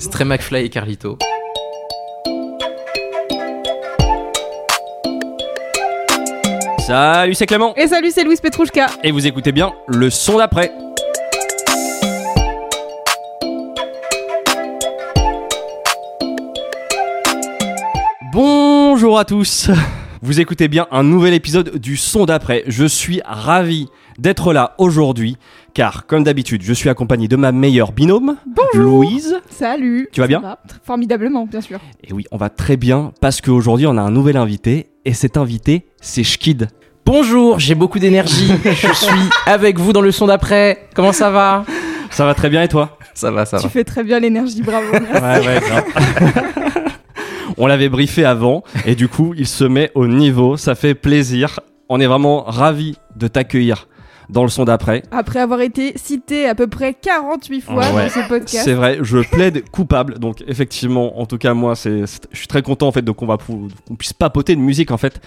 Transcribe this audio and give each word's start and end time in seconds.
C'est 0.00 0.10
très 0.10 0.24
McFly 0.24 0.64
et 0.64 0.68
Carlito. 0.68 1.18
Salut, 6.86 7.34
c'est 7.34 7.46
Clément. 7.46 7.74
Et 7.74 7.88
salut, 7.88 8.12
c'est 8.12 8.22
Louise 8.22 8.40
Petrouchka. 8.40 8.86
Et 9.02 9.10
vous 9.10 9.26
écoutez 9.26 9.50
bien 9.50 9.72
le 9.88 10.08
son 10.08 10.38
d'après. 10.38 10.72
Bonjour 18.32 19.18
à 19.18 19.24
tous. 19.24 19.68
Vous 20.22 20.40
écoutez 20.40 20.68
bien 20.68 20.86
un 20.92 21.02
nouvel 21.02 21.34
épisode 21.34 21.76
du 21.76 21.96
son 21.96 22.24
d'après. 22.24 22.62
Je 22.68 22.84
suis 22.84 23.20
ravi 23.24 23.88
d'être 24.18 24.52
là 24.52 24.74
aujourd'hui 24.78 25.36
car 25.74 26.06
comme 26.06 26.24
d'habitude, 26.24 26.62
je 26.62 26.72
suis 26.72 26.88
accompagné 26.88 27.28
de 27.28 27.36
ma 27.36 27.52
meilleure 27.52 27.92
binôme, 27.92 28.36
Bonjour. 28.46 29.04
Louise. 29.04 29.36
Salut. 29.48 30.08
Tu 30.12 30.20
vas 30.20 30.26
bien 30.26 30.40
va 30.40 30.58
Formidablement, 30.84 31.46
bien 31.46 31.60
sûr. 31.60 31.78
Et 32.02 32.12
oui, 32.12 32.24
on 32.32 32.36
va 32.36 32.50
très 32.50 32.76
bien 32.76 33.12
parce 33.20 33.40
qu'aujourd'hui 33.40 33.86
on 33.86 33.96
a 33.96 34.02
un 34.02 34.10
nouvel 34.10 34.36
invité 34.36 34.88
et 35.04 35.12
cet 35.14 35.36
invité, 35.36 35.86
c'est 36.00 36.24
Schkid. 36.24 36.68
Bonjour, 37.06 37.58
j'ai 37.58 37.74
beaucoup 37.74 37.98
d'énergie. 37.98 38.52
Je 38.64 38.92
suis 38.92 39.28
avec 39.46 39.78
vous 39.78 39.92
dans 39.92 40.00
le 40.02 40.10
son 40.12 40.26
d'après. 40.26 40.88
Comment 40.94 41.12
ça 41.12 41.30
va? 41.30 41.64
Ça 42.10 42.26
va 42.26 42.34
très 42.34 42.50
bien 42.50 42.62
et 42.62 42.68
toi? 42.68 42.98
Ça 43.14 43.30
va, 43.30 43.46
ça 43.46 43.58
Tu 43.58 43.64
va. 43.64 43.68
fais 43.70 43.84
très 43.84 44.02
bien 44.04 44.18
l'énergie, 44.20 44.62
bravo. 44.62 44.86
merci. 44.92 45.46
Ouais, 45.46 45.46
ouais. 45.46 46.32
On 47.56 47.66
l'avait 47.66 47.88
briefé 47.88 48.24
avant 48.24 48.62
et 48.86 48.94
du 48.94 49.08
coup, 49.08 49.34
il 49.36 49.46
se 49.46 49.64
met 49.64 49.90
au 49.94 50.06
niveau. 50.06 50.56
Ça 50.56 50.74
fait 50.74 50.94
plaisir. 50.94 51.60
On 51.88 51.98
est 52.00 52.06
vraiment 52.06 52.42
ravis 52.44 52.96
de 53.16 53.26
t'accueillir 53.28 53.88
dans 54.30 54.42
le 54.42 54.48
son 54.48 54.64
d'après. 54.64 55.02
Après 55.10 55.40
avoir 55.40 55.60
été 55.60 55.96
cité 55.96 56.46
à 56.46 56.54
peu 56.54 56.66
près 56.66 56.94
48 56.94 57.60
fois 57.62 57.76
Ouais. 57.92 58.04
dans 58.04 58.08
ce 58.10 58.28
podcast. 58.28 58.64
C'est 58.64 58.74
vrai, 58.74 58.98
je 59.02 59.18
plaide 59.18 59.68
coupable. 59.70 60.18
Donc 60.18 60.42
effectivement, 60.46 61.18
en 61.20 61.26
tout 61.26 61.38
cas 61.38 61.54
moi, 61.54 61.74
c'est, 61.76 62.06
c'est- 62.06 62.26
je 62.32 62.38
suis 62.38 62.46
très 62.48 62.62
content 62.62 62.88
en 62.88 62.92
fait 62.92 63.02
de 63.02 63.10
qu'on 63.12 63.26
va 63.26 63.36
qu'on 63.38 63.94
puisse 63.96 64.12
papoter 64.12 64.54
de 64.54 64.60
musique 64.60 64.90
en 64.90 64.96
fait, 64.98 65.20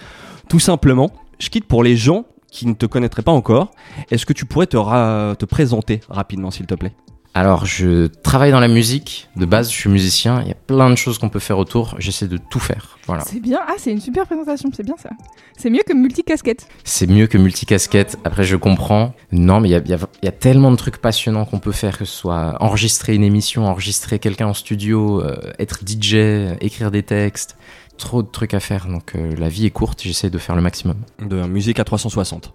tout 0.48 0.60
simplement. 0.60 1.10
Je 1.38 1.48
quitte 1.48 1.66
pour 1.66 1.82
les 1.82 1.96
gens 1.96 2.24
qui 2.50 2.66
ne 2.66 2.74
te 2.74 2.86
connaîtraient 2.86 3.22
pas 3.22 3.32
encore. 3.32 3.70
Est-ce 4.10 4.26
que 4.26 4.32
tu 4.34 4.44
pourrais 4.44 4.66
te, 4.66 4.76
ra- 4.76 5.34
te 5.38 5.44
présenter 5.46 6.00
rapidement, 6.08 6.50
s'il 6.50 6.66
te 6.66 6.74
plaît? 6.74 6.92
Alors, 7.34 7.64
je 7.64 8.08
travaille 8.08 8.50
dans 8.50 8.60
la 8.60 8.68
musique. 8.68 9.28
De 9.36 9.46
base, 9.46 9.70
je 9.70 9.74
suis 9.74 9.88
musicien. 9.88 10.42
Il 10.42 10.48
y 10.48 10.50
a 10.50 10.54
plein 10.54 10.90
de 10.90 10.96
choses 10.96 11.16
qu'on 11.18 11.30
peut 11.30 11.38
faire 11.38 11.56
autour. 11.58 11.94
J'essaie 11.98 12.28
de 12.28 12.36
tout 12.36 12.60
faire. 12.60 12.98
Voilà. 13.06 13.24
C'est 13.24 13.40
bien. 13.40 13.58
Ah, 13.66 13.72
c'est 13.78 13.90
une 13.90 14.02
super 14.02 14.26
présentation, 14.26 14.68
c'est 14.76 14.82
bien 14.84 14.96
ça. 15.02 15.08
C'est 15.56 15.70
mieux 15.70 15.80
que 15.86 15.94
multicasquette. 15.94 16.66
C'est 16.84 17.06
mieux 17.06 17.26
que 17.26 17.38
multicasquette. 17.38 18.18
Après, 18.24 18.44
je 18.44 18.56
comprends. 18.56 19.14
Non, 19.32 19.60
mais 19.60 19.68
il 19.70 19.72
y 19.72 19.74
a, 19.74 19.78
il 19.78 19.88
y 19.90 19.94
a- 19.94 19.98
il 20.22 20.26
y 20.26 20.28
a 20.28 20.32
tellement 20.32 20.70
de 20.70 20.76
trucs 20.76 20.98
passionnants 20.98 21.46
qu'on 21.46 21.58
peut 21.58 21.72
faire, 21.72 21.96
que 21.96 22.04
ce 22.04 22.14
soit 22.14 22.54
enregistrer 22.60 23.14
une 23.14 23.24
émission, 23.24 23.66
enregistrer 23.66 24.18
quelqu'un 24.18 24.48
en 24.48 24.54
studio, 24.54 25.22
euh, 25.22 25.36
être 25.58 25.80
DJ, 25.86 26.54
écrire 26.60 26.90
des 26.90 27.02
textes. 27.02 27.56
Trop 27.96 28.22
de 28.22 28.28
trucs 28.28 28.52
à 28.52 28.60
faire. 28.60 28.88
Donc, 28.88 29.12
euh, 29.14 29.34
la 29.38 29.48
vie 29.48 29.64
est 29.64 29.70
courte. 29.70 30.02
J'essaie 30.02 30.28
de 30.28 30.38
faire 30.38 30.54
le 30.54 30.60
maximum. 30.62 30.96
de 31.26 31.46
musique 31.46 31.78
à 31.80 31.84
360. 31.84 32.52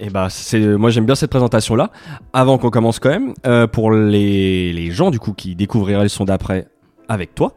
Et 0.00 0.10
bah 0.10 0.28
c'est 0.30 0.60
moi 0.60 0.90
j'aime 0.90 1.06
bien 1.06 1.14
cette 1.14 1.30
présentation 1.30 1.74
là. 1.74 1.90
Avant 2.32 2.58
qu'on 2.58 2.70
commence 2.70 2.98
quand 3.00 3.08
même, 3.10 3.34
euh, 3.46 3.66
pour 3.66 3.90
les, 3.90 4.72
les 4.72 4.90
gens 4.90 5.10
du 5.10 5.18
coup 5.18 5.32
qui 5.32 5.54
découvriraient 5.56 6.04
le 6.04 6.08
son 6.08 6.24
d'après 6.24 6.68
avec 7.08 7.34
toi, 7.34 7.54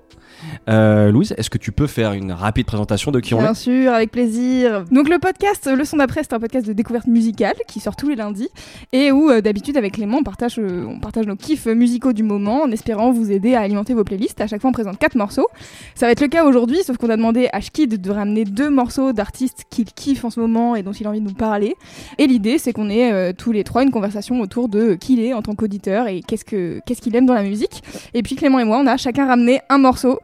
euh, 0.70 1.12
Louise, 1.12 1.34
est-ce 1.38 1.50
que 1.50 1.58
tu 1.58 1.72
peux 1.72 1.88
faire 1.88 2.14
une 2.14 2.32
rapide 2.32 2.66
présentation 2.66 3.12
de 3.12 3.20
qui 3.20 3.34
on 3.34 3.40
Bien 3.40 3.52
est 3.52 3.56
sûr, 3.56 3.94
avec 3.94 4.12
plaisir. 4.12 4.86
Donc 4.92 5.10
le 5.10 5.20
podcast 5.20 5.70
Le 5.74 5.84
Son 5.86 5.98
d'après, 5.98 6.22
c'est 6.24 6.34
un 6.34 6.40
podcast 6.40 6.68
de 6.68 6.74
découverte 6.74 7.08
musicale 7.08 7.56
qui 7.68 7.80
sort 7.80 7.96
tous 7.96 8.10
les 8.10 8.16
lundis 8.16 8.50
et 8.92 9.12
où 9.12 9.30
euh, 9.30 9.42
d'habitude 9.42 9.78
avec 9.78 9.94
Clément 9.94 10.18
on 10.20 10.24
partage, 10.24 10.60
euh, 10.60 10.86
on 10.88 11.00
partage 11.00 11.26
nos 11.28 11.36
kiffs 11.36 11.66
musicaux 11.68 12.14
du 12.14 12.24
moment 12.24 12.64
en 12.64 12.72
espérant 12.72 13.12
vous 13.12 13.32
aider 13.32 13.56
à 13.56 13.62
alimenter 13.62 13.94
vos 13.94 14.04
playlists. 14.04 14.42
À 14.42 14.48
chaque 14.48 14.62
fois 14.62 14.70
on 14.70 14.74
présente 14.74 14.98
quatre 14.98 15.16
morceaux. 15.16 15.48
Ça 15.96 16.06
va 16.06 16.12
être 16.12 16.22
le 16.22 16.28
cas 16.28 16.46
aujourd'hui, 16.46 16.80
sauf 16.84 16.98
qu'on 16.98 17.10
a 17.10 17.18
demandé 17.18 17.50
à 17.54 17.62
Shkid 17.62 18.02
de 18.02 18.12
ramener 18.12 18.46
deux 18.46 18.70
morceaux 18.70 19.14
d'artistes 19.14 19.66
qu'il 19.70 19.86
kiffe 19.86 20.26
en 20.26 20.30
ce 20.30 20.40
moment 20.40 20.76
et 20.76 20.84
dont 20.84 20.92
il 20.92 21.06
a 21.06 21.10
envie 21.10 21.22
de 21.22 21.28
nous 21.28 21.34
parler. 21.34 21.76
Et 22.18 22.28
l'idée 22.28 22.58
c'est 22.58 22.74
qu'on 22.74 22.90
ait 22.90 23.12
euh, 23.12 23.34
tous 23.36 23.52
les 23.52 23.64
trois 23.64 23.84
une 23.84 23.92
conversation 23.92 24.40
autour 24.42 24.70
de 24.70 24.96
qui 24.96 25.14
il 25.14 25.20
est 25.20 25.34
en 25.34 25.42
tant 25.42 25.56
qu'auditeur 25.56 26.08
et 26.08 26.22
qu'est-ce 26.22 26.46
que 26.46 26.80
qu'est-ce 26.86 27.02
qu'il 27.02 27.16
aime 27.16 27.26
dans 27.26 27.34
la 27.34 27.44
musique. 27.44 27.84
Et 28.14 28.24
puis 28.24 28.36
Clément 28.36 28.60
et 28.60 28.64
moi 28.64 28.80
on 28.80 28.88
a 28.88 28.98
chacun 28.98 29.28
ramené 29.28 29.62
un 29.70 29.78
morceau 29.78 30.20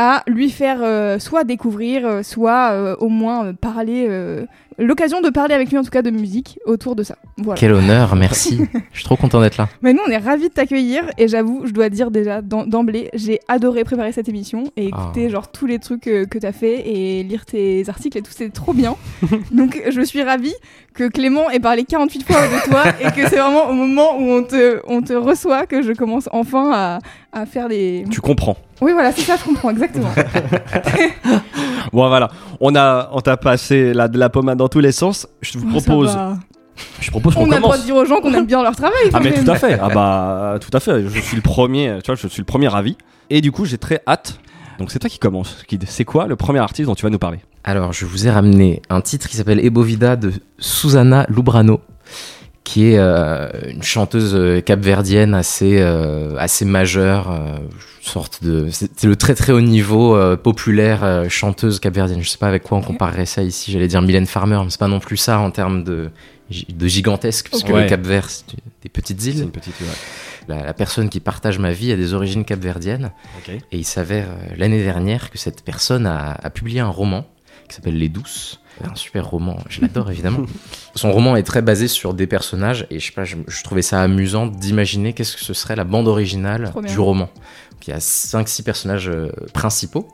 à 0.00 0.22
lui 0.28 0.48
faire 0.48 0.78
euh, 0.82 1.18
soit 1.18 1.42
découvrir, 1.42 2.06
euh, 2.06 2.22
soit 2.22 2.70
euh, 2.70 2.94
au 3.00 3.08
moins 3.08 3.52
parler, 3.52 4.08
l'occasion 4.78 5.20
de 5.20 5.28
parler 5.28 5.54
avec 5.54 5.70
lui 5.70 5.78
en 5.78 5.82
tout 5.82 5.90
cas 5.90 6.02
de 6.02 6.10
musique 6.10 6.58
autour 6.66 6.94
de 6.94 7.02
ça. 7.02 7.16
Voilà. 7.36 7.58
Quel 7.58 7.72
honneur, 7.72 8.14
merci. 8.14 8.60
je 8.92 8.96
suis 8.98 9.04
trop 9.04 9.16
content 9.16 9.40
d'être 9.40 9.56
là. 9.56 9.68
Mais 9.82 9.92
nous 9.92 9.98
on 10.06 10.10
est 10.10 10.16
ravis 10.18 10.48
de 10.50 10.52
t'accueillir 10.54 11.02
et 11.18 11.26
j'avoue, 11.26 11.62
je 11.66 11.72
dois 11.72 11.88
dire 11.88 12.12
déjà 12.12 12.42
d'em- 12.42 12.68
d'emblée, 12.68 13.10
j'ai 13.14 13.40
adoré 13.48 13.82
préparer 13.82 14.12
cette 14.12 14.28
émission 14.28 14.64
et 14.76 14.86
écouter 14.86 15.24
Ah. 15.26 15.30
genre 15.30 15.50
tous 15.50 15.66
les 15.66 15.80
trucs 15.80 16.02
que 16.02 16.38
t'as 16.38 16.52
fait 16.52 16.88
et 16.88 17.24
lire 17.24 17.44
tes 17.44 17.88
articles 17.88 18.16
et 18.18 18.22
tout, 18.22 18.30
c'est 18.34 18.52
trop 18.52 18.72
bien. 18.72 18.94
Donc 19.50 19.82
je 19.90 20.00
suis 20.02 20.22
ravie 20.22 20.54
que 20.94 21.08
Clément 21.08 21.50
ait 21.50 21.60
parlé 21.60 21.82
48 21.84 22.24
fois 22.24 22.36
de 22.42 22.70
toi 22.70 22.82
et 23.00 23.10
que 23.20 23.28
c'est 23.28 23.38
vraiment 23.38 23.68
au 23.68 23.72
moment 23.72 24.16
où 24.18 24.22
on 24.30 24.42
te, 24.44 24.80
on 24.86 25.02
te 25.02 25.12
reçoit 25.12 25.66
que 25.66 25.82
je 25.82 25.92
commence 25.92 26.28
enfin 26.32 26.70
à, 26.72 26.98
à 27.32 27.46
faire 27.46 27.68
des... 27.68 28.04
Tu 28.10 28.20
comprends. 28.20 28.56
Oui 28.80 28.92
voilà, 28.92 29.10
c'est 29.10 29.22
ça, 29.22 29.34
je 29.36 29.42
comprends 29.44 29.70
exactement. 29.70 29.87
Bon 31.92 32.06
voilà, 32.08 32.28
on 32.60 32.74
a 32.76 33.08
on 33.12 33.20
t'a 33.20 33.36
passé 33.36 33.94
la, 33.94 34.08
de 34.08 34.18
la 34.18 34.28
pommade 34.28 34.58
dans 34.58 34.68
tous 34.68 34.80
les 34.80 34.92
sens. 34.92 35.26
Je 35.40 35.58
vous 35.58 35.66
Oh, 35.74 35.80
propose, 35.80 36.16
je 37.00 37.10
propose 37.10 37.34
qu'on 37.34 37.46
On 37.48 37.50
a 37.52 37.56
le 37.56 37.60
droit 37.62 37.78
de 37.78 37.82
dire 37.82 37.96
aux 37.96 38.04
gens 38.04 38.20
qu'on 38.20 38.32
aime 38.34 38.46
bien 38.46 38.62
leur 38.62 38.76
travail. 38.76 38.92
Ah 39.12 39.20
mais 39.20 39.30
même. 39.30 39.44
tout 39.44 39.50
à 39.50 39.54
fait. 39.56 39.78
Ah 39.80 39.88
bah 39.88 40.58
tout 40.60 40.70
à 40.76 40.80
fait. 40.80 41.08
Je 41.08 41.20
suis 41.20 41.36
le 41.36 41.42
premier. 41.42 41.98
Tu 42.04 42.10
vois, 42.10 42.14
je 42.20 42.28
suis 42.28 42.40
le 42.42 42.46
premier 42.46 42.68
ravi. 42.68 42.96
Et 43.30 43.40
du 43.40 43.52
coup, 43.52 43.64
j'ai 43.64 43.78
très 43.78 44.02
hâte. 44.06 44.38
Donc 44.78 44.90
c'est 44.90 44.98
toi 44.98 45.08
qui 45.10 45.18
commence. 45.18 45.64
C'est 45.86 46.04
quoi 46.04 46.26
le 46.26 46.36
premier 46.36 46.58
artiste 46.60 46.86
dont 46.88 46.94
tu 46.94 47.04
vas 47.04 47.10
nous 47.10 47.18
parler? 47.18 47.40
Alors, 47.64 47.92
je 47.92 48.06
vous 48.06 48.26
ai 48.26 48.30
ramené 48.30 48.82
un 48.90 49.00
titre 49.00 49.28
qui 49.28 49.36
s'appelle 49.36 49.64
Ebovida 49.64 50.16
de 50.16 50.32
Susanna 50.58 51.26
Lubrano, 51.28 51.80
qui 52.64 52.90
est 52.92 52.98
euh, 52.98 53.48
une 53.68 53.82
chanteuse 53.82 54.34
euh, 54.34 54.60
capverdienne 54.60 55.34
assez, 55.34 55.78
euh, 55.80 56.36
assez 56.38 56.64
majeure, 56.64 57.30
euh, 57.30 57.56
sorte 58.02 58.42
de. 58.44 58.68
C'est 58.70 59.04
le 59.04 59.16
très 59.16 59.34
très 59.34 59.52
haut 59.52 59.60
niveau 59.60 60.16
populaire 60.36 61.26
chanteuse 61.28 61.78
capverdienne. 61.80 62.22
Je 62.22 62.28
sais 62.28 62.38
pas 62.38 62.48
avec 62.48 62.62
quoi 62.62 62.78
on 62.78 62.82
comparerait 62.82 63.26
ça 63.26 63.42
ici. 63.42 63.70
J'allais 63.72 63.88
dire 63.88 64.02
Mylène 64.02 64.26
Farmer, 64.26 64.60
mais 64.64 64.70
c'est 64.70 64.78
pas 64.80 64.88
non 64.88 65.00
plus 65.00 65.16
ça 65.18 65.38
en 65.40 65.50
termes 65.50 65.84
de, 65.84 66.10
de 66.70 66.86
gigantesque, 66.86 67.48
parce 67.50 67.62
Ok. 67.62 67.68
que 67.68 67.72
Ouais. 67.74 67.82
le 67.84 67.88
Cap 67.88 68.00
Vert, 68.02 68.30
c'est 68.30 68.44
des 68.82 68.88
petites 68.88 69.22
îles. 69.26 69.42
une 69.42 69.50
petite. 69.50 69.74
La, 70.48 70.64
la 70.64 70.72
personne 70.72 71.10
qui 71.10 71.20
partage 71.20 71.58
ma 71.58 71.72
vie 71.72 71.92
a 71.92 71.96
des 71.96 72.14
origines 72.14 72.44
capverdiennes. 72.46 73.10
Ok. 73.38 73.50
Et 73.70 73.76
il 73.76 73.84
s'avère 73.84 74.28
l'année 74.56 74.82
dernière 74.82 75.30
que 75.30 75.36
cette 75.36 75.62
personne 75.62 76.06
a, 76.06 76.32
a 76.42 76.48
publié 76.50 76.80
un 76.80 76.88
roman 76.88 77.26
qui 77.68 77.74
s'appelle 77.76 77.98
Les 77.98 78.08
Douces. 78.08 78.58
Un 78.84 78.94
super 78.94 79.26
roman, 79.28 79.58
je 79.68 79.80
l'adore 79.80 80.10
évidemment. 80.10 80.44
Son 80.94 81.12
roman 81.12 81.36
est 81.36 81.42
très 81.42 81.62
basé 81.62 81.88
sur 81.88 82.14
des 82.14 82.26
personnages 82.26 82.86
et 82.90 82.98
je 82.98 83.06
sais 83.06 83.12
pas, 83.12 83.24
je, 83.24 83.36
je 83.46 83.62
trouvais 83.64 83.82
ça 83.82 84.00
amusant 84.00 84.46
d'imaginer 84.46 85.12
qu'est-ce 85.12 85.36
que 85.36 85.44
ce 85.44 85.54
serait 85.54 85.76
la 85.76 85.84
bande 85.84 86.08
originale 86.08 86.72
du 86.86 86.98
roman. 86.98 87.30
Donc, 87.72 87.86
il 87.86 87.90
y 87.90 87.92
a 87.92 87.98
5-6 87.98 88.62
personnages 88.62 89.08
euh, 89.08 89.30
principaux. 89.52 90.08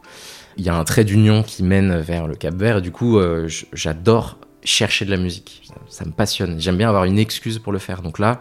Il 0.57 0.65
y 0.65 0.69
a 0.69 0.75
un 0.75 0.85
trait 0.85 1.05
d'union 1.05 1.43
qui 1.43 1.63
mène 1.63 1.99
vers 1.99 2.27
le 2.27 2.35
Cap 2.35 2.55
Vert 2.55 2.79
et 2.79 2.83
du 2.83 2.91
coup, 2.91 3.19
euh, 3.19 3.49
j'adore 3.73 4.39
chercher 4.63 5.05
de 5.05 5.11
la 5.11 5.17
musique. 5.17 5.63
Ça, 5.67 5.75
ça 5.89 6.05
me 6.05 6.13
passionne. 6.13 6.61
J'aime 6.61 6.77
bien 6.77 6.89
avoir 6.89 7.05
une 7.05 7.19
excuse 7.19 7.59
pour 7.59 7.73
le 7.73 7.79
faire. 7.79 8.03
Donc 8.03 8.19
là, 8.19 8.41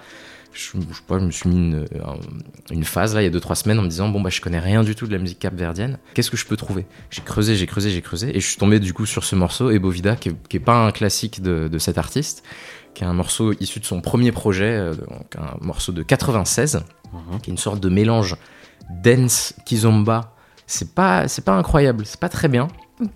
je, 0.54 0.72
je 0.90 0.96
sais 0.96 1.02
pas, 1.08 1.20
je 1.20 1.26
me 1.26 1.32
suis 1.32 1.50
mis 1.50 1.56
une, 1.56 1.86
un- 2.06 2.74
une 2.74 2.84
phase 2.84 3.16
là 3.16 3.22
il 3.22 3.26
y 3.32 3.36
a 3.36 3.40
2-3 3.40 3.56
semaines 3.56 3.80
en 3.80 3.82
me 3.84 3.88
disant 3.88 4.10
bon 4.10 4.22
bah 4.22 4.30
je 4.30 4.40
connais 4.42 4.60
rien 4.60 4.84
du 4.84 4.96
tout 4.96 5.08
de 5.08 5.12
la 5.12 5.18
musique 5.18 5.40
capverdienne. 5.40 5.98
Qu'est-ce 6.14 6.30
que 6.32 6.38
je 6.38 6.46
peux 6.46 6.56
trouver? 6.58 6.86
J'ai 7.10 7.22
creusé 7.22 7.56
j'ai 7.56 7.66
creusé 7.66 7.90
j'ai 7.90 8.02
creusé 8.02 8.36
et 8.36 8.40
je 8.40 8.48
suis 8.48 8.58
tombé 8.58 8.80
du 8.80 8.94
coup 8.94 9.06
sur 9.06 9.24
ce 9.24 9.36
morceau 9.36 9.70
Ebovida 9.72 10.16
qui 10.16 10.30
est, 10.30 10.36
qui 10.48 10.58
est 10.58 10.62
pas 10.62 10.86
un 10.86 10.92
classique 10.92 11.42
de, 11.42 11.68
de 11.68 11.78
cet 11.80 11.98
artiste 11.98 12.44
qui 12.94 13.04
est 13.04 13.08
un 13.08 13.14
morceau 13.14 13.54
issu 13.60 13.80
de 13.80 13.86
son 13.86 14.02
premier 14.02 14.32
projet 14.32 14.70
euh, 14.72 14.94
donc 14.94 15.36
un 15.38 15.58
morceau 15.62 15.92
de 15.92 16.04
96 16.04 16.84
qui 17.42 17.50
est 17.50 17.54
une 17.54 17.58
sorte 17.58 17.80
de 17.80 17.90
mélange 17.90 18.36
dance 19.04 19.54
kizomba. 19.66 20.36
C'est 20.68 20.94
pas 20.96 21.28
c'est 21.28 21.44
pas 21.44 21.54
incroyable 21.54 22.06
c'est 22.06 22.20
pas 22.20 22.30
très 22.30 22.48
bien. 22.48 22.68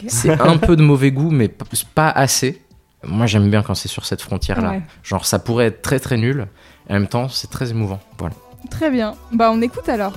C'est 0.07 0.31
un 0.42 0.57
peu 0.57 0.75
de 0.75 0.81
mauvais 0.84 1.12
goût 1.12 1.31
mais 1.31 1.48
pas 1.95 2.10
assez. 2.10 2.62
Moi 3.06 3.25
j'aime 3.28 3.50
bien 3.50 3.62
quand 3.62 3.75
c'est 3.75 3.88
sur 3.88 4.06
cette 4.06 4.22
frontière 4.22 4.60
là 4.62 4.72
Ouais. 4.72 4.81
genre 5.04 5.25
ça 5.25 5.39
pourrait 5.39 5.68
être 5.68 5.81
très 5.81 6.00
très 6.00 6.18
nul 6.18 6.48
et 6.89 6.92
en 6.92 6.95
même 6.95 7.07
temps 7.07 7.30
c'est 7.30 7.50
très 7.50 7.72
émouvant 7.72 8.00
voilà 8.18 8.36
Très 8.69 8.89
bien. 8.89 9.16
Bah, 9.31 9.50
on 9.51 9.62
écoute 9.62 9.88
alors. 9.89 10.13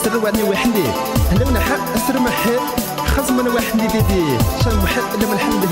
خمس 0.00 0.06
رواني 0.08 0.42
وحدي 0.42 0.82
هلا 1.30 1.50
من 1.50 1.58
حق 1.60 1.94
اسر 1.96 2.18
محل 2.18 2.58
خزم 3.06 3.40
انا 3.40 3.50
وحدي 3.54 3.86
ديدي 3.86 4.24
شان 4.64 4.76
محل 4.76 5.02
الا 5.14 5.26
من 5.30 5.38
حمده 5.38 5.68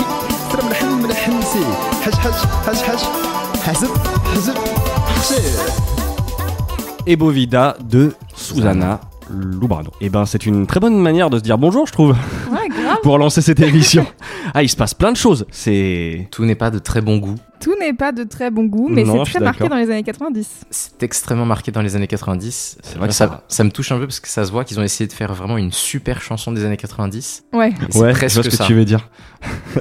سر 0.52 0.64
من 0.64 0.74
حم 0.74 1.02
من 1.02 1.12
حمسي 1.14 1.64
حش 2.04 2.14
حش 2.14 2.40
حش 2.66 2.82
حش 2.82 3.02
حزب 3.66 3.90
حزب 4.34 4.54
حشي 5.18 5.42
Ebovida 7.06 7.76
de 7.94 8.02
Susanna 8.34 8.92
Lubrano. 9.30 9.90
Et 10.00 10.08
ben, 10.08 10.24
c'est 10.24 10.46
une 10.46 10.66
très 10.66 10.80
bonne 10.80 10.98
manière 10.98 11.28
de 11.28 11.36
se 11.36 11.42
dire 11.42 11.58
bonjour, 11.58 11.86
je 11.86 11.92
trouve, 11.92 12.12
Ouais, 12.50 12.68
grave. 12.68 12.96
pour 13.02 13.18
lancer 13.18 13.42
cette 13.42 13.60
émission. 13.60 14.06
ah, 14.54 14.62
il 14.62 14.70
se 14.70 14.76
passe 14.82 14.94
plein 14.94 15.12
de 15.12 15.16
choses. 15.24 15.44
C'est. 15.50 16.28
Tout 16.30 16.44
n'est 16.46 16.54
pas 16.64 16.70
de 16.70 16.78
très 16.78 17.02
bon 17.02 17.18
goût. 17.18 17.34
tout 17.59 17.75
n'est 17.79 17.93
pas 17.93 18.11
de 18.11 18.23
très 18.23 18.49
bon 18.51 18.63
goût, 18.65 18.87
mais 18.89 19.03
c'est 19.05 19.11
je 19.25 19.31
très 19.31 19.39
marqué 19.39 19.67
dans 19.67 19.75
les 19.75 19.89
années 19.89 20.03
90. 20.03 20.65
C'est 20.69 21.03
extrêmement 21.03 21.45
marqué 21.45 21.71
dans 21.71 21.81
les 21.81 21.95
années 21.95 22.07
90. 22.07 22.77
C'est 22.81 22.97
vrai 22.97 23.07
que 23.09 23.13
ça, 23.13 23.27
ça- 23.27 23.43
ça 23.47 23.63
me 23.63 23.71
touche 23.71 23.91
un 23.91 23.97
peu 23.99 24.05
parce 24.07 24.19
que 24.19 24.27
ça 24.27 24.45
se 24.45 24.51
voit 24.51 24.63
qu'ils 24.63 24.79
ont 24.79 24.83
essayé 24.83 25.07
de 25.07 25.13
faire 25.13 25.33
vraiment 25.33 25.57
une 25.57 25.71
super 25.71 26.21
chanson 26.21 26.51
des 26.51 26.63
années 26.65 26.77
90. 26.77 27.43
Ouais. 27.53 27.59
Ouais, 27.59 27.73
je 27.91 27.99
presque 28.11 28.35
vois 28.35 28.43
ce 28.43 28.49
que 28.49 28.55
ça. 28.55 28.65
tu 28.65 28.73
veux 28.73 28.85
dire. 28.85 29.09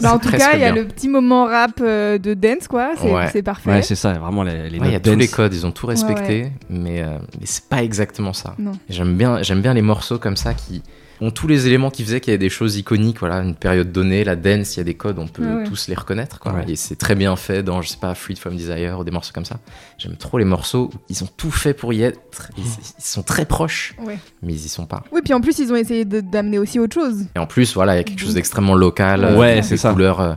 Bah, 0.03 0.15
en 0.15 0.19
tout 0.19 0.31
cas, 0.31 0.55
il 0.55 0.61
y 0.61 0.65
a 0.65 0.73
bien. 0.73 0.83
le 0.83 0.89
petit 0.89 1.09
moment 1.09 1.47
rap 1.47 1.81
euh, 1.81 2.19
de 2.19 2.35
dance, 2.35 2.69
quoi. 2.69 2.91
C'est 2.97 3.13
Ouais. 3.13 3.29
c'est 3.33 3.43
parfait. 3.43 3.71
Ouais, 3.71 3.83
c'est 3.83 3.95
ça, 3.97 4.13
vraiment 4.15 4.43
les, 4.43 4.71
les 4.71 4.79
Ouais, 4.79 4.87
il 4.89 4.93
y 4.93 4.97
a 4.97 5.01
tous 5.01 5.11
les 5.17 5.27
dance. 5.27 5.35
codes, 5.35 5.55
ils 5.55 5.67
ont 5.67 5.73
tout 5.73 5.87
Ouais, 5.87 5.95
respecté, 5.95 6.53
mais, 6.71 7.03
euh, 7.03 7.19
mais 7.41 7.47
c'est 7.47 7.65
pas 7.69 7.83
exactement 7.83 8.33
ça. 8.33 8.55
Non. 8.59 8.73
J'aime 8.89 9.17
bien, 9.17 9.43
j'aime 9.43 9.61
bien 9.63 9.75
les 9.75 9.83
morceaux 9.83 10.19
comme 10.19 10.37
ça 10.37 10.55
qui 10.55 10.83
ont 11.21 11.31
tous 11.31 11.47
les 11.47 11.67
éléments 11.67 11.91
qui 11.91 12.05
faisaient 12.05 12.21
qu'il 12.21 12.31
y 12.31 12.35
avait 12.35 12.39
des 12.39 12.49
choses 12.49 12.77
iconiques. 12.77 13.19
Voilà, 13.21 13.37
une 13.39 13.55
période 13.55 13.91
donnée, 13.93 14.25
la 14.25 14.37
dance, 14.37 14.77
il 14.77 14.79
y 14.79 14.81
a 14.81 14.85
des 14.85 14.95
codes, 14.95 15.19
on 15.19 15.27
peut 15.27 15.45
ouais. 15.45 15.65
tous 15.65 15.89
les 15.89 15.95
reconnaître. 15.95 16.39
Quoi. 16.39 16.53
Ouais. 16.53 16.65
Et 16.69 16.77
c'est 16.77 16.97
très 16.97 17.15
bien 17.15 17.35
fait 17.37 17.63
dans, 17.63 17.83
je 17.83 17.89
sais 17.89 17.97
pas, 17.97 18.15
Freed 18.15 18.39
from 18.39 18.57
Desire 18.57 18.99
ou 18.99 19.05
des 19.05 19.11
morceaux 19.11 19.33
comme 19.35 19.45
ça. 19.45 19.59
J'aime 19.99 20.17
trop 20.17 20.39
les 20.39 20.45
morceaux. 20.45 20.91
Ils 21.09 21.25
ont 21.25 21.29
tout 21.37 21.51
fait 21.51 21.75
pour 21.75 21.93
y 21.93 22.03
être. 22.03 22.51
Ils, 22.57 22.63
ils 22.65 23.03
sont 23.05 23.23
très 23.23 23.45
proches, 23.45 23.95
Ouais. 24.05 24.19
mais 24.43 24.53
ils 24.53 24.65
y 24.67 24.69
sont 24.69 24.87
pas. 24.87 25.05
Oui, 25.13 25.21
puis 25.25 25.35
en 25.35 25.41
plus, 25.41 25.59
ils 25.59 25.73
ont 25.73 25.77
essayé 25.77 26.05
de- 26.05 26.21
d'amener 26.21 26.59
aussi 26.59 26.79
autre 26.79 26.95
chose. 26.95 27.25
Et 27.35 27.39
en 27.39 27.47
plus, 27.47 27.75
voilà, 27.75 27.95
il 27.95 27.99
y 27.99 28.01
a 28.01 28.05
quelque 28.05 28.21
chose 28.21 28.35
d'extrêmement 28.35 28.75
local. 28.75 29.37
Ouais, 29.37 29.59
euh, 29.59 29.63
c'est 29.63 29.77
ça. 29.77 29.93
couleurs 29.93 30.21
euh, 30.21 30.35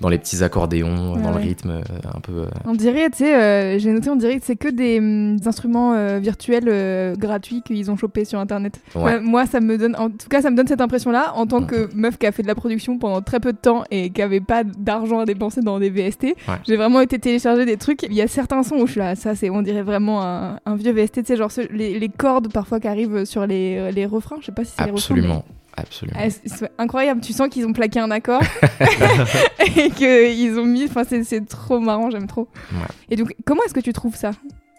dans 0.00 0.08
les 0.08 0.18
petits 0.18 0.42
accordéons, 0.42 1.14
Ouais, 1.14 1.22
dans 1.22 1.28
ouais. 1.34 1.42
le 1.42 1.48
rythme 1.48 1.70
euh, 1.70 1.82
un 2.14 2.20
peu. 2.20 2.32
euh, 2.32 2.46
On 2.64 2.72
dirait, 2.74 3.10
tu 3.10 3.18
sais, 3.18 3.34
euh, 3.34 3.78
j'ai 3.78 3.92
noté, 3.92 4.08
on 4.10 4.16
dirait 4.16 4.38
que 4.38 4.44
c'est 4.46 4.56
que 4.56 4.68
des, 4.68 4.98
hum, 4.98 5.36
des 5.38 5.46
instruments 5.48 5.92
euh, 5.94 6.18
virtuels 6.20 6.68
euh, 6.68 7.14
gratuits 7.16 7.62
qu'ils 7.64 7.90
ont 7.90 7.96
chopés 7.96 8.24
sur 8.24 8.38
Internet. 8.38 8.80
Ouais. 8.94 9.20
Moi, 9.20 9.46
ça 9.46 9.60
me 9.60 9.76
donne, 9.76 9.94
en 9.96 10.08
tout 10.10 10.28
cas, 10.28 10.42
ça 10.42 10.50
me 10.50 10.56
donne 10.56 10.66
cette 10.66 10.80
impression-là, 10.80 11.32
en 11.36 11.46
tant 11.46 11.62
que 11.64 11.88
meuf 11.94 12.16
qui 12.18 12.26
a 12.26 12.32
fait 12.32 12.42
de 12.42 12.48
la 12.48 12.54
production 12.54 12.98
pendant 12.98 13.20
très 13.20 13.40
peu 13.40 13.52
de 13.52 13.58
temps 13.58 13.84
et 13.90 14.10
qui 14.10 14.22
avait 14.22 14.40
pas 14.40 14.64
d'argent 14.64 15.18
à 15.20 15.24
dépenser 15.26 15.60
dans 15.60 15.78
des 15.78 15.90
VST. 15.90 16.34
J'ai 16.66 16.76
vraiment 16.76 17.00
été 17.00 17.18
télécharger 17.18 17.64
des 17.66 17.76
trucs. 17.76 18.02
Il 18.04 18.14
y 18.14 18.22
a 18.22 18.26
certains 18.28 18.62
sons 18.62 18.76
où 18.76 18.86
je 18.86 18.92
suis 18.92 19.00
là, 19.00 19.14
ça, 19.16 19.34
c'est, 19.34 19.50
on 19.50 19.62
dirait 19.62 19.82
vraiment 19.82 20.22
un, 20.22 20.58
un 20.64 20.76
vieux 20.76 20.92
VST, 20.92 21.20
tu 21.20 21.26
sais, 21.26 21.36
genre 21.36 21.52
ce- 21.52 21.70
les, 21.72 21.98
les 21.98 22.08
cordes 22.08 22.52
parfois 22.52 22.80
qui 22.80 22.88
arrivent 22.88 23.24
sur 23.24 23.46
les, 23.46 23.92
les 23.92 24.06
refrains. 24.06 24.36
Je 24.40 24.46
sais 24.46 24.52
pas 24.52 24.64
si 24.64 24.72
c'est 24.76 24.84
les 24.86 24.90
refrains. 24.90 25.14
mais- 25.16 25.42
Absolument. 25.76 26.18
Ah, 26.22 26.30
c'est- 26.30 26.70
incroyable, 26.78 27.20
tu 27.20 27.32
sens 27.32 27.48
qu'ils 27.48 27.66
ont 27.66 27.72
plaqué 27.72 28.00
un 28.00 28.10
accord 28.10 28.42
et 29.76 29.90
qu'ils 29.90 30.58
ont 30.58 30.64
mis. 30.66 30.84
Enfin, 30.84 31.02
c'est- 31.04 31.46
trop 31.48 31.80
marrant, 31.80 32.10
j'aime 32.10 32.26
trop. 32.26 32.48
Ouais. 32.72 32.78
Et 33.10 33.16
donc, 33.16 33.34
comment 33.46 33.62
est-ce 33.64 33.74
que 33.74 33.80
tu 33.80 33.92
trouves 33.92 34.16
ça? 34.16 34.32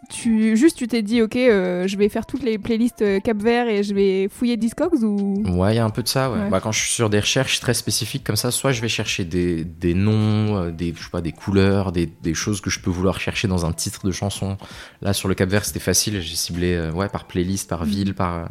Tu, 0.09 0.57
Juste, 0.57 0.75
tu 0.77 0.87
t'es 0.89 1.03
dit, 1.03 1.21
ok, 1.21 1.37
euh, 1.37 1.87
je 1.87 1.95
vais 1.95 2.09
faire 2.09 2.25
toutes 2.25 2.43
les 2.43 2.57
playlists 2.57 3.01
euh, 3.01 3.21
Cap 3.21 3.37
Vert 3.37 3.69
et 3.69 3.81
je 3.81 3.93
vais 3.93 4.27
fouiller 4.29 4.57
Discogs 4.57 5.01
ou? 5.03 5.41
Ouais, 5.57 5.73
il 5.73 5.75
y 5.77 5.79
a 5.79 5.85
un 5.85 5.89
peu 5.89 6.03
de 6.03 6.07
ça. 6.09 6.29
Ouais. 6.29 6.37
Ouais. 6.37 6.49
Bah, 6.49 6.59
quand 6.59 6.73
je 6.73 6.81
suis 6.81 6.89
sur 6.91 7.09
des 7.09 7.19
recherches 7.21 7.61
très 7.61 7.73
spécifiques 7.73 8.25
comme 8.25 8.35
ça, 8.35 8.51
soit 8.51 8.73
je 8.73 8.81
vais 8.81 8.89
chercher 8.89 9.23
des, 9.23 9.63
des 9.63 9.93
noms, 9.93 10.57
euh, 10.57 10.71
des, 10.71 10.93
je 10.97 11.01
sais 11.03 11.09
pas, 11.09 11.21
des 11.21 11.31
couleurs, 11.31 11.93
des, 11.93 12.07
des 12.07 12.33
choses 12.33 12.59
que 12.59 12.69
je 12.69 12.81
peux 12.81 12.89
vouloir 12.89 13.21
chercher 13.21 13.47
dans 13.47 13.65
un 13.65 13.71
titre 13.71 14.05
de 14.05 14.11
chanson. 14.11 14.57
Là, 15.01 15.13
sur 15.13 15.29
le 15.29 15.35
Cap 15.35 15.47
Vert, 15.47 15.63
c'était 15.63 15.79
facile. 15.79 16.19
J'ai 16.19 16.35
ciblé 16.35 16.89
ouais, 16.93 17.07
par 17.07 17.23
playlist, 17.25 17.69
par 17.69 17.85
ville, 17.85 18.13
par, 18.13 18.49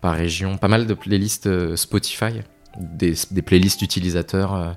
par 0.00 0.14
région. 0.14 0.56
Pas 0.58 0.68
mal 0.68 0.86
de 0.86 0.94
playlists 0.94 1.46
euh, 1.46 1.76
Spotify, 1.76 2.40
des, 2.78 3.14
des 3.30 3.42
playlists 3.42 3.80
d'utilisateurs. 3.80 4.54
euh, 4.54 4.72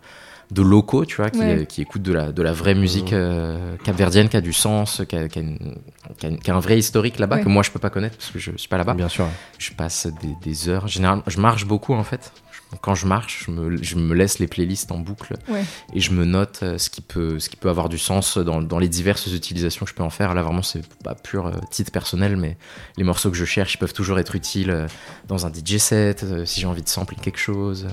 de 0.51 0.61
locaux, 0.61 1.03
tu 1.03 1.15
vois, 1.15 1.31
qui, 1.31 1.39
Ouais. 1.39 1.65
qui 1.67 1.81
écoutent 1.81 2.03
de 2.03 2.13
la, 2.13 2.31
de 2.31 2.43
la 2.43 2.51
vraie 2.53 2.75
musique 2.75 3.11
euh, 3.11 3.75
capverdienne, 3.83 4.29
qui 4.29 4.37
a 4.37 4.41
du 4.41 4.53
sens, 4.53 5.01
qui 5.09 5.15
a, 5.15 5.27
qui 5.27 5.39
a 5.39 5.41
une- 5.41 5.77
qui 6.19 6.25
a 6.27 6.29
une- 6.29 6.37
qui 6.37 6.51
a 6.51 6.55
un 6.55 6.59
vrai 6.59 6.77
historique 6.77 7.17
là-bas 7.17 7.37
Ouais. 7.37 7.43
que 7.43 7.49
moi 7.49 7.63
je 7.63 7.71
peux 7.71 7.79
pas 7.79 7.89
connaître 7.89 8.17
parce 8.17 8.29
que 8.29 8.37
je 8.37 8.51
suis 8.57 8.67
pas 8.67 8.77
là-bas. 8.77 8.93
Bien 8.93 9.07
sûr. 9.09 9.25
Je 9.57 9.71
passe 9.71 10.05
des, 10.21 10.35
des 10.43 10.69
heures. 10.69 10.87
Généralement, 10.87 11.23
je 11.25 11.39
marche 11.39 11.65
beaucoup 11.65 11.95
en 11.95 12.03
fait. 12.03 12.31
Quand 12.81 12.95
je 12.95 13.05
marche, 13.07 13.45
je 13.45 13.51
me, 13.51 13.81
je 13.83 13.95
me 13.95 14.13
laisse 14.13 14.39
les 14.39 14.47
playlists 14.47 14.91
en 14.91 14.99
boucle 14.99 15.35
Ouais. 15.49 15.63
et 15.93 15.99
je 15.99 16.11
me 16.11 16.25
note 16.25 16.59
euh, 16.63 16.77
ce 16.77 16.89
qui 16.89 17.01
peut, 17.01 17.39
ce 17.39 17.49
qui 17.49 17.55
peut 17.55 17.69
avoir 17.69 17.89
du 17.89 17.97
sens 17.97 18.37
dans, 18.37 18.61
dans 18.61 18.79
les 18.79 18.87
diverses 18.89 19.27
utilisations 19.27 19.85
que 19.85 19.91
je 19.91 19.95
peux 19.95 20.03
en 20.03 20.09
faire. 20.09 20.33
Là, 20.33 20.41
vraiment, 20.43 20.61
c'est 20.61 20.81
pas 21.03 21.15
pur 21.15 21.47
euh, 21.47 21.51
titre 21.71 21.91
personnel, 21.91 22.37
mais 22.37 22.57
les 22.97 23.03
morceaux 23.03 23.29
que 23.31 23.37
je 23.37 23.45
cherche, 23.45 23.75
ils 23.75 23.77
peuvent 23.77 23.93
toujours 23.93 24.19
être 24.19 24.35
utiles 24.35 24.69
euh, 24.71 24.87
dans 25.27 25.45
un 25.45 25.51
DJ 25.53 25.77
set, 25.77 26.25
si 26.45 26.61
j'ai 26.61 26.67
envie 26.67 26.83
de 26.83 26.89
sampler 26.89 27.17
quelque 27.21 27.39
chose. 27.39 27.87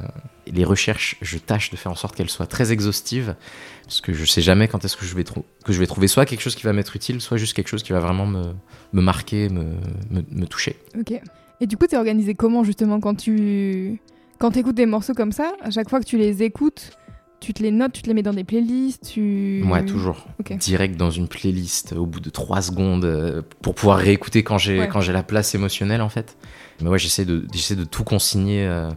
Et 0.46 0.52
les 0.52 0.64
recherches, 0.64 1.16
je 1.22 1.38
tâche 1.38 1.70
de 1.70 1.76
faire 1.76 1.92
en 1.92 1.96
sorte 1.96 2.16
qu'elles 2.16 2.30
soient 2.30 2.46
très 2.46 2.72
exhaustives 2.72 3.37
parce 3.84 4.00
que 4.00 4.12
je 4.12 4.25
sais 4.25 4.40
jamais 4.42 4.68
quand 4.68 4.84
est-ce 4.84 4.96
que 4.96 5.04
je 5.04 5.14
vais 5.14 5.25
trou- 5.25 5.44
que 5.64 5.72
je 5.72 5.78
vais 5.78 5.87
trouver 5.87 6.06
soit 6.08 6.25
quelque 6.26 6.40
chose 6.40 6.54
qui 6.54 6.62
va 6.64 6.72
m'être 6.72 6.94
utile, 6.96 7.20
soit 7.20 7.37
juste 7.37 7.54
quelque 7.54 7.68
chose 7.68 7.82
qui 7.82 7.92
va 7.92 7.99
vraiment 8.00 8.26
me, 8.26 8.52
me 8.92 9.02
marquer, 9.02 9.49
me, 9.49 9.64
me, 10.10 10.22
me 10.30 10.46
toucher. 10.46 10.76
Ok. 10.99 11.12
Et 11.60 11.66
du 11.66 11.76
coup, 11.76 11.87
t'es 11.87 11.96
organisé 11.96 12.34
comment 12.34 12.64
justement 12.64 13.00
quand 13.00 13.14
tu. 13.16 14.00
Quand 14.40 14.50
t'écoutes 14.50 14.75
des 14.75 14.87
morceaux 14.87 15.12
comme 15.14 15.32
ça, 15.32 15.52
à 15.62 15.70
chaque 15.70 15.88
fois 15.90 16.00
que 16.00 16.06
tu 16.06 16.16
les 16.18 16.42
écoutes, 16.42 16.97
tu 17.40 17.52
te 17.54 17.62
les 17.62 17.70
notes, 17.70 17.92
tu 17.92 18.02
te 18.02 18.06
les 18.09 18.14
mets 18.14 18.23
dans 18.23 18.32
des 18.32 18.42
playlists, 18.44 19.12
tu. 19.12 19.62
Ouais, 19.70 19.85
toujours. 19.85 20.26
Direct 20.59 20.97
dans 20.97 21.11
une 21.11 21.28
playlist 21.28 21.92
au 21.92 22.06
bout 22.06 22.20
de 22.20 22.30
trois 22.30 22.61
secondes 22.62 23.04
euh, 23.04 23.42
pour 23.62 23.75
pouvoir 23.75 23.99
réécouter 23.99 24.42
quand 24.42 24.59
j'ai 24.59 24.80
Ouais. 24.80 24.88
quand 24.88 25.00
j'ai 25.02 25.12
la 25.12 25.23
place 25.23 25.54
émotionnelle 25.54 26.00
en 26.02 26.09
fait. 26.09 26.37
Mais 26.82 26.88
ouais, 26.88 26.99
j'essaie 26.99 27.25
de 27.26 27.47
j'essaie 27.52 27.76
de 27.76 27.85
tout 27.85 28.04
consigner 28.04 28.66
euh, 28.66 28.90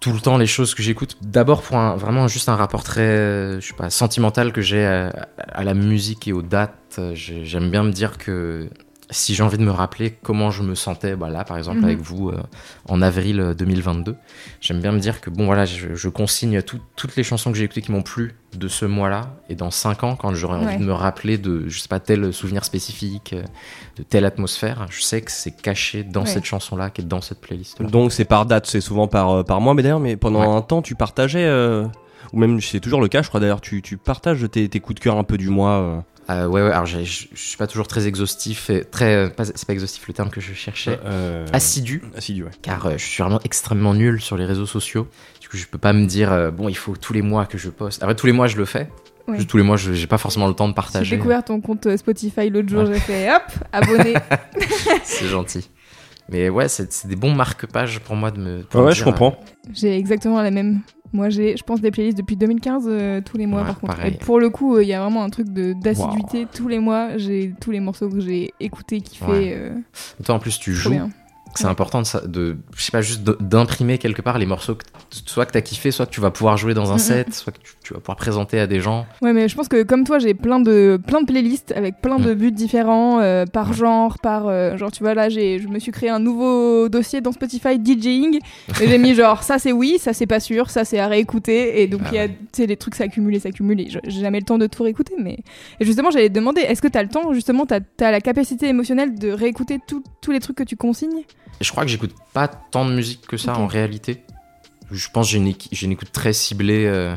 tout 0.00 0.12
le 0.12 0.20
temps 0.20 0.38
les 0.38 0.46
choses 0.46 0.74
que 0.74 0.82
j'écoute. 0.82 1.16
D'abord 1.22 1.60
pour 1.62 1.76
un, 1.76 1.96
vraiment 1.96 2.26
juste 2.28 2.48
un 2.48 2.56
rapport 2.56 2.82
très 2.82 3.00
euh, 3.02 3.60
je 3.60 3.66
sais 3.68 3.74
pas 3.74 3.90
sentimental 3.90 4.52
que 4.52 4.60
j'ai 4.62 4.84
à, 4.84 5.28
à 5.48 5.62
la 5.64 5.74
musique 5.74 6.26
et 6.28 6.32
aux 6.32 6.42
dates. 6.42 6.96
Euh, 6.98 7.14
j'ai- 7.14 7.44
J'aime 7.44 7.70
bien 7.70 7.82
me 7.82 7.92
dire 7.92 8.16
que 8.18 8.68
si 9.10 9.34
j'ai 9.36 9.42
envie 9.44 9.56
de 9.58 9.62
me 9.62 9.70
rappeler 9.70 10.16
comment 10.22 10.50
je 10.50 10.62
me 10.64 10.74
sentais, 10.74 11.14
bah 11.14 11.28
là 11.30 11.44
par 11.44 11.56
exemple 11.58 11.78
Mhm. 11.78 11.84
avec 11.84 11.98
vous 12.00 12.30
euh, 12.30 12.42
en 12.88 13.00
avril 13.02 13.38
euh, 13.40 13.54
2022, 13.54 14.16
j'aime 14.60 14.80
bien 14.80 14.90
me 14.90 14.98
dire 14.98 15.20
que 15.20 15.30
bon 15.30 15.46
voilà, 15.46 15.64
je, 15.64 15.94
je 15.94 16.08
consigne 16.08 16.60
tout- 16.62 16.80
toutes 16.96 17.14
les 17.14 17.22
chansons 17.22 17.52
que 17.52 17.56
j'ai 17.58 17.64
écoutées 17.64 17.82
qui 17.82 17.92
m'ont 17.92 18.02
plu 18.02 18.34
de 18.56 18.66
ce 18.66 18.84
mois-là 18.84 19.36
et 19.48 19.54
dans 19.54 19.70
cinq 19.70 20.02
ans 20.02 20.16
quand 20.16 20.34
j'aurai 20.34 20.56
envie 20.56 20.66
Ouais. 20.66 20.76
de 20.78 20.84
me 20.84 20.92
rappeler 20.92 21.38
de 21.38 21.68
je 21.68 21.78
sais 21.78 21.86
pas 21.88 22.00
tel 22.00 22.32
souvenir 22.32 22.64
spécifique, 22.64 23.32
euh, 23.34 23.44
de 23.96 24.02
telle 24.02 24.24
atmosphère, 24.24 24.86
je 24.90 25.00
sais 25.02 25.20
que 25.20 25.30
c'est 25.30 25.52
caché 25.56 26.02
dans 26.02 26.22
Ouais. 26.22 26.26
cette 26.26 26.44
chanson-là 26.44 26.90
qui 26.90 27.02
est 27.02 27.04
dans 27.04 27.20
cette 27.20 27.40
playlist. 27.40 27.80
-là. 27.80 27.88
Donc 27.90 28.10
c'est 28.12 28.24
par 28.24 28.44
date, 28.44 28.66
c'est 28.66 28.80
souvent 28.80 29.06
par, 29.06 29.30
euh, 29.30 29.42
par 29.44 29.60
mois. 29.60 29.74
Mais 29.74 29.82
d'ailleurs, 29.84 30.00
mais 30.00 30.16
pendant 30.16 30.40
Ouais. 30.40 30.56
un 30.56 30.62
temps, 30.62 30.82
tu 30.82 30.96
partageais, 30.96 31.44
euh, 31.46 31.84
ou 32.32 32.38
même 32.40 32.60
c'est 32.60 32.80
toujours 32.80 33.00
le 33.00 33.06
cas, 33.08 33.22
je 33.22 33.28
crois 33.28 33.38
d'ailleurs, 33.38 33.60
tu, 33.60 33.82
tu 33.82 33.96
partages 33.98 34.44
tes, 34.50 34.68
tes 34.68 34.80
coups 34.80 34.96
de 34.96 35.00
cœur 35.04 35.16
un 35.16 35.22
peu 35.24 35.38
du 35.38 35.48
mois. 35.48 35.70
euh. 35.80 36.00
Euh, 36.28 36.46
ouais, 36.46 36.60
ouais, 36.62 36.70
alors 36.72 36.86
j'ai- 36.86 37.04
je 37.04 37.28
je 37.32 37.40
suis 37.40 37.56
pas 37.56 37.68
toujours 37.68 37.86
très 37.86 38.08
exhaustif, 38.08 38.68
et 38.70 38.84
très, 38.84 39.14
euh, 39.14 39.28
pas- 39.28 39.44
c'est 39.44 39.64
pas 39.64 39.72
exhaustif 39.72 40.06
le 40.08 40.12
terme 40.14 40.28
que 40.30 40.40
je 40.40 40.52
cherchais, 40.54 40.98
Euh, 41.04 41.46
assidu, 41.52 42.02
Assidu, 42.16 42.42
ouais. 42.44 42.50
car 42.62 42.86
euh, 42.86 42.92
je 42.98 43.04
suis 43.04 43.22
vraiment 43.22 43.40
extrêmement 43.44 43.94
nul 43.94 44.20
sur 44.20 44.36
les 44.36 44.44
réseaux 44.44 44.66
sociaux. 44.66 45.06
Du 45.40 45.48
coup, 45.48 45.56
je 45.56 45.66
peux 45.66 45.78
pas 45.78 45.92
me 45.92 46.04
dire, 46.06 46.32
euh, 46.32 46.50
bon, 46.50 46.68
il 46.68 46.76
faut 46.76 46.96
tous 46.96 47.12
les 47.12 47.22
mois 47.22 47.46
que 47.46 47.58
je 47.58 47.70
poste. 47.70 48.02
Après, 48.02 48.16
tous 48.16 48.26
les 48.26 48.32
mois, 48.32 48.48
je 48.48 48.56
le 48.56 48.64
fais. 48.64 48.88
Ouais. 49.28 49.36
Juste 49.36 49.48
tous 49.50 49.56
les 49.56 49.62
mois, 49.62 49.76
je- 49.76 49.92
j'ai 49.92 50.06
pas 50.08 50.18
forcément 50.18 50.48
le 50.48 50.54
temps 50.54 50.66
de 50.66 50.72
J'ai 50.72 50.74
partager. 50.74 51.16
découvert 51.16 51.44
ton 51.44 51.60
compte 51.60 51.96
Spotify 51.96 52.50
l'autre 52.50 52.68
jour, 52.68 52.86
j'ai 52.86 52.98
fait 53.00 53.28
hop, 53.32 53.42
abonné. 53.72 54.14
C'est 55.04 55.26
gentil. 55.26 55.68
Mais 56.28 56.48
ouais, 56.48 56.66
c'est 56.66 57.06
des 57.06 57.14
bons 57.14 57.32
marque-pages 57.32 58.00
pour 58.00 58.16
moi 58.16 58.32
de 58.32 58.38
me. 58.40 58.56
Ouais, 58.58 58.62
pour 58.64 58.80
me 58.80 58.86
ouais, 58.86 58.92
dire, 58.92 58.98
je 58.98 59.04
comprends. 59.04 59.38
J'ai 59.72 59.96
exactement 59.96 60.42
la 60.42 60.50
même. 60.50 60.80
Moi, 61.12 61.28
j'ai, 61.30 61.56
je 61.56 61.62
pense, 61.62 61.80
des 61.80 61.90
playlists 61.90 62.18
depuis 62.18 62.36
2015 62.36 62.84
euh, 62.88 63.20
tous 63.24 63.36
les 63.36 63.46
mois, 63.46 63.60
Ouais, 63.62 63.66
par 63.68 63.78
contre. 63.80 63.94
pareil. 63.96 64.14
Et 64.14 64.16
pour 64.18 64.38
le 64.40 64.50
coup, 64.50 64.76
euh, 64.76 64.82
il 64.82 64.88
y 64.88 64.92
a 64.92 65.00
vraiment 65.00 65.22
un 65.22 65.30
truc 65.30 65.48
de, 65.52 65.72
d'assiduité. 65.72 66.46
Tous 66.52 66.68
les 66.68 66.78
mois, 66.78 67.16
j'ai 67.16 67.54
tous 67.60 67.70
les 67.70 67.80
morceaux 67.80 68.08
que 68.08 68.20
j'ai 68.20 68.52
écoutés, 68.60 69.00
kiffés. 69.00 69.24
Ouais. 69.26 69.52
euh, 69.56 69.74
Toi, 70.24 70.34
en 70.34 70.38
plus, 70.38 70.58
tu 70.58 70.74
joues. 70.74 70.90
bien. 70.90 71.10
C'est 71.54 71.64
Ouais. 71.64 71.70
important 71.70 72.02
de, 72.02 72.26
de, 72.26 72.56
je 72.76 72.82
sais 72.82 72.90
pas, 72.92 73.00
juste 73.00 73.22
de- 73.22 73.38
d'imprimer 73.40 73.96
quelque 73.96 74.20
part 74.20 74.38
les 74.38 74.44
morceaux 74.44 74.74
que, 74.74 74.84
soit 75.10 75.46
que 75.46 75.52
t'as 75.52 75.62
kiffé, 75.62 75.90
soit 75.90 76.04
que 76.04 76.10
tu 76.10 76.20
vas 76.20 76.30
pouvoir 76.30 76.58
jouer 76.58 76.74
dans 76.74 76.90
un 76.90 76.96
Mhm. 76.96 77.00
set, 77.00 77.34
soit 77.34 77.50
que 77.52 77.58
tu, 77.60 77.72
tu 77.86 77.94
vas 77.94 78.00
pouvoir 78.00 78.16
présenter 78.16 78.58
à 78.58 78.66
des 78.66 78.80
gens. 78.80 79.06
Ouais, 79.22 79.32
mais 79.32 79.48
je 79.48 79.54
pense 79.54 79.68
que 79.68 79.84
comme 79.84 80.02
toi, 80.04 80.18
j'ai 80.18 80.34
plein 80.34 80.58
de, 80.58 80.98
plein 81.06 81.20
de 81.20 81.26
playlists 81.26 81.72
avec 81.76 82.00
plein 82.00 82.18
de 82.18 82.34
buts 82.34 82.50
différents, 82.50 83.20
euh, 83.20 83.46
par 83.46 83.74
genre, 83.74 84.18
par. 84.18 84.48
euh, 84.48 84.76
genre, 84.76 84.90
tu 84.90 85.04
vois, 85.04 85.14
là, 85.14 85.28
j'ai, 85.28 85.60
je 85.60 85.68
me 85.68 85.78
suis 85.78 85.92
créé 85.92 86.10
un 86.10 86.18
nouveau 86.18 86.88
dossier 86.88 87.20
dans 87.20 87.30
Spotify 87.30 87.78
DJing. 87.78 88.40
et 88.80 88.88
j'ai 88.88 88.98
mis 88.98 89.14
genre, 89.14 89.44
ça 89.44 89.60
c'est 89.60 89.70
oui, 89.70 89.98
ça 90.00 90.12
c'est 90.12 90.26
pas 90.26 90.40
sûr, 90.40 90.68
ça 90.68 90.84
c'est 90.84 90.98
à 90.98 91.06
réécouter. 91.06 91.80
Et 91.82 91.86
donc, 91.86 92.00
Ah 92.06 92.08
il 92.10 92.14
y 92.16 92.18
a, 92.18 92.28
tu 92.28 92.34
sais, 92.52 92.66
les 92.66 92.76
trucs 92.76 92.96
s'accumulent 92.96 93.36
et 93.36 93.40
s'accumulent. 93.40 93.86
J'ai 93.88 94.20
jamais 94.20 94.40
le 94.40 94.44
temps 94.46 94.58
de 94.58 94.66
tout 94.66 94.82
réécouter. 94.82 95.14
Mais. 95.18 95.38
Et 95.78 95.84
justement, 95.84 96.10
j'allais 96.10 96.28
te 96.28 96.34
demander, 96.34 96.62
est-ce 96.62 96.82
que 96.82 96.88
t'as 96.88 97.04
le 97.04 97.08
temps, 97.08 97.32
justement, 97.34 97.66
t'as, 97.66 97.78
t'as 97.80 98.10
la 98.10 98.20
capacité 98.20 98.66
émotionnelle 98.66 99.16
de 99.16 99.30
réécouter 99.30 99.78
tous 99.86 100.30
les 100.32 100.40
trucs 100.40 100.56
que 100.56 100.64
tu 100.64 100.76
consignes? 100.76 101.22
Je 101.60 101.70
crois 101.70 101.84
que 101.84 101.90
j'écoute 101.90 102.14
pas 102.34 102.48
tant 102.48 102.84
de 102.84 102.92
musique 102.92 103.26
que 103.28 103.36
ça 103.36 103.56
en 103.56 103.66
réalité. 103.68 104.22
Je 104.90 105.08
pense 105.10 105.26
que 105.26 105.32
j'ai 105.32 105.84
une, 105.84 105.92
écoute 105.92 106.12
très 106.12 106.32
ciblée. 106.32 106.86
euh, 106.86 107.14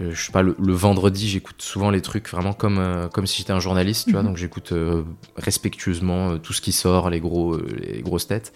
je 0.00 0.22
sais 0.26 0.32
pas, 0.32 0.42
le, 0.42 0.54
le 0.58 0.72
vendredi, 0.72 1.28
j'écoute 1.28 1.60
souvent 1.60 1.90
les 1.90 2.00
trucs 2.00 2.28
vraiment 2.28 2.52
comme, 2.52 2.78
euh, 2.78 3.08
comme 3.08 3.26
si 3.26 3.38
j'étais 3.38 3.52
un 3.52 3.60
journaliste, 3.60 4.06
tu 4.06 4.12
vois. 4.12 4.22
Mhm. 4.22 4.28
Donc 4.28 4.36
j'écoute 4.36 4.72
euh, 4.72 5.02
respectueusement 5.36 6.30
euh, 6.30 6.38
tout 6.38 6.52
ce 6.52 6.60
qui 6.60 6.72
sort, 6.72 7.10
les, 7.10 7.20
gros, 7.20 7.54
euh, 7.54 7.66
les 7.80 8.02
grosses 8.02 8.26
têtes. 8.26 8.52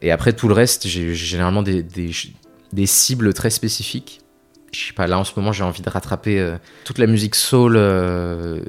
Et 0.00 0.10
après, 0.10 0.32
tout 0.32 0.48
le 0.48 0.54
reste, 0.54 0.86
j'ai 0.88 1.14
généralement 1.14 1.62
des, 1.62 1.82
des, 1.82 2.10
des 2.72 2.86
cibles 2.86 3.32
très 3.32 3.50
spécifiques. 3.50 4.20
Je 4.72 4.86
sais 4.86 4.92
pas, 4.94 5.06
là 5.06 5.18
en 5.18 5.24
ce 5.24 5.32
moment, 5.36 5.52
j'ai 5.52 5.64
envie 5.64 5.82
de 5.82 5.90
rattraper 5.90 6.40
euh, 6.40 6.56
toute 6.84 6.98
la 6.98 7.06
musique 7.06 7.34
soul 7.34 7.74
euh, 7.76 8.60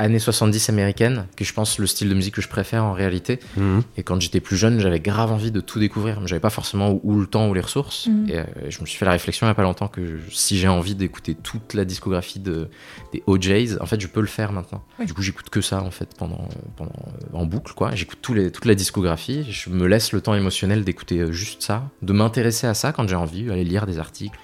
années 0.00 0.18
70 0.18 0.70
américaine, 0.70 1.26
que 1.36 1.44
je 1.44 1.52
pense 1.52 1.78
le 1.78 1.86
style 1.86 2.08
de 2.08 2.14
musique 2.14 2.34
que 2.34 2.42
je 2.42 2.48
préfère 2.48 2.84
en 2.84 2.92
réalité. 2.92 3.38
Mhm. 3.56 3.82
Et 3.96 4.02
quand 4.02 4.20
j'étais 4.20 4.40
plus 4.40 4.56
jeune, 4.56 4.80
j'avais 4.80 5.00
grave 5.00 5.30
envie 5.30 5.50
de 5.50 5.60
tout 5.60 5.78
découvrir, 5.78 6.20
mais 6.20 6.26
j'avais 6.26 6.40
pas 6.40 6.50
forcément 6.50 6.90
ou, 6.90 7.00
ou 7.04 7.20
le 7.20 7.26
temps 7.26 7.48
ou 7.48 7.54
les 7.54 7.60
ressources. 7.60 8.06
Mhm. 8.06 8.28
Et 8.28 8.38
euh, 8.38 8.44
je 8.68 8.80
me 8.80 8.86
suis 8.86 8.98
fait 8.98 9.04
la 9.04 9.12
réflexion 9.12 9.46
il 9.46 9.50
y 9.50 9.52
a 9.52 9.54
pas 9.54 9.62
longtemps 9.62 9.88
que 9.88 10.18
si 10.30 10.58
j'ai 10.58 10.68
envie 10.68 10.94
d'écouter 10.94 11.34
toute 11.34 11.74
la 11.74 11.84
discographie 11.84 12.40
de, 12.40 12.68
des 13.12 13.22
OJs, 13.26 13.78
en 13.80 13.86
fait, 13.86 14.00
je 14.00 14.06
peux 14.06 14.20
le 14.20 14.26
faire 14.26 14.52
maintenant. 14.52 14.82
Du 15.04 15.12
coup, 15.12 15.22
j'écoute 15.22 15.50
que 15.50 15.60
ça 15.60 15.82
en 15.82 15.90
fait 15.90 16.08
pendant, 16.16 16.48
pendant 16.76 16.92
euh, 17.06 17.36
en 17.36 17.44
boucle, 17.44 17.74
quoi. 17.74 17.94
J'écoute 17.94 18.20
toute 18.22 18.64
la 18.64 18.74
discographie. 18.74 19.46
Je 19.50 19.70
me 19.70 19.86
laisse 19.86 20.12
le 20.12 20.20
temps 20.20 20.34
émotionnel 20.34 20.84
d'écouter 20.84 21.18
euh, 21.18 21.32
juste 21.32 21.62
ça, 21.62 21.90
de 22.02 22.12
m'intéresser 22.12 22.66
à 22.66 22.74
ça 22.74 22.92
quand 22.92 23.06
j'ai 23.06 23.16
envie, 23.16 23.50
aller 23.50 23.64
lire 23.64 23.86
des 23.86 23.98
articles. 23.98 24.38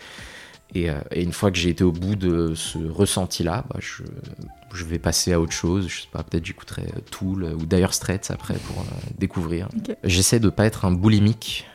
Et, 0.75 0.90
euh, 0.90 0.94
et 1.12 1.22
une 1.22 1.32
fois 1.32 1.50
que 1.50 1.58
j'ai 1.58 1.70
été 1.70 1.84
au 1.84 1.92
bout 1.92 2.16
de 2.16 2.54
ce 2.54 2.78
ressenti-là, 2.78 3.64
bah, 3.70 3.76
je, 3.78 4.02
je 4.73 4.85
vais 4.85 4.99
passer 4.99 5.32
à 5.32 5.40
autre 5.40 5.52
chose. 5.52 5.88
Je 5.88 6.02
sais 6.02 6.08
pas, 6.12 6.23
peut-être 6.23 6.44
j'écouterai 6.44 6.82
euh, 6.82 7.00
Tool 7.11 7.44
euh, 7.44 7.54
ou 7.54 7.64
Dire 7.66 7.94
Straits 7.94 8.30
après 8.30 8.54
pour 8.54 8.80
euh, 8.80 8.85
découvrir. 9.18 9.68
J'essaie 10.04 10.40
de 10.40 10.49
pas 10.50 10.66
être 10.66 10.85
un 10.85 10.92
boulimique 10.92 11.66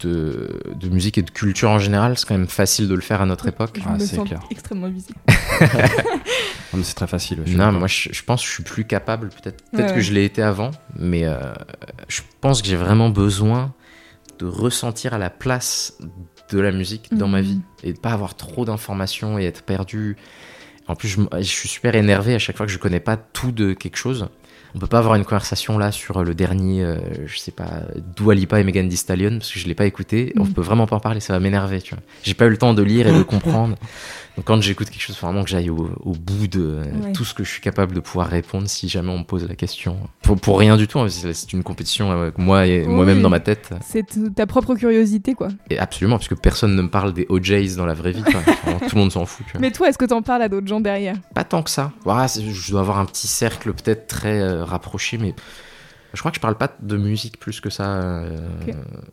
de, 0.00 0.60
de 0.80 0.88
musique 0.88 1.18
et 1.18 1.22
de 1.22 1.30
culture 1.30 1.68
en 1.70 1.78
général. 1.78 2.16
C'est 2.18 2.26
quand 2.26 2.36
même 2.38 2.46
facile 2.48 2.88
de 2.88 2.94
le 2.94 3.00
faire 3.02 3.20
à 3.20 3.26
notre 3.26 3.46
époque. 3.48 3.78
Je 3.78 3.82
Ah, 3.86 3.92
me 3.94 3.98
c'est 3.98 4.16
sens 4.16 4.26
clair. 4.26 4.40
extrêmement 4.50 4.88
mais 6.74 6.82
c'est 6.82 6.94
très 6.94 7.06
facile. 7.06 7.42
je 7.46 7.56
Non, 7.56 7.72
mais 7.72 7.78
moi 7.78 7.88
je, 7.88 8.08
je 8.12 8.22
pense 8.22 8.42
que 8.42 8.48
je 8.48 8.52
suis 8.54 8.62
plus 8.62 8.84
capable. 8.86 9.28
Peut-être 9.28 9.62
peut 9.72 9.78
Ouais, 9.82 9.86
que 9.88 9.92
ouais. 9.94 10.00
je 10.02 10.12
l'ai 10.12 10.24
été 10.24 10.42
avant, 10.42 10.70
mais 10.98 11.24
euh, 11.26 11.52
je 12.08 12.22
pense 12.40 12.62
que 12.62 12.68
j'ai 12.68 12.76
vraiment 12.76 13.08
besoin 13.10 13.72
de 14.38 14.46
ressentir 14.46 15.14
à 15.14 15.18
la 15.18 15.30
place 15.30 15.96
de 16.50 16.58
la 16.60 16.70
musique 16.72 17.14
dans 17.14 17.28
ma 17.28 17.40
Mhm. 17.40 17.46
vie 17.46 17.60
et 17.82 17.92
de 17.92 17.98
pas 17.98 18.10
avoir 18.12 18.34
trop 18.34 18.64
d'informations 18.64 19.38
et 19.38 19.44
être 19.44 19.62
perdu. 19.62 20.16
En 20.88 20.94
plus, 20.94 21.08
je, 21.08 21.42
suis 21.42 21.68
super 21.68 21.94
énervé 21.94 22.34
à 22.34 22.38
chaque 22.38 22.56
fois 22.56 22.66
que 22.66 22.72
je 22.72 22.78
connais 22.78 23.00
pas 23.00 23.16
tout 23.16 23.50
de 23.52 23.72
quelque 23.72 23.96
chose. 23.96 24.28
On 24.76 24.78
peut 24.78 24.86
pas 24.86 24.98
avoir 24.98 25.14
une 25.14 25.24
conversation 25.24 25.78
là 25.78 25.90
sur 25.90 26.22
le 26.22 26.34
dernier, 26.34 26.84
euh, 26.84 26.98
je 27.26 27.38
sais 27.38 27.50
pas, 27.50 27.80
Dua 28.14 28.34
Lipa 28.34 28.60
et 28.60 28.64
Megan 28.64 28.86
Thee 28.90 28.98
Stallion 28.98 29.38
parce 29.38 29.50
que 29.50 29.58
je 29.58 29.66
l'ai 29.66 29.74
pas 29.74 29.86
écouté. 29.86 30.34
On 30.38 30.44
Mhm. 30.44 30.52
peut 30.52 30.60
vraiment 30.60 30.86
pas 30.86 30.96
en 30.96 31.00
parler, 31.00 31.20
ça 31.20 31.32
va 31.32 31.40
m'énerver, 31.40 31.80
tu 31.80 31.94
vois. 31.94 32.02
J'ai 32.24 32.34
pas 32.34 32.44
eu 32.44 32.50
le 32.50 32.58
temps 32.58 32.74
de 32.74 32.82
lire 32.82 33.06
et 33.08 33.12
de 33.12 33.22
comprendre. 33.22 33.76
Donc 34.36 34.44
quand 34.44 34.60
j'écoute 34.60 34.90
quelque 34.90 35.00
chose, 35.00 35.16
faut 35.16 35.26
vraiment 35.26 35.44
que 35.44 35.48
j'aille 35.48 35.70
au, 35.70 35.88
au 36.04 36.12
bout 36.12 36.46
de 36.46 36.82
Ouais. 37.02 37.12
tout 37.14 37.24
ce 37.24 37.32
que 37.32 37.42
je 37.42 37.48
suis 37.50 37.62
capable 37.62 37.94
de 37.94 38.00
pouvoir 38.00 38.28
répondre 38.28 38.68
si 38.68 38.86
jamais 38.90 39.10
on 39.10 39.20
me 39.20 39.24
pose 39.24 39.48
la 39.48 39.54
question. 39.54 39.96
Pour, 40.20 40.38
pour 40.38 40.58
rien 40.58 40.76
du 40.76 40.86
tout, 40.86 40.98
hein, 41.00 41.08
c'est 41.08 41.52
une 41.54 41.62
compétition 41.62 42.12
euh, 42.12 42.30
que 42.30 42.38
moi 42.42 42.66
et 42.66 42.82
Oui. 42.82 42.92
moi-même 42.92 43.22
dans 43.22 43.30
ma 43.30 43.40
tête. 43.40 43.70
C'est 43.82 44.04
ta 44.34 44.46
propre 44.46 44.74
curiosité, 44.74 45.32
quoi. 45.32 45.48
Et 45.70 45.78
absolument, 45.78 46.18
puisque 46.18 46.36
personne 46.36 46.76
ne 46.76 46.82
me 46.82 46.90
parle 46.90 47.14
des 47.14 47.24
OJs 47.30 47.76
dans 47.78 47.86
la 47.86 47.94
vraie 47.94 48.12
vie. 48.12 48.22
quoi. 48.22 48.40
Vraiment, 48.62 48.78
tout 48.80 48.94
le 48.94 49.00
monde 49.00 49.12
s'en 49.12 49.24
fout. 49.24 49.46
tu 49.46 49.52
vois. 49.52 49.60
Mais 49.62 49.70
toi, 49.70 49.88
est-ce 49.88 49.96
que 49.96 50.04
t'en 50.04 50.20
parles 50.20 50.42
à 50.42 50.50
d'autres 50.50 50.66
gens 50.66 50.80
derrière? 50.80 51.16
Pas 51.34 51.44
tant 51.44 51.62
que 51.62 51.70
ça. 51.70 51.92
Voilà, 52.04 52.26
je 52.26 52.70
dois 52.70 52.80
avoir 52.80 52.98
un 52.98 53.06
petit 53.06 53.28
cercle 53.28 53.72
peut-être 53.72 54.06
très 54.06 54.42
rapproché, 54.66 55.18
mais 55.18 55.34
je 56.16 56.20
crois 56.20 56.30
que 56.32 56.36
je 56.36 56.40
parle 56.40 56.56
pas 56.56 56.70
de 56.80 56.96
musique 56.96 57.38
plus 57.38 57.60
que 57.60 57.70
ça 57.70 57.84
euh, 57.98 58.38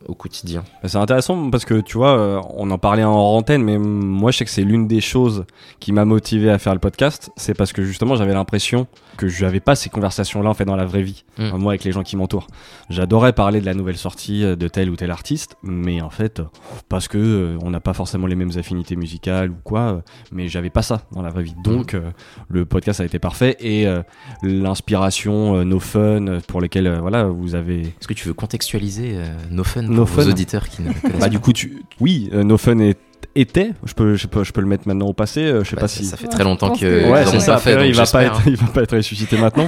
au 0.06 0.14
quotidien. 0.14 0.64
Mais 0.82 0.88
C'est 0.88 0.98
intéressant 0.98 1.50
parce 1.50 1.64
que 1.64 1.80
tu 1.80 1.96
vois, 1.98 2.18
euh, 2.18 2.40
on 2.56 2.70
en 2.70 2.78
parlait 2.78 3.04
en 3.04 3.12
antenne, 3.14 3.62
mais 3.62 3.78
moi 3.78 4.30
je 4.32 4.38
sais 4.38 4.44
que 4.44 4.50
c'est 4.50 4.64
l'une 4.64 4.88
des 4.88 5.00
choses 5.00 5.44
qui 5.80 5.92
m'a 5.92 6.04
motivé 6.04 6.50
à 6.50 6.58
faire 6.58 6.72
le 6.72 6.80
podcast. 6.80 7.30
C'est 7.36 7.54
parce 7.54 7.72
que 7.72 7.84
justement 7.84 8.16
j'avais 8.16 8.34
l'impression 8.34 8.86
que 9.16 9.28
je 9.28 9.44
n'avais 9.44 9.60
pas 9.60 9.76
ces 9.76 9.90
conversations-là 9.90 10.50
en 10.50 10.54
fait 10.54 10.64
dans 10.64 10.76
la 10.76 10.86
vraie 10.86 11.02
vie, 11.02 11.24
Mm. 11.38 11.42
euh, 11.42 11.58
moi 11.58 11.72
avec 11.72 11.84
les 11.84 11.92
gens 11.92 12.02
qui 12.02 12.16
m'entourent. 12.16 12.46
J'adorais 12.90 13.32
parler 13.32 13.60
de 13.60 13.66
la 13.66 13.74
nouvelle 13.74 13.96
sortie 13.96 14.42
de 14.42 14.68
tel 14.68 14.90
ou 14.90 14.96
tel 14.96 15.10
artiste, 15.10 15.56
mais 15.62 16.00
en 16.00 16.10
fait 16.10 16.42
parce 16.88 17.06
que 17.08 17.18
euh, 17.18 17.58
on 17.62 17.70
n'a 17.70 17.80
pas 17.80 17.92
forcément 17.92 18.26
les 18.26 18.34
mêmes 18.34 18.52
affinités 18.56 18.96
musicales 18.96 19.50
ou 19.50 19.56
quoi, 19.62 20.02
mais 20.32 20.48
j'avais 20.48 20.70
pas 20.70 20.82
ça 20.82 21.02
dans 21.12 21.22
la 21.22 21.30
vraie 21.30 21.42
vie. 21.42 21.54
Donc 21.62 21.94
euh, 21.94 22.10
le 22.48 22.64
podcast 22.64 23.00
a 23.00 23.04
été 23.04 23.18
parfait 23.18 23.56
et 23.60 23.86
euh, 23.86 24.02
l'inspiration, 24.42 25.56
euh, 25.56 25.64
nos 25.64 25.80
fun 25.80 26.38
pour 26.48 26.60
lesquels 26.60 26.93
euh, 26.94 27.00
voilà 27.00 27.24
vous 27.24 27.54
avez 27.54 27.80
Est-ce 27.82 28.08
que 28.08 28.14
tu 28.14 28.26
veux 28.28 28.34
contextualiser 28.34 29.12
euh, 29.16 29.26
No 29.50 29.64
Fun 29.64 29.82
No 29.82 30.04
pour 30.04 30.10
Fun 30.10 30.22
vos 30.22 30.30
auditeurs 30.30 30.68
qui 30.68 30.82
ne 30.82 30.92
connaissent 31.02 31.20
Bah 31.20 31.28
du 31.28 31.38
coup, 31.40 31.52
tu... 31.52 31.82
oui, 32.00 32.30
euh, 32.32 32.42
No 32.44 32.56
Fun 32.58 32.78
est- 32.78 32.98
était. 33.36 33.72
Je 33.84 33.94
peux, 33.94 34.14
je 34.14 34.26
peux, 34.28 34.44
je 34.44 34.52
peux 34.52 34.60
le 34.60 34.66
mettre 34.66 34.86
maintenant 34.86 35.06
au 35.06 35.12
passé. 35.12 35.52
je 35.62 35.68
sais 35.68 35.74
Bah, 35.76 35.82
pas 35.82 35.88
ça, 35.88 35.96
si. 35.98 36.04
ça 36.04 36.16
fait 36.16 36.28
très 36.28 36.44
longtemps 36.44 36.72
que, 36.72 36.78
que- 36.80 37.10
Ouais, 37.10 37.24
c'est 37.26 37.40
ça. 37.40 37.58
fait, 37.58 37.88
il 37.88 37.94
va 37.94 38.06
pas 38.06 38.22
être, 38.24 38.42
il 38.46 38.56
va 38.56 38.66
pas 38.68 38.82
être 38.82 38.96
ressuscité 38.96 39.36
maintenant. 39.40 39.66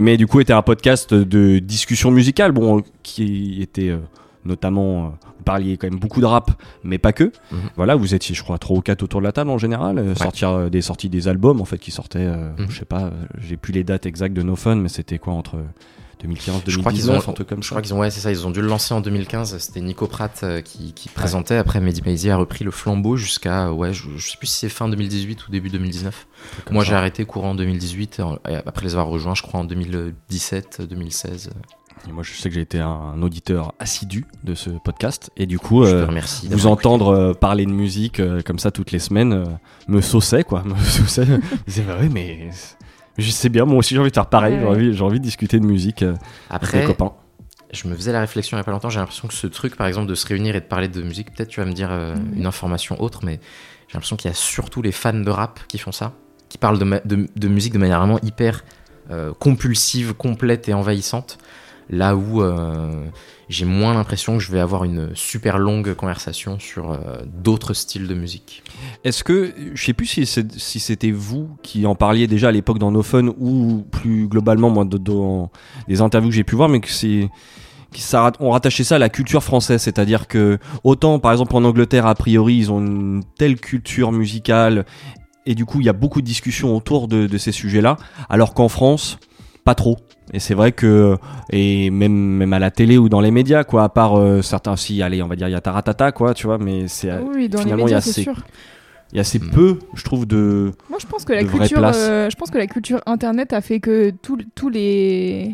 Mais 0.00 0.16
du 0.16 0.26
coup, 0.26 0.40
était 0.40 0.52
un 0.52 0.62
podcast 0.62 1.14
de 1.14 1.58
discussion 1.60 2.10
musicale, 2.10 2.50
bon, 2.52 2.82
qui 3.04 3.62
était 3.62 3.90
euh, 3.90 3.98
notamment, 4.44 5.06
euh, 5.06 5.08
vous 5.38 5.44
parliez 5.44 5.76
quand 5.76 5.88
même 5.88 6.00
beaucoup 6.00 6.20
de 6.20 6.26
rap, 6.26 6.50
mais 6.82 6.98
pas 6.98 7.12
que. 7.12 7.24
Mhm. 7.52 7.58
Voilà, 7.76 7.94
vous 7.94 8.14
étiez, 8.14 8.34
je 8.34 8.42
crois, 8.42 8.58
trois 8.58 8.76
ou 8.76 8.80
quatre 8.80 9.02
autour 9.04 9.20
de 9.20 9.26
la 9.26 9.32
table 9.32 9.50
en 9.50 9.58
général, 9.58 9.98
euh, 9.98 10.14
sortir 10.16 10.68
des 10.70 10.82
sorties 10.82 11.08
des 11.08 11.28
albums 11.28 11.60
en 11.60 11.64
fait 11.64 11.78
qui 11.78 11.92
sortaient. 11.92 12.18
euh, 12.20 12.50
Mhm. 12.58 12.66
Je 12.70 12.78
sais 12.78 12.84
pas, 12.86 13.10
j'ai 13.38 13.56
plus 13.56 13.72
les 13.72 13.84
dates 13.84 14.06
exactes 14.06 14.34
de 14.34 14.42
No 14.42 14.56
Fun, 14.56 14.76
mais 14.76 14.88
c'était 14.88 15.18
quoi 15.18 15.34
entre 15.34 15.58
2015, 16.20 16.62
Je 16.66 16.78
crois 16.78 16.92
qu'ils 16.92 17.02
2019, 17.02 17.28
ont, 17.28 17.30
un 17.30 17.34
truc 17.34 17.48
comme 17.48 17.62
je 17.62 17.68
ça. 17.68 17.70
crois 17.70 17.82
qu'ils 17.82 17.94
ont, 17.94 17.98
ouais, 17.98 18.10
c'est 18.10 18.20
ça, 18.20 18.30
ils 18.30 18.46
ont 18.46 18.50
dû 18.50 18.60
le 18.62 18.68
lancer 18.68 18.94
en 18.94 19.00
2015. 19.00 19.58
C'était 19.58 19.80
Nico 19.80 20.06
Pratt 20.06 20.40
euh, 20.42 20.60
qui, 20.62 20.92
qui 20.92 21.08
présentait. 21.08 21.56
Après, 21.56 21.80
Mehdi 21.80 22.02
Maizi 22.02 22.30
a 22.30 22.36
repris 22.36 22.64
le 22.64 22.70
flambeau 22.70 23.16
jusqu'à, 23.16 23.72
ouais, 23.72 23.92
je, 23.92 24.04
je 24.16 24.30
sais 24.30 24.36
plus 24.38 24.46
si 24.46 24.56
c'est 24.60 24.68
fin 24.68 24.88
2018 24.88 25.46
ou 25.46 25.50
début 25.50 25.68
2019. 25.68 26.26
Comme 26.64 26.74
Moi, 26.74 26.84
j'ai 26.84 26.94
arrêté 26.94 27.24
courant 27.24 27.54
2018, 27.54 28.22
et 28.48 28.54
après 28.54 28.84
les 28.84 28.92
avoir 28.92 29.08
rejoints, 29.08 29.34
je 29.34 29.42
crois 29.42 29.60
en 29.60 29.64
2017, 29.64 30.82
2016. 30.88 31.50
Et 32.08 32.12
moi, 32.12 32.22
je 32.22 32.32
sais 32.34 32.48
que 32.48 32.54
j'ai 32.54 32.60
été 32.60 32.78
un, 32.78 32.88
un 32.88 33.22
auditeur 33.22 33.72
assidu 33.78 34.26
de 34.44 34.54
ce 34.54 34.70
podcast, 34.70 35.30
et 35.36 35.46
du 35.46 35.58
coup, 35.58 35.84
je 35.84 35.94
euh, 35.94 36.20
vous 36.50 36.66
entendre 36.66 37.08
euh, 37.08 37.32
parler 37.34 37.66
de 37.66 37.70
musique 37.70 38.20
euh, 38.20 38.42
comme 38.42 38.58
ça 38.60 38.70
toutes 38.70 38.92
les 38.92 38.98
semaines 39.00 39.58
me 39.88 40.00
sauçait 40.00 40.44
quoi 40.44 40.62
me 40.64 40.76
sauçait 40.76 41.24
je 41.26 41.38
disais 41.66 41.82
bah 41.82 41.96
oui 42.00 42.08
mais 42.12 42.50
je 43.18 43.30
sais 43.30 43.48
bien 43.48 43.64
moi 43.64 43.78
aussi 43.78 43.94
j'ai 43.94 44.00
envie 44.00 44.10
de 44.10 44.14
faire 44.14 44.26
pareil 44.26 44.54
Ouais, 44.54 44.60
j'ai 44.60 44.64
ouais. 44.66 44.70
envie 44.70 44.94
j'ai 44.94 45.02
envie 45.04 45.18
de 45.18 45.24
discuter 45.24 45.58
de 45.60 45.66
musique 45.66 46.02
euh, 46.02 46.12
écouté. 46.12 46.26
avec 46.50 46.62
Après, 46.64 46.78
mes 46.80 46.84
copains 46.86 47.12
je 47.72 47.88
me 47.88 47.96
faisais 47.96 48.12
la 48.12 48.20
réflexion 48.20 48.56
il 48.56 48.60
y 48.60 48.62
a 48.62 48.64
pas 48.64 48.70
longtemps. 48.70 48.90
J'ai 48.90 49.00
l'impression 49.00 49.26
que 49.26 49.34
ce 49.34 49.48
truc, 49.48 49.74
par 49.76 49.88
exemple, 49.88 50.06
de 50.06 50.14
se 50.14 50.24
réunir 50.24 50.54
et 50.54 50.60
de 50.60 50.64
parler 50.64 50.86
de 50.86 51.02
musique, 51.02 51.34
peut-être 51.34 51.48
tu 51.48 51.58
vas 51.60 51.66
me 51.66 51.72
dire 51.72 51.88
euh, 51.90 52.14
Mhm. 52.14 52.34
une 52.38 52.46
information 52.46 53.02
autre, 53.02 53.20
mais 53.24 53.40
j'ai 53.88 53.94
l'impression 53.94 54.14
qu'il 54.16 54.30
y 54.30 54.32
a 54.32 54.36
surtout 54.36 54.82
les 54.82 54.92
fans 54.92 55.12
de 55.12 55.28
rap 55.30 55.58
qui 55.66 55.76
font 55.78 55.90
ça, 55.90 56.12
qui 56.48 56.58
parlent 56.58 56.78
de, 56.78 56.84
ma- 56.84 57.00
de- 57.00 57.26
de 57.34 57.48
musique 57.48 57.72
de 57.72 57.78
manière 57.78 57.98
vraiment 57.98 58.20
hyper 58.22 58.62
euh, 59.10 59.32
compulsive, 59.34 60.14
complète 60.14 60.68
et 60.68 60.74
envahissante. 60.74 61.38
Là 61.88 62.16
où 62.16 62.42
euh, 62.42 63.04
j'ai 63.48 63.64
moins 63.64 63.94
l'impression 63.94 64.34
que 64.38 64.42
je 64.42 64.50
vais 64.50 64.58
avoir 64.58 64.82
une 64.82 65.10
super 65.14 65.56
longue 65.58 65.94
conversation 65.94 66.58
sur 66.58 66.90
euh, 66.90 66.98
d'autres 67.26 67.74
styles 67.74 68.08
de 68.08 68.14
musique. 68.14 68.64
Est-ce 69.04 69.22
que, 69.22 69.54
je 69.72 69.84
sais 69.84 69.92
plus 69.92 70.06
si 70.06 70.80
c'était 70.80 71.12
vous 71.12 71.48
qui 71.62 71.86
en 71.86 71.94
parliez 71.94 72.26
déjà 72.26 72.48
à 72.48 72.52
l'époque 72.52 72.80
dans 72.80 72.90
No 72.90 73.02
Fun 73.02 73.28
ou 73.38 73.84
plus 73.92 74.26
globalement, 74.26 74.68
moi, 74.68 74.84
dans 74.84 75.50
les 75.86 76.00
interviews 76.00 76.30
que 76.30 76.34
j'ai 76.34 76.42
pu 76.44 76.56
voir, 76.56 76.68
mais 76.68 76.80
que 76.80 76.90
c'est. 76.90 77.28
ça- 77.94 78.32
on 78.40 78.50
rattachait 78.50 78.82
ça 78.84 78.96
à 78.96 78.98
la 78.98 79.08
culture 79.08 79.44
française, 79.44 79.80
c'est-à-dire 79.80 80.26
que 80.26 80.58
autant 80.82 81.20
par 81.20 81.30
exemple 81.30 81.54
en 81.54 81.62
Angleterre 81.64 82.06
a 82.06 82.14
priori 82.16 82.56
ils 82.56 82.72
ont 82.72 82.80
une 82.80 83.22
telle 83.38 83.60
culture 83.60 84.10
musicale 84.10 84.84
et 85.46 85.54
du 85.54 85.64
coup 85.64 85.80
il 85.80 85.86
y 85.86 85.88
a 85.88 85.92
beaucoup 85.94 86.20
de 86.20 86.26
discussions 86.26 86.76
autour 86.76 87.06
de 87.06 87.38
ces 87.38 87.52
sujets-là, 87.52 87.96
alors 88.28 88.54
qu'en 88.54 88.68
France 88.68 89.18
pas 89.64 89.74
trop. 89.76 89.96
Et 90.36 90.38
c'est 90.38 90.52
vrai 90.52 90.72
que 90.72 91.16
et 91.50 91.88
même 91.90 92.12
même 92.12 92.52
à 92.52 92.58
la 92.58 92.70
télé 92.70 92.98
ou 92.98 93.08
dans 93.08 93.20
les 93.22 93.30
médias 93.30 93.64
quoi, 93.64 93.84
à 93.84 93.88
part 93.88 94.18
euh, 94.18 94.42
certains 94.42 94.76
si 94.76 95.00
allez 95.00 95.22
on 95.22 95.28
va 95.28 95.34
dire 95.36 95.48
il 95.48 95.52
y 95.52 95.54
a 95.54 95.62
Taratata 95.62 96.12
quoi, 96.12 96.34
tu 96.34 96.46
vois, 96.46 96.58
mais 96.58 96.88
c'est 96.88 97.10
Oui, 97.22 97.48
dans 97.48 97.58
les 97.58 97.64
finalement, 97.64 97.88
il 97.88 97.92
y 97.92 97.94
a 97.94 97.96
médias, 97.96 98.00
c'est 98.02 98.12
ces- 98.12 98.22
sûr. 98.22 98.36
il 99.12 99.16
y 99.16 99.18
a 99.18 99.22
assez 99.22 99.38
Mm. 99.38 99.50
peu, 99.50 99.78
je 99.94 100.04
trouve, 100.04 100.26
de. 100.26 100.72
Moi, 100.90 100.98
je 101.00 101.06
pense 101.06 101.24
que 101.24 101.32
la 101.32 101.44
culture, 101.44 101.80
euh, 101.82 102.28
je 102.28 102.36
pense 102.36 102.50
que 102.50 102.58
la 102.58 102.66
culture 102.66 103.00
internet 103.06 103.54
a 103.54 103.62
fait 103.62 103.80
que 103.80 104.10
tous 104.20 104.36
tous 104.54 104.68
les 104.68 105.52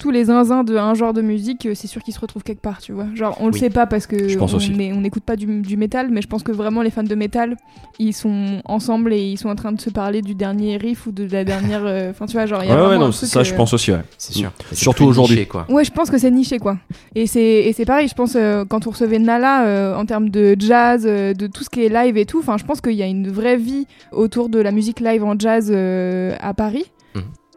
tous 0.00 0.10
les 0.10 0.24
zinzins 0.24 0.64
de 0.64 0.76
un 0.76 0.94
genre 0.94 1.12
de 1.12 1.22
musique, 1.22 1.66
euh, 1.66 1.74
c'est 1.74 1.86
sûr 1.86 2.02
qu'ils 2.02 2.14
se 2.14 2.18
retrouvent 2.20 2.42
quelque 2.42 2.62
part, 2.62 2.78
tu 2.80 2.90
vois. 2.92 3.06
Genre, 3.14 3.36
on 3.40 3.46
le 3.48 3.52
Oui. 3.52 3.60
sait 3.60 3.70
pas 3.70 3.86
parce 3.86 4.06
que 4.08 4.28
Je 4.28 4.36
pense 4.38 4.54
on 4.54 5.00
n'écoute 5.00 5.22
pas 5.22 5.36
du, 5.36 5.60
du 5.60 5.76
métal, 5.76 6.08
mais 6.10 6.22
je 6.22 6.26
pense 6.26 6.42
que 6.42 6.50
vraiment 6.52 6.82
les 6.82 6.90
fans 6.90 7.02
de 7.04 7.14
métal, 7.14 7.56
ils 7.98 8.12
sont 8.14 8.62
ensemble 8.64 9.12
et 9.12 9.20
ils 9.20 9.36
sont 9.36 9.48
en 9.50 9.54
train 9.54 9.72
de 9.72 9.80
se 9.80 9.90
parler 9.90 10.22
du 10.22 10.34
dernier 10.34 10.78
riff 10.78 11.06
ou 11.06 11.12
de 11.12 11.28
la 11.30 11.44
dernière. 11.44 11.82
euh, 11.84 12.10
Enfin, 12.10 12.26
tu 12.26 12.32
vois, 12.32 12.46
genre, 12.46 12.64
il 12.64 12.70
y 12.70 12.72
a 12.72 12.82
Ouais, 12.82 12.88
ouais, 12.88 12.98
non, 12.98 13.12
ça, 13.12 13.42
je 13.42 13.52
euh, 13.52 13.56
pense 13.56 13.72
aussi, 13.74 13.92
ouais. 13.92 14.00
C'est 14.18 14.32
sûr. 14.32 14.50
C'est 14.70 14.74
Surtout 14.74 15.04
aujourd'hui. 15.04 15.46
quoi. 15.46 15.66
Ouais, 15.68 15.84
je 15.84 15.90
pense 15.92 16.10
que 16.10 16.18
c'est 16.18 16.30
niché 16.30 16.58
quoi. 16.58 16.78
Et 17.14 17.26
c'est 17.26 17.40
et 17.42 17.72
c'est 17.74 17.84
pareil, 17.84 18.08
je 18.08 18.14
pense 18.14 18.32
euh, 18.36 18.64
quand 18.64 18.86
on 18.86 18.90
recevait 18.90 19.18
Nala 19.18 19.66
euh, 19.66 19.94
en 19.94 20.06
termes 20.06 20.30
de 20.30 20.56
jazz, 20.58 21.04
euh, 21.06 21.34
de 21.34 21.46
tout 21.46 21.62
ce 21.62 21.68
qui 21.70 21.84
est 21.84 21.88
live 21.90 22.16
et 22.16 22.24
tout. 22.24 22.38
Enfin, 22.38 22.56
je 22.56 22.64
pense 22.64 22.80
qu'il 22.80 22.94
y 22.94 23.02
a 23.02 23.06
une 23.06 23.28
vraie 23.30 23.56
vie 23.58 23.86
autour 24.12 24.48
de 24.48 24.58
la 24.60 24.72
musique 24.72 25.00
live 25.00 25.22
en 25.24 25.38
jazz 25.38 25.70
euh, 25.70 26.34
à 26.40 26.54
Paris. 26.54 26.84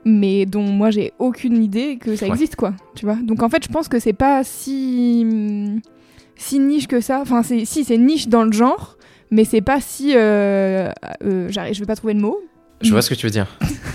Mais 0.05 0.45
dont 0.45 0.63
moi 0.63 0.91
j'ai 0.91 1.13
aucune 1.19 1.63
idée 1.63 1.97
que 1.97 2.15
ça 2.15 2.25
Ouais. 2.25 2.31
existe 2.33 2.55
quoi, 2.55 2.73
tu 2.95 3.05
vois. 3.05 3.15
Donc 3.15 3.41
en 3.41 3.49
fait, 3.49 3.63
je 3.63 3.69
pense 3.69 3.87
que 3.87 3.99
c'est 3.99 4.13
pas 4.13 4.43
si 4.43 5.81
si 6.35 6.59
niche 6.59 6.87
que 6.87 6.99
ça. 7.01 7.19
Enfin, 7.21 7.43
c'est 7.43 7.65
si 7.65 7.83
c'est 7.83 7.97
niche 7.97 8.27
dans 8.27 8.43
le 8.43 8.51
genre, 8.51 8.97
mais 9.31 9.45
c'est 9.45 9.61
pas 9.61 9.79
si 9.81 10.13
euh, 10.15 10.91
euh, 11.23 11.47
j'arrive, 11.49 11.73
je 11.75 11.79
vais 11.79 11.85
pas 11.85 11.95
trouver 11.95 12.13
le 12.13 12.19
mot. 12.21 12.39
Je 12.81 12.91
vois 12.91 13.01
ce 13.01 13.09
que 13.09 13.15
tu 13.15 13.25
veux 13.25 13.31
dire. 13.31 13.47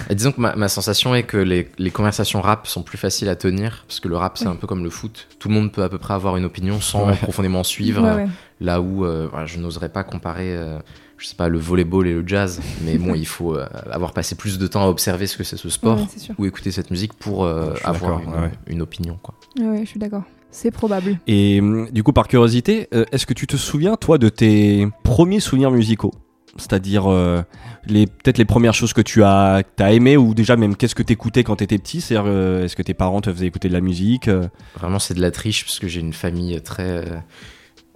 Et 0.08 0.14
disons 0.14 0.32
que 0.32 0.40
ma, 0.40 0.56
ma 0.56 0.68
sensation 0.68 1.14
est 1.14 1.24
que 1.24 1.36
les, 1.36 1.68
les 1.76 1.90
conversations 1.90 2.40
rap 2.40 2.66
sont 2.66 2.82
plus 2.82 2.96
faciles 2.96 3.28
à 3.28 3.36
tenir, 3.36 3.84
parce 3.86 4.00
que 4.00 4.08
le 4.08 4.16
rap 4.16 4.38
c'est 4.38 4.46
Ouais. 4.46 4.52
un 4.52 4.56
peu 4.56 4.66
comme 4.66 4.82
le 4.82 4.88
foot. 4.88 5.28
Tout 5.38 5.48
le 5.48 5.54
monde 5.54 5.70
peut 5.72 5.82
à 5.82 5.90
peu 5.90 5.98
près 5.98 6.14
avoir 6.14 6.38
une 6.38 6.46
opinion 6.46 6.80
sans 6.80 7.06
Ouais. 7.08 7.16
profondément 7.16 7.64
suivre. 7.64 8.02
Ouais, 8.02 8.22
ouais. 8.24 8.28
Là 8.60 8.80
où 8.80 9.04
euh, 9.04 9.28
je 9.44 9.58
n'oserais 9.58 9.90
pas 9.90 10.04
comparer, 10.04 10.56
euh, 10.56 10.78
je 11.18 11.26
sais 11.26 11.34
pas, 11.34 11.48
le 11.48 11.58
volleyball 11.58 12.06
et 12.06 12.14
le 12.14 12.26
jazz, 12.26 12.60
mais 12.84 12.96
bon, 12.96 13.14
il 13.14 13.26
faut 13.26 13.54
euh, 13.56 13.66
avoir 13.90 14.12
passé 14.12 14.34
plus 14.36 14.58
de 14.58 14.66
temps 14.66 14.84
à 14.84 14.88
observer 14.88 15.26
ce 15.26 15.36
que 15.36 15.44
c'est 15.44 15.56
ce 15.56 15.68
sport 15.68 15.98
Ouais, 15.98 16.34
ou 16.38 16.46
écouter 16.46 16.70
cette 16.70 16.90
musique 16.90 17.14
pour 17.14 17.44
euh, 17.44 17.74
avoir 17.84 18.20
une, 18.20 18.28
ouais. 18.30 18.50
une 18.68 18.82
opinion. 18.82 19.18
Quoi. 19.22 19.34
Ouais, 19.58 19.80
je 19.84 19.90
suis 19.90 20.00
d'accord. 20.00 20.22
C'est 20.50 20.70
probable. 20.70 21.18
Et 21.26 21.60
hum, 21.60 21.90
du 21.90 22.02
coup, 22.02 22.12
par 22.12 22.28
curiosité, 22.28 22.88
euh, 22.94 23.04
est-ce 23.12 23.26
que 23.26 23.34
tu 23.34 23.46
te 23.46 23.56
souviens, 23.56 23.96
toi, 23.96 24.18
de 24.18 24.28
tes 24.28 24.88
premiers 25.02 25.40
souvenirs 25.40 25.70
musicaux? 25.70 26.12
C'est-à-dire, 26.56 27.06
euh, 27.06 27.42
les 27.86 28.06
peut-être 28.06 28.38
les 28.38 28.44
premières 28.44 28.74
choses 28.74 28.92
que 28.92 29.00
tu 29.00 29.22
as, 29.22 29.62
que 29.62 29.68
t'as 29.76 29.92
aimé, 29.92 30.16
ou 30.16 30.34
déjà 30.34 30.56
même 30.56 30.76
qu'est-ce 30.76 30.94
que 30.94 31.02
t'écoutais 31.02 31.44
quand 31.44 31.56
t'étais 31.56 31.78
petit? 31.78 32.00
C'est-à-dire, 32.00 32.30
euh, 32.30 32.64
est-ce 32.64 32.74
que 32.74 32.82
tes 32.82 32.94
parents 32.94 33.20
te 33.20 33.32
faisaient 33.32 33.46
écouter 33.46 33.68
de 33.68 33.74
la 33.74 33.80
musique 33.80 34.28
euh, 34.28 34.48
Vraiment, 34.76 34.98
c'est 34.98 35.14
de 35.14 35.20
la 35.20 35.30
triche 35.30 35.64
parce 35.64 35.78
que 35.78 35.86
j'ai 35.86 36.00
une 36.00 36.12
famille 36.12 36.60
très 36.62 37.04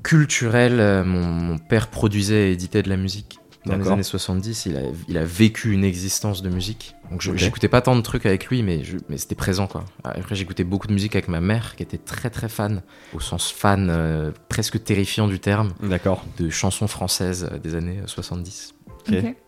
culturelle. 0.02 0.80
Euh, 0.80 1.04
Mon, 1.04 1.22
mon 1.24 1.58
père 1.58 1.88
produisait 1.88 2.50
et 2.50 2.52
éditait 2.52 2.82
de 2.82 2.88
la 2.88 2.96
musique. 2.96 3.38
Dans 3.64 3.76
les 3.76 3.86
années 3.88 4.02
70, 4.02 4.66
il 4.66 4.76
a, 4.76 4.80
il 5.06 5.16
a 5.16 5.24
vécu 5.24 5.70
une 5.72 5.84
existence 5.84 6.42
de 6.42 6.48
musique. 6.50 6.96
Donc 7.12 7.20
j'écoutais 7.36 7.68
pas 7.68 7.80
tant 7.80 7.94
de 7.94 8.00
trucs 8.00 8.26
avec 8.26 8.46
lui, 8.48 8.64
mais, 8.64 8.82
je- 8.82 8.96
mais 9.08 9.16
c'était 9.18 9.36
présent 9.36 9.68
quoi. 9.68 9.84
Après, 10.02 10.34
j'écoutais 10.34 10.64
beaucoup 10.64 10.88
de 10.88 10.92
musique 10.92 11.14
avec 11.14 11.28
ma 11.28 11.40
mère 11.40 11.76
qui 11.76 11.84
était 11.84 11.98
très 11.98 12.28
très 12.28 12.48
fan, 12.48 12.82
au 13.14 13.20
sens 13.20 13.52
fan 13.52 13.86
euh, 13.88 14.32
presque 14.48 14.82
terrifiant 14.82 15.28
du 15.28 15.38
terme, 15.38 15.74
D'accord. 15.80 16.24
de 16.38 16.50
chansons 16.50 16.88
françaises 16.88 17.48
euh, 17.52 17.58
des 17.58 17.76
années 17.76 18.00
euh, 18.02 18.06
70. 18.08 18.74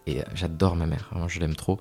Et 0.07 0.21
euh, 0.21 0.23
j'adore 0.35 0.77
ma 0.77 0.87
mère, 0.87 1.11
je 1.29 1.41
l'aime 1.41 1.55
trop. 1.55 1.79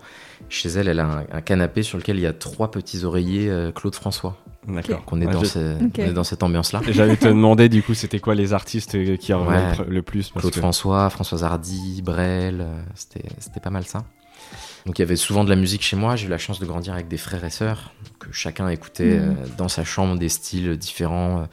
Chez 0.50 0.70
elle, 0.70 0.88
elle 0.88 1.00
a 1.00 1.06
un, 1.06 1.26
un 1.32 1.42
canapé 1.42 1.84
sur 1.84 1.98
lequel 1.98 2.18
il 2.18 2.22
y 2.22 2.28
a 2.28 2.34
trois 2.34 2.72
petits 2.72 3.04
oreillers 3.04 3.50
euh, 3.50 3.72
Claude 3.72 3.96
François. 3.96 4.38
D'accord. 4.68 5.04
Qu'on 5.06 5.20
est, 5.22 5.26
Ouais, 5.26 5.34
dans 5.34 5.42
je- 5.44 5.46
ce- 5.50 5.84
Ok. 5.86 5.96
on 5.98 6.02
est 6.04 6.14
dans 6.14 6.24
cette 6.24 6.42
ambiance-là. 6.44 6.82
J'allais 6.88 7.18
te 7.18 7.28
demander, 7.28 7.68
du 7.68 7.84
coup, 7.84 7.94
c'était 7.94 8.20
quoi 8.20 8.34
les 8.36 8.54
artistes 8.54 8.96
euh, 8.96 9.18
qui 9.18 9.34
revenaient 9.34 9.58
Ouais. 9.58 9.78
le 9.78 9.84
pr- 9.84 9.88
le 9.90 10.02
plus 10.02 10.30
parce 10.30 10.42
Claude 10.44 10.54
que- 10.54 10.60
François, 10.60 11.10
Françoise 11.10 11.44
Hardy, 11.44 12.02
Brel, 12.02 12.62
euh, 12.62 12.82
c'était 12.96 13.28
c'était 13.40 13.60
pas 13.60 13.72
mal 13.72 13.84
ça. 13.86 14.04
Donc 14.86 15.00
il 15.00 15.02
y 15.02 15.06
avait 15.06 15.16
souvent 15.16 15.44
de 15.44 15.50
la 15.50 15.56
musique 15.56 15.82
chez 15.82 15.96
moi. 15.96 16.16
J'ai 16.16 16.28
eu 16.28 16.30
la 16.30 16.38
chance 16.38 16.60
de 16.60 16.66
grandir 16.66 16.94
avec 16.94 17.08
des 17.08 17.18
frères 17.18 17.44
et 17.44 17.50
sœurs. 17.50 17.94
Que 18.20 18.32
chacun 18.32 18.68
écoutait 18.70 19.20
Mhm. 19.20 19.32
euh, 19.42 19.48
dans 19.58 19.68
sa 19.70 19.84
chambre 19.84 20.18
des 20.18 20.30
styles 20.30 20.78
différents. 20.78 21.48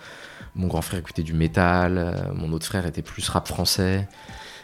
Mon 0.57 0.67
grand 0.67 0.83
frère 0.83 0.99
écoutait 1.01 1.23
du 1.23 1.33
métal. 1.33 1.97
euh, 1.99 2.13
Mon 2.35 2.53
autre 2.53 2.67
frère 2.67 2.87
était 2.87 3.03
plus 3.03 3.29
rap 3.29 3.47
français. 3.49 4.09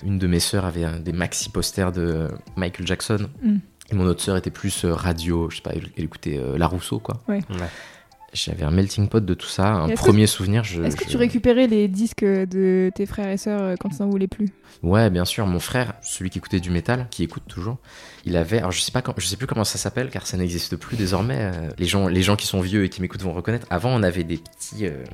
Une 0.04 0.18
de 0.18 0.26
mes 0.26 0.40
sœurs 0.40 0.64
avait 0.64 0.84
un- 0.84 0.98
des 1.00 1.12
maxi 1.12 1.48
posters 1.50 1.92
de 1.92 2.28
Michael 2.56 2.86
Jackson. 2.86 3.28
Mhm. 3.42 3.60
Et 3.90 3.94
mon 3.94 4.04
autre 4.06 4.22
sœur 4.22 4.36
était 4.36 4.50
plus 4.50 4.84
euh, 4.84 4.92
radio. 4.94 5.48
Je 5.50 5.56
sais 5.56 5.62
pas, 5.62 5.70
elle, 5.74 5.88
écoutait 5.96 6.38
euh, 6.38 6.58
La 6.58 6.66
Rousseau 6.66 6.98
quoi. 6.98 7.22
Ouais. 7.28 7.40
J'avais 8.32 8.64
un 8.64 8.70
melting 8.70 9.08
pot 9.08 9.24
de 9.24 9.34
tout 9.34 9.46
ça. 9.46 9.72
Un 9.72 9.88
que- 9.88 9.94
premier 9.94 10.26
souvenir. 10.26 10.62
Je, 10.64 10.82
Est-ce 10.82 10.96
que 10.96 11.04
tu 11.08 11.16
récupérais 11.16 11.68
les 11.68 11.88
disques 11.88 12.24
de 12.24 12.90
tes 12.94 13.06
frères 13.06 13.30
et 13.30 13.36
sœurs 13.38 13.62
euh, 13.62 13.74
quand 13.78 13.88
ils 13.96 14.02
n'en 14.02 14.10
voulaient 14.10 14.26
plus? 14.26 14.48
Ouais, 14.82 15.08
bien 15.08 15.24
sûr. 15.24 15.46
Mon 15.46 15.60
frère, 15.60 15.94
celui 16.02 16.28
qui 16.28 16.38
écoutait 16.38 16.60
du 16.60 16.70
métal, 16.70 17.06
qui 17.10 17.22
écoute 17.22 17.44
toujours, 17.48 17.78
il 18.26 18.36
avait. 18.36 18.58
Alors 18.58 18.72
je 18.72 18.80
sais 18.80 18.92
pas, 18.92 19.00
quand- 19.02 19.14
je 19.16 19.26
sais 19.26 19.36
plus 19.36 19.46
comment 19.46 19.64
ça 19.64 19.78
s'appelle, 19.78 20.10
car 20.10 20.26
ça 20.26 20.36
n'existe 20.36 20.76
plus 20.76 20.96
désormais. 20.96 21.38
euh, 21.38 21.52
Les 21.78 21.86
gens, 21.86 22.08
les 22.08 22.22
gens 22.22 22.36
qui 22.36 22.46
sont 22.46 22.60
vieux 22.60 22.84
et 22.84 22.88
qui 22.90 23.00
m'écoutent 23.00 23.22
vont 23.22 23.32
reconnaître. 23.32 23.66
Avant, 23.70 23.90
on 23.90 24.02
avait 24.02 24.24
des 24.24 24.36
petits 24.36 24.86
euh, 24.86 25.04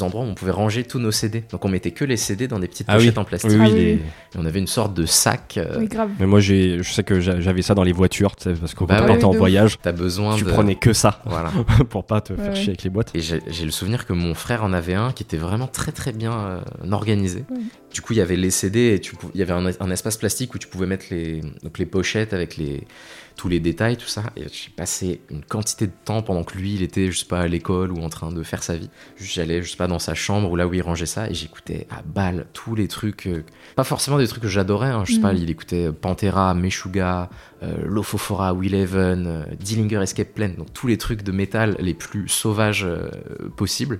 endroits 0.00 0.22
où 0.22 0.26
on 0.28 0.34
pouvait 0.34 0.52
ranger 0.52 0.84
tous 0.84 0.98
nos 1.00 1.10
CD. 1.10 1.42
Donc 1.50 1.64
on 1.64 1.68
mettait 1.68 1.90
que 1.90 2.04
les 2.04 2.16
CD 2.16 2.46
dans 2.46 2.58
des 2.60 2.68
petites 2.68 2.86
Ah 2.88 2.96
oui. 2.98 3.04
pochettes 3.06 3.18
en 3.18 3.24
plastique. 3.24 3.50
Oui, 3.52 3.58
Ah 3.60 3.64
oui, 3.64 3.72
les- 3.74 3.94
oui. 3.94 4.00
Et 4.34 4.38
on 4.38 4.44
avait 4.44 4.58
une 4.60 4.66
sorte 4.68 4.94
de 4.94 5.06
sac. 5.06 5.54
euh, 5.56 5.78
Oui, 5.80 5.88
grave. 5.88 6.10
Mais 6.20 6.26
moi, 6.26 6.38
j'ai, 6.40 6.82
je 6.82 6.92
sais 6.92 7.02
que 7.02 7.18
j'a- 7.20 7.40
j'avais 7.40 7.62
ça 7.62 7.74
dans 7.74 7.82
les 7.82 7.92
voitures, 7.92 8.36
tu 8.36 8.44
sais, 8.44 8.52
parce 8.54 8.74
que 8.74 8.78
quand 8.78 8.86
Bah 8.86 8.98
on 8.98 9.00
ouais. 9.02 9.06
partait 9.08 9.24
Oui, 9.24 9.34
en 9.34 9.38
voyage, 9.38 9.78
T'as 9.82 9.90
besoin 9.92 10.36
tu 10.36 10.44
de. 10.44 10.50
prenais 10.50 10.74
que 10.76 10.92
ça 10.92 11.20
Voilà. 11.26 11.50
pour 11.90 12.04
pas 12.04 12.20
te 12.20 12.34
faire 12.36 12.50
Ouais, 12.50 12.54
chier 12.54 12.68
avec 12.68 12.82
les 12.84 12.90
boîtes. 12.90 13.10
Et 13.14 13.20
j'ai 13.20 13.40
j'ai 13.48 13.64
le 13.64 13.70
souvenir 13.72 14.06
que 14.06 14.12
mon 14.12 14.34
frère 14.34 14.62
en 14.62 14.72
avait 14.72 14.94
un 14.94 15.10
qui 15.12 15.22
était 15.24 15.36
vraiment 15.36 15.66
très 15.66 15.90
très 15.92 16.12
bien 16.12 16.32
euh, 16.32 16.60
organisé. 16.92 17.44
Ouais. 17.50 17.56
Du 17.98 18.02
coup, 18.02 18.12
il 18.12 18.20
y 18.20 18.22
avait 18.22 18.36
les 18.36 18.52
CD 18.52 18.94
et 18.94 19.00
tu 19.00 19.16
pou- 19.16 19.28
il 19.34 19.40
y 19.40 19.42
avait 19.42 19.52
un, 19.52 19.66
un 19.66 19.90
espace 19.90 20.16
plastique 20.16 20.54
où 20.54 20.58
tu 20.58 20.68
pouvais 20.68 20.86
mettre 20.86 21.06
les, 21.10 21.40
donc 21.64 21.78
les 21.80 21.84
pochettes 21.84 22.32
avec 22.32 22.56
les, 22.56 22.86
tous 23.34 23.48
les 23.48 23.58
détails, 23.58 23.96
tout 23.96 24.06
ça. 24.06 24.22
Et 24.36 24.42
j'ai 24.42 24.70
passé 24.70 25.20
une 25.30 25.42
quantité 25.44 25.88
de 25.88 25.92
temps 26.04 26.22
pendant 26.22 26.44
que 26.44 26.56
lui, 26.56 26.74
il 26.74 26.82
était, 26.84 27.10
je 27.10 27.18
sais 27.18 27.26
pas, 27.26 27.40
à 27.40 27.48
l'école 27.48 27.90
ou 27.90 27.98
en 28.00 28.08
train 28.08 28.30
de 28.30 28.40
faire 28.44 28.62
sa 28.62 28.76
vie. 28.76 28.88
J'allais, 29.16 29.64
je 29.64 29.70
sais 29.72 29.76
pas, 29.76 29.88
dans 29.88 29.98
sa 29.98 30.14
chambre 30.14 30.48
ou 30.48 30.54
là 30.54 30.68
où 30.68 30.74
il 30.74 30.80
rangeait 30.80 31.06
ça 31.06 31.28
et 31.28 31.34
j'écoutais 31.34 31.88
à 31.90 32.02
balle 32.02 32.46
tous 32.52 32.76
les 32.76 32.86
trucs. 32.86 33.26
euh, 33.26 33.42
pas 33.74 33.82
forcément 33.82 34.18
des 34.18 34.28
trucs 34.28 34.42
que 34.44 34.48
j'adorais, 34.48 34.90
hein, 34.90 35.02
je 35.04 35.14
sais 35.14 35.20
pas, 35.20 35.32
il 35.32 35.50
écoutait 35.50 35.90
Pantera, 35.90 36.54
Meshuga, 36.54 37.30
euh, 37.64 37.74
Lofofora, 37.84 38.54
Will 38.54 38.76
Even, 38.76 39.26
euh, 39.26 39.42
Dillinger 39.58 40.02
Escape 40.02 40.34
Plan, 40.34 40.50
donc 40.56 40.72
tous 40.72 40.86
les 40.86 40.98
trucs 40.98 41.24
de 41.24 41.32
métal 41.32 41.74
les 41.80 41.94
plus 41.94 42.28
sauvages 42.28 42.84
euh, 42.84 43.08
possibles. 43.56 43.98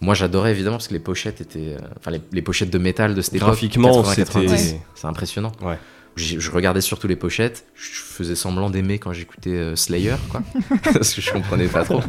Moi 0.00 0.14
j'adorais 0.14 0.50
évidemment 0.50 0.76
parce 0.76 0.88
que 0.88 0.92
les 0.94 1.00
pochettes 1.00 1.40
étaient. 1.40 1.74
euh, 1.80 1.86
Enfin, 1.98 2.10
les, 2.10 2.20
les 2.32 2.42
pochettes 2.42 2.70
de 2.70 2.78
métal 2.78 3.14
de 3.14 3.22
cette 3.22 3.34
époque. 3.34 3.48
Graphiquement, 3.48 4.02
80, 4.02 4.10
c'était- 4.14 4.24
90, 4.46 4.72
Ouais. 4.74 4.80
C'est 4.94 5.06
impressionnant. 5.06 5.52
Ouais. 5.62 5.78
Je 6.16 6.50
regardais 6.50 6.80
surtout 6.80 7.08
les 7.08 7.16
pochettes, 7.16 7.66
je 7.74 8.00
faisais 8.00 8.36
semblant 8.36 8.70
d'aimer 8.70 8.98
quand 8.98 9.12
j'écoutais 9.12 9.50
euh, 9.50 9.76
Slayer, 9.76 10.14
quoi. 10.30 10.42
parce 10.94 11.12
que 11.12 11.20
je 11.20 11.30
comprenais 11.30 11.66
pas 11.68 11.84
trop. 11.84 12.00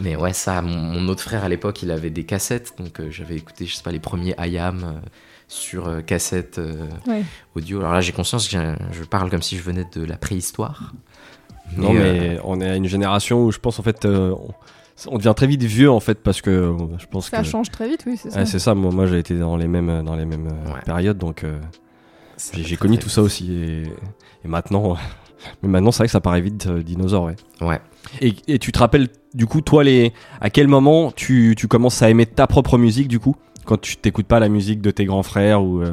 Mais 0.00 0.16
ouais, 0.16 0.32
ça, 0.32 0.62
mon, 0.62 0.76
mon 0.78 1.08
autre 1.08 1.22
frère 1.24 1.44
à 1.44 1.48
l'époque, 1.50 1.82
il 1.82 1.90
avait 1.90 2.08
des 2.08 2.24
cassettes, 2.24 2.72
donc 2.78 3.00
euh, 3.00 3.10
j'avais 3.10 3.36
écouté, 3.36 3.66
je 3.66 3.74
sais 3.74 3.82
pas, 3.82 3.90
les 3.90 3.98
premiers 3.98 4.34
IAM 4.38 4.82
euh, 4.82 5.06
sur 5.46 6.02
cassette 6.06 6.58
euh, 6.58 6.86
Ouais. 7.06 7.22
audio. 7.54 7.80
Alors 7.80 7.92
là, 7.92 8.00
j'ai 8.00 8.12
conscience 8.12 8.48
que 8.48 8.56
je 8.92 9.02
parle 9.04 9.28
comme 9.28 9.42
si 9.42 9.58
je 9.58 9.62
venais 9.62 9.84
de 9.94 10.02
la 10.04 10.16
préhistoire. 10.16 10.94
Non, 11.76 11.92
mais 11.92 12.38
on 12.44 12.62
est 12.62 12.70
à 12.70 12.76
une 12.76 12.86
génération 12.88 13.44
où 13.44 13.52
je 13.52 13.58
pense 13.58 13.78
en 13.78 13.82
fait, 13.82 14.06
euh, 14.06 14.30
on, 14.30 14.54
on 15.06 15.16
devient 15.18 15.32
très 15.36 15.46
vite 15.46 15.62
vieux 15.62 15.90
en 15.90 16.00
fait 16.00 16.18
parce 16.22 16.40
que 16.40 16.50
euh, 16.50 16.76
je 16.98 17.06
pense 17.06 17.28
Ça 17.30 17.38
que 17.38 17.44
change 17.44 17.70
très 17.70 17.88
vite, 17.88 18.04
oui, 18.06 18.16
c'est 18.16 18.30
ça. 18.30 18.44
C'est 18.46 18.58
ça. 18.58 18.74
Moi, 18.74 18.90
moi 18.92 19.06
j'ai 19.06 19.18
été 19.18 19.38
dans 19.38 19.56
les 19.56 19.68
mêmes 19.68 20.02
dans 20.04 20.16
les 20.16 20.24
mêmes 20.24 20.48
euh, 20.48 20.72
Ouais. 20.74 20.80
périodes, 20.84 21.18
donc 21.18 21.44
euh, 21.44 21.58
j'ai 22.54 22.76
connu 22.76 22.98
tout 22.98 23.08
ça 23.08 23.22
aussi. 23.22 23.52
Et, 23.52 23.82
et 24.44 24.48
maintenant, 24.48 24.96
mais 25.62 25.68
maintenant 25.68 25.92
c'est 25.92 25.98
vrai 25.98 26.06
que 26.06 26.12
ça 26.12 26.20
paraît 26.20 26.40
vite 26.40 26.66
euh, 26.66 26.82
dinosaure. 26.82 27.24
Ouais. 27.24 27.36
Ouais. 27.60 27.80
Et, 28.20 28.34
et 28.46 28.58
tu 28.58 28.72
te 28.72 28.78
rappelles 28.78 29.08
du 29.34 29.46
coup 29.46 29.60
toi 29.60 29.84
les 29.84 30.12
à 30.40 30.50
quel 30.50 30.66
moment 30.68 31.12
tu, 31.12 31.54
tu 31.56 31.68
commences 31.68 32.02
à 32.02 32.10
aimer 32.10 32.26
ta 32.26 32.46
propre 32.46 32.78
musique 32.78 33.08
du 33.08 33.18
coup? 33.20 33.36
Quand 33.64 33.78
tu 33.78 33.96
t'écoutes 33.98 34.26
pas 34.26 34.40
la 34.40 34.48
musique 34.48 34.80
de 34.80 34.90
tes 34.90 35.04
grands 35.04 35.22
frères 35.22 35.62
ou 35.62 35.82
euh, 35.82 35.92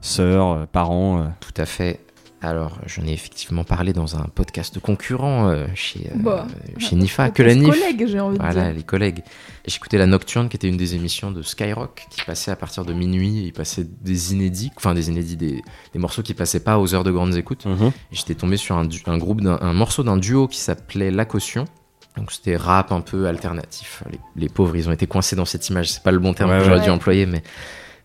sœurs, 0.00 0.50
euh, 0.52 0.66
parents. 0.70 1.18
euh? 1.20 1.24
Tout 1.40 1.60
à 1.60 1.66
fait. 1.66 1.98
Alors, 2.48 2.78
j'en 2.86 3.04
ai 3.06 3.12
effectivement 3.12 3.64
parlé 3.64 3.92
dans 3.92 4.16
un 4.16 4.26
podcast 4.32 4.78
concurrent 4.78 5.48
euh, 5.48 5.66
chez, 5.74 6.08
euh, 6.14 6.16
Bah, 6.16 6.46
chez 6.78 6.94
Nifa, 6.94 7.30
que 7.30 7.42
la 7.42 7.54
Podcast 7.54 7.66
NIF. 7.66 7.80
collègue, 7.82 8.06
j'ai 8.08 8.20
envie 8.20 8.38
de 8.38 8.42
Voilà, 8.42 8.64
dire. 8.66 8.74
les 8.74 8.82
collègues. 8.84 9.18
Et 9.64 9.70
J'écoutais 9.70 9.98
La 9.98 10.06
Nocturne, 10.06 10.48
qui 10.48 10.56
était 10.56 10.68
une 10.68 10.76
des 10.76 10.94
émissions 10.94 11.32
de 11.32 11.42
Skyrock, 11.42 12.06
qui 12.08 12.22
passait 12.24 12.52
à 12.52 12.56
partir 12.56 12.84
de 12.84 12.92
minuit. 12.92 13.42
Il 13.46 13.52
passait 13.52 13.84
des 13.84 14.32
inédits, 14.32 14.70
enfin 14.76 14.94
des 14.94 15.08
inédits, 15.08 15.36
des, 15.36 15.60
des 15.92 15.98
morceaux 15.98 16.22
qui 16.22 16.34
passaient 16.34 16.60
pas 16.60 16.78
aux 16.78 16.94
heures 16.94 17.02
de 17.04 17.10
grandes 17.10 17.34
écoutes. 17.36 17.66
Mhm. 17.66 17.88
Et 17.88 17.92
j'étais 18.12 18.36
tombé 18.36 18.56
sur 18.56 18.76
un, 18.76 18.86
groupe, 19.18 19.40
d'un- 19.40 19.58
un 19.60 19.72
morceau 19.72 20.04
d'un 20.04 20.16
duo 20.16 20.46
qui 20.46 20.58
s'appelait 20.60 21.10
La 21.10 21.24
Caution. 21.24 21.64
Donc 22.16 22.30
c'était 22.30 22.56
rap 22.56 22.92
un 22.92 23.00
peu 23.00 23.26
alternatif. 23.26 24.04
Les, 24.10 24.20
les 24.44 24.48
pauvres, 24.48 24.76
ils 24.76 24.88
ont 24.88 24.92
été 24.92 25.06
coincés 25.08 25.34
dans 25.36 25.44
cette 25.44 25.68
image. 25.68 25.90
C'est 25.90 26.02
pas 26.02 26.12
le 26.12 26.20
bon 26.20 26.32
terme 26.32 26.50
Ouais, 26.50 26.58
que 26.58 26.62
ouais. 26.62 26.68
j'aurais 26.68 26.80
dû 26.84 26.90
employer, 26.90 27.26
mais 27.26 27.42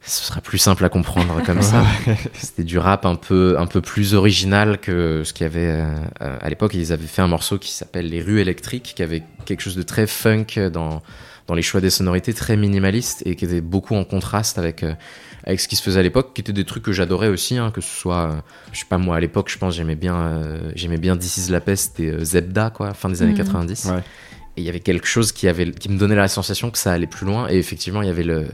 ce 0.03 0.25
sera 0.25 0.41
plus 0.41 0.57
simple 0.57 0.83
à 0.83 0.89
comprendre 0.89 1.41
comme 1.45 1.61
ça. 1.61 1.85
C'était 2.33 2.63
du 2.63 2.77
rap 2.79 3.05
un 3.05 3.15
peu, 3.15 3.55
un 3.59 3.67
peu 3.67 3.81
plus 3.81 4.13
original 4.15 4.79
que 4.79 5.23
ce 5.23 5.31
qu'il 5.33 5.43
y 5.45 5.49
avait 5.49 5.67
euh, 5.69 5.95
à 6.19 6.49
l'époque. 6.49 6.73
Ils 6.73 6.91
avaient 6.91 7.05
fait 7.07 7.21
un 7.21 7.27
morceau 7.27 7.59
qui 7.59 7.71
s'appelle 7.71 8.09
Les 8.09 8.21
rues 8.21 8.39
électriques, 8.41 8.93
qui 8.95 9.03
avait 9.03 9.23
quelque 9.45 9.61
chose 9.61 9.75
de 9.75 9.83
très 9.83 10.07
funk 10.07 10.69
dans, 10.73 11.01
dans 11.47 11.53
les 11.53 11.61
choix 11.61 11.81
des 11.81 11.89
sonorités, 11.91 12.33
très 12.33 12.57
minimaliste 12.57 13.21
et 13.25 13.35
qui 13.35 13.45
était 13.45 13.61
beaucoup 13.61 13.95
en 13.95 14.03
contraste 14.03 14.57
avec, 14.57 14.81
euh, 14.83 14.93
avec 15.45 15.59
ce 15.59 15.67
qui 15.67 15.75
se 15.75 15.83
faisait 15.83 15.99
à 15.99 16.03
l'époque, 16.03 16.33
qui 16.33 16.41
étaient 16.41 16.51
des 16.53 16.65
trucs 16.65 16.83
que 16.83 16.91
j'adorais 16.93 17.27
aussi, 17.27 17.57
hein, 17.57 17.71
que 17.71 17.81
ce 17.81 17.89
soit, 17.95 18.31
euh, 18.31 18.35
je 18.71 18.79
sais 18.79 18.85
pas 18.89 18.97
moi, 18.97 19.17
à 19.17 19.19
l'époque, 19.19 19.49
je 19.51 19.57
pense 19.59 19.75
j'aimais 19.75 19.95
bien, 19.95 20.15
euh, 20.15 20.71
j'aimais 20.75 20.97
bien 20.97 21.15
This 21.15 21.37
is 21.37 21.51
la 21.51 21.61
peste 21.61 21.99
et 21.99 22.09
euh, 22.09 22.23
Zebda, 22.23 22.71
quoi, 22.71 22.93
fin 22.95 23.09
des 23.09 23.21
années 23.21 23.31
Mhm. 23.33 23.37
90. 23.37 23.85
Ouais. 23.85 23.99
Et 24.57 24.61
il 24.61 24.63
y 24.63 24.69
avait 24.69 24.81
quelque 24.81 25.07
chose 25.07 25.31
qui, 25.31 25.47
avait, 25.47 25.71
qui 25.71 25.89
me 25.89 25.97
donnait 25.97 26.15
la 26.15 26.27
sensation 26.27 26.71
que 26.71 26.77
ça 26.77 26.91
allait 26.91 27.07
plus 27.07 27.25
loin. 27.25 27.47
Et 27.49 27.57
effectivement, 27.57 28.01
il 28.01 28.07
y 28.07 28.11
avait 28.11 28.23
le, 28.23 28.47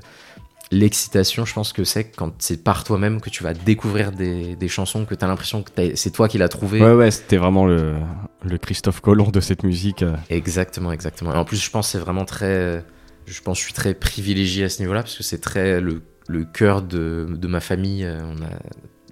l'excitation, 0.71 1.45
je 1.45 1.53
pense 1.53 1.73
que 1.73 1.83
c'est 1.83 2.05
quand 2.05 2.33
c'est 2.39 2.63
par 2.63 2.83
toi-même 2.83 3.21
que 3.21 3.29
tu 3.29 3.43
vas 3.43 3.53
découvrir 3.53 4.11
des, 4.11 4.55
des 4.55 4.67
chansons, 4.67 5.05
que 5.05 5.15
tu 5.15 5.23
as 5.23 5.27
l'impression 5.27 5.63
que 5.63 5.71
c'est 5.95 6.11
toi 6.11 6.27
qui 6.27 6.37
l'as 6.37 6.49
trouvé. 6.49 6.81
Ouais, 6.81 6.93
ouais, 6.93 7.11
c'était 7.11 7.37
vraiment 7.37 7.65
le, 7.65 7.95
le 8.43 8.57
Christophe 8.57 9.01
Colomb 9.01 9.31
de 9.31 9.39
cette 9.39 9.63
musique. 9.63 10.03
euh. 10.03 10.15
Exactement, 10.29 10.91
exactement. 10.91 11.33
Et 11.33 11.37
en 11.37 11.45
plus, 11.45 11.57
je 11.63 11.69
pense 11.71 11.87
que 11.87 11.91
c'est 11.93 11.99
vraiment 12.03 12.25
très. 12.25 12.83
Je 13.25 13.41
pense 13.41 13.57
que 13.57 13.61
je 13.61 13.65
suis 13.65 13.73
très 13.73 13.93
privilégié 13.93 14.65
à 14.65 14.69
ce 14.69 14.81
niveau-là 14.81 15.01
parce 15.03 15.17
que 15.17 15.23
c'est 15.23 15.39
très 15.41 15.81
le, 15.81 16.01
le 16.27 16.45
cœur 16.45 16.81
de, 16.81 17.27
de 17.29 17.47
ma 17.47 17.59
famille. 17.59 18.03
euh, 18.05 18.19
On 18.23 18.41
a, 18.43 18.49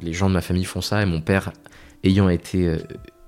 les 0.01 0.13
gens 0.13 0.27
de 0.29 0.33
ma 0.33 0.41
famille 0.41 0.65
font 0.65 0.81
ça 0.81 1.01
et 1.01 1.05
mon 1.05 1.21
père, 1.21 1.51
ayant 2.03 2.29
été 2.29 2.67
euh, 2.67 2.77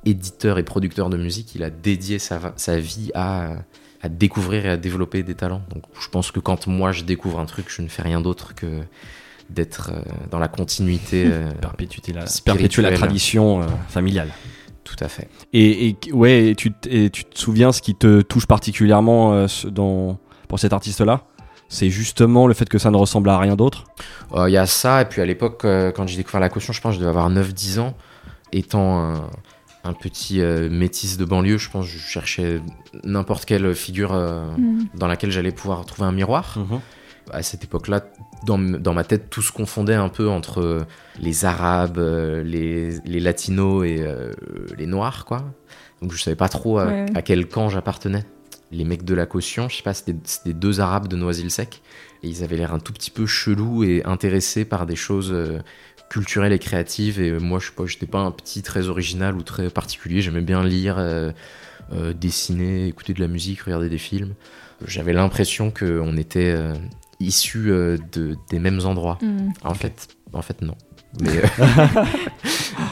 éditeur 0.05 0.57
et 0.59 0.63
producteur 0.63 1.09
de 1.09 1.17
musique, 1.17 1.55
il 1.55 1.63
a 1.63 1.69
dédié 1.69 2.19
sa, 2.19 2.53
sa 2.55 2.77
vie 2.79 3.11
à, 3.13 3.55
à 4.01 4.09
découvrir 4.09 4.65
et 4.65 4.69
à 4.69 4.77
développer 4.77 5.23
des 5.23 5.35
talents. 5.35 5.61
Donc 5.73 5.83
je 5.99 6.07
pense 6.09 6.31
que 6.31 6.39
quand 6.39 6.67
moi 6.67 6.91
je 6.91 7.03
découvre 7.03 7.39
un 7.39 7.45
truc, 7.45 7.65
je 7.69 7.81
ne 7.81 7.87
fais 7.87 8.01
rien 8.03 8.21
d'autre 8.21 8.53
que 8.55 8.81
d'être 9.49 9.91
euh, 9.93 10.01
dans 10.29 10.39
la 10.39 10.47
continuité. 10.47 11.25
euh, 11.27 11.51
Perpétuer 11.61 12.13
la, 12.13 12.27
Spirituelle. 12.27 12.43
perpétuer 12.57 12.81
la 12.83 12.91
tradition 12.91 13.61
euh, 13.61 13.65
familiale. 13.87 14.29
tout 14.83 14.95
à 14.99 15.07
fait. 15.07 15.29
Et, 15.53 15.87
et- 15.89 16.11
ouais, 16.13 16.47
et 16.49 16.55
tu, 16.55 16.71
t- 16.73 17.05
et 17.05 17.09
tu 17.09 17.23
te 17.25 17.39
souviens 17.39 17.71
ce 17.71 17.81
qui 17.81 17.95
te 17.95 18.21
touche 18.21 18.45
particulièrement 18.45 19.33
euh, 19.33 19.47
dans, 19.71 20.17
pour 20.47 20.59
cet 20.59 20.73
artiste-là? 20.73 21.21
C'est 21.69 21.89
justement 21.89 22.47
le 22.47 22.53
fait 22.53 22.69
que 22.69 22.77
ça 22.77 22.91
ne 22.91 22.97
ressemble 22.97 23.29
à 23.29 23.37
rien 23.39 23.55
d'autre? 23.57 23.83
Euh, 24.33 24.49
Il 24.49 24.53
y 24.53 24.57
a 24.57 24.65
ça, 24.65 25.01
et 25.01 25.05
puis 25.05 25.21
à 25.21 25.25
l'époque, 25.25 25.65
euh, 25.65 25.91
quand 25.91 26.07
j'ai 26.07 26.15
découvert 26.17 26.39
la 26.39 26.47
caution, 26.49 26.71
je 26.71 26.79
pense 26.79 26.91
que 26.91 26.95
je 26.95 26.99
devais 26.99 27.09
avoir 27.09 27.29
9-10 27.29 27.79
ans. 27.79 27.93
Étant 28.53 28.99
un, 29.01 29.29
un 29.87 29.93
petit 29.93 30.41
euh, 30.41 30.69
métis 30.69 31.17
de 31.17 31.25
banlieue, 31.25 31.57
je 31.57 31.69
pense 31.69 31.85
que 31.85 31.91
je 31.91 31.97
cherchais 31.97 32.61
n'importe 33.03 33.45
quelle 33.45 33.73
figure 33.75 34.13
euh, 34.13 34.45
Mm. 34.57 34.85
dans 34.95 35.07
laquelle 35.07 35.31
j'allais 35.31 35.51
pouvoir 35.51 35.85
trouver 35.85 36.07
un 36.07 36.11
miroir. 36.11 36.57
À 37.31 37.43
cette 37.43 37.63
époque-là, 37.65 38.05
dans, 38.45 38.57
ma 38.93 39.03
tête, 39.03 39.29
tout 39.29 39.41
se 39.41 39.51
confondait 39.51 39.95
un 39.95 40.07
peu 40.09 40.29
entre 40.29 40.61
euh, 40.61 40.85
les 41.19 41.43
Arabes, 41.43 41.97
les, 41.97 42.99
les 43.05 43.19
Latinos 43.19 43.85
et 43.85 43.97
euh, 44.01 44.31
les 44.77 44.85
Noirs, 44.85 45.25
quoi. 45.25 45.43
Donc 46.01 46.13
je 46.13 46.21
savais 46.21 46.35
pas 46.37 46.47
trop 46.49 46.77
à, 46.79 46.85
Ouais. 46.85 47.05
à 47.15 47.21
quel 47.21 47.47
camp 47.47 47.67
j'appartenais. 47.69 48.23
Les 48.71 48.83
mecs 48.85 49.03
de 49.03 49.13
la 49.15 49.25
caution, 49.25 49.67
je 49.69 49.77
sais 49.77 49.83
pas, 49.83 49.93
c'était 49.93 50.15
c'était 50.23 50.53
deux 50.53 50.79
Arabes 50.79 51.07
de 51.07 51.15
Noisy-le-Sec. 51.15 51.81
Et 52.23 52.27
ils 52.29 52.43
avaient 52.43 52.57
l'air 52.57 52.73
un 52.73 52.79
tout 52.79 52.93
petit 52.93 53.11
peu 53.11 53.25
chelous 53.25 53.83
et 53.83 54.03
intéressés 54.05 54.63
par 54.65 54.85
des 54.85 54.95
choses 54.95 55.33
culturelles 56.09 56.53
et 56.53 56.59
créatives. 56.59 57.19
Et 57.19 57.31
moi, 57.39 57.59
je 57.59 57.67
sais 57.67 58.05
pas, 58.05 58.11
pas 58.11 58.19
un 58.19 58.31
petit 58.31 58.61
très 58.61 58.87
original 58.87 59.35
ou 59.35 59.43
très 59.43 59.69
particulier. 59.69 60.21
J'aimais 60.21 60.41
bien 60.41 60.63
lire, 60.63 60.95
euh, 60.97 61.31
euh, 61.93 62.13
dessiner, 62.13 62.87
écouter 62.87 63.13
de 63.13 63.19
la 63.21 63.27
musique, 63.27 63.61
regarder 63.61 63.89
des 63.89 63.97
films. 63.97 64.33
J'avais 64.85 65.13
l'impression 65.13 65.71
qu'on 65.71 66.17
était 66.17 66.53
euh, 66.55 66.73
issus 67.19 67.71
euh, 67.71 67.97
de, 68.11 68.35
des 68.49 68.59
mêmes 68.59 68.81
endroits. 68.85 69.17
Mm. 69.21 69.49
En 69.63 69.73
fait, 69.73 70.07
en 70.33 70.41
fait, 70.41 70.61
non. 70.61 70.75
Mais, 71.21 71.37
euh, 71.37 71.47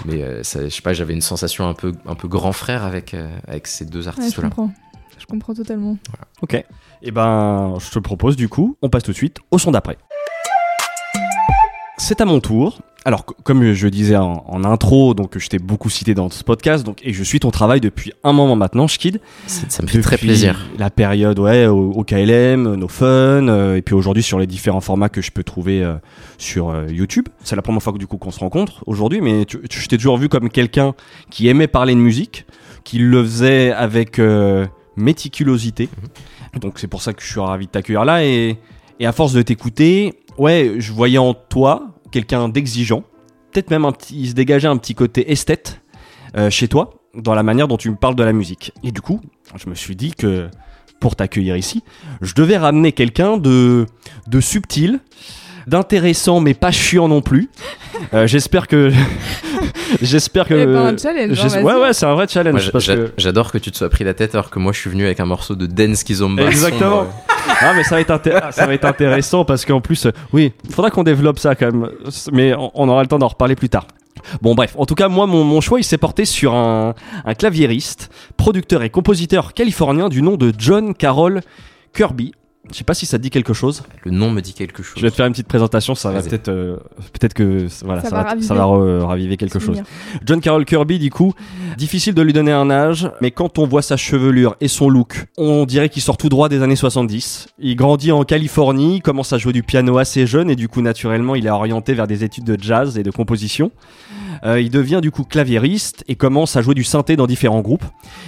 mais 0.05 0.23
euh, 0.23 0.43
ça, 0.43 0.63
je 0.63 0.69
sais 0.69 0.81
pas, 0.81 0.93
j'avais 0.93 1.13
une 1.13 1.21
sensation 1.21 1.67
un 1.67 1.73
peu, 1.73 1.91
un 2.07 2.15
peu 2.15 2.27
grand 2.27 2.53
frère 2.53 2.83
avec, 2.83 3.13
euh, 3.13 3.29
avec 3.47 3.67
ces 3.67 3.85
deux 3.85 3.99
Ouais, 3.99 4.03
je 4.03 4.09
artistes-là. 4.09 4.43
comprends. 4.49 4.71
Je 5.19 5.25
comprends 5.25 5.53
totalement. 5.53 5.97
Ok. 6.41 6.63
Et 7.01 7.11
ben, 7.11 7.77
je 7.79 7.89
te 7.91 7.99
propose 7.99 8.35
du 8.35 8.49
coup, 8.49 8.77
on 8.81 8.89
passe 8.89 9.03
tout 9.03 9.11
de 9.11 9.17
suite 9.17 9.37
au 9.51 9.57
son 9.57 9.71
d'après. 9.71 9.97
C'est 11.97 12.19
à 12.21 12.25
mon 12.25 12.39
tour. 12.39 12.81
Alors, 13.07 13.23
comme 13.43 13.73
je 13.73 13.87
disais 13.87 14.15
en, 14.15 14.43
en 14.47 14.63
intro, 14.63 15.13
donc 15.13 15.37
je 15.37 15.47
t'ai 15.47 15.59
beaucoup 15.59 15.91
cité 15.91 16.15
dans 16.15 16.31
ce 16.31 16.43
podcast, 16.43 16.83
donc 16.83 17.01
et 17.03 17.13
je 17.13 17.23
suis 17.23 17.39
ton 17.39 17.51
travail 17.51 17.79
depuis 17.79 18.11
un 18.23 18.33
moment 18.33 18.55
maintenant, 18.55 18.87
Schkid. 18.87 19.21
Ça 19.69 19.83
me 19.83 19.87
fait 19.87 20.01
très 20.01 20.17
plaisir. 20.17 20.65
La 20.79 20.89
période, 20.89 21.37
ouais, 21.37 21.67
au, 21.67 21.91
au 21.91 22.03
KLM, 22.03 22.73
nos 22.73 22.87
fun, 22.87 23.05
euh, 23.47 23.75
et 23.75 23.83
puis 23.83 23.93
aujourd'hui 23.93 24.23
sur 24.23 24.39
les 24.39 24.47
différents 24.47 24.81
formats 24.81 25.09
que 25.09 25.21
je 25.21 25.29
peux 25.31 25.43
trouver 25.43 25.83
euh, 25.83 25.93
sur 26.39 26.69
euh, 26.71 26.87
YouTube. 26.89 27.27
C'est 27.43 27.55
la 27.55 27.61
première 27.61 27.83
fois 27.83 27.93
que 27.93 27.99
du 27.99 28.07
coup 28.07 28.17
qu'on 28.17 28.31
se 28.31 28.39
rencontre 28.39 28.83
aujourd'hui, 28.87 29.21
mais 29.21 29.45
tu, 29.45 29.59
tu- 29.69 29.79
je 29.79 29.87
t'ai 29.87 29.97
toujours 29.97 30.17
vu 30.17 30.27
comme 30.27 30.49
quelqu'un 30.49 30.95
qui 31.29 31.47
aimait 31.47 31.67
parler 31.67 31.93
de 31.93 31.99
musique, 31.99 32.47
qui 32.83 32.97
le 32.97 33.21
faisait 33.23 33.71
avec 33.71 34.17
euh, 34.17 34.65
méticulosité. 34.95 35.89
Donc 36.59 36.79
c'est 36.79 36.87
pour 36.87 37.03
ça 37.03 37.13
que 37.13 37.21
je 37.21 37.27
suis 37.27 37.39
ravi 37.39 37.67
de 37.67 37.71
t'accueillir 37.71 38.03
là, 38.03 38.25
et, 38.25 38.57
et 38.99 39.05
à 39.05 39.11
force 39.11 39.33
de 39.33 39.43
t'écouter, 39.43 40.13
ouais, 40.39 40.73
je 40.79 40.91
voyais 40.91 41.19
en 41.19 41.35
toi 41.35 41.91
quelqu'un 42.15 42.47
d'exigeant, 42.47 43.03
peut-être 43.51 43.69
même 43.69 43.83
un 43.83 43.91
petit, 43.91 44.17
il 44.17 44.29
se 44.29 44.33
dégageait 44.33 44.69
un 44.69 44.77
petit 44.77 44.95
côté 44.95 45.33
esthète 45.33 45.81
euh, 46.37 46.49
chez 46.49 46.69
toi, 46.69 47.01
dans 47.13 47.35
la 47.35 47.43
manière 47.43 47.67
dont 47.67 47.75
tu 47.75 47.89
me 47.89 47.97
parles 47.97 48.15
de 48.15 48.23
la 48.23 48.31
musique. 48.31 48.71
Et 48.83 48.93
du 48.93 49.01
coup, 49.01 49.19
je 49.57 49.69
me 49.69 49.75
suis 49.75 49.97
dit 49.97 50.13
que 50.13 50.49
pour 51.01 51.17
t'accueillir 51.17 51.57
ici, 51.57 51.83
je 52.21 52.33
devais 52.33 52.55
ramener 52.55 52.93
quelqu'un 52.93 53.35
de, 53.35 53.85
de 54.27 54.39
subtil, 54.39 55.01
d'intéressant 55.67 56.39
mais 56.39 56.53
pas 56.53 56.71
chiant 56.71 57.07
non 57.07 57.21
plus. 57.21 57.49
Euh, 58.13 58.27
j'espère 58.27 58.67
que 58.67 58.91
j'espère 60.01 60.47
que 60.47 60.53
Eh 60.53 60.65
ben, 60.65 60.75
un 60.93 60.97
challenge, 60.97 61.39
hein, 61.39 61.63
ouais 61.63 61.73
ouais 61.75 61.93
c'est 61.93 62.05
un 62.05 62.13
vrai 62.13 62.27
challenge 62.27 62.71
que 62.71 63.11
J'adore 63.17 63.51
que 63.51 63.57
tu 63.57 63.71
te 63.71 63.77
sois 63.77 63.89
pris 63.89 64.03
la 64.03 64.13
tête 64.13 64.35
alors 64.35 64.49
que 64.49 64.59
moi 64.59 64.71
je 64.73 64.79
suis 64.79 64.89
venu 64.89 65.05
avec 65.05 65.19
un 65.19 65.25
morceau 65.25 65.55
de 65.55 65.65
dance 65.65 66.03
kizomba. 66.03 66.43
Exactement. 66.43 67.03
sombre. 67.05 67.13
ah 67.61 67.73
mais 67.75 67.83
ça 67.83 67.95
va 67.95 68.01
être 68.01 68.11
intér- 68.11 68.51
ça 68.51 68.65
va 68.65 68.73
être 68.73 68.85
intéressant 68.85 69.45
parce 69.45 69.65
qu'en 69.65 69.81
plus 69.81 70.05
euh, 70.07 70.11
oui 70.33 70.53
il 70.65 70.73
faudra 70.73 70.89
qu'on 70.91 71.03
développe 71.03 71.39
ça 71.39 71.55
quand 71.55 71.71
même 71.71 71.89
mais 72.31 72.53
on, 72.55 72.71
on 72.75 72.89
aura 72.89 73.01
le 73.01 73.07
temps 73.07 73.19
d'en 73.19 73.27
reparler 73.29 73.55
plus 73.55 73.69
tard 73.69 73.87
Bon 74.41 74.55
bref, 74.55 74.73
en 74.77 74.85
tout 74.85 74.95
cas 74.95 75.07
moi 75.07 75.27
mon, 75.27 75.43
mon 75.43 75.61
choix 75.61 75.79
il 75.79 75.83
s'est 75.83 75.97
porté 75.99 76.25
sur 76.25 76.55
un, 76.55 76.95
un 77.25 77.33
claviériste, 77.35 78.09
producteur 78.37 78.81
et 78.81 78.89
compositeur 78.89 79.53
californien 79.53 80.09
du 80.09 80.21
nom 80.23 80.35
de 80.35 80.51
John 80.57 80.95
Carroll 80.95 81.41
Kirby. 81.93 82.33
Je 82.71 82.77
sais 82.77 82.83
pas 82.83 82.93
si 82.95 83.05
ça 83.05 83.17
te 83.17 83.23
dit 83.23 83.29
quelque 83.29 83.53
chose. 83.53 83.83
Le 84.03 84.11
nom 84.11 84.31
me 84.31 84.41
dit 84.41 84.53
quelque 84.53 84.81
chose. 84.83 84.95
Je 84.97 85.01
vais 85.03 85.11
te 85.11 85.15
faire 85.15 85.25
une 85.27 85.33
petite 85.33 85.47
présentation, 85.47 85.93
ça 85.95 86.11
va 86.11 86.21
peut-être 86.21 86.49
euh, 86.49 86.77
peut-être 87.13 87.33
que 87.33 87.67
voilà, 87.83 88.01
Ça 88.01 88.09
ça, 88.09 88.15
va 88.15 88.23
va, 88.23 88.29
raviver. 88.29 88.47
ça 88.47 88.53
va 88.55 88.63
re- 88.63 88.99
raviver 89.03 89.37
quelque 89.37 89.59
chose. 89.59 89.81
John 90.25 90.41
Carroll 90.41 90.65
Kirby, 90.65 90.97
du 90.99 91.11
coup, 91.11 91.33
difficile 91.77 92.13
de 92.15 92.21
lui 92.21 92.33
donner 92.33 92.51
un 92.51 92.69
âge, 92.71 93.09
mais 93.21 93.31
quand 93.31 93.59
on 93.59 93.67
voit 93.67 93.81
sa 93.83 93.97
chevelure 93.97 94.55
et 94.61 94.67
son 94.67 94.89
look, 94.89 95.27
on 95.37 95.65
dirait 95.65 95.89
qu'il 95.89 96.01
sort 96.01 96.17
tout 96.17 96.29
droit 96.29 96.49
des 96.49 96.61
années 96.63 96.75
70. 96.75 97.47
Il 97.59 97.75
grandit 97.75 98.11
en 98.11 98.23
Californie, 98.23 98.99
commence 99.01 99.31
à 99.31 99.37
jouer 99.37 99.53
du 99.53 99.63
piano 99.63 99.97
assez 99.97 100.25
jeune 100.25 100.49
et 100.49 100.55
du 100.55 100.67
coup, 100.67 100.81
naturellement, 100.81 101.35
il 101.35 101.45
est 101.45 101.51
orienté 101.51 101.93
vers 101.93 102.07
des 102.07 102.23
études 102.23 102.45
de 102.45 102.57
jazz 102.61 102.97
et 102.97 103.03
de 103.03 103.11
composition. 103.11 103.71
Euh, 104.43 104.59
il 104.59 104.69
devient 104.69 104.99
du 105.01 105.11
coup 105.11 105.23
claviériste 105.23 106.03
et 106.07 106.15
commence 106.15 106.55
à 106.55 106.61
jouer 106.61 106.75
du 106.75 106.83
synthé 106.83 107.15
dans 107.15 107.27
différents 107.27 107.61
groupes. 107.61 107.85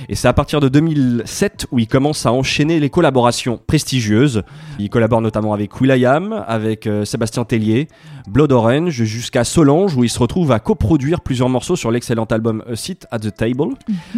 Et 0.10 0.16
c'est 0.16 0.28
à 0.28 0.34
partir 0.34 0.60
de 0.60 0.70
2007 0.70 1.68
où 1.72 1.80
il 1.80 1.88
commence 1.88 2.26
à 2.26 2.32
enchaîner 2.32 2.80
les 2.80 2.90
collaborations 2.90 3.60
prestigieuses. 3.68 4.44
Il 4.80 4.90
collabore 4.90 5.22
notamment 5.22 5.54
avec 5.54 5.80
will.i.am, 5.80 6.44
avec 6.48 6.88
euh, 6.88 7.06
Sébastien 7.06 7.44
Tellier, 7.44 7.88
Blood 8.28 8.52
Orange, 8.52 8.92
jusqu'à 9.04 9.46
Solange 9.46 9.96
où 9.96 10.04
il 10.04 10.10
se 10.10 10.20
retrouve 10.20 10.52
à 10.52 10.60
coproduire 10.60 11.22
plusieurs 11.22 11.48
morceaux 11.48 11.78
sur 11.78 11.92
l'excellent 11.92 12.26
album 12.26 12.62
A 12.70 12.76
Seat 12.76 13.08
at 13.10 13.20
the 13.20 13.34
Table. 13.34 13.70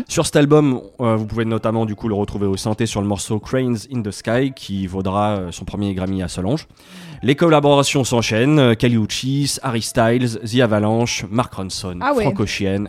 Sur 0.08 0.26
cet 0.26 0.36
album, 0.36 0.82
euh, 1.00 1.16
vous 1.16 1.28
pouvez 1.28 1.46
notamment 1.46 1.86
du 1.86 1.94
coup 1.96 2.08
le 2.08 2.16
retrouver 2.16 2.48
au 2.48 2.58
synthé 2.58 2.88
sur 2.88 3.02
le 3.02 3.08
morceau 3.08 3.40
Cranes 3.40 3.78
in 3.94 4.02
the 4.02 4.12
Sky 4.12 4.52
qui 4.56 4.88
vaudra 4.88 5.38
euh, 5.38 5.52
son 5.52 5.64
premier 5.64 5.94
Grammy 5.94 6.24
à 6.24 6.28
Solange. 6.28 6.68
Les 7.22 7.36
collaborations 7.36 8.04
s'enchaînent, 8.04 8.76
Kali 8.78 8.96
Uchis, 8.96 9.58
Harry 9.62 9.82
Styles, 9.82 10.40
The 10.40 10.62
Avalanche, 10.62 11.26
Mark 11.30 11.54
Ronson, 11.54 12.00
Ah 12.02 12.14
ouais. 12.14 12.34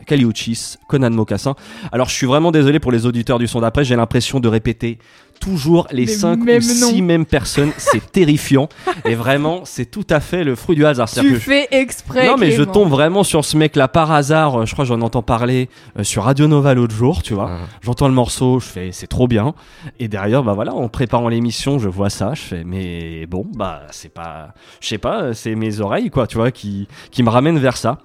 Kali 0.07 0.25
Uchis, 0.25 0.77
Conan 0.89 1.11
Mocassin. 1.11 1.55
Alors 1.93 2.09
je 2.09 2.15
suis 2.15 2.27
vraiment 2.27 2.53
désolé 2.53 2.79
pour 2.79 2.93
les 2.93 3.07
auditeurs 3.07 3.39
du 3.39 3.47
son 3.47 3.61
d'après, 3.61 3.85
j'ai 3.85 3.97
l'impression 3.97 4.41
de 4.41 4.49
répéter 4.49 4.99
toujours 5.41 5.89
les 5.91 6.05
Les 6.05 6.13
5 6.13 6.41
ou 6.41 6.45
mêmes 6.45 6.61
6 6.61 6.81
noms. 7.01 7.03
mêmes 7.05 7.27
personnes. 7.27 7.73
C'est 7.79 8.13
terrifiant. 8.13 8.69
Et 9.05 9.15
vraiment, 9.17 9.63
c'est 9.65 9.87
tout 9.91 10.07
à 10.11 10.21
fait 10.21 10.45
le 10.45 10.55
fruit 10.55 10.77
du 10.77 10.87
hasard. 10.87 11.11
Tu 11.11 11.31
je- 11.35 11.41
fais 11.41 11.67
exprès. 11.73 12.27
non 12.29 12.37
mais 12.39 12.51
je 12.53 12.63
tombe 12.63 12.89
vraiment 12.91 13.25
sur 13.25 13.45
ce 13.45 13.57
mec 13.57 13.75
là 13.75 13.89
par 13.89 14.13
hasard, 14.13 14.61
Euh, 14.61 14.67
je 14.67 14.73
crois 14.75 14.85
que 14.85 14.89
j'en 14.91 15.01
entends 15.01 15.23
parler 15.23 15.69
euh, 15.99 16.05
sur 16.05 16.25
Radio 16.25 16.47
Nova 16.47 16.75
l'autre 16.75 16.95
jour, 16.95 17.23
tu 17.23 17.35
vois. 17.35 17.49
Mhm. 17.49 17.59
J'entends 17.83 18.07
le 18.09 18.15
morceau, 18.15 18.61
je 18.61 18.67
fais 18.67 18.91
c'est 18.93 19.07
trop 19.07 19.27
bien. 19.27 19.55
Et 19.99 20.09
derrière 20.09 20.43
bah 20.43 20.53
voilà, 20.53 20.75
en 20.75 20.89
préparant 20.89 21.29
l'émission, 21.29 21.79
je 21.79 21.89
vois 21.89 22.11
ça, 22.11 22.35
je 22.35 22.41
fais 22.43 22.63
mais 22.65 23.27
bon, 23.27 23.47
bah 23.55 23.83
c'est 23.91 24.13
pas 24.13 24.55
je 24.81 24.89
sais 24.89 24.99
pas, 24.99 25.23
euh, 25.23 25.33
c'est 25.33 25.55
mes 25.55 25.81
oreilles 25.81 26.11
quoi, 26.11 26.27
tu 26.27 26.37
vois 26.37 26.51
qui 26.51 26.87
qui 27.11 27.23
me 27.23 27.31
ramènent 27.31 27.59
vers 27.59 27.77
ça. 27.79 27.99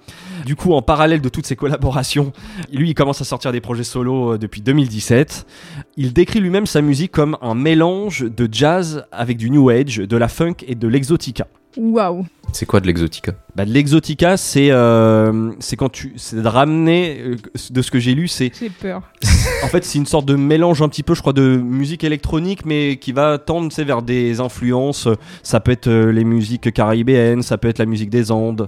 Du 0.46 0.56
coup, 0.56 0.72
en 0.72 0.82
parallèle 0.82 1.20
de 1.20 1.28
toutes 1.28 1.46
ces 1.46 1.56
collaborations, 1.56 2.32
lui 2.72 2.90
il 2.90 2.94
commence 2.94 3.20
à 3.20 3.24
sortir 3.24 3.52
des 3.52 3.60
projets 3.60 3.84
solo 3.84 4.38
depuis 4.38 4.60
2017. 4.62 5.46
Il 5.96 6.12
décrit 6.12 6.40
lui-même 6.40 6.66
sa 6.66 6.80
musique 6.80 7.12
comme 7.12 7.25
un 7.40 7.54
mélange 7.54 8.22
de 8.24 8.48
jazz 8.50 9.06
avec 9.12 9.36
du 9.36 9.50
new 9.50 9.68
age, 9.70 9.96
de 9.96 10.16
la 10.16 10.28
funk 10.28 10.56
et 10.66 10.74
de 10.74 10.88
l'exotica. 10.88 11.46
Waouh. 11.76 12.24
C'est 12.52 12.64
quoi 12.64 12.80
de 12.80 12.86
l'exotica? 12.86 13.32
Bah, 13.54 13.64
de 13.66 13.70
l'exotica, 13.70 14.36
c'est 14.36 14.70
euh, 14.70 15.52
c'est 15.58 15.76
quand 15.76 15.90
tu 15.90 16.14
c'est 16.16 16.40
de 16.40 16.48
ramener 16.48 17.18
euh, 17.20 17.36
de 17.70 17.82
ce 17.82 17.90
que 17.90 17.98
j'ai 17.98 18.14
lu, 18.14 18.28
c'est 18.28 18.50
J'ai 18.58 18.70
peur. 18.70 19.02
en 19.62 19.68
fait 19.68 19.84
c'est 19.84 19.98
une 19.98 20.06
sorte 20.06 20.24
de 20.24 20.36
mélange 20.36 20.80
un 20.80 20.88
petit 20.88 21.02
peu, 21.02 21.14
je 21.14 21.20
crois, 21.20 21.34
de 21.34 21.56
musique 21.56 22.02
électronique, 22.02 22.64
mais 22.64 22.96
qui 22.96 23.12
va 23.12 23.36
tendre, 23.36 23.68
tu 23.68 23.74
sais, 23.74 23.84
vers 23.84 24.00
des 24.00 24.40
influences. 24.40 25.08
Ça 25.42 25.60
peut 25.60 25.72
être 25.72 25.88
euh, 25.88 26.12
les 26.12 26.24
musiques 26.24 26.72
caribéennes, 26.72 27.42
ça 27.42 27.58
peut 27.58 27.68
être 27.68 27.78
la 27.78 27.86
musique 27.86 28.10
des 28.10 28.32
Andes. 28.32 28.66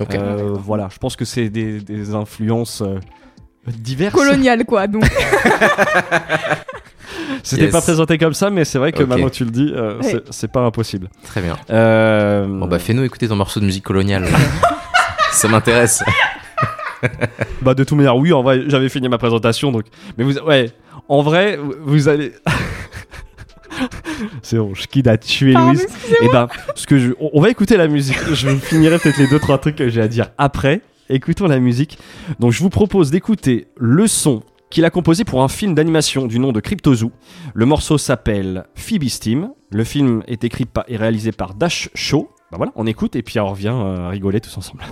Ok. 0.00 0.14
Euh, 0.14 0.54
voilà, 0.54 0.88
je 0.92 0.98
pense 0.98 1.16
que 1.16 1.24
c'est 1.24 1.48
des, 1.48 1.80
des 1.80 2.14
influences 2.14 2.82
euh, 2.82 2.98
diverses. 3.66 4.14
Colonial 4.14 4.64
quoi. 4.64 4.86
Donc 4.86 5.04
C'était 7.42 7.64
Yes. 7.64 7.72
pas 7.72 7.80
présenté 7.80 8.18
comme 8.18 8.34
ça, 8.34 8.50
mais 8.50 8.64
c'est 8.64 8.78
vrai 8.78 8.92
que 8.92 9.02
maintenant 9.02 9.28
tu 9.30 9.44
le 9.44 9.50
dis, 9.50 9.72
euh, 9.74 9.98
Ouais. 10.00 10.22
c'est- 10.30 10.48
pas 10.48 10.60
impossible. 10.60 11.08
Très 11.24 11.40
bien. 11.42 11.56
Euh, 11.70 12.46
Bon 12.46 12.66
bah 12.66 12.78
fais-nous 12.78 13.02
écouter 13.04 13.28
ton 13.28 13.36
morceau 13.36 13.60
de 13.60 13.64
musique 13.66 13.84
coloniale. 13.84 14.26
Ça 15.32 15.48
m'intéresse. 15.48 16.02
Bah 17.62 17.74
de 17.74 17.84
toute 17.84 17.96
manière, 17.96 18.16
oui, 18.16 18.32
en 18.32 18.42
vrai, 18.42 18.62
j'avais 18.66 18.88
fini 18.88 19.08
ma 19.08 19.18
présentation, 19.18 19.70
donc. 19.70 19.84
Mais 20.16 20.24
vous, 20.24 20.36
ouais, 20.38 20.72
en 21.08 21.22
vrai, 21.22 21.56
vous- 21.84 22.08
allez. 22.08 22.32
C'est 24.42 24.56
bon, 24.58 24.74
je 24.74 24.86
quitte 24.86 25.06
à 25.06 25.16
tuer 25.16 25.52
Pardon, 25.52 25.68
Louise. 25.72 25.86
Et 26.22 26.28
ben, 26.28 26.48
ce 26.74 26.86
que 26.86 26.98
je, 26.98 27.12
on 27.20 27.30
on 27.34 27.40
va 27.40 27.50
écouter 27.50 27.76
la 27.76 27.86
musique. 27.86 28.16
Je 28.32 28.48
finirai 28.56 28.98
peut-être 28.98 29.18
les 29.18 29.28
deux 29.28 29.38
trois 29.38 29.58
trucs 29.58 29.76
que 29.76 29.88
j'ai 29.88 30.00
à 30.00 30.08
dire 30.08 30.30
après. 30.38 30.80
Écoutons 31.08 31.46
la 31.46 31.58
musique. 31.60 31.98
Donc, 32.40 32.50
je 32.52 32.60
vous 32.60 32.68
propose 32.70 33.10
d'écouter 33.10 33.68
le 33.76 34.06
son 34.08 34.42
qu'il 34.70 34.84
a 34.84 34.90
composé 34.90 35.24
pour 35.24 35.42
un 35.42 35.48
film 35.48 35.74
d'animation 35.74 36.26
du 36.26 36.38
nom 36.38 36.52
de 36.52 36.60
Cryptozoo. 36.60 37.12
Le 37.54 37.66
morceau 37.66 37.98
s'appelle 37.98 38.64
Phoebe's 38.74 39.20
Team. 39.20 39.50
Le 39.70 39.84
film 39.84 40.22
est 40.26 40.44
écrit 40.44 40.66
et 40.88 40.96
réalisé 40.96 41.32
par 41.32 41.54
Dash 41.54 41.90
Show. 41.94 42.30
Bah 42.50 42.56
voilà, 42.56 42.72
on 42.76 42.86
écoute 42.86 43.16
et 43.16 43.22
puis 43.22 43.38
on 43.40 43.48
revient 43.48 43.74
euh, 43.74 44.08
rigoler 44.08 44.40
tous 44.40 44.56
ensemble. 44.56 44.82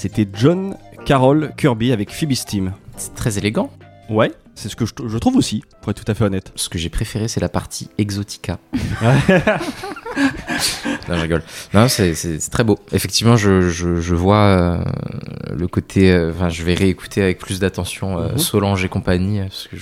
C'était 0.00 0.26
John 0.32 0.76
Carroll 1.04 1.52
Kirby 1.56 1.92
avec 1.92 2.10
Phoebe's 2.10 2.44
Team. 2.46 2.72
C'est 2.96 3.14
très 3.14 3.36
élégant. 3.38 3.70
Ouais, 4.08 4.32
c'est 4.54 4.68
ce 4.68 4.76
que 4.76 4.86
je, 4.86 4.92
je 5.06 5.18
trouve 5.18 5.36
aussi, 5.36 5.62
pour 5.82 5.90
être 5.90 6.02
tout 6.04 6.10
à 6.10 6.14
fait 6.14 6.24
honnête. 6.24 6.52
Ce 6.56 6.68
que 6.68 6.78
j'ai 6.78 6.88
préféré, 6.88 7.28
c'est 7.28 7.40
la 7.40 7.48
partie 7.48 7.88
exotica. 7.98 8.58
non, 11.08 11.16
je 11.16 11.20
rigole. 11.20 11.42
Non, 11.74 11.88
c'est- 11.88 12.50
très 12.50 12.64
beau. 12.64 12.78
Effectivement, 12.92 13.36
je, 13.36 13.68
je, 13.70 14.00
je 14.00 14.14
vois 14.14 14.36
euh, 14.36 14.84
le 15.56 15.68
côté. 15.68 16.10
euh, 16.10 16.32
Enfin, 16.34 16.48
je 16.48 16.62
vais 16.64 16.74
réécouter 16.74 17.22
avec 17.22 17.38
plus 17.38 17.60
d'attention 17.60 18.18
euh, 18.18 18.32
Mhm. 18.32 18.38
Solange 18.38 18.84
et 18.84 18.88
compagnie, 18.88 19.40
parce 19.40 19.68
que 19.68 19.76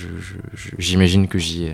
j'imagine 0.77 1.27
que 1.27 1.39
j'y 1.39 1.69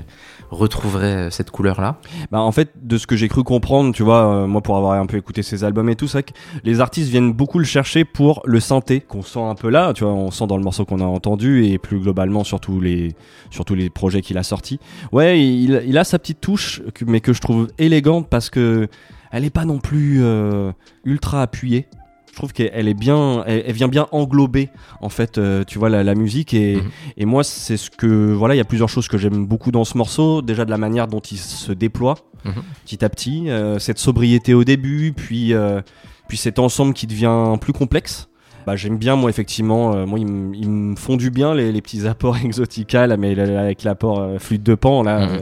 retrouverai 0.50 1.06
euh, 1.06 1.30
cette 1.30 1.52
couleur-là. 1.52 1.98
Bah 2.32 2.40
en 2.40 2.52
fait, 2.52 2.72
de 2.82 2.98
ce 2.98 3.08
que 3.08 3.16
j'ai 3.16 3.28
cru 3.28 3.44
comprendre, 3.44 3.94
tu 3.94 4.04
vois, 4.04 4.44
euh, 4.44 4.48
moi 4.48 4.62
pour 4.62 4.78
avoir 4.78 4.94
un 4.94 5.06
peu 5.06 5.18
écouté 5.18 5.44
ses 5.44 5.64
albums 5.64 5.90
et 5.90 5.96
tout, 5.96 6.08
que 6.08 6.34
les 6.64 6.80
artistes 6.80 7.10
viennent 7.10 7.34
beaucoup 7.34 7.60
le 7.60 7.66
chercher 7.66 8.06
pour 8.06 8.42
le 8.46 8.60
synthé 8.60 9.02
qu'on 9.02 9.22
sent 9.22 9.42
un 9.42 9.56
peu 9.56 9.70
là, 9.70 9.94
tu 9.94 10.04
vois, 10.04 10.14
on 10.14 10.32
sent 10.32 10.48
dans 10.48 10.58
le 10.58 10.64
morceau 10.64 10.86
qu'on 10.86 11.02
a 11.02 11.06
entendu 11.06 11.66
et 11.66 11.78
plus 11.78 12.00
globalement 12.00 12.44
sur 12.44 12.60
tous 12.60 12.80
les, 12.80 13.16
sur 13.50 13.66
tous 13.66 13.76
les 13.76 13.90
projets 13.90 14.22
qu'il 14.22 14.38
a 14.38 14.44
sortis. 14.44 14.80
Ouais, 15.12 15.42
il, 15.42 15.98
a 15.98 16.04
sa 16.04 16.20
petite 16.20 16.42
touche, 16.42 16.82
mais 17.06 17.22
que 17.22 17.34
je 17.34 17.42
trouve 17.42 17.68
élégante 17.78 18.28
parce 18.30 18.50
que 18.50 18.88
elle 19.32 19.44
est 19.44 19.50
pas 19.50 19.66
non 19.66 19.80
plus 19.80 20.24
euh, 20.24 20.72
ultra 21.04 21.42
appuyée. 21.42 21.88
Je 22.36 22.39
trouve 22.41 22.52
qu'elle 22.52 22.69
elle 22.74 22.89
est 22.89 22.93
bien, 22.93 23.45
elle, 23.48 23.63
elle 23.65 23.71
vient 23.74 23.88
bien 23.88 24.08
englober 24.12 24.67
en 25.00 25.08
fait, 25.08 25.38
euh, 25.38 25.63
tu 25.65 25.80
vois, 25.80 25.88
la, 25.88 26.04
la 26.04 26.15
musique 26.15 26.54
et, 26.54 26.76
Mhm. 26.76 26.84
et 27.15 27.24
moi 27.26 27.45
c'est 27.45 27.78
ce 27.78 27.89
que 27.89 28.34
voilà, 28.34 28.56
il 28.56 28.58
y 28.58 28.62
a 28.62 28.65
plusieurs 28.65 28.89
choses 28.89 29.08
que 29.08 29.17
j'aime 29.17 29.45
beaucoup 29.45 29.71
dans 29.71 29.86
ce 29.86 29.98
morceau. 29.98 30.41
Déjà 30.41 30.65
de 30.65 30.69
la 30.69 30.78
manière 30.78 31.08
dont 31.08 31.21
il 31.21 31.38
se 31.38 31.71
déploie 31.71 32.15
Mhm. 32.43 32.54
petit 32.84 33.06
à 33.06 33.10
petit, 33.10 33.50
euh, 33.50 33.80
cette 33.80 34.00
sobriété 34.00 34.54
au 34.54 34.65
début, 34.65 35.13
puis 35.15 35.54
euh, 35.54 35.80
puis 36.28 36.36
cet 36.38 36.60
ensemble 36.60 36.93
qui 36.93 37.08
devient 37.08 37.56
plus 37.62 37.71
complexe. 37.71 38.28
Bah, 38.67 38.76
j'aime 38.76 38.98
bien 38.98 39.15
moi 39.15 39.30
effectivement, 39.30 39.93
euh, 39.95 40.06
moi 40.06 40.19
ils 40.19 40.26
me 40.28 40.95
font 40.98 41.15
du 41.15 41.30
bien 41.32 41.54
les, 41.56 41.71
les 41.71 41.82
petits 41.82 42.06
apports 42.06 42.36
exotica 42.43 43.08
là, 43.08 43.15
mais 43.15 43.39
avec 43.39 43.84
l'apport 43.84 44.19
euh, 44.19 44.39
flûte 44.39 44.63
de 44.63 44.76
pan 44.76 45.04
là. 45.04 45.26
Mhm. 45.26 45.36
euh, 45.36 45.39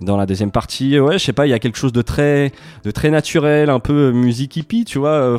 dans 0.00 0.16
la 0.16 0.26
deuxième 0.26 0.50
partie, 0.50 0.98
ouais, 0.98 1.18
je 1.18 1.24
sais 1.24 1.32
pas, 1.32 1.46
il 1.46 1.50
y 1.50 1.52
a 1.52 1.58
quelque 1.58 1.78
chose 1.78 1.92
de 1.92 2.02
très, 2.02 2.52
de 2.84 2.90
très 2.90 3.10
naturel, 3.10 3.70
un 3.70 3.80
peu 3.80 4.12
musique 4.12 4.56
hippie, 4.56 4.84
tu 4.84 4.98
vois. 4.98 5.10
euh, 5.10 5.38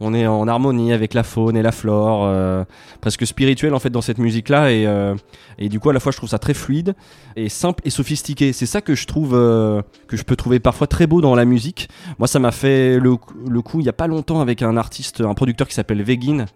on 0.00 0.14
est 0.14 0.26
en 0.26 0.46
harmonie 0.46 0.92
avec 0.92 1.12
la 1.14 1.24
faune 1.24 1.56
et 1.56 1.62
la 1.62 1.72
flore, 1.72 2.24
euh, 2.24 2.64
presque 3.00 3.26
spirituel 3.26 3.74
en 3.74 3.80
fait 3.80 3.90
dans 3.90 4.00
cette 4.00 4.18
musique-là, 4.18 4.70
et, 4.70 4.86
euh, 4.86 5.14
et 5.58 5.68
du 5.68 5.80
coup 5.80 5.90
à 5.90 5.92
la 5.92 6.00
fois 6.00 6.12
je 6.12 6.18
trouve 6.18 6.28
ça 6.28 6.38
très 6.38 6.54
fluide 6.54 6.94
et 7.36 7.48
simple 7.48 7.82
et 7.84 7.90
sophistiqué. 7.90 8.52
C'est 8.52 8.66
ça 8.66 8.80
que 8.80 8.94
je 8.94 9.06
trouve, 9.06 9.30
que 9.30 10.16
je 10.16 10.22
peux 10.22 10.36
trouver 10.36 10.60
parfois 10.60 10.86
très 10.86 11.06
beau 11.06 11.20
dans 11.20 11.34
la 11.34 11.44
musique. 11.44 11.88
Moi, 12.18 12.28
ça 12.28 12.38
m'a 12.38 12.52
fait 12.52 12.98
le, 12.98 13.16
le 13.48 13.62
coup 13.62 13.80
il 13.80 13.86
y 13.86 13.88
a 13.88 13.92
pas 13.92 14.06
longtemps 14.06 14.40
avec 14.40 14.62
un 14.62 14.76
artiste, 14.76 15.20
un 15.20 15.34
producteur 15.34 15.66
qui 15.66 15.74
s'appelle 15.74 16.02
Vegin. 16.02 16.46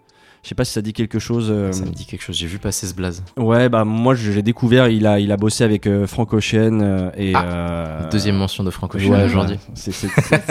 Je 0.43 0.49
sais 0.49 0.55
pas 0.55 0.65
si 0.65 0.73
ça 0.73 0.81
dit 0.81 0.91
quelque 0.91 1.19
chose. 1.19 1.47
euh, 1.49 1.71
Ça 1.71 1.85
me 1.85 1.91
dit 1.91 2.05
quelque 2.05 2.21
chose. 2.21 2.35
J'ai 2.35 2.47
vu 2.47 2.59
passer 2.59 2.85
ce 2.85 2.93
blaze. 2.93 3.23
Ouais, 3.37 3.69
bah 3.69 3.85
moi 3.85 4.13
j'ai 4.13 4.41
découvert, 4.41 4.89
il 4.89 5.07
a, 5.07 5.19
il 5.19 5.31
a 5.31 5.37
bossé 5.37 5.63
avec 5.63 5.87
euh, 5.87 6.05
Frank 6.05 6.33
Ocean 6.33 6.79
euh, 6.81 7.09
et 7.17 7.31
Ah, 7.33 7.45
euh, 7.45 8.09
Deuxième 8.09 8.35
mention 8.35 8.63
de 8.65 8.69
Franco 8.69 8.97
ouais, 8.97 9.05
Ocean 9.05 9.13
ouais. 9.15 9.23
aujourd'hui. 9.23 9.57
C'est- 9.73 9.91
c'est- 9.93 10.09
c'est- 10.21 10.41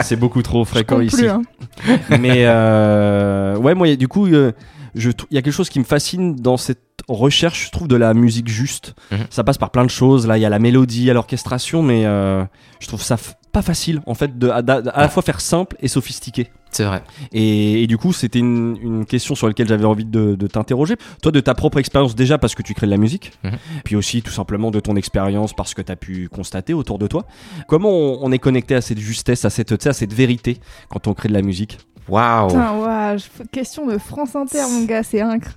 C'est 0.00 0.16
beaucoup 0.16 0.42
trop 0.42 0.64
Je 0.64 0.68
fréquent 0.70 1.00
ici. 1.00 1.16
plus, 1.16 1.28
hein. 1.28 1.42
Mais 2.20 2.44
euh, 2.46 3.56
ouais, 3.56 3.74
moi 3.74 3.94
du 3.96 4.06
coup, 4.08 4.26
euh, 4.26 4.52
je 4.94 5.10
il 5.30 5.34
y 5.34 5.38
a 5.38 5.42
quelque 5.42 5.52
chose 5.54 5.70
qui 5.70 5.78
me 5.80 5.84
fascine 5.84 6.36
dans 6.36 6.56
cette 6.56 6.80
recherche, 7.08 7.66
je 7.66 7.70
trouve, 7.72 7.88
de 7.88 7.96
la 7.96 8.14
musique 8.14 8.48
juste. 8.48 8.94
Mhm. 9.10 9.18
Ça 9.30 9.42
passe 9.42 9.58
par 9.58 9.70
plein 9.70 9.84
de 9.84 9.90
choses. 9.90 10.26
Là, 10.26 10.38
il 10.38 10.40
y 10.40 10.44
a 10.46 10.48
la 10.50 10.60
mélodie, 10.60 11.00
il 11.00 11.04
y 11.06 11.10
a 11.10 11.14
l'orchestration, 11.14 11.82
mais 11.82 12.06
euh, 12.06 12.44
je 12.78 12.86
trouve 12.86 13.02
ça 13.02 13.16
f- 13.16 13.32
pas 13.50 13.62
facile, 13.62 14.00
en 14.06 14.14
fait, 14.14 14.38
de, 14.38 14.48
à, 14.48 14.58
à- 14.58 14.88
à 14.88 15.00
la 15.02 15.08
fois 15.08 15.22
faire 15.22 15.40
simple 15.40 15.76
et 15.80 15.88
sophistiqué. 15.88 16.48
C'est 16.72 16.84
vrai. 16.84 17.02
Et, 17.32 17.82
et 17.82 17.86
du 17.86 17.98
coup, 17.98 18.12
c'était 18.14 18.38
une, 18.38 18.76
une 18.82 19.04
question 19.06 19.34
sur 19.34 19.46
laquelle 19.46 19.68
j'avais 19.68 19.84
envie 19.84 20.06
de, 20.06 20.34
de 20.34 20.46
t'interroger. 20.46 20.96
Toi, 21.22 21.30
de 21.30 21.40
ta 21.40 21.54
propre 21.54 21.78
expérience, 21.78 22.14
déjà 22.14 22.38
parce 22.38 22.54
que 22.54 22.62
tu 22.62 22.72
crées 22.74 22.86
de 22.86 22.90
la 22.90 22.96
musique, 22.96 23.32
Mhm. 23.44 23.52
puis 23.84 23.94
aussi 23.96 24.22
tout 24.22 24.30
simplement 24.32 24.70
de 24.70 24.80
ton 24.80 24.96
expérience 24.96 25.52
parce 25.52 25.74
que 25.74 25.82
tu 25.82 25.92
as 25.92 25.96
pu 25.96 26.28
constater 26.28 26.72
autour 26.74 26.98
de 26.98 27.06
toi. 27.06 27.26
Comment 27.68 27.90
on, 27.90 28.18
on 28.22 28.32
est 28.32 28.38
connecté 28.38 28.74
à 28.74 28.80
cette 28.80 28.98
justesse, 28.98 29.44
à 29.44 29.50
cette, 29.50 29.86
à 29.86 29.92
cette 29.92 30.12
vérité 30.14 30.58
quand 30.88 31.06
on 31.06 31.14
crée 31.14 31.28
de 31.28 31.34
la 31.34 31.42
musique? 31.42 31.78
Waouh 32.08 32.48
Putain, 32.48 33.16
question 33.52 33.86
de 33.86 33.98
France 33.98 34.34
Inter, 34.34 34.62
mon 34.70 34.84
gars, 34.86 35.02
c'est 35.02 35.20
incre. 35.20 35.50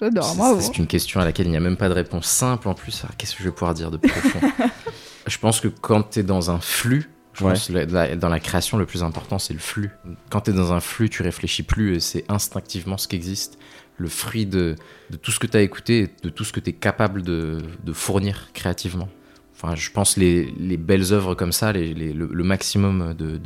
J'adore, 0.00 0.24
C'est- 0.24 0.36
bravo. 0.38 0.60
C'est 0.60 0.78
une 0.78 0.86
question 0.88 1.20
à 1.20 1.24
laquelle 1.24 1.46
il 1.46 1.50
n'y 1.50 1.56
a 1.56 1.60
même 1.60 1.76
pas 1.76 1.88
de 1.88 1.94
réponse 1.94 2.26
simple 2.26 2.68
en 2.68 2.74
plus. 2.74 3.04
Alors, 3.04 3.16
Qu'est-ce 3.16 3.32
que 3.36 3.42
je 3.42 3.48
vais 3.48 3.54
pouvoir 3.54 3.74
dire 3.74 3.90
de 3.90 3.98
profond? 3.98 4.40
Je 5.26 5.38
pense 5.38 5.60
que 5.60 5.68
quand 5.68 6.10
tu 6.10 6.20
es 6.20 6.22
dans 6.22 6.50
un 6.50 6.58
flux, 6.58 7.08
je 7.34 7.44
Ouais. 7.44 7.50
pense 7.52 7.68
que 7.68 7.72
la- 7.72 7.84
la- 7.84 8.16
dans 8.16 8.28
la 8.28 8.40
création, 8.40 8.78
le 8.78 8.86
plus 8.86 9.02
important, 9.02 9.38
c'est 9.38 9.52
le 9.54 9.58
flux. 9.60 9.90
Quand 10.30 10.42
tu 10.42 10.50
es 10.50 10.54
dans 10.54 10.72
un 10.72 10.80
flux, 10.80 11.10
tu 11.10 11.22
réfléchis 11.22 11.62
plus 11.64 11.96
et 11.96 12.00
c'est 12.00 12.24
instinctivement 12.30 12.96
ce 12.96 13.08
qui 13.08 13.16
existe. 13.16 13.58
Le 13.96 14.08
fruit 14.08 14.46
de, 14.46 14.74
de 15.10 15.16
tout 15.16 15.30
ce 15.30 15.38
que 15.38 15.46
tu 15.46 15.56
as 15.56 15.60
écouté 15.62 15.98
et 16.00 16.10
de 16.22 16.28
tout 16.28 16.44
ce 16.44 16.52
que 16.52 16.60
tu 16.60 16.70
es 16.70 16.72
capable 16.72 17.22
de, 17.22 17.58
de 17.84 17.92
fournir 17.92 18.48
créativement. 18.52 19.08
Enfin, 19.54 19.74
je 19.76 19.90
pense 19.90 20.16
les, 20.16 20.46
les 20.58 20.76
belles 20.76 21.12
œuvres 21.12 21.34
comme 21.34 21.52
ça, 21.52 21.72
les- 21.72 21.94
les- 21.94 22.12
le, 22.12 22.28
le 22.32 22.44
maximum 22.44 23.14
de- 23.14 23.40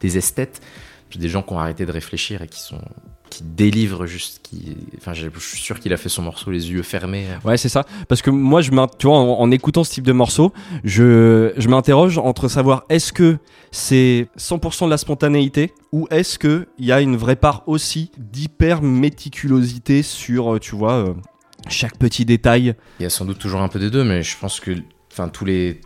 des 0.00 0.18
esthètes, 0.18 0.60
puis 1.08 1.18
des 1.18 1.28
gens 1.28 1.42
qui 1.42 1.52
ont 1.52 1.58
arrêté 1.58 1.86
de 1.86 1.92
réfléchir 1.92 2.42
et 2.42 2.48
qui 2.48 2.60
sont 2.60 2.80
qui 3.30 3.42
délivrent 3.44 4.06
juste, 4.06 4.40
qui, 4.42 4.76
enfin, 4.98 5.14
je 5.14 5.28
suis 5.38 5.58
sûr 5.58 5.78
qu'il 5.80 5.92
a 5.92 5.96
fait 5.96 6.08
son 6.08 6.22
morceau 6.22 6.50
les 6.50 6.70
yeux 6.70 6.82
fermés. 6.82 7.26
Ouais, 7.44 7.56
c'est 7.56 7.68
ça. 7.68 7.86
Parce 8.08 8.20
que 8.22 8.30
moi, 8.30 8.60
je 8.60 8.70
tu 8.98 9.06
vois, 9.06 9.16
en, 9.18 9.40
en 9.40 9.50
écoutant 9.50 9.84
ce 9.84 9.92
type 9.92 10.04
de 10.04 10.12
morceau, 10.12 10.52
je, 10.84 11.52
je 11.56 11.68
m'interroge 11.68 12.18
entre 12.18 12.48
savoir 12.48 12.84
est-ce 12.88 13.12
que 13.12 13.38
c'est 13.70 14.28
100% 14.38 14.86
de 14.86 14.90
la 14.90 14.98
spontanéité 14.98 15.72
ou 15.92 16.06
est-ce 16.10 16.38
que 16.38 16.66
il 16.78 16.84
y 16.86 16.92
a 16.92 17.00
une 17.00 17.16
vraie 17.16 17.36
part 17.36 17.62
aussi 17.66 18.10
d'hyper 18.18 18.82
méticulosité 18.82 20.02
sur, 20.02 20.54
euh, 20.54 20.58
tu 20.58 20.74
vois, 20.74 20.94
euh, 20.94 21.14
chaque 21.68 21.96
petit 21.98 22.24
détail. 22.24 22.74
Il 22.98 23.04
y 23.04 23.06
a 23.06 23.10
sans 23.10 23.24
doute 23.24 23.38
toujours 23.38 23.60
un 23.60 23.68
peu 23.68 23.78
des 23.78 23.90
deux, 23.90 24.02
mais 24.04 24.22
je 24.22 24.36
pense 24.38 24.60
que, 24.60 24.72
enfin, 25.12 25.28
tous 25.28 25.44
les, 25.44 25.80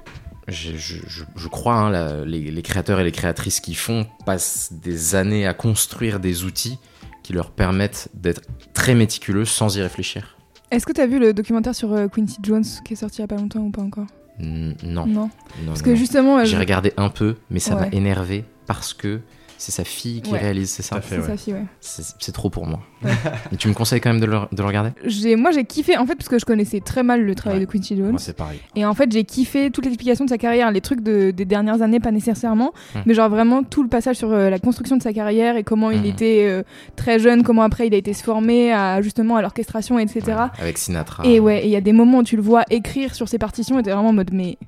je, 0.48 0.70
je- 0.76 0.96
je- 1.07 1.24
je 1.37 1.48
crois, 1.48 1.74
hein, 1.74 1.90
la- 1.90 2.24
les, 2.24 2.50
les 2.50 2.62
créateurs 2.62 3.00
et 3.00 3.04
les 3.04 3.12
créatrices 3.12 3.61
qui 3.61 3.74
font 3.74 4.07
passent 4.24 4.72
des 4.72 5.14
années 5.14 5.46
à 5.46 5.52
construire 5.54 6.20
des 6.20 6.44
outils 6.44 6.78
qui 7.24 7.32
leur 7.32 7.50
permettent 7.50 8.08
d'être 8.14 8.42
très 8.74 8.94
méticuleux 8.94 9.44
sans 9.44 9.76
y 9.76 9.82
réfléchir. 9.82 10.37
Est-ce 10.70 10.87
que 10.87 10.92
t'as 10.92 11.06
vu 11.06 11.18
le 11.18 11.32
documentaire 11.34 11.74
sur 11.74 11.92
euh, 11.92 12.06
Quincy 12.06 12.38
Jones 12.42 12.64
qui 12.84 12.92
est 12.92 12.96
sorti 12.96 13.18
il 13.18 13.20
y 13.22 13.24
a 13.24 13.26
pas 13.28 13.37
longtemps 13.37 13.60
ou 13.60 13.70
pas 13.70 13.82
encore? 13.82 14.06
Non. 14.38 14.74
Non. 14.84 15.06
non, 15.06 15.30
Parce 15.66 15.82
que 15.82 15.90
non. 15.90 15.96
justement, 15.96 16.44
J'ai 16.44 16.52
je- 16.54 16.58
regardé 16.60 16.92
un 16.96 17.08
peu, 17.08 17.37
mais 17.50 17.60
ça 17.60 17.74
m'a 17.76 17.88
énervé 17.88 18.44
parce 18.66 18.92
que 18.94 19.20
c'est 19.58 19.72
sa 19.72 19.84
fille 19.84 20.20
qui 20.22 20.32
Ouais. 20.32 20.38
réalise, 20.38 20.70
c'est 20.70 20.82
ça. 20.82 21.00
c'est 21.02 21.20
sa 21.22 21.36
fille, 21.36 21.54
ouais. 21.54 21.64
C'est 21.80 22.32
trop 22.32 22.50
pour 22.50 22.66
moi. 22.66 22.80
Ouais. 23.02 23.10
Et 23.52 23.56
tu 23.56 23.68
me 23.68 23.74
conseilles 23.74 24.00
quand 24.00 24.10
même 24.10 24.20
de 24.20 24.26
le, 24.26 24.38
de 24.52 24.60
le 24.62 24.64
regarder? 24.66 24.90
J'ai, 25.04 25.36
moi, 25.36 25.50
j'ai 25.52 25.64
kiffé 25.64 25.96
en 25.96 26.06
fait 26.06 26.14
parce 26.16 26.28
que 26.28 26.38
je 26.38 26.44
connaissais 26.44 26.80
très 26.80 27.02
mal 27.02 27.22
le 27.22 27.34
travail 27.34 27.58
Ouais. 27.60 27.66
de 27.66 27.70
Quincy 27.70 27.96
Jones. 27.96 28.18
c'est 28.18 28.36
pareil. 28.36 28.60
Et 28.76 28.84
en 28.84 28.94
fait, 28.94 29.10
j'ai 29.12 29.24
kiffé 29.24 29.70
toute 29.70 29.84
l'explication 29.84 30.24
de 30.24 30.30
sa 30.30 30.38
carrière, 30.38 30.70
les 30.70 30.80
trucs 30.80 31.00
de- 31.02 31.30
des 31.30 31.44
dernières 31.44 31.82
années, 31.82 32.00
pas 32.00 32.10
nécessairement, 32.10 32.72
mais 33.06 33.14
genre 33.14 33.28
vraiment 33.30 33.62
tout 33.62 33.82
le 33.82 33.88
passage 33.88 34.16
sur 34.16 34.32
euh, 34.32 34.50
la 34.50 34.58
construction 34.58 34.96
de 34.96 35.02
sa 35.02 35.12
carrière 35.12 35.56
et 35.56 35.64
comment 35.64 35.90
il 35.90 36.02
Hmm. 36.02 36.06
était 36.06 36.46
euh, 36.48 36.62
très 36.96 37.18
jeune, 37.18 37.42
comment 37.42 37.62
après 37.62 37.86
il 37.86 37.94
a 37.94 37.96
été 37.96 38.12
se 38.12 38.22
former 38.22 38.72
à 38.72 39.00
justement 39.02 39.36
à 39.36 39.42
l'orchestration, 39.42 39.98
etc. 39.98 40.20
Ouais, 40.26 40.34
Avec 40.60 40.78
Sinatra. 40.78 41.24
Et 41.24 41.40
ouais, 41.40 41.62
et 41.64 41.66
il 41.66 41.70
y 41.70 41.76
a 41.76 41.80
des 41.80 41.92
moments 41.92 42.18
où 42.18 42.22
tu 42.24 42.36
le 42.36 42.42
vois 42.42 42.64
écrire 42.70 43.14
sur 43.14 43.28
ses 43.28 43.38
partitions 43.38 43.78
et 43.78 43.82
t'es 43.82 43.90
vraiment 43.92 44.08
en 44.08 44.12
mode, 44.12 44.32
mais 44.32 44.58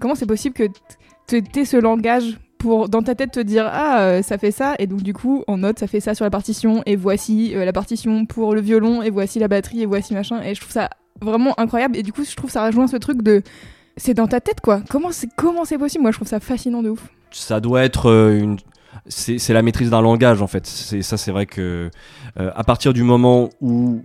comment 0.00 0.14
c'est 0.14 0.26
possible 0.26 0.54
que 0.54 0.64
t'aies 1.26 1.64
ce 1.64 1.76
langage 1.76 2.38
pour 2.64 2.88
dans 2.88 3.02
ta 3.02 3.14
tête 3.14 3.32
te 3.32 3.40
dire 3.40 3.68
ah 3.70 4.00
euh, 4.00 4.22
ça 4.22 4.38
fait 4.38 4.50
ça 4.50 4.74
et 4.78 4.86
donc 4.86 5.02
du 5.02 5.12
coup 5.12 5.44
en 5.48 5.58
note 5.58 5.78
ça 5.78 5.86
fait 5.86 6.00
ça 6.00 6.14
sur 6.14 6.24
la 6.24 6.30
partition 6.30 6.82
et 6.86 6.96
voici 6.96 7.54
euh, 7.54 7.62
la 7.66 7.74
partition 7.74 8.24
pour 8.24 8.54
le 8.54 8.62
violon 8.62 9.02
et 9.02 9.10
voici 9.10 9.38
la 9.38 9.48
batterie 9.48 9.82
et 9.82 9.86
voici 9.86 10.14
machin 10.14 10.40
et 10.42 10.54
je 10.54 10.62
trouve 10.62 10.72
ça 10.72 10.88
vraiment 11.20 11.52
incroyable 11.60 11.94
et 11.94 12.02
du 12.02 12.10
coup 12.10 12.24
je 12.24 12.34
trouve 12.34 12.50
ça 12.50 12.64
rejoint 12.64 12.86
ce 12.86 12.96
truc 12.96 13.20
de 13.20 13.42
c'est 13.98 14.14
dans 14.14 14.26
ta 14.26 14.40
tête 14.40 14.62
quoi. 14.62 14.80
Comment 14.88 15.12
c'est 15.12 15.28
comment 15.36 15.66
c'est 15.66 15.76
possible? 15.76 16.00
Moi 16.00 16.10
je 16.10 16.16
trouve 16.16 16.26
ça 16.26 16.40
fascinant 16.40 16.82
de 16.82 16.88
ouf. 16.88 17.06
Ça 17.32 17.60
doit 17.60 17.84
être 17.84 18.08
euh, 18.08 18.38
une 18.38 18.56
c'est 19.08 19.52
la 19.52 19.60
maîtrise 19.60 19.90
d'un 19.90 20.00
langage 20.00 20.40
en 20.40 20.46
fait. 20.46 20.66
C'est 20.66 21.02
ça 21.02 21.18
c'est 21.18 21.32
vrai 21.32 21.44
que 21.44 21.90
à 22.34 22.64
partir 22.64 22.94
du 22.94 23.02
moment 23.02 23.50
où 23.60 24.00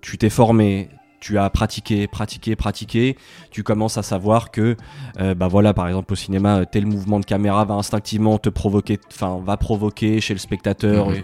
tu 0.00 0.16
t'es 0.16 0.30
formé 0.30 0.90
tu 1.24 1.38
as 1.38 1.48
pratiqué 1.48 2.06
pratiqué 2.06 2.54
pratiqué 2.54 3.16
tu 3.50 3.62
commences 3.62 3.96
à 3.96 4.02
savoir 4.02 4.50
que 4.50 4.76
euh, 5.20 5.34
bah 5.34 5.48
voilà 5.48 5.72
par 5.72 5.88
exemple 5.88 6.12
au 6.12 6.16
cinéma 6.16 6.58
euh, 6.58 6.64
tel 6.70 6.84
mouvement 6.84 7.18
de 7.18 7.24
caméra 7.24 7.64
va 7.64 7.72
instinctivement 7.74 8.36
te 8.36 8.50
provoquer 8.50 8.98
enfin 9.10 9.40
va 9.42 9.56
provoquer 9.56 10.20
chez 10.20 10.34
le 10.34 10.38
spectateur 10.38 11.08
Mhm. 11.08 11.14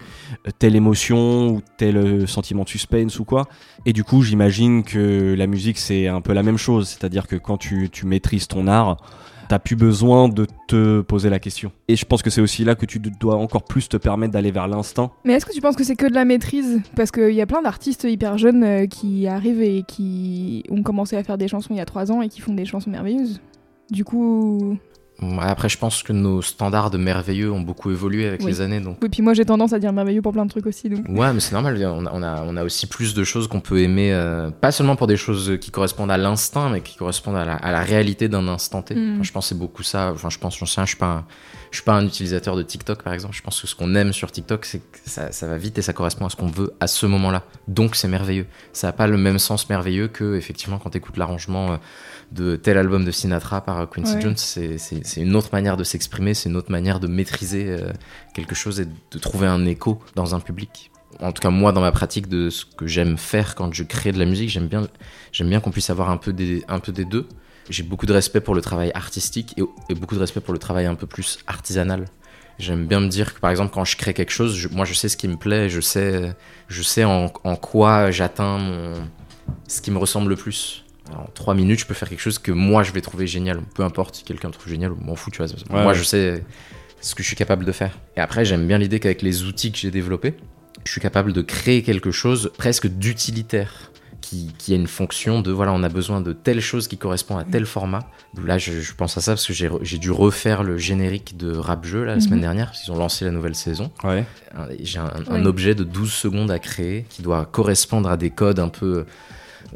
euh, 0.46 0.50
telle 0.58 0.74
émotion 0.74 1.48
ou 1.48 1.60
tel 1.76 2.26
sentiment 2.26 2.64
de 2.64 2.68
suspense 2.70 3.18
ou 3.18 3.26
quoi 3.26 3.46
et 3.84 3.92
du 3.92 4.02
coup 4.02 4.22
j'imagine 4.22 4.84
que 4.84 5.34
la 5.36 5.46
musique 5.46 5.76
c'est 5.76 6.08
un 6.08 6.22
peu 6.22 6.32
la 6.32 6.42
même 6.42 6.56
chose 6.56 6.88
c'est 6.88 7.04
à 7.04 7.10
dire 7.10 7.26
que 7.26 7.36
quand 7.36 7.58
tu, 7.58 7.90
tu 7.90 8.06
maîtrises 8.06 8.48
ton 8.48 8.68
art 8.68 8.96
t'as 9.50 9.58
plus 9.58 9.74
besoin 9.74 10.28
de 10.28 10.46
te 10.68 11.00
poser 11.00 11.28
la 11.28 11.40
question. 11.40 11.72
Et 11.88 11.96
je 11.96 12.04
pense 12.04 12.22
que 12.22 12.30
c'est 12.30 12.40
aussi 12.40 12.62
là 12.62 12.76
que 12.76 12.86
tu 12.86 13.00
dois 13.00 13.34
encore 13.34 13.64
plus 13.64 13.88
te 13.88 13.96
permettre 13.96 14.32
d'aller 14.32 14.52
vers 14.52 14.68
l'instinct. 14.68 15.10
mais 15.24 15.32
est-ce 15.32 15.44
que 15.44 15.52
tu 15.52 15.60
penses 15.60 15.74
que 15.74 15.82
c'est 15.82 15.96
que 15.96 16.06
de 16.06 16.14
la 16.14 16.24
maîtrise? 16.24 16.80
Parce 16.94 17.10
qu'il 17.10 17.34
y 17.34 17.40
a 17.40 17.46
plein 17.46 17.60
d'artistes 17.60 18.04
hyper 18.04 18.38
jeunes 18.38 18.62
euh, 18.62 18.86
qui 18.86 19.26
arrivent 19.26 19.60
et 19.60 19.82
qui 19.82 20.62
ont 20.70 20.84
commencé 20.84 21.16
à 21.16 21.24
faire 21.24 21.36
des 21.36 21.48
chansons 21.48 21.74
il 21.74 21.78
y 21.78 21.80
a 21.80 21.84
trois 21.84 22.12
ans 22.12 22.22
et 22.22 22.28
qui 22.28 22.40
font 22.40 22.54
des 22.54 22.64
chansons 22.64 22.90
merveilleuses 22.90 23.40
du 23.90 24.04
coup 24.04 24.78
Après, 25.40 25.68
je 25.68 25.76
pense 25.78 26.02
que 26.02 26.12
nos 26.12 26.40
standards 26.42 26.90
de 26.90 26.98
merveilleux 26.98 27.52
ont 27.52 27.60
beaucoup 27.60 27.90
évolué 27.90 28.26
avec 28.26 28.40
Oui. 28.40 28.46
les 28.46 28.60
années, 28.60 28.80
donc 28.80 28.98
oui 29.02 29.08
puis 29.10 29.22
moi 29.22 29.34
j'ai 29.34 29.44
tendance 29.44 29.72
à 29.72 29.78
dire 29.78 29.92
merveilleux 29.92 30.22
pour 30.22 30.32
plein 30.32 30.44
de 30.46 30.50
trucs 30.50 30.66
aussi 30.66 30.88
donc 30.88 31.04
Ouais, 31.08 31.32
mais 31.32 31.40
c'est 31.40 31.52
normal. 31.52 31.76
On 31.84 32.06
a, 32.06 32.10
on, 32.12 32.22
a, 32.22 32.42
on 32.46 32.56
a 32.56 32.64
aussi 32.64 32.86
plus 32.86 33.14
de 33.14 33.22
choses 33.24 33.46
qu'on 33.48 33.60
peut 33.60 33.80
aimer, 33.82 34.12
euh, 34.12 34.50
pas 34.50 34.72
seulement 34.72 34.96
pour 34.96 35.06
des 35.06 35.16
choses 35.16 35.58
qui 35.60 35.70
correspondent 35.70 36.10
à 36.10 36.16
l'instinct, 36.16 36.70
mais 36.70 36.80
qui 36.80 36.96
correspondent 36.96 37.36
à 37.36 37.44
la, 37.44 37.54
à 37.56 37.70
la 37.72 37.80
réalité 37.80 38.28
d'un 38.28 38.48
instant 38.48 38.82
T. 38.82 38.94
Mm. 38.94 39.14
Enfin, 39.14 39.22
je 39.22 39.32
pense 39.32 39.48
c'est 39.48 39.58
beaucoup 39.58 39.82
ça. 39.82 40.12
Enfin, 40.12 40.30
je 40.30 40.38
pense, 40.38 40.58
j'en 40.58 40.66
sais 40.66 40.80
je 40.82 40.86
suis 40.86 40.96
pas, 40.96 41.06
un, 41.06 41.24
je 41.70 41.76
suis 41.78 41.84
pas 41.84 41.94
un 41.94 42.06
utilisateur 42.06 42.56
de 42.56 42.62
TikTok, 42.62 43.02
par 43.02 43.12
exemple. 43.12 43.34
Je 43.34 43.42
pense 43.42 43.60
que 43.60 43.66
ce 43.66 43.74
qu'on 43.74 43.94
aime 43.94 44.12
sur 44.12 44.30
TikTok, 44.32 44.64
c'est 44.64 44.78
que 44.78 44.98
ça, 45.04 45.32
ça 45.32 45.46
va 45.46 45.56
vite 45.58 45.76
et 45.78 45.82
ça 45.82 45.92
correspond 45.92 46.26
à 46.26 46.30
ce 46.30 46.36
qu'on 46.36 46.46
veut 46.46 46.72
à 46.80 46.86
ce 46.86 47.06
moment-là. 47.06 47.42
Donc, 47.68 47.96
c'est 47.96 48.08
merveilleux. 48.08 48.46
Ça 48.72 48.86
n'a 48.88 48.92
pas 48.92 49.06
le 49.06 49.16
même 49.18 49.38
sens 49.38 49.68
merveilleux 49.68 50.08
que, 50.08 50.36
effectivement, 50.36 50.78
quand 50.78 50.90
tu 50.90 50.98
écoutes 50.98 51.16
l'arrangement 51.16 51.72
euh, 51.72 51.76
de 52.32 52.56
tel 52.56 52.78
album 52.78 53.04
de 53.04 53.10
Sinatra 53.10 53.60
par 53.60 53.88
Quincy 53.90 54.14
Ouais. 54.14 54.20
Jones. 54.20 54.36
C'est 54.36 55.20
une 55.20 55.34
autre 55.36 55.48
manière 55.52 55.76
de 55.76 55.84
s'exprimer, 55.84 56.34
c'est 56.34 56.48
une 56.48 56.56
autre 56.56 56.70
manière 56.70 57.00
de 57.00 57.06
maîtriser 57.08 57.66
euh, 57.68 57.92
quelque 58.34 58.54
chose 58.54 58.80
et 58.80 58.86
de 58.86 59.18
trouver 59.18 59.46
un 59.46 59.64
écho 59.66 60.00
dans 60.14 60.34
un 60.34 60.40
public. 60.40 60.90
En 61.20 61.32
tout 61.32 61.42
cas, 61.42 61.50
moi, 61.50 61.72
dans 61.72 61.80
ma 61.80 61.92
pratique 61.92 62.28
de 62.28 62.48
ce 62.50 62.64
que 62.64 62.86
j'aime 62.86 63.18
faire 63.18 63.54
quand 63.54 63.74
je 63.74 63.82
crée 63.82 64.12
de 64.12 64.18
la 64.18 64.24
musique, 64.26 64.48
j'aime 64.48 64.68
bien, 64.68 64.86
bien 65.40 65.60
qu'on 65.60 65.70
puisse 65.72 65.90
avoir 65.90 66.08
un 66.10 66.16
peu 66.16 66.32
des, 66.32 66.64
un 66.68 66.78
peu 66.78 66.92
des 66.92 67.04
deux. 67.04 67.26
J'ai 67.68 67.82
beaucoup 67.82 68.06
de 68.06 68.12
respect 68.12 68.40
pour 68.40 68.54
le 68.54 68.60
travail 68.62 68.90
artistique 68.94 69.54
et, 69.58 69.62
et 69.90 69.94
beaucoup 69.94 70.14
de 70.14 70.20
respect 70.20 70.40
pour 70.40 70.52
le 70.52 70.58
travail 70.58 70.86
un 70.86 70.94
peu 70.94 71.06
plus 71.06 71.38
artisanal. 71.46 72.06
J'aime 72.58 72.86
bien 72.86 73.00
me 73.00 73.08
dire 73.08 73.34
que, 73.34 73.40
par 73.40 73.50
exemple, 73.50 73.72
quand 73.72 73.84
je 73.84 73.96
crée 73.96 74.14
quelque 74.14 74.32
chose, 74.32 74.54
je- 74.56 74.68
moi, 74.68 74.84
je 74.84 74.94
sais 74.94 75.08
ce 75.08 75.16
qui 75.16 75.28
me 75.28 75.36
plaît, 75.36 75.68
je 75.68 75.80
sais, 75.80 76.34
je 76.68 76.82
sais 76.82 77.04
en, 77.04 77.32
en 77.44 77.56
quoi 77.56 78.10
j'atteins 78.10 78.94
ce 79.66 79.80
qui 79.82 79.90
me 79.90 79.98
ressemble 79.98 80.28
le 80.30 80.36
plus. 80.36 80.84
En 81.16 81.26
trois 81.34 81.54
minutes, 81.54 81.80
je 81.80 81.86
peux 81.86 81.94
faire 81.94 82.08
quelque 82.08 82.20
chose 82.20 82.38
que 82.38 82.52
moi, 82.52 82.82
je 82.82 82.92
vais 82.92 83.00
trouver 83.00 83.26
génial. 83.26 83.60
Peu 83.74 83.82
importe 83.82 84.16
si 84.16 84.24
quelqu'un 84.24 84.48
le 84.48 84.54
trouve 84.54 84.68
génial, 84.68 84.92
m'en 85.00 85.16
fous, 85.16 85.30
tu 85.30 85.38
vois. 85.42 85.46
Ouais, 85.46 85.82
moi, 85.82 85.86
ouais. 85.92 85.94
je 85.94 86.02
sais 86.04 86.44
ce 87.00 87.14
que 87.14 87.22
je 87.22 87.28
suis 87.28 87.36
capable 87.36 87.64
de 87.64 87.72
faire. 87.72 87.98
Et 88.16 88.20
après, 88.20 88.44
j'aime 88.44 88.66
bien 88.66 88.78
l'idée 88.78 89.00
qu'avec 89.00 89.22
les 89.22 89.44
outils 89.44 89.72
que 89.72 89.78
j'ai 89.78 89.90
développés, 89.90 90.34
je 90.84 90.92
suis 90.92 91.00
capable 91.00 91.32
de 91.32 91.42
créer 91.42 91.82
quelque 91.82 92.10
chose 92.10 92.52
presque 92.58 92.86
d'utilitaire. 92.86 93.90
Qui, 94.22 94.52
qui 94.58 94.74
a 94.74 94.76
une 94.76 94.86
fonction 94.86 95.40
de 95.40 95.50
voilà 95.50 95.72
on 95.72 95.82
a 95.82 95.88
besoin 95.88 96.20
de 96.20 96.32
telle 96.34 96.60
chose 96.60 96.88
qui 96.88 96.98
correspond 96.98 97.38
à 97.38 97.42
tel 97.44 97.64
format 97.64 98.00
là 98.44 98.58
je, 98.58 98.78
je 98.80 98.94
pense 98.94 99.16
à 99.16 99.22
ça 99.22 99.32
parce 99.32 99.46
que 99.46 99.54
j'ai 99.54 99.98
dû 99.98 100.10
refaire 100.10 100.62
le 100.62 100.76
générique 100.76 101.38
de 101.38 101.56
rap 101.56 101.86
jeu 101.86 102.00
là, 102.04 102.10
la 102.10 102.14
Mhm. 102.16 102.20
semaine 102.20 102.40
dernière 102.42 102.66
parce 102.66 102.82
qu'ils 102.82 102.92
ont 102.92 102.98
lancé 102.98 103.24
la 103.24 103.30
nouvelle 103.30 103.54
saison 103.54 103.90
Ouais. 104.04 104.24
un- 104.54 104.68
j'ai 104.78 104.98
un, 104.98 105.46
objet 105.46 105.74
de 105.74 105.84
12 105.84 106.12
secondes 106.12 106.50
à 106.50 106.58
créer 106.58 107.06
qui 107.08 107.22
doit 107.22 107.46
correspondre 107.46 108.10
à 108.10 108.18
des 108.18 108.28
codes 108.28 108.58
un 108.60 108.68
peu 108.68 109.06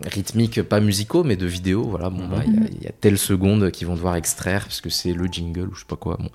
rythmiques, 0.07 0.63
pas 0.63 0.81
musicaux, 0.81 1.25
mais 1.25 1.37
de 1.37 1.47
vidéo. 1.47 1.85
Voilà, 1.85 2.11
bon, 2.11 2.23
Mhm. 2.25 2.29
bah, 2.31 2.43
il 2.47 2.55
y 2.55 2.59
a- 2.59 2.69
il 2.79 2.83
y, 2.85 2.87
a 2.87 2.93
telle 2.93 3.19
seconde 3.19 3.71
qu'ils 3.71 3.87
vont 3.87 3.95
devoir 3.95 4.17
extraire 4.17 4.65
parce 4.65 4.81
que 4.81 4.91
c'est 4.91 5.13
le 5.13 5.27
jingle 5.27 5.69
ou 5.69 5.75
je 5.75 5.81
sais 5.81 5.87
pas 5.87 5.97
quoi. 5.97 6.17
Bon. 6.19 6.31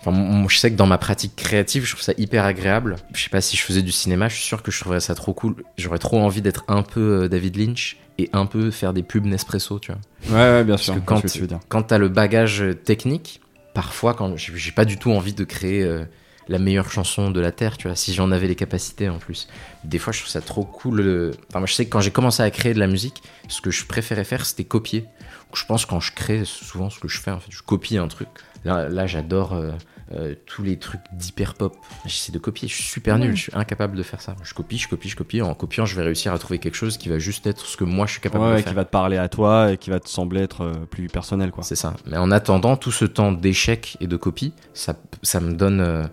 Enfin, 0.00 0.12
moi, 0.12 0.46
je 0.48 0.56
sais 0.58 0.70
que 0.70 0.76
dans 0.76 0.86
ma 0.86 0.96
pratique 0.98 1.34
créative, 1.34 1.84
je 1.84 1.90
trouve 1.92 2.02
ça 2.04 2.12
hyper 2.18 2.44
agréable. 2.44 2.96
Je 3.12 3.22
sais 3.24 3.30
pas 3.30 3.40
si 3.40 3.56
je 3.56 3.62
faisais 3.62 3.82
du 3.82 3.90
cinéma, 3.92 4.28
je 4.28 4.36
suis 4.36 4.44
sûr 4.44 4.62
que 4.62 4.70
je 4.70 4.78
trouverais 4.80 5.00
ça 5.00 5.14
trop 5.14 5.34
cool. 5.34 5.56
J'aurais 5.76 5.98
trop 5.98 6.18
envie 6.20 6.40
d'être 6.40 6.64
un 6.68 6.82
peu 6.82 7.24
euh, 7.24 7.28
David 7.28 7.56
Lynch 7.56 7.96
et 8.16 8.30
un 8.32 8.46
peu 8.46 8.70
faire 8.70 8.92
des 8.92 9.02
pubs 9.02 9.24
Nespresso, 9.26 9.78
tu 9.80 9.90
vois. 9.92 10.00
Ouais, 10.30 10.58
ouais, 10.58 10.64
bien 10.64 10.76
sûr. 10.76 10.94
que 10.94 11.00
quand- 11.00 11.20
tu 11.20 11.40
veux 11.40 11.46
dire. 11.48 11.58
Quand 11.68 11.82
t'as 11.82 11.98
le 11.98 12.08
bagage 12.08 12.64
technique, 12.84 13.40
parfois, 13.74 14.14
quand 14.14 14.36
j'ai 14.36 14.52
j'ai 14.56 14.72
pas 14.72 14.84
du 14.84 14.98
tout 14.98 15.10
envie 15.10 15.32
de 15.34 15.44
créer 15.44 15.82
euh, 15.82 16.04
la 16.48 16.58
meilleure 16.58 16.90
chanson 16.90 17.30
de 17.30 17.40
la 17.40 17.52
terre, 17.52 17.76
tu 17.76 17.88
vois, 17.88 17.96
si 17.96 18.14
j'en 18.14 18.30
avais 18.30 18.46
les 18.48 18.54
capacités 18.56 19.08
en 19.08 19.18
plus. 19.18 19.48
Des 19.84 19.98
fois, 19.98 20.12
je 20.12 20.20
trouve 20.20 20.30
ça 20.30 20.40
trop 20.40 20.64
cool. 20.64 21.00
euh, 21.00 21.32
Enfin, 21.50 21.60
moi, 21.60 21.66
je 21.66 21.74
sais 21.74 21.84
que 21.84 21.90
quand 21.90 22.00
j'ai 22.00 22.10
commencé 22.10 22.42
à 22.42 22.50
créer 22.50 22.74
de 22.74 22.78
la 22.80 22.86
musique, 22.86 23.22
ce 23.48 23.60
que 23.60 23.70
je 23.70 23.84
préférais 23.86 24.24
faire, 24.24 24.44
c'était 24.46 24.64
copier. 24.64 25.04
Je 25.54 25.64
pense 25.64 25.86
quand 25.86 26.00
je 26.00 26.12
crée, 26.12 26.44
souvent 26.44 26.90
ce 26.90 26.98
que 27.00 27.08
je 27.08 27.20
fais, 27.20 27.30
en 27.30 27.40
fait, 27.40 27.50
je 27.50 27.62
copie 27.62 27.96
un 27.98 28.08
truc. 28.08 28.28
Là, 28.64 28.88
là 28.88 29.06
j'adore 29.06 29.54
euh, 29.54 29.70
euh, 30.12 30.34
tous 30.46 30.62
les 30.62 30.78
trucs 30.78 31.00
d'hyper 31.12 31.54
pop. 31.54 31.76
J'essaie 32.04 32.32
de 32.32 32.38
copier, 32.38 32.66
je 32.68 32.74
suis 32.74 32.82
super 32.84 33.18
nul, 33.18 33.36
je 33.36 33.42
suis 33.42 33.52
incapable 33.54 33.96
de 33.96 34.02
faire 34.02 34.20
ça. 34.20 34.34
Je 34.42 34.52
copie, 34.52 34.76
je 34.78 34.88
copie, 34.88 35.08
je 35.08 35.16
copie. 35.16 35.40
En 35.40 35.54
copiant, 35.54 35.86
je 35.86 35.94
vais 35.96 36.02
réussir 36.02 36.32
à 36.34 36.38
trouver 36.38 36.58
quelque 36.58 36.74
chose 36.74 36.98
qui 36.98 37.08
va 37.08 37.18
juste 37.18 37.46
être 37.46 37.64
ce 37.66 37.76
que 37.76 37.84
moi 37.84 38.06
je 38.06 38.12
suis 38.12 38.20
capable 38.20 38.44
Ouais, 38.44 38.50
de 38.52 38.56
faire. 38.62 38.68
qui 38.70 38.74
va 38.74 38.84
te 38.84 38.90
parler 38.90 39.16
à 39.16 39.28
toi 39.28 39.72
et 39.72 39.76
qui 39.78 39.90
va 39.90 40.00
te 40.00 40.08
sembler 40.08 40.42
être 40.42 40.72
plus 40.90 41.06
personnel, 41.08 41.50
quoi. 41.50 41.62
C'est 41.62 41.76
ça. 41.76 41.94
Mais 42.06 42.16
en 42.18 42.30
attendant, 42.30 42.76
tout 42.76 42.92
ce 42.92 43.04
temps 43.04 43.32
d'échec 43.32 43.96
et 44.00 44.06
de 44.06 44.16
copie, 44.16 44.52
ça, 44.74 44.96
ça 45.22 45.40
me 45.40 45.52
donne 45.54 45.80
euh, 45.80 46.06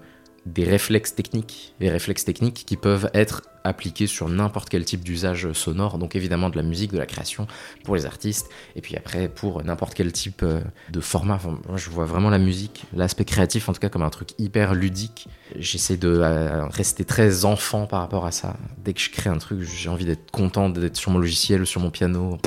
des 0.45 0.63
réflexes 0.63 1.15
techniques. 1.15 1.73
Les 1.79 1.89
réflexes 1.89 2.23
techniques 2.23 2.65
qui 2.65 2.77
peuvent 2.77 3.09
être 3.13 3.41
appliqués 3.63 4.05
sur 4.05 4.29
n'importe 4.29 4.69
quel 4.69 4.85
type 4.85 5.03
d'usage 5.03 5.51
sonore. 5.53 5.97
Donc 5.97 6.15
évidemment 6.15 6.49
de 6.49 6.55
la 6.55 6.61
musique, 6.61 6.91
de 6.91 6.99
la 6.99 7.07
création 7.07 7.47
pour 7.83 7.95
les 7.95 8.05
artistes. 8.05 8.47
Et 8.75 8.81
puis 8.81 8.95
après 8.95 9.27
pour 9.27 9.63
n'importe 9.63 9.95
quel 9.95 10.11
type 10.11 10.43
euh, 10.43 10.61
de 10.91 10.99
format. 11.01 11.39
Moi 11.67 11.77
je 11.77 11.89
vois 11.89 12.05
vraiment 12.05 12.29
la 12.29 12.37
musique, 12.37 12.83
l'aspect 12.93 13.25
créatif 13.25 13.67
en 13.69 13.73
tout 13.73 13.79
cas 13.79 13.89
comme 13.89 14.03
un 14.03 14.09
truc 14.11 14.29
hyper 14.37 14.75
ludique. 14.75 15.27
J'essaie 15.57 15.97
de 15.97 16.09
euh, 16.09 16.67
rester 16.67 17.05
très 17.05 17.45
enfant 17.45 17.87
par 17.87 18.01
rapport 18.01 18.25
à 18.25 18.31
ça. 18.31 18.55
Dès 18.83 18.93
que 18.93 19.01
je 19.01 19.09
crée 19.09 19.31
un 19.31 19.39
truc, 19.39 19.61
j'ai 19.61 19.89
envie 19.89 20.05
d'être 20.05 20.29
content 20.29 20.69
d'être 20.69 20.97
sur 20.97 21.11
mon 21.11 21.19
logiciel 21.19 21.65
sur 21.65 21.81
mon 21.81 21.89
piano 21.89 22.37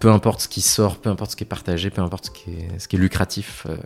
peu 0.00 0.12
importe 0.12 0.42
ce 0.42 0.48
qui 0.48 0.60
sort, 0.60 0.98
peu 0.98 1.10
importe 1.10 1.32
ce 1.32 1.36
qui 1.36 1.42
est 1.42 1.48
partagé, 1.48 1.90
peu 1.90 2.02
importe 2.02 2.26
ce 2.26 2.30
qui 2.30 2.96
est, 2.96 3.00
lucratif, 3.00 3.66
euh, 3.68 3.76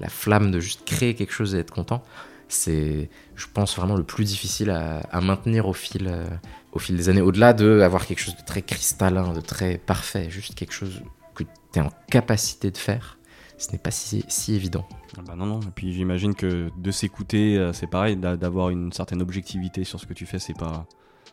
la 0.00 0.08
flamme 0.08 0.50
de 0.50 0.58
juste 0.58 0.84
créer 0.84 1.14
quelque 1.14 1.32
chose 1.32 1.54
et 1.54 1.58
être 1.58 1.70
content, 1.70 2.02
c'est, 2.50 3.08
je 3.36 3.46
pense, 3.52 3.76
vraiment 3.76 3.96
le 3.96 4.02
plus 4.04 4.24
difficile 4.24 4.70
à, 4.70 4.98
à 5.10 5.20
maintenir 5.20 5.66
au 5.66 5.72
fil, 5.72 6.06
euh, 6.08 6.26
au 6.72 6.78
fil 6.78 6.96
des 6.96 7.08
années. 7.08 7.22
Au-delà 7.22 7.52
de 7.52 7.80
avoir 7.80 8.06
quelque 8.06 8.18
chose 8.20 8.36
de 8.36 8.44
très 8.44 8.62
cristallin, 8.62 9.32
de 9.32 9.40
très 9.40 9.78
parfait, 9.78 10.28
juste 10.30 10.54
quelque 10.54 10.72
chose 10.72 11.02
que 11.34 11.44
tu 11.72 11.78
es 11.78 11.82
en 11.82 11.90
capacité 12.10 12.70
de 12.70 12.76
faire, 12.76 13.18
ce 13.56 13.72
n'est 13.72 13.78
pas 13.78 13.90
si, 13.90 14.24
si 14.28 14.54
évident. 14.54 14.86
Ah 15.16 15.22
Bah 15.26 15.34
non, 15.36 15.46
non. 15.46 15.60
Et 15.60 15.70
puis 15.74 15.92
j'imagine 15.92 16.34
que 16.34 16.68
de 16.76 16.90
s'écouter, 16.90 17.56
euh, 17.56 17.72
c'est 17.72 17.86
pareil, 17.86 18.16
d'a- 18.16 18.36
d'avoir 18.36 18.70
une 18.70 18.92
certaine 18.92 19.22
objectivité 19.22 19.84
sur 19.84 20.00
ce 20.00 20.06
que 20.06 20.14
tu 20.14 20.26
fais, 20.26 20.38
c'est 20.38 20.56
pas, 20.58 20.86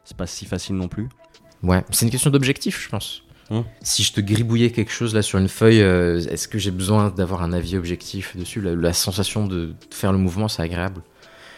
c'est 0.04 0.18
pas 0.18 0.28
si 0.28 0.46
facile 0.46 0.76
non 0.76 0.88
plus. 0.88 1.10
Ouais, 1.64 1.84
c'est 1.90 2.06
une 2.06 2.12
question 2.12 2.30
d'objectif, 2.30 2.82
je 2.84 2.90
pense. 2.90 3.24
Hum. 3.50 3.64
Si 3.82 4.04
je 4.04 4.12
te 4.14 4.20
gribouillais 4.22 4.72
quelque 4.72 4.92
chose 4.92 5.16
là 5.16 5.22
sur 5.22 5.40
une 5.40 5.48
feuille, 5.48 5.82
euh, 5.82 6.20
est-ce 6.30 6.48
que 6.48 6.58
j'ai 6.60 6.72
besoin 6.72 7.10
d'avoir 7.10 7.42
un 7.44 7.54
avis 7.54 7.78
objectif 7.78 8.36
dessus? 8.36 8.60
La, 8.62 8.76
la 8.76 8.94
sensation 8.94 9.48
de 9.48 9.74
faire 9.92 10.12
le 10.12 10.18
mouvement, 10.18 10.48
c'est 10.48 10.62
agréable. 10.62 11.02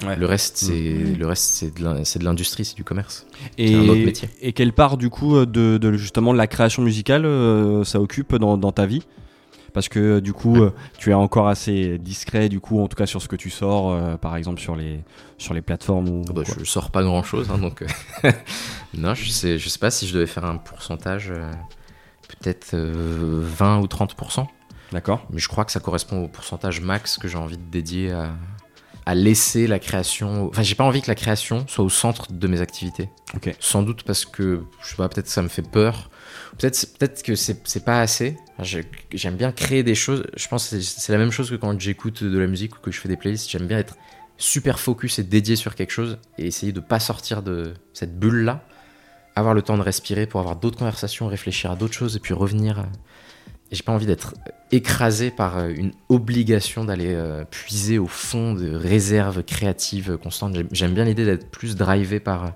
Ouais. 0.05 0.15
Le 0.15 0.25
reste, 0.27 0.57
c'est 0.57 0.71
Mhm. 0.73 1.17
le 1.17 1.27
reste, 1.27 1.65
c'est 2.05 2.19
de 2.19 2.23
l'industrie, 2.23 2.63
c'est 2.63 2.75
du 2.75 2.83
commerce. 2.85 3.25
Et, 3.57 3.75
un 3.75 3.89
autre 3.89 4.05
métier. 4.05 4.29
Et 4.41 4.53
quelle 4.53 4.71
part 4.71 4.95
du 4.97 5.09
coup 5.09 5.45
de, 5.45 5.77
de 5.77 5.93
justement 5.93 6.31
de 6.31 6.37
la 6.37 6.47
création 6.47 6.81
musicale 6.83 7.25
euh, 7.25 7.83
ça 7.83 7.99
occupe 7.99 8.35
dans, 8.35 8.57
dans 8.57 8.71
ta 8.71 8.85
vie? 8.85 9.03
Parce 9.73 9.87
que 9.89 10.19
du 10.19 10.33
coup 10.33 10.55
euh, 10.63 10.71
tu 10.97 11.11
es 11.11 11.13
encore 11.13 11.47
assez 11.47 11.97
discret 11.99 12.49
du 12.49 12.59
coup 12.59 12.79
en 12.81 12.87
tout 12.87 12.95
cas 12.95 13.05
sur 13.05 13.21
ce 13.21 13.27
que 13.27 13.35
tu 13.35 13.49
sors 13.51 13.91
euh, 13.91 14.15
par 14.17 14.35
exemple 14.35 14.59
sur 14.59 14.75
les 14.75 15.01
sur 15.37 15.53
les 15.53 15.61
plateformes 15.61 16.09
ou 16.09 16.23
Oh 16.29 16.33
bah, 16.33 16.41
je 16.59 16.63
sors 16.63 16.89
pas 16.91 17.03
grand 17.03 17.21
chose, 17.21 17.47
donc 17.49 17.83
euh, 17.83 18.31
non, 18.97 19.13
je 19.13 19.29
sais, 19.29 19.59
je 19.59 19.69
sais 19.69 19.77
pas 19.79 19.91
si 19.91 20.07
je 20.07 20.13
devais 20.15 20.25
faire 20.25 20.45
un 20.45 20.57
pourcentage, 20.57 21.29
euh, 21.31 21.51
peut-être 22.41 22.73
euh, 22.73 23.41
20 23.43 23.79
ou 23.79 23.85
30% 23.85 24.47
D'accord. 24.91 25.27
mais 25.31 25.39
je 25.39 25.47
crois 25.47 25.65
que 25.65 25.71
ça 25.71 25.79
correspond 25.79 26.23
au 26.23 26.27
pourcentage 26.27 26.81
max 26.81 27.17
que 27.17 27.27
j'ai 27.27 27.37
envie 27.37 27.57
de 27.57 27.69
dédier 27.69 28.11
à, 28.11 28.33
à 29.09 29.15
laisser 29.15 29.65
la 29.65 29.79
création. 29.79 30.49
Enfin, 30.49 30.61
j'ai 30.61 30.75
pas 30.75 30.83
envie 30.83 31.01
que 31.01 31.07
la 31.07 31.15
création 31.15 31.65
soit 31.67 31.83
au 31.83 31.89
centre 31.89 32.31
de 32.31 32.47
mes 32.47 32.61
activités. 32.61 33.09
Ok. 33.35 33.55
Sans 33.59 33.81
doute 33.81 34.03
parce 34.03 34.23
que, 34.23 34.61
je 34.83 34.89
sais 34.89 34.95
pas, 34.97 35.09
peut-être 35.09 35.25
que 35.25 35.31
ça 35.31 35.41
me 35.41 35.47
fait 35.47 35.67
peur. 35.67 36.11
Peut-être 36.59 36.97
peut 36.99 37.09
que 37.23 37.33
c'est 37.33 37.83
pas 37.83 38.01
assez. 38.01 38.37
Enfin, 38.59 38.81
J'aime 39.11 39.35
bien 39.35 39.51
créer 39.51 39.81
des 39.81 39.95
choses. 39.95 40.27
Je 40.37 40.47
pense 40.47 40.69
que 40.69 40.79
c'est 40.79 41.01
c'est 41.01 41.11
la 41.11 41.17
même 41.17 41.31
chose 41.31 41.49
que 41.49 41.55
quand 41.55 41.79
j'écoute 41.79 42.23
de 42.23 42.37
la 42.37 42.45
musique 42.45 42.77
ou 42.77 42.79
que 42.81 42.91
je 42.91 42.99
fais 42.99 43.09
des 43.09 43.17
playlists. 43.17 43.49
J'aime 43.49 43.65
bien 43.65 43.79
être 43.79 43.95
super 44.37 44.79
focus 44.79 45.17
et 45.17 45.23
dédié 45.23 45.55
sur 45.55 45.73
quelque 45.73 45.91
chose 45.91 46.19
et 46.37 46.45
essayer 46.45 46.71
de 46.71 46.79
pas 46.79 46.99
sortir 46.99 47.41
de 47.41 47.73
cette 47.93 48.19
bulle-là. 48.19 48.63
Avoir 49.35 49.53
le 49.53 49.61
temps 49.61 49.77
de 49.77 49.83
respirer 49.83 50.25
pour 50.25 50.39
avoir 50.39 50.55
d'autres 50.55 50.77
conversations, 50.77 51.27
réfléchir 51.27 51.71
à 51.71 51.75
d'autres 51.75 51.93
choses 51.93 52.15
et 52.15 52.19
puis 52.19 52.33
revenir. 52.33 52.85
J'ai 53.71 53.83
pas 53.83 53.91
envie 53.91 54.07
d'être 54.07 54.33
écrasé 54.71 55.29
par 55.29 55.57
euh, 55.57 55.69
une 55.69 55.91
obligation 56.09 56.85
d'aller 56.85 57.13
euh, 57.13 57.45
puiser 57.45 57.99
au 57.99 58.07
fond 58.07 58.53
de 58.53 58.73
réserves 58.73 59.43
créatives 59.43 60.17
constantes. 60.17 60.55
J'aime- 60.71 60.93
bien 60.93 61.05
l'idée 61.05 61.25
d'être 61.25 61.49
plus 61.51 61.75
drivé 61.75 62.19
par 62.19 62.45
euh, 62.45 62.49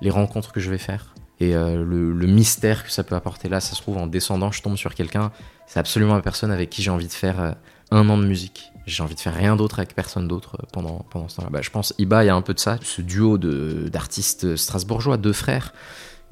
les 0.00 0.10
rencontres 0.10 0.52
que 0.52 0.60
je 0.60 0.70
vais 0.70 0.78
faire 0.78 1.14
et 1.40 1.54
le, 1.54 2.26
mystère 2.28 2.84
que 2.84 2.90
ça 2.92 3.02
peut 3.02 3.16
apporter. 3.16 3.48
Là, 3.48 3.58
ça 3.58 3.74
se 3.74 3.82
trouve 3.82 3.96
en 3.96 4.06
descendant, 4.06 4.52
je 4.52 4.62
tombe 4.62 4.76
sur 4.76 4.94
quelqu'un. 4.94 5.32
C'est 5.66 5.80
absolument 5.80 6.14
la 6.14 6.20
personne 6.20 6.52
avec 6.52 6.70
qui 6.70 6.82
j'ai 6.82 6.90
envie 6.90 7.08
de 7.08 7.12
faire 7.12 7.56
un 7.90 8.08
an 8.08 8.16
de 8.16 8.24
musique. 8.24 8.70
J'ai 8.86 9.02
envie 9.02 9.16
de 9.16 9.20
faire 9.20 9.34
rien 9.34 9.56
d'autre 9.56 9.80
avec 9.80 9.92
personne 9.92 10.28
d'autre 10.28 10.56
pendant, 10.72 11.04
pendant 11.10 11.28
ce 11.28 11.36
temps-là. 11.36 11.48
Bah, 11.50 11.58
je 11.60 11.70
pense 11.70 11.94
Iba, 11.98 12.22
il 12.22 12.28
y 12.28 12.30
a 12.30 12.34
un 12.36 12.42
peu 12.42 12.54
de 12.54 12.60
ça. 12.60 12.78
Ce 12.82 13.02
duo 13.02 13.38
d'artistes 13.38 14.54
strasbourgeois, 14.54 15.16
deux 15.16 15.32
frères, 15.32 15.72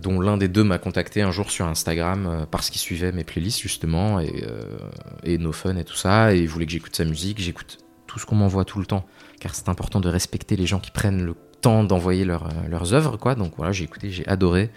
dont 0.01 0.20
l'un 0.20 0.36
des 0.36 0.48
deux 0.48 0.64
m'a 0.64 0.78
contacté 0.78 1.22
un 1.22 1.30
jour 1.30 1.51
sur 1.51 1.66
Instagram 1.66 2.26
euh, 2.26 2.46
parce 2.51 2.70
qu'il 2.70 2.80
suivait 2.80 3.12
mes 3.12 3.24
playlists 3.24 3.61
justement 3.61 4.20
et, 4.20 4.44
euh, 4.46 4.78
et 5.24 5.38
No 5.38 5.53
Fun 5.53 5.76
et 5.76 5.84
tout 5.84 5.96
ça 5.96 6.34
et 6.34 6.38
il 6.40 6.48
voulait 6.48 6.66
que 6.66 6.72
j'écoute 6.72 6.96
sa 6.96 7.05
musique. 7.05 7.40
J'écoute 7.40 7.78
tout 8.07 8.18
ce 8.18 8.26
qu'on 8.26 8.36
m'envoie 8.36 8.64
tout 8.64 8.78
le 8.78 8.86
temps 8.86 9.07
car 9.38 9.55
c'est 9.55 9.68
important 9.68 10.01
de 10.01 10.09
respecter 10.09 10.57
les 10.57 10.66
gens 10.66 10.80
qui 10.80 10.90
prennent 10.90 11.24
le 11.24 11.34
temps 11.61 11.84
d'envoyer 11.84 12.24
leurs, 12.24 12.46
euh, 12.46 12.68
leurs 12.68 12.94
œuvres 12.94 13.16
quoi. 13.16 13.34
Donc 13.34 13.53
voilà, 13.57 13.72
j'ai 13.72 13.84
écouté, 13.84 14.11
j'ai 14.11 14.26
adoré. 14.26 14.70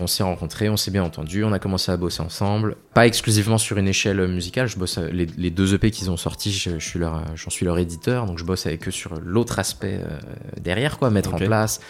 On 0.00 0.06
s'est 0.06 0.22
rencontrés, 0.22 0.68
on 0.68 0.76
s'est 0.76 0.92
bien 0.92 1.02
entendu, 1.02 1.42
on 1.42 1.52
a 1.52 1.58
commencé 1.58 1.90
à 1.90 1.96
bosser 1.96 2.20
ensemble. 2.20 2.76
Pas 2.94 3.08
exclusivement 3.08 3.58
sur 3.58 3.78
une 3.78 3.88
échelle 3.88 4.28
musicale, 4.28 4.68
je 4.68 4.78
bosse 4.78 4.98
euh, 4.98 5.08
les, 5.10 5.26
les 5.26 5.50
deux 5.50 5.74
EP 5.74 5.90
qu'ils 5.90 6.08
ont 6.08 6.16
sortis, 6.16 6.52
je, 6.52 6.78
je 6.78 6.88
suis 6.88 7.00
leur, 7.00 7.24
j'en 7.34 7.50
suis 7.50 7.66
leur 7.66 7.78
éditeur, 7.78 8.26
donc 8.26 8.38
je 8.38 8.44
bosse 8.44 8.66
avec 8.66 8.86
eux 8.86 8.92
sur 8.92 9.18
l'autre 9.18 9.58
aspect 9.58 10.00
derrière, 10.60 10.98
quoi, 10.98 11.10
mettre 11.10 11.34
en 11.34 11.38
place, 11.38 11.80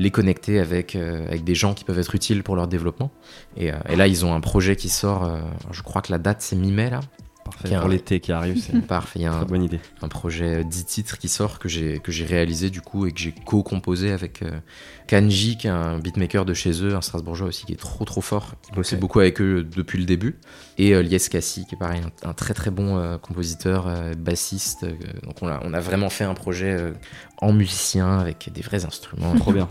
les 0.00 0.10
connecter 0.10 0.58
avec, 0.58 0.96
euh, 0.96 1.26
avec 1.26 1.44
des 1.44 1.54
gens 1.54 1.74
qui 1.74 1.84
peuvent 1.84 1.98
être 1.98 2.14
utiles 2.14 2.42
pour 2.42 2.56
leur 2.56 2.66
développement. 2.66 3.10
Et, 3.56 3.70
euh, 3.70 3.76
et 3.88 3.96
là, 3.96 4.06
ils 4.08 4.24
ont 4.24 4.34
un 4.34 4.40
projet 4.40 4.74
qui 4.74 4.88
sort, 4.88 5.24
euh, 5.24 5.40
je 5.70 5.82
crois 5.82 6.00
que 6.00 6.10
la 6.10 6.18
date 6.18 6.40
c'est 6.40 6.56
mi-mai 6.56 6.88
là. 6.88 7.00
Parfait. 7.44 7.76
Pour 7.78 7.88
l'été 7.88 8.20
qui 8.20 8.32
arrive, 8.32 8.60
c'est 8.60 8.72
une 8.74 8.82
Parfait, 8.82 9.18
il 9.18 9.22
y 9.22 9.26
a 9.26 9.30
très 9.32 9.40
un, 9.40 9.44
bonne 9.44 9.62
idée. 9.64 9.80
un 10.02 10.08
projet 10.08 10.62
10 10.64 10.84
titres 10.84 11.18
qui 11.18 11.28
sort 11.28 11.58
que 11.58 11.68
j'ai 11.68 11.98
que 12.00 12.12
j'ai 12.12 12.24
réalisé 12.24 12.70
du 12.70 12.80
coup 12.80 13.06
et 13.06 13.12
que 13.12 13.18
j'ai 13.18 13.32
co-composé 13.32 14.12
avec 14.12 14.42
euh, 14.42 14.60
Kanji 15.08 15.56
qui 15.56 15.66
est 15.66 15.70
un 15.70 15.98
beatmaker 15.98 16.44
de 16.44 16.54
chez 16.54 16.82
eux 16.84 16.94
un 16.94 17.00
Strasbourgeois 17.00 17.48
aussi 17.48 17.66
qui 17.66 17.72
est 17.72 17.80
trop 17.80 18.04
trop 18.04 18.20
fort 18.20 18.54
qui 18.62 18.72
bossait 18.72 18.96
beaucoup 18.96 19.20
avec 19.20 19.40
eux 19.40 19.64
depuis 19.64 19.98
le 19.98 20.04
début 20.04 20.36
et 20.78 20.94
euh, 20.94 21.02
Lies 21.02 21.28
Cassi 21.30 21.66
qui 21.66 21.74
est 21.74 21.78
pareil 21.78 22.00
un, 22.24 22.28
un 22.28 22.32
très 22.34 22.54
très 22.54 22.70
bon 22.70 22.96
euh, 22.98 23.18
compositeur 23.18 23.86
euh, 23.88 24.14
bassiste 24.14 24.84
euh, 24.84 24.94
donc 25.24 25.36
on 25.42 25.48
a, 25.48 25.60
on 25.64 25.72
a 25.74 25.80
vraiment 25.80 26.10
fait 26.10 26.24
un 26.24 26.34
projet 26.34 26.70
euh, 26.72 26.92
en 27.38 27.52
musicien 27.52 28.18
avec 28.18 28.50
des 28.52 28.60
vrais 28.60 28.84
instruments 28.84 29.34
Trop 29.34 29.52
bien. 29.52 29.68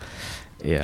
et, 0.64 0.78
euh, 0.78 0.84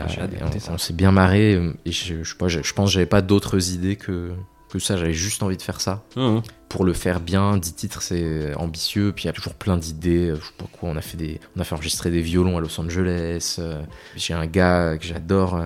on, 0.70 0.78
s'est 0.78 0.94
bien 0.94 1.12
marré 1.12 1.56
euh, 1.56 1.74
et 1.86 1.92
je, 1.92 2.24
je, 2.24 2.36
je, 2.48 2.62
je 2.62 2.74
pense 2.74 2.90
que 2.90 2.94
j'avais 2.94 3.06
pas 3.06 3.22
d'autres 3.22 3.72
idées 3.74 3.96
que 3.96 4.32
que 4.72 4.80
ça 4.80 4.98
j'avais 4.98 5.14
juste 5.14 5.42
envie 5.44 5.58
de 5.58 5.62
faire 5.62 5.80
ça 5.82 6.04
Mhm. 6.18 6.42
pour 6.70 6.84
le 6.86 6.94
faire 6.94 7.20
bien, 7.20 7.58
10 7.58 7.74
titres 7.76 8.02
c'est 8.02 8.54
ambitieux, 8.56 9.12
puis 9.14 9.24
il 9.26 9.28
y 9.28 9.30
a 9.30 9.34
toujours 9.34 9.54
plein 9.54 9.78
d'idées, 9.78 10.30
je 10.40 10.46
sais 10.46 10.52
pas 10.58 10.66
quoi, 10.72 10.90
on 10.90 10.96
a 10.98 11.02
fait 11.02 11.18
des 11.18 11.40
on 11.56 11.62
a 11.62 11.64
fait 11.64 11.74
enregistrer 11.76 12.12
des 12.12 12.22
violons 12.22 12.58
à 12.58 12.62
Los 12.62 12.80
Angeles. 12.80 13.56
euh, 13.60 13.82
J'ai 14.16 14.34
un 14.34 14.46
gars 14.48 14.98
que 14.98 15.06
j'adore 15.06 15.56
euh, 15.56 15.66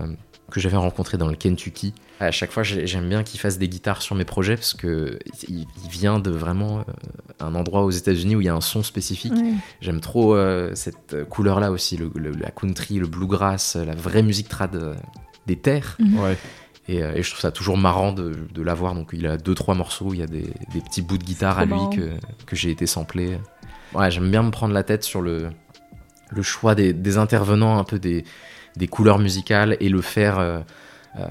que 0.51 0.59
j'avais 0.59 0.77
rencontré 0.77 1.17
dans 1.17 1.27
le 1.27 1.35
Kentucky. 1.35 1.93
À 2.19 2.31
chaque 2.31 2.51
fois, 2.51 2.63
j'ai- 2.63 2.87
j'aime 2.87 3.07
bien 3.07 3.21
qu'il 3.23 3.39
fasse 3.39 3.59
des 3.59 3.69
guitares 3.69 4.01
sur 4.01 4.15
mes 4.15 4.25
projets 4.25 4.55
parce 4.55 4.73
que 4.73 5.19
il, 5.47 5.67
vient 5.91 6.17
de 6.19 6.31
vraiment 6.31 6.79
euh, 6.79 6.83
un 7.39 7.53
endroit 7.55 7.83
aux 7.83 7.91
États-Unis 7.91 8.35
où 8.35 8.41
il 8.41 8.45
y 8.45 8.49
a 8.49 8.55
un 8.55 8.59
son 8.61 8.81
spécifique. 8.83 9.31
J'aime 9.79 10.01
trop 10.01 10.35
cette 10.73 11.23
couleur-là 11.29 11.71
aussi, 11.71 11.97
le, 11.97 12.09
le- 12.15 12.31
la 12.31 12.49
country, 12.51 12.95
le 12.97 13.05
bluegrass, 13.07 13.75
la 13.75 13.93
vraie 13.95 14.23
musique 14.23 14.49
trad 14.49 14.97
des 15.47 15.55
terres. 15.55 15.97
Ouais. 15.99 16.35
Et, 16.91 17.03
euh, 17.03 17.13
et 17.13 17.21
je 17.23 17.29
trouve 17.29 17.41
ça 17.41 17.51
toujours 17.51 17.77
marrant 17.77 18.11
de, 18.13 18.33
de 18.51 18.61
l'avoir. 18.63 18.95
Donc 18.95 19.09
il 19.13 19.27
a 19.27 19.37
deux 19.37 19.53
trois 19.53 19.75
morceaux, 19.75 20.13
il 20.13 20.19
y 20.19 20.23
a 20.23 20.27
des, 20.27 20.49
des 20.73 20.81
petits 20.81 21.01
bouts 21.01 21.17
de 21.19 21.23
guitare 21.23 21.59
à 21.59 21.65
lui 21.65 21.73
marrant. 21.75 21.89
que, 21.89 22.09
que 22.45 22.55
j'ai 22.55 22.71
été 22.71 22.87
samplé. 22.87 23.37
Ouais, 23.93 24.09
j'aime 24.09 24.29
bien 24.31 24.41
me 24.43 24.51
prendre 24.51 24.73
la 24.73 24.83
tête 24.83 25.03
sur 25.03 25.21
le, 25.21 25.49
le 26.31 26.41
choix 26.41 26.73
des, 26.75 26.93
des 26.93 27.17
intervenants, 27.17 27.77
un 27.77 27.83
peu 27.83 27.99
des, 27.99 28.23
des 28.75 28.87
couleurs 28.87 29.19
musicales 29.19 29.77
et 29.79 29.89
le 29.89 30.01
faire 30.01 30.39
euh, 30.39 30.59
euh, 31.19 31.25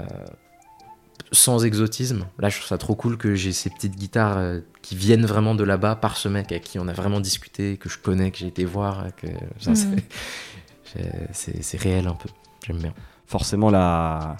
sans 1.31 1.63
exotisme. 1.65 2.25
Là, 2.39 2.49
je 2.49 2.57
trouve 2.57 2.67
ça 2.67 2.77
trop 2.77 2.95
cool 2.95 3.17
que 3.17 3.35
j'ai 3.35 3.51
ces 3.51 3.69
petites 3.69 3.95
guitares 3.95 4.37
euh, 4.37 4.59
qui 4.81 4.95
viennent 4.95 5.25
vraiment 5.25 5.55
de 5.55 5.63
là-bas 5.63 5.95
par 5.95 6.17
ce 6.17 6.27
mec 6.27 6.51
avec 6.51 6.63
qui 6.63 6.79
on 6.79 6.87
a 6.87 6.93
vraiment 6.93 7.19
discuté, 7.19 7.77
que 7.77 7.87
je 7.89 7.97
connais, 7.99 8.31
que 8.31 8.37
j'ai 8.37 8.47
été 8.47 8.65
voir, 8.65 9.07
que 9.15 9.27
Mhm. 9.27 9.75
c'est- 9.75 9.87
j'ai- 10.95 11.11
c'est 11.33 11.63
c'est 11.63 11.77
réel 11.81 12.07
un 12.07 12.13
peu. 12.15 12.29
J'aime 12.65 12.77
bien. 12.77 12.93
Forcément, 13.27 13.69
la, 13.69 14.37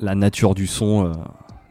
la 0.00 0.14
nature 0.14 0.54
du 0.54 0.66
son 0.66 1.06
euh, 1.06 1.12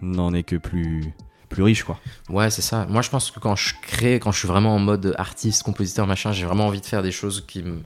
n'en 0.02 0.34
est 0.34 0.44
que 0.44 0.56
plus, 0.56 1.14
plus 1.50 1.64
riche, 1.64 1.84
quoi. 1.84 2.00
Ouais, 2.30 2.50
c'est 2.50 2.62
ça. 2.62 2.86
Moi, 2.90 3.02
je 3.02 3.10
pense 3.10 3.32
que 3.32 3.40
quand 3.40 3.56
je 3.56 3.74
crée, 3.82 4.16
quand 4.20 4.32
je 4.32 4.40
suis 4.40 4.48
vraiment 4.48 4.76
en 4.76 4.80
mode 4.80 5.14
artiste, 5.18 5.64
compositeur, 5.64 6.08
machin, 6.08 6.32
j'ai 6.32 6.46
vraiment 6.46 6.68
envie 6.68 6.82
de 6.82 6.86
faire 6.86 7.02
des 7.04 7.12
choses 7.12 7.44
qui 7.48 7.64
me 7.64 7.82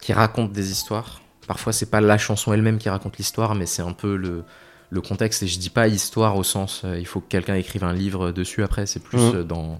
qui 0.00 0.12
racontent 0.12 0.52
des 0.52 0.70
histoires. 0.70 1.20
Parfois, 1.46 1.72
c'est 1.72 1.90
pas 1.90 2.00
la 2.00 2.16
chanson 2.16 2.52
elle-même 2.54 2.78
qui 2.78 2.88
raconte 2.88 3.18
l'histoire, 3.18 3.54
mais 3.54 3.66
c'est 3.66 3.82
un 3.82 3.92
peu 3.92 4.16
le, 4.16 4.44
le 4.90 5.00
contexte. 5.02 5.42
Et 5.42 5.46
je 5.46 5.58
dis 5.58 5.68
pas 5.70 5.88
histoire 5.88 6.36
au 6.36 6.42
sens 6.42 6.82
euh, 6.84 6.98
il 6.98 7.06
faut 7.06 7.20
que 7.20 7.28
quelqu'un 7.28 7.54
écrive 7.54 7.84
un 7.84 7.92
livre 7.92 8.30
dessus 8.32 8.62
après. 8.62 8.86
C'est 8.86 9.00
plus 9.02 9.18
Mhm. 9.18 9.34
euh, 9.36 9.44
dans, 9.44 9.78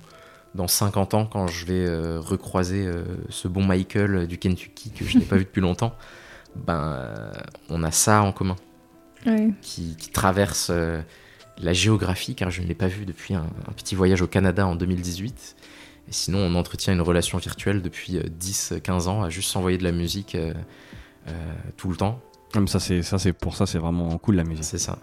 dans 0.54 0.68
50 0.68 1.14
ans, 1.14 1.24
quand 1.26 1.46
je 1.46 1.64
vais 1.64 1.86
euh, 1.86 2.20
recroiser 2.20 2.86
euh, 2.86 3.04
ce 3.30 3.48
bon 3.48 3.64
Michael 3.64 4.14
euh, 4.14 4.26
du 4.26 4.36
Kentucky 4.36 4.90
que 4.90 5.04
je 5.06 5.16
n'ai 5.18 5.24
pas 5.24 5.36
vu 5.36 5.44
depuis 5.44 5.62
longtemps. 5.62 5.94
Ben, 6.56 7.08
on 7.70 7.82
a 7.84 7.90
ça 7.92 8.22
en 8.22 8.32
commun 8.32 8.56
Qui, 9.62 9.96
traverse 10.12 10.70
euh, 10.70 11.02
la 11.62 11.72
géographie, 11.72 12.34
car 12.34 12.50
je 12.50 12.62
ne 12.62 12.66
l'ai 12.66 12.74
pas 12.74 12.88
vu 12.88 13.06
depuis 13.06 13.34
un, 13.34 13.46
petit 13.76 13.94
voyage 13.94 14.22
au 14.22 14.26
Canada 14.26 14.66
en 14.66 14.76
2018. 14.76 15.56
Et 16.08 16.12
sinon, 16.12 16.38
on 16.38 16.54
entretient 16.54 16.92
une 16.92 17.00
relation 17.00 17.38
virtuelle 17.38 17.82
depuis 17.82 18.16
euh, 18.16 18.22
10-15 18.40 19.08
ans 19.08 19.22
à 19.22 19.30
juste 19.30 19.50
s'envoyer 19.50 19.78
de 19.78 19.84
la 19.84 19.92
musique 19.92 20.34
euh, 20.34 20.52
euh, 21.28 21.32
tout 21.76 21.88
le 21.88 21.96
temps. 21.96 22.20
Comme 22.52 22.66
ça, 22.66 22.80
c'est 22.80 23.02
ça, 23.02 23.18
c'est 23.18 23.32
pour 23.32 23.54
ça, 23.54 23.64
c'est 23.64 23.78
vraiment 23.78 24.18
cool 24.18 24.34
la 24.34 24.42
musique. 24.44 24.64
C'est 24.64 24.78
ça. 24.78 24.96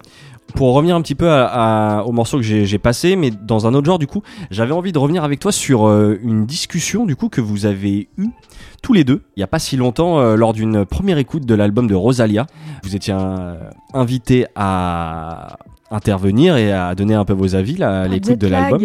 Pour 0.56 0.74
revenir 0.74 0.96
un 0.98 1.02
petit 1.02 1.16
peu 1.16 1.30
à- 1.30 2.00
à- 2.00 2.04
au 2.04 2.12
morceau 2.12 2.38
que 2.38 2.44
j'ai 2.44 2.78
passé, 2.78 3.16
mais 3.16 3.32
dans 3.32 3.68
un 3.68 3.74
autre 3.74 3.86
genre, 3.86 4.00
du 4.00 4.08
coup, 4.08 4.22
j'avais 4.52 4.74
envie 4.74 4.92
de 4.92 5.00
revenir 5.00 5.24
avec 5.24 5.40
toi 5.40 5.52
sur 5.54 5.88
euh, 5.88 6.20
une 6.24 6.46
discussion, 6.46 7.06
du 7.06 7.16
coup, 7.16 7.30
que 7.30 7.40
vous 7.42 7.66
avez 7.66 8.10
eue 8.18 8.28
tous 8.82 8.92
les 8.94 9.04
deux, 9.06 9.24
il 9.36 9.40
y 9.40 9.44
a 9.44 9.48
pas 9.48 9.60
si 9.60 9.78
longtemps, 9.78 10.20
euh, 10.20 10.36
lors 10.36 10.54
d'une 10.54 10.86
première 10.86 11.18
écoute 11.18 11.46
de 11.46 11.56
l'album 11.56 11.88
de 11.88 11.96
Rosalia. 11.96 12.48
Vous 12.84 12.96
étiez 12.96 13.14
euh, 13.18 13.56
invités 13.94 14.46
à 14.56 15.58
intervenir 15.90 16.58
et 16.58 16.72
à 16.74 16.96
donner 16.96 17.14
un 17.14 17.24
peu 17.26 17.34
vos 17.34 17.56
avis 17.56 17.78
là, 17.78 18.02
à 18.02 18.04
Par 18.04 18.12
l'écoute 18.12 18.38
de 18.38 18.48
l'album. 18.48 18.80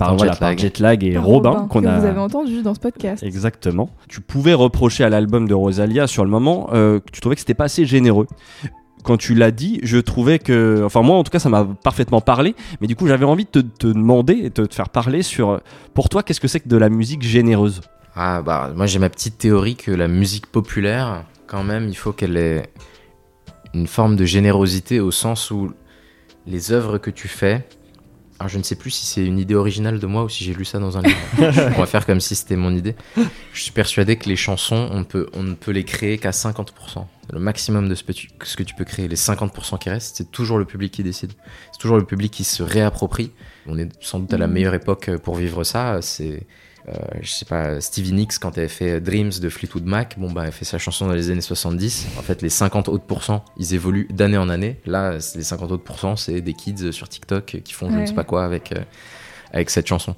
Par, 0.00 0.16
voilà, 0.16 0.32
Jetlag. 0.32 0.56
par 0.56 0.58
Jetlag 0.58 1.04
et 1.04 1.12
par 1.12 1.24
Robin, 1.24 1.66
qu'on 1.70 1.84
a 1.84 1.98
vous 1.98 2.06
avez 2.06 2.18
entendu 2.18 2.62
dans 2.62 2.74
ce 2.74 2.80
podcast. 2.80 3.22
Exactement. 3.22 3.90
Tu 4.08 4.20
pouvais 4.20 4.54
reprocher 4.54 5.04
à 5.04 5.08
l'album 5.08 5.46
de 5.46 5.54
Rosalia 5.54 6.06
sur 6.06 6.24
le 6.24 6.30
moment 6.30 6.70
euh, 6.72 7.00
que 7.00 7.10
tu 7.12 7.20
trouvais 7.20 7.36
que 7.36 7.40
c'était 7.40 7.54
pas 7.54 7.64
assez 7.64 7.84
généreux. 7.84 8.26
Quand 9.04 9.16
tu 9.16 9.34
l'as 9.34 9.50
dit, 9.50 9.78
je 9.82 9.98
trouvais 9.98 10.38
que, 10.38 10.82
enfin 10.84 11.02
moi 11.02 11.16
en 11.16 11.22
tout 11.22 11.30
cas, 11.30 11.38
ça 11.38 11.48
m'a 11.48 11.64
parfaitement 11.64 12.20
parlé. 12.20 12.54
Mais 12.80 12.86
du 12.86 12.96
coup, 12.96 13.06
j'avais 13.06 13.24
envie 13.24 13.44
de 13.44 13.50
te, 13.50 13.58
te 13.60 13.86
demander 13.86 14.34
et 14.34 14.50
de 14.50 14.66
te 14.66 14.74
faire 14.74 14.88
parler 14.88 15.22
sur, 15.22 15.50
euh, 15.50 15.58
pour 15.94 16.08
toi, 16.08 16.22
qu'est-ce 16.22 16.40
que 16.40 16.48
c'est 16.48 16.60
que 16.60 16.68
de 16.68 16.76
la 16.76 16.88
musique 16.88 17.22
généreuse? 17.22 17.80
Ah, 18.14 18.42
bah, 18.42 18.72
moi, 18.74 18.86
j'ai 18.86 18.98
ma 18.98 19.08
petite 19.08 19.38
théorie 19.38 19.76
que 19.76 19.90
la 19.90 20.08
musique 20.08 20.46
populaire, 20.46 21.24
quand 21.46 21.62
même, 21.62 21.88
il 21.88 21.94
faut 21.96 22.12
qu'elle 22.12 22.36
ait 22.36 22.70
une 23.74 23.86
forme 23.86 24.16
de 24.16 24.24
générosité 24.24 25.00
au 25.00 25.10
sens 25.10 25.50
où 25.50 25.70
les 26.46 26.72
œuvres 26.72 26.98
que 26.98 27.10
tu 27.10 27.28
fais. 27.28 27.66
Alors, 28.40 28.48
je 28.48 28.56
ne 28.56 28.62
sais 28.62 28.74
plus 28.74 28.90
si 28.90 29.04
c'est 29.04 29.22
une 29.24 29.38
idée 29.38 29.54
originale 29.54 29.98
de 29.98 30.06
moi 30.06 30.24
ou 30.24 30.30
si 30.30 30.44
j'ai 30.44 30.54
lu 30.54 30.64
ça 30.64 30.78
dans 30.78 30.96
un 30.96 31.02
livre. 31.02 31.16
on 31.76 31.80
va 31.80 31.84
faire 31.86 32.06
comme 32.06 32.20
si 32.20 32.34
c'était 32.34 32.56
mon 32.56 32.74
idée. 32.74 32.96
Je 33.52 33.60
suis 33.62 33.70
persuadé 33.70 34.16
que 34.16 34.30
les 34.30 34.34
chansons, 34.36 34.88
on, 34.92 35.04
peut, 35.04 35.28
on 35.34 35.42
ne 35.42 35.52
peut 35.54 35.72
les 35.72 35.84
créer 35.84 36.16
qu'à 36.16 36.30
50%. 36.30 36.64
Le 37.32 37.38
maximum 37.38 37.88
de 37.88 37.94
ce, 37.94 38.02
que 38.02 38.12
tu- 38.12 38.30
ce 38.42 38.56
que 38.56 38.62
tu 38.62 38.74
peux 38.74 38.84
créer, 38.86 39.08
les 39.08 39.16
50% 39.16 39.78
qui 39.78 39.90
restent, 39.90 40.16
c'est 40.16 40.30
toujours 40.32 40.56
le 40.58 40.64
public 40.64 40.90
qui 40.90 41.02
décide. 41.02 41.32
C'est 41.70 41.78
toujours 41.78 41.98
le 41.98 42.04
public 42.06 42.32
qui 42.32 42.44
se 42.44 42.62
réapproprie. 42.62 43.30
On 43.66 43.76
est 43.78 43.90
sans 44.00 44.20
doute 44.20 44.32
à 44.32 44.38
la 44.38 44.46
Mhm. 44.46 44.54
meilleure 44.54 44.74
époque 44.74 45.10
pour 45.18 45.36
vivre 45.36 45.62
ça. 45.62 45.98
C'est, 46.00 46.46
euh, 46.88 46.92
je 47.20 47.30
sais 47.30 47.44
pas, 47.44 47.80
Stevie 47.80 48.12
Nicks, 48.12 48.38
quand 48.40 48.56
elle 48.58 48.68
fait 48.68 49.00
Dreams 49.00 49.30
de 49.40 49.48
Fleetwood 49.48 49.84
Mac, 49.84 50.16
bon, 50.18 50.30
bah, 50.32 50.44
elle 50.46 50.52
fait 50.52 50.64
sa 50.64 50.78
chanson 50.78 51.06
dans 51.06 51.12
les 51.14 51.30
années 51.30 51.40
70. 51.40 52.06
En 52.18 52.22
fait, 52.22 52.42
les 52.42 52.48
50 52.48 52.88
autres 52.88 53.04
pourcents, 53.04 53.44
ils 53.58 53.74
évoluent 53.74 54.08
d'année 54.10 54.38
en 54.38 54.48
année. 54.48 54.80
Là, 54.86 55.20
c'est- 55.20 55.38
les 55.38 55.44
50 55.44 55.70
autres 55.72 55.84
pourcents, 55.84 56.16
c'est 56.16 56.40
des 56.40 56.54
kids 56.54 56.92
sur 56.92 57.08
TikTok 57.08 57.60
qui 57.64 57.72
font 57.72 57.90
je 57.90 57.96
ne 57.96 58.06
sais 58.06 58.14
pas 58.14 58.24
quoi 58.24 58.44
avec, 58.44 58.72
euh, 58.72 58.80
avec 59.52 59.70
cette 59.70 59.86
chanson. 59.86 60.14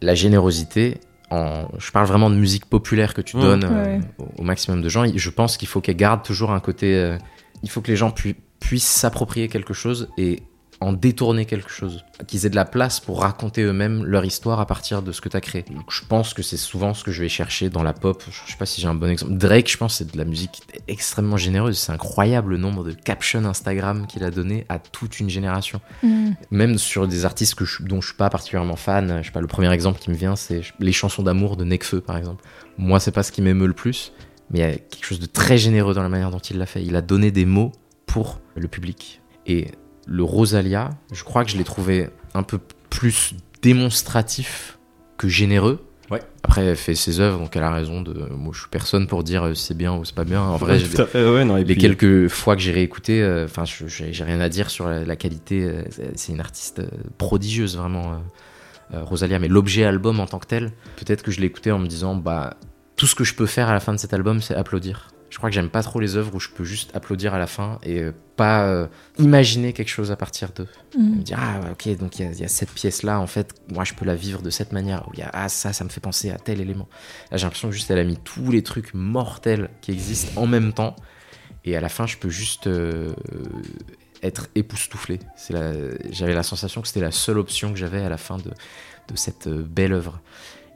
La 0.00 0.14
générosité, 0.14 0.98
en, 1.30 1.66
je 1.78 1.90
parle 1.90 2.06
vraiment 2.06 2.30
de 2.30 2.36
musique 2.36 2.66
populaire 2.66 3.12
que 3.14 3.20
tu 3.20 3.36
donnes 3.36 3.64
euh, 3.64 3.84
Ouais. 3.98 4.00
au, 4.18 4.42
au 4.42 4.44
maximum 4.44 4.80
de 4.82 4.88
gens. 4.88 5.04
Je 5.12 5.30
pense 5.30 5.56
qu'il 5.56 5.66
faut 5.68 5.80
qu'elle 5.80 5.96
garde 5.96 6.22
toujours 6.22 6.52
un 6.52 6.60
côté. 6.60 6.94
euh, 6.94 7.18
il 7.62 7.70
faut 7.70 7.80
que 7.80 7.90
les 7.90 7.96
gens 7.96 8.10
pu- 8.12 8.36
puissent 8.60 8.84
s'approprier 8.86 9.48
quelque 9.48 9.74
chose 9.74 10.08
et 10.18 10.42
en 10.80 10.92
détourner 10.92 11.46
quelque 11.46 11.70
chose. 11.70 12.04
Qu'ils 12.26 12.44
aient 12.46 12.50
de 12.50 12.54
la 12.56 12.64
place 12.66 13.00
pour 13.00 13.22
raconter 13.22 13.62
eux-mêmes 13.62 14.04
leur 14.04 14.24
histoire 14.24 14.60
à 14.60 14.66
partir 14.66 15.02
de 15.02 15.10
ce 15.12 15.20
que 15.20 15.28
tu 15.28 15.36
as 15.36 15.40
créé. 15.40 15.62
Donc, 15.70 15.90
je 15.90 16.02
pense 16.06 16.34
que 16.34 16.42
c'est 16.42 16.56
souvent 16.58 16.92
ce 16.92 17.02
que 17.02 17.10
je 17.12 17.22
vais 17.22 17.28
chercher 17.30 17.70
dans 17.70 17.82
la 17.82 17.92
pop. 17.94 18.22
Je 18.30 18.50
sais 18.52 18.58
pas 18.58 18.66
si 18.66 18.80
j'ai 18.80 18.86
un 18.88 18.94
bon 18.94 19.08
exemple. 19.10 19.32
Drake, 19.36 19.70
je 19.70 19.76
pense, 19.78 19.96
c'est 19.96 20.12
de 20.12 20.18
la 20.18 20.24
musique 20.26 20.62
extrêmement 20.86 21.36
généreuse. 21.38 21.78
C'est 21.78 21.92
incroyable 21.92 22.52
le 22.52 22.58
nombre 22.58 22.84
de 22.84 22.92
captions 22.92 23.44
Instagram 23.44 24.06
qu'il 24.06 24.22
a 24.24 24.30
donné 24.30 24.66
à 24.68 24.78
toute 24.78 25.18
une 25.20 25.30
génération 25.30 25.80
Mm. 26.02 26.30
même 26.50 26.78
sur 26.78 27.08
des 27.08 27.24
artistes 27.24 27.54
que 27.54 27.64
je- 27.64 27.82
dont 27.82 28.00
je 28.00 28.08
suis 28.08 28.16
pas 28.16 28.28
particulièrement 28.30 28.76
fan. 28.76 29.20
Je 29.22 29.26
sais 29.26 29.32
pas, 29.32 29.40
le 29.40 29.46
premier 29.46 29.72
exemple 29.72 29.98
qui 29.98 30.10
me 30.10 30.16
vient, 30.16 30.36
c'est 30.36 30.60
les 30.78 30.92
chansons 30.92 31.22
d'amour 31.22 31.56
de 31.56 31.64
Nekfeu, 31.64 32.00
par 32.00 32.16
exemple. 32.16 32.44
Moi, 32.78 33.00
c'est 33.00 33.12
pas 33.12 33.22
ce 33.22 33.32
qui 33.32 33.40
m'émeut 33.40 33.66
le 33.66 33.72
plus, 33.72 34.12
mais 34.50 34.58
il 34.58 34.62
y 34.62 34.64
a 34.64 34.72
quelque 34.76 35.04
chose 35.06 35.20
de 35.20 35.26
très 35.26 35.56
généreux 35.58 35.94
dans 35.94 36.02
la 36.02 36.08
manière 36.10 36.30
dont 36.30 36.38
il 36.38 36.58
l'a 36.58 36.66
fait. 36.66 36.82
Il 36.84 36.96
a 36.96 37.00
donné 37.02 37.30
des 37.30 37.46
mots 37.46 37.72
pour 38.06 38.40
le 38.54 38.68
public. 38.68 39.20
Et 39.46 39.68
le 40.06 40.22
Rosalia, 40.22 40.90
je 41.12 41.24
crois 41.24 41.44
que 41.44 41.50
je 41.50 41.56
l'ai 41.58 41.64
trouvé 41.64 42.08
un 42.34 42.42
peu 42.42 42.58
plus 42.90 43.34
démonstratif 43.62 44.78
que 45.18 45.28
généreux. 45.28 45.82
Ouais. 46.10 46.22
Après, 46.44 46.64
elle 46.64 46.76
fait 46.76 46.94
ses 46.94 47.18
œuvres, 47.18 47.38
donc 47.40 47.56
elle 47.56 47.64
a 47.64 47.72
raison 47.72 48.00
de. 48.00 48.12
Moi, 48.30 48.52
je 48.54 48.60
suis 48.60 48.68
personne 48.70 49.08
pour 49.08 49.24
dire 49.24 49.42
euh, 49.44 49.54
c'est 49.54 49.76
bien 49.76 49.92
ou 49.96 50.04
c'est 50.04 50.14
pas 50.14 50.22
bien. 50.24 50.40
En 50.40 50.56
vrai, 50.56 50.74
à 50.76 51.06
fait, 51.06 51.28
ouais, 51.28 51.44
non, 51.44 51.56
et 51.56 51.64
les 51.64 51.74
puis- 51.74 51.78
quelques 51.82 52.28
fois 52.28 52.54
que 52.54 52.62
j'ai 52.62 52.70
réécouté, 52.70 53.20
euh, 53.22 53.46
enfin, 53.46 53.64
j'ai 53.64 54.22
rien 54.24 54.40
à 54.40 54.48
dire 54.48 54.70
sur 54.70 54.88
la, 54.88 55.04
la 55.04 55.16
qualité. 55.16 55.64
euh, 55.64 55.82
c'est- 56.14 56.32
une 56.32 56.38
artiste 56.40 56.78
euh, 56.78 56.86
prodigieuse, 57.18 57.76
vraiment, 57.76 58.12
euh, 58.12 58.16
euh, 58.98 59.02
Rosalia. 59.02 59.40
Mais 59.40 59.48
l'objet 59.48 59.84
album 59.84 60.20
en 60.20 60.26
tant 60.26 60.38
que 60.38 60.46
tel, 60.46 60.70
peut-être 60.96 61.22
que 61.24 61.32
je 61.32 61.40
l'ai 61.40 61.46
écouté 61.46 61.72
en 61.72 61.78
me 61.80 61.88
disant, 61.88 62.14
bah, 62.14 62.54
tout 62.94 63.08
ce 63.08 63.16
que 63.16 63.24
je 63.24 63.34
peux 63.34 63.46
faire 63.46 63.68
à 63.68 63.72
la 63.72 63.80
fin 63.80 63.92
de 63.92 63.98
cet 63.98 64.14
album, 64.14 64.40
c'est 64.40 64.54
applaudir. 64.54 65.08
Je 65.30 65.38
crois 65.38 65.50
que 65.50 65.54
j'aime 65.54 65.70
pas 65.70 65.82
trop 65.82 65.98
les 66.00 66.16
œuvres 66.16 66.34
où 66.34 66.40
je 66.40 66.48
peux 66.48 66.64
juste 66.64 66.94
applaudir 66.94 67.34
à 67.34 67.38
la 67.38 67.46
fin 67.48 67.78
et 67.82 68.00
euh, 68.00 68.12
pas 68.36 68.66
euh, 68.68 68.86
imaginer 69.18 69.72
quelque 69.72 69.88
chose 69.88 70.10
à 70.12 70.16
partir 70.16 70.50
d'eux. 70.52 70.68
Mm. 70.96 71.16
Me 71.18 71.22
dire, 71.22 71.38
ah, 71.40 71.60
ok, 71.72 71.96
donc 71.98 72.18
il 72.18 72.24
y, 72.24 72.28
a- 72.28 72.32
il 72.32 72.38
y 72.40 72.44
a 72.44 72.48
cette 72.48 72.70
pièce-là, 72.70 73.18
en 73.20 73.26
fait, 73.26 73.52
moi 73.72 73.84
je 73.84 73.94
peux 73.94 74.04
la 74.04 74.14
vivre 74.14 74.40
de 74.40 74.50
cette 74.50 74.72
manière. 74.72 75.06
Ou 75.08 75.12
il 75.14 75.18
y 75.20 75.22
a, 75.22 75.30
ah, 75.32 75.48
ça, 75.48 75.72
ça 75.72 75.82
me 75.84 75.88
fait 75.88 76.00
penser 76.00 76.30
à 76.30 76.36
tel 76.38 76.60
élément. 76.60 76.88
Là, 77.30 77.36
j'ai 77.38 77.44
l'impression 77.44 77.68
que 77.68 77.74
juste 77.74 77.90
elle 77.90 77.98
a 77.98 78.04
mis 78.04 78.16
tous 78.18 78.50
les 78.50 78.62
trucs 78.62 78.94
mortels 78.94 79.68
qui 79.82 79.90
existent 79.92 80.40
en 80.40 80.46
même 80.46 80.72
temps. 80.72 80.94
Et 81.64 81.76
à 81.76 81.80
la 81.80 81.88
fin, 81.88 82.06
je 82.06 82.16
peux 82.16 82.30
juste 82.30 82.68
euh, 82.68 83.12
être 84.22 84.46
époustouflé. 84.54 85.18
C'est 85.36 85.52
la- 85.52 85.72
J'avais 86.10 86.34
la 86.34 86.42
sensation 86.44 86.80
que 86.82 86.88
c'était 86.88 87.00
la 87.00 87.10
seule 87.10 87.38
option 87.38 87.72
que 87.72 87.78
j'avais 87.78 88.02
à 88.02 88.08
la 88.08 88.16
fin 88.18 88.36
de, 88.38 88.44
de 88.44 89.16
cette 89.16 89.48
belle 89.48 89.92
œuvre. 89.92 90.20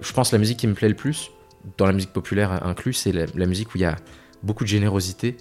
Je 0.00 0.12
pense 0.12 0.30
que 0.30 0.34
la 0.36 0.40
musique 0.40 0.58
qui 0.58 0.66
me 0.66 0.74
plaît 0.74 0.88
le 0.88 0.96
plus, 0.96 1.30
dans 1.78 1.86
la 1.86 1.92
musique 1.92 2.12
populaire 2.12 2.66
inclus, 2.66 2.94
c'est 2.94 3.12
la, 3.12 3.26
la 3.34 3.46
musique 3.46 3.74
où 3.74 3.78
il 3.78 3.82
y 3.82 3.84
a 3.84 3.96
beaucoup 4.42 4.64
de 4.64 4.68
générosité 4.68 5.36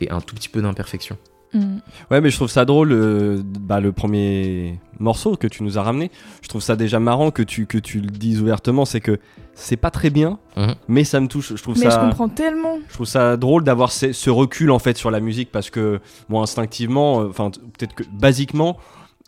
et 0.00 0.10
un 0.10 0.20
tout 0.20 0.34
petit 0.34 0.48
peu 0.48 0.62
d'imperfection. 0.62 1.16
Mm. 1.52 1.78
Ouais, 2.12 2.20
mais 2.20 2.30
je 2.30 2.36
trouve 2.36 2.48
ça 2.48 2.64
drôle, 2.64 2.92
euh, 2.92 3.42
bah, 3.44 3.80
le 3.80 3.90
premier 3.90 4.78
morceau 5.00 5.34
que 5.36 5.48
tu 5.48 5.64
nous 5.64 5.78
as 5.78 5.82
ramené. 5.82 6.10
Je 6.42 6.48
trouve 6.48 6.62
ça 6.62 6.76
déjà 6.76 7.00
marrant 7.00 7.32
que 7.32 7.42
tu, 7.42 7.66
que 7.66 7.76
tu 7.76 8.00
le 8.00 8.06
dises 8.06 8.40
ouvertement. 8.40 8.84
C'est 8.84 9.00
que 9.00 9.18
c'est 9.54 9.76
pas 9.76 9.90
très 9.90 10.10
bien, 10.10 10.38
Mhm. 10.56 10.74
mais 10.86 11.02
ça 11.02 11.18
me 11.20 11.26
touche. 11.26 11.54
Je 11.56 11.60
trouve 11.62 11.76
Mais 11.78 11.90
ça. 11.90 12.00
je 12.00 12.06
comprends 12.08 12.28
tellement. 12.28 12.78
Je 12.88 12.94
trouve 12.94 13.06
ça 13.06 13.36
drôle 13.36 13.64
d'avoir 13.64 13.90
ce, 13.90 14.12
ce 14.12 14.30
recul 14.30 14.70
en 14.70 14.78
fait 14.78 14.96
sur 14.96 15.10
la 15.10 15.18
musique 15.18 15.50
parce 15.50 15.70
que 15.70 16.00
moi 16.28 16.40
instinctivement, 16.42 17.22
euh, 17.22 17.28
enfin 17.30 17.50
peut-être 17.50 17.94
que 17.96 18.04
basiquement, 18.12 18.76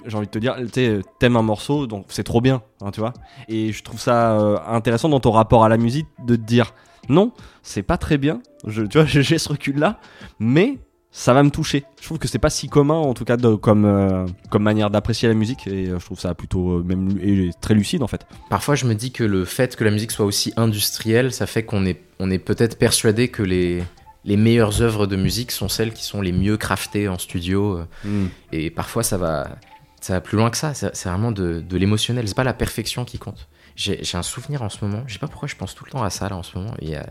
j'ai 0.06 0.16
envie 0.16 0.26
de 0.26 0.30
te 0.32 0.38
dire, 0.38 0.54
tu 0.58 0.68
sais, 0.74 1.00
t'aimes 1.18 1.36
un 1.36 1.42
morceau 1.42 1.88
donc 1.88 2.06
c'est 2.08 2.22
trop 2.24 2.40
bien, 2.40 2.62
hein, 2.82 2.92
tu 2.92 3.00
vois. 3.00 3.14
Et 3.48 3.72
je 3.72 3.82
trouve 3.82 3.98
ça 4.00 4.38
euh, 4.40 4.58
intéressant 4.68 5.08
dans 5.08 5.20
ton 5.20 5.32
rapport 5.32 5.64
à 5.64 5.68
la 5.68 5.76
musique 5.76 6.06
de 6.24 6.36
te 6.36 6.40
dire 6.40 6.72
non, 7.08 7.32
c'est 7.62 7.82
pas 7.82 7.98
très 7.98 8.18
bien. 8.18 8.40
Je, 8.66 8.82
tu 8.82 8.98
vois, 8.98 9.06
j'ai 9.06 9.38
ce 9.38 9.48
recul 9.48 9.78
là, 9.78 9.98
mais 10.38 10.78
ça 11.10 11.34
va 11.34 11.42
me 11.42 11.50
toucher. 11.50 11.84
Je 12.00 12.06
trouve 12.06 12.18
que 12.18 12.26
c'est 12.26 12.38
pas 12.38 12.48
si 12.48 12.68
commun 12.68 12.94
en 12.94 13.12
tout 13.12 13.24
cas 13.26 13.36
de, 13.36 13.54
comme 13.54 13.84
euh, 13.84 14.24
comme 14.50 14.62
manière 14.62 14.88
d'apprécier 14.88 15.28
la 15.28 15.34
musique 15.34 15.66
et 15.66 15.88
euh, 15.88 15.98
je 15.98 16.04
trouve 16.06 16.18
ça 16.18 16.34
plutôt 16.34 16.78
euh, 16.78 16.82
même 16.82 17.18
et 17.22 17.50
très 17.60 17.74
lucide 17.74 18.02
en 18.02 18.06
fait. 18.06 18.26
Parfois, 18.48 18.76
je 18.76 18.86
me 18.86 18.94
dis 18.94 19.12
que 19.12 19.22
le 19.24 19.44
fait 19.44 19.76
que 19.76 19.84
la 19.84 19.90
musique 19.90 20.10
soit 20.10 20.24
aussi 20.24 20.54
industrielle, 20.56 21.32
ça 21.32 21.46
fait 21.46 21.64
qu'on 21.64 21.84
est, 21.84 22.00
on 22.18 22.30
est 22.30 22.38
peut-être 22.38 22.78
persuadé 22.78 23.28
que 23.28 23.42
les, 23.42 23.82
les 24.24 24.36
meilleures 24.38 24.80
œuvres 24.80 25.06
de 25.06 25.16
musique 25.16 25.50
sont 25.52 25.68
celles 25.68 25.92
qui 25.92 26.04
sont 26.04 26.22
les 26.22 26.32
mieux 26.32 26.56
craftées 26.56 27.08
en 27.08 27.18
studio. 27.18 27.78
euh, 28.06 28.26
Et 28.52 28.70
parfois, 28.70 29.02
ça 29.02 29.18
va, 29.18 29.58
ça 30.00 30.14
va 30.14 30.20
plus 30.22 30.38
loin 30.38 30.48
que 30.48 30.56
ça. 30.56 30.72
C'est 30.72 30.96
c'est 30.96 31.10
vraiment 31.10 31.32
de, 31.32 31.60
de 31.60 31.76
l'émotionnel. 31.76 32.26
C'est 32.26 32.36
pas 32.36 32.42
la 32.44 32.54
perfection 32.54 33.04
qui 33.04 33.18
compte. 33.18 33.48
J'ai 33.76 34.00
un 34.16 34.22
souvenir 34.22 34.62
en 34.62 34.68
ce 34.68 34.84
moment. 34.84 35.02
Je 35.06 35.14
sais 35.14 35.18
pas 35.18 35.28
pourquoi 35.28 35.48
je 35.48 35.56
pense 35.56 35.74
tout 35.74 35.84
le 35.84 35.90
temps 35.90 36.02
à 36.02 36.10
ça 36.10 36.28
là 36.28 36.36
en 36.36 36.42
ce 36.42 36.56
moment. 36.58 36.74
Y 36.80 36.94
a- 36.96 37.08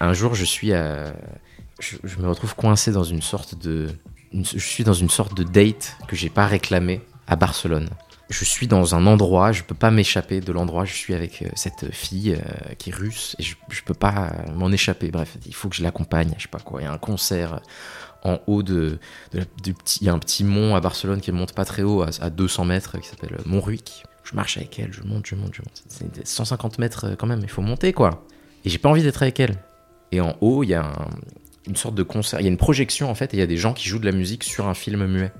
un 0.00 0.12
jour, 0.12 0.34
je 0.34 0.44
suis 0.44 0.72
à, 0.72 1.12
je, 1.80 1.96
me 2.18 2.28
retrouve 2.28 2.54
coincé 2.54 2.92
dans 2.92 3.02
une 3.04 3.22
sorte 3.22 3.56
de, 3.58 3.88
je 4.32 4.58
suis 4.58 4.84
dans 4.84 4.92
une 4.92 5.10
sorte 5.10 5.34
de 5.36 5.42
date 5.42 5.96
que 6.06 6.14
j'ai 6.16 6.30
pas 6.30 6.46
réclamé 6.46 7.00
à 7.26 7.34
Barcelone. 7.36 7.88
Je 8.30 8.44
suis 8.44 8.66
dans 8.66 8.94
un 8.94 9.06
endroit, 9.06 9.52
je 9.52 9.62
peux 9.62 9.74
pas 9.74 9.90
m'échapper 9.90 10.40
de 10.40 10.52
l'endroit. 10.52 10.84
Je 10.84 10.92
suis 10.92 11.14
avec 11.14 11.40
euh, 11.42 11.48
cette 11.54 11.92
fille 11.94 12.34
euh, 12.34 12.74
qui 12.78 12.90
est 12.90 12.94
russe 12.94 13.34
et 13.38 13.42
je, 13.42 13.56
je 13.70 13.80
peux 13.82 13.94
pas 13.94 14.30
euh, 14.46 14.52
m'en 14.52 14.70
échapper. 14.70 15.10
Bref, 15.10 15.36
il 15.46 15.54
faut 15.54 15.70
que 15.70 15.74
je 15.76 15.82
l'accompagne. 15.82 16.34
Je 16.36 16.42
sais 16.42 16.48
pas 16.48 16.58
quoi. 16.58 16.82
Il 16.82 16.84
y 16.84 16.86
a 16.86 16.92
un 16.92 16.98
concert 16.98 17.60
en 18.24 18.38
haut 18.46 18.62
de, 18.62 18.98
de 19.32 19.72
petit, 19.72 20.00
il 20.02 20.08
y 20.08 20.10
a 20.10 20.12
un 20.12 20.18
petit 20.18 20.44
mont 20.44 20.76
à 20.76 20.80
Barcelone 20.80 21.22
qui 21.22 21.32
monte 21.32 21.54
pas 21.54 21.64
très 21.64 21.82
haut, 21.82 22.02
à, 22.02 22.08
à 22.20 22.28
200 22.28 22.66
mètres, 22.66 22.98
qui 23.00 23.08
s'appelle 23.08 23.38
Montruic. 23.46 24.04
Je 24.30 24.34
marche 24.36 24.56
avec 24.58 24.78
elle, 24.78 24.92
je 24.92 25.02
monte, 25.02 25.26
je 25.26 25.34
monte, 25.34 25.54
je 25.54 25.62
monte. 25.62 25.82
C'est 25.88 26.26
150 26.26 26.78
mètres 26.78 27.04
euh, 27.06 27.14
quand 27.16 27.26
même, 27.26 27.40
il 27.42 27.48
faut 27.48 27.62
monter 27.62 27.92
quoi. 27.92 28.26
Et 28.64 28.68
j'ai 28.68 28.78
pas 28.78 28.88
envie 28.90 29.02
d'être 29.02 29.22
avec 29.22 29.40
elle. 29.40 29.56
Et 30.12 30.20
en 30.20 30.36
haut, 30.40 30.62
il 30.64 30.68
y 30.68 30.74
a 30.74 30.84
un- 30.84 31.08
une 31.66 31.76
sorte 31.76 31.94
de 31.94 32.02
concert. 32.02 32.40
Il 32.40 32.44
y 32.44 32.46
a 32.46 32.50
une 32.50 32.56
projection 32.58 33.10
en 33.10 33.14
fait, 33.14 33.32
et 33.32 33.36
il 33.36 33.40
y 33.40 33.42
a 33.42 33.46
des 33.46 33.56
gens 33.56 33.72
qui 33.72 33.88
jouent 33.88 33.98
de 33.98 34.06
la 34.06 34.12
musique 34.12 34.44
sur 34.44 34.68
un 34.68 34.74
film 34.74 35.06
muet. 35.06 35.32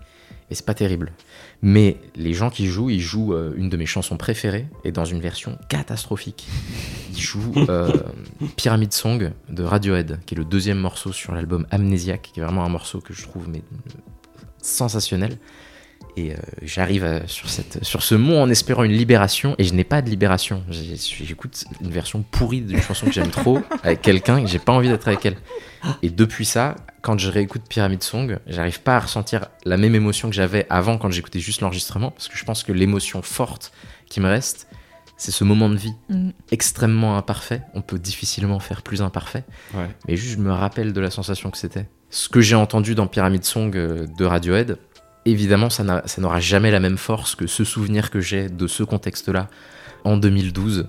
Et 0.50 0.54
c'est 0.54 0.64
pas 0.64 0.72
terrible. 0.74 1.12
Mais 1.60 1.98
les 2.16 2.32
gens 2.32 2.48
qui 2.48 2.66
jouent, 2.68 2.88
ils 2.88 3.00
jouent 3.00 3.34
euh, 3.34 3.52
une 3.56 3.68
de 3.68 3.76
mes 3.76 3.84
chansons 3.84 4.16
préférées, 4.16 4.66
et 4.84 4.92
dans 4.92 5.04
une 5.04 5.20
version 5.20 5.58
catastrophique. 5.68 6.46
Ils 7.12 7.20
jouent 7.20 7.52
euh, 7.68 7.92
Pyramid 8.56 8.92
Song 8.94 9.32
de 9.50 9.62
Radiohead, 9.62 10.20
qui 10.24 10.34
est 10.34 10.38
le 10.38 10.46
deuxième 10.46 10.78
morceau 10.78 11.12
sur 11.12 11.34
l'album 11.34 11.66
Amnésiaque, 11.70 12.30
qui 12.32 12.40
est 12.40 12.42
vraiment 12.42 12.64
un 12.64 12.70
morceau 12.70 13.00
que 13.02 13.12
je 13.12 13.22
trouve 13.24 13.46
mais, 13.50 13.62
sensationnel. 14.62 15.36
Et 16.16 16.32
euh, 16.32 16.36
j'arrive 16.62 17.04
à- 17.04 17.26
sur, 17.28 17.48
cette, 17.48 17.84
sur 17.84 18.02
ce 18.02 18.14
mont 18.16 18.42
en 18.42 18.50
espérant 18.50 18.82
une 18.84 18.92
libération, 18.92 19.54
et 19.58 19.64
je 19.64 19.72
n'ai 19.74 19.84
pas 19.84 20.02
de 20.02 20.10
libération. 20.10 20.64
J'écoute 20.70 21.64
une 21.80 21.90
version 21.90 22.22
pourrie 22.22 22.60
d'une 22.60 22.80
chanson 22.82 23.06
que 23.06 23.12
j'aime 23.12 23.30
trop, 23.30 23.60
avec 23.84 24.02
quelqu'un, 24.02 24.38
et 24.38 24.46
j'ai 24.46 24.58
pas 24.58 24.72
envie 24.72 24.88
d'être 24.88 25.06
avec 25.08 25.24
elle. 25.26 25.36
Et 26.02 26.10
depuis 26.10 26.44
ça, 26.44 26.74
quand 27.02 27.18
je 27.18 27.30
réécoute 27.30 27.62
Pyramid 27.68 28.02
Song, 28.02 28.38
j'arrive 28.48 28.80
pas 28.80 28.96
à 28.96 29.00
ressentir 29.00 29.46
la 29.64 29.76
même 29.76 29.94
émotion 29.94 30.28
que 30.28 30.34
j'avais 30.34 30.66
avant 30.70 30.98
quand 30.98 31.10
j'écoutais 31.10 31.38
juste 31.40 31.60
l'enregistrement, 31.60 32.10
parce 32.10 32.28
que 32.28 32.36
je 32.36 32.44
pense 32.44 32.64
que 32.64 32.72
l'émotion 32.72 33.22
forte 33.22 33.72
qui 34.08 34.20
me 34.20 34.26
reste, 34.28 34.66
c'est 35.16 35.30
ce 35.32 35.44
moment 35.44 35.68
de 35.68 35.76
vie 35.76 35.94
Mm. 36.08 36.30
extrêmement 36.52 37.16
imparfait. 37.16 37.62
On 37.74 37.82
peut 37.82 37.98
difficilement 37.98 38.58
faire 38.60 38.82
plus 38.82 39.02
imparfait, 39.02 39.44
Ouais. 39.74 39.88
mais 40.08 40.16
juste 40.16 40.34
je 40.34 40.38
me 40.42 40.52
rappelle 40.52 40.92
de 40.92 41.00
la 41.00 41.10
sensation 41.10 41.50
que 41.50 41.58
c'était. 41.58 41.86
Ce 42.10 42.28
que 42.28 42.40
j'ai 42.40 42.54
entendu 42.54 42.94
dans 42.94 43.06
Pyramid 43.06 43.44
Song 43.44 43.76
euh, 43.76 44.06
de 44.18 44.24
Radiohead, 44.24 44.78
évidemment, 45.30 45.70
ça 45.70 45.84
n'a- 45.84 46.02
ça 46.06 46.20
n'aura 46.20 46.40
jamais 46.40 46.70
la 46.70 46.80
même 46.80 46.98
force 46.98 47.34
que 47.34 47.46
ce 47.46 47.64
souvenir 47.64 48.10
que 48.10 48.20
j'ai 48.20 48.48
de 48.48 48.66
ce 48.66 48.82
contexte-là 48.82 49.48
en 50.04 50.16
2012 50.16 50.88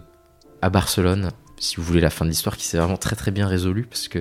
à 0.62 0.70
Barcelone. 0.70 1.30
Si 1.58 1.76
vous 1.78 1.84
voulez 1.84 2.02
la 2.02 2.10
fin 2.10 2.26
de 2.26 2.30
l'histoire, 2.30 2.56
qui 2.58 2.66
s'est 2.66 2.78
vraiment 2.78 2.98
très 2.98 3.16
très 3.16 3.32
bien 3.32 3.48
résolue, 3.48 3.84
parce 3.84 4.08
que 4.08 4.20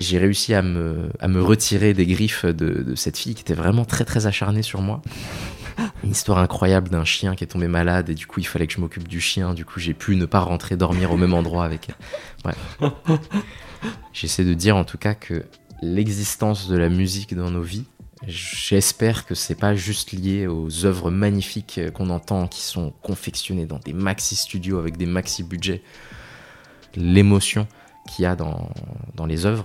j'ai 0.00 0.18
réussi 0.18 0.52
à 0.54 0.60
me, 0.62 1.08
à 1.20 1.28
me 1.28 1.42
retirer 1.42 1.94
des 1.94 2.06
griffes 2.06 2.44
de, 2.44 2.82
de 2.82 2.94
cette 2.94 3.16
fille 3.16 3.34
qui 3.34 3.40
était 3.42 3.54
vraiment 3.54 3.84
très 3.86 4.04
très 4.04 4.26
acharnée 4.26 4.62
sur 4.62 4.82
moi. 4.82 5.00
Une 6.04 6.10
histoire 6.10 6.38
incroyable 6.38 6.88
d'un 6.90 7.04
chien 7.04 7.34
qui 7.34 7.44
est 7.44 7.46
tombé 7.46 7.66
malade 7.68 8.10
et 8.10 8.14
du 8.14 8.26
coup 8.26 8.40
il 8.40 8.46
fallait 8.46 8.66
que 8.66 8.72
je 8.74 8.80
m'occupe 8.80 9.08
du 9.08 9.20
chien. 9.20 9.54
Du 9.54 9.64
coup 9.64 9.80
j'ai 9.80 9.94
pu 9.94 10.16
ne 10.16 10.26
pas 10.26 10.40
rentrer 10.40 10.76
dormir 10.76 11.12
au 11.12 11.16
même 11.16 11.32
endroit 11.34 11.64
avec 11.64 11.88
elle. 11.88 11.94
Bref. 12.44 12.78
J'essaie 14.12 14.44
de 14.44 14.54
dire 14.54 14.76
en 14.76 14.84
tout 14.84 14.98
cas 14.98 15.14
que 15.14 15.44
l'existence 15.82 16.68
de 16.68 16.76
la 16.76 16.88
musique 16.88 17.34
dans 17.34 17.50
nos 17.50 17.62
vies, 17.62 17.84
j'espère 18.26 19.26
que 19.26 19.34
c'est 19.34 19.54
pas 19.54 19.74
juste 19.74 20.12
lié 20.12 20.46
aux 20.46 20.84
œuvres 20.84 21.10
magnifiques 21.10 21.80
qu'on 21.92 22.10
entend 22.10 22.46
qui 22.46 22.62
sont 22.62 22.92
confectionnées 23.02 23.66
dans 23.66 23.78
des 23.78 23.92
maxi 23.92 24.36
studios 24.36 24.78
avec 24.78 24.96
des 24.96 25.06
maxi 25.06 25.42
budgets. 25.42 25.82
L'émotion 26.94 27.66
qu'il 28.08 28.22
y 28.22 28.26
a 28.26 28.36
dans, 28.36 28.70
dans 29.14 29.26
les 29.26 29.44
œuvres, 29.44 29.64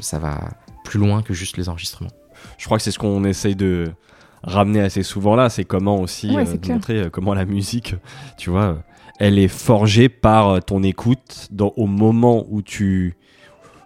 ça 0.00 0.18
va 0.18 0.50
plus 0.84 0.98
loin 0.98 1.22
que 1.22 1.34
juste 1.34 1.56
les 1.56 1.68
enregistrements. 1.68 2.10
Je 2.58 2.66
crois 2.66 2.76
que 2.78 2.84
c'est 2.84 2.90
ce 2.90 2.98
qu'on 2.98 3.24
essaye 3.24 3.56
de 3.56 3.90
ramener 4.42 4.80
assez 4.80 5.02
souvent 5.02 5.34
là, 5.34 5.48
c'est 5.48 5.64
comment 5.64 6.00
aussi 6.00 6.30
Ouais, 6.30 6.46
euh, 6.48 6.68
montrer 6.68 7.00
euh, 7.00 7.10
comment 7.10 7.34
la 7.34 7.44
musique, 7.44 7.94
tu 8.38 8.50
vois, 8.50 8.62
euh, 8.62 8.74
elle 9.18 9.38
est 9.38 9.48
forgée 9.48 10.08
par 10.08 10.62
ton 10.64 10.82
écoute 10.82 11.48
dans, 11.50 11.72
au 11.76 11.86
moment 11.86 12.46
où 12.48 12.62
tu 12.62 13.16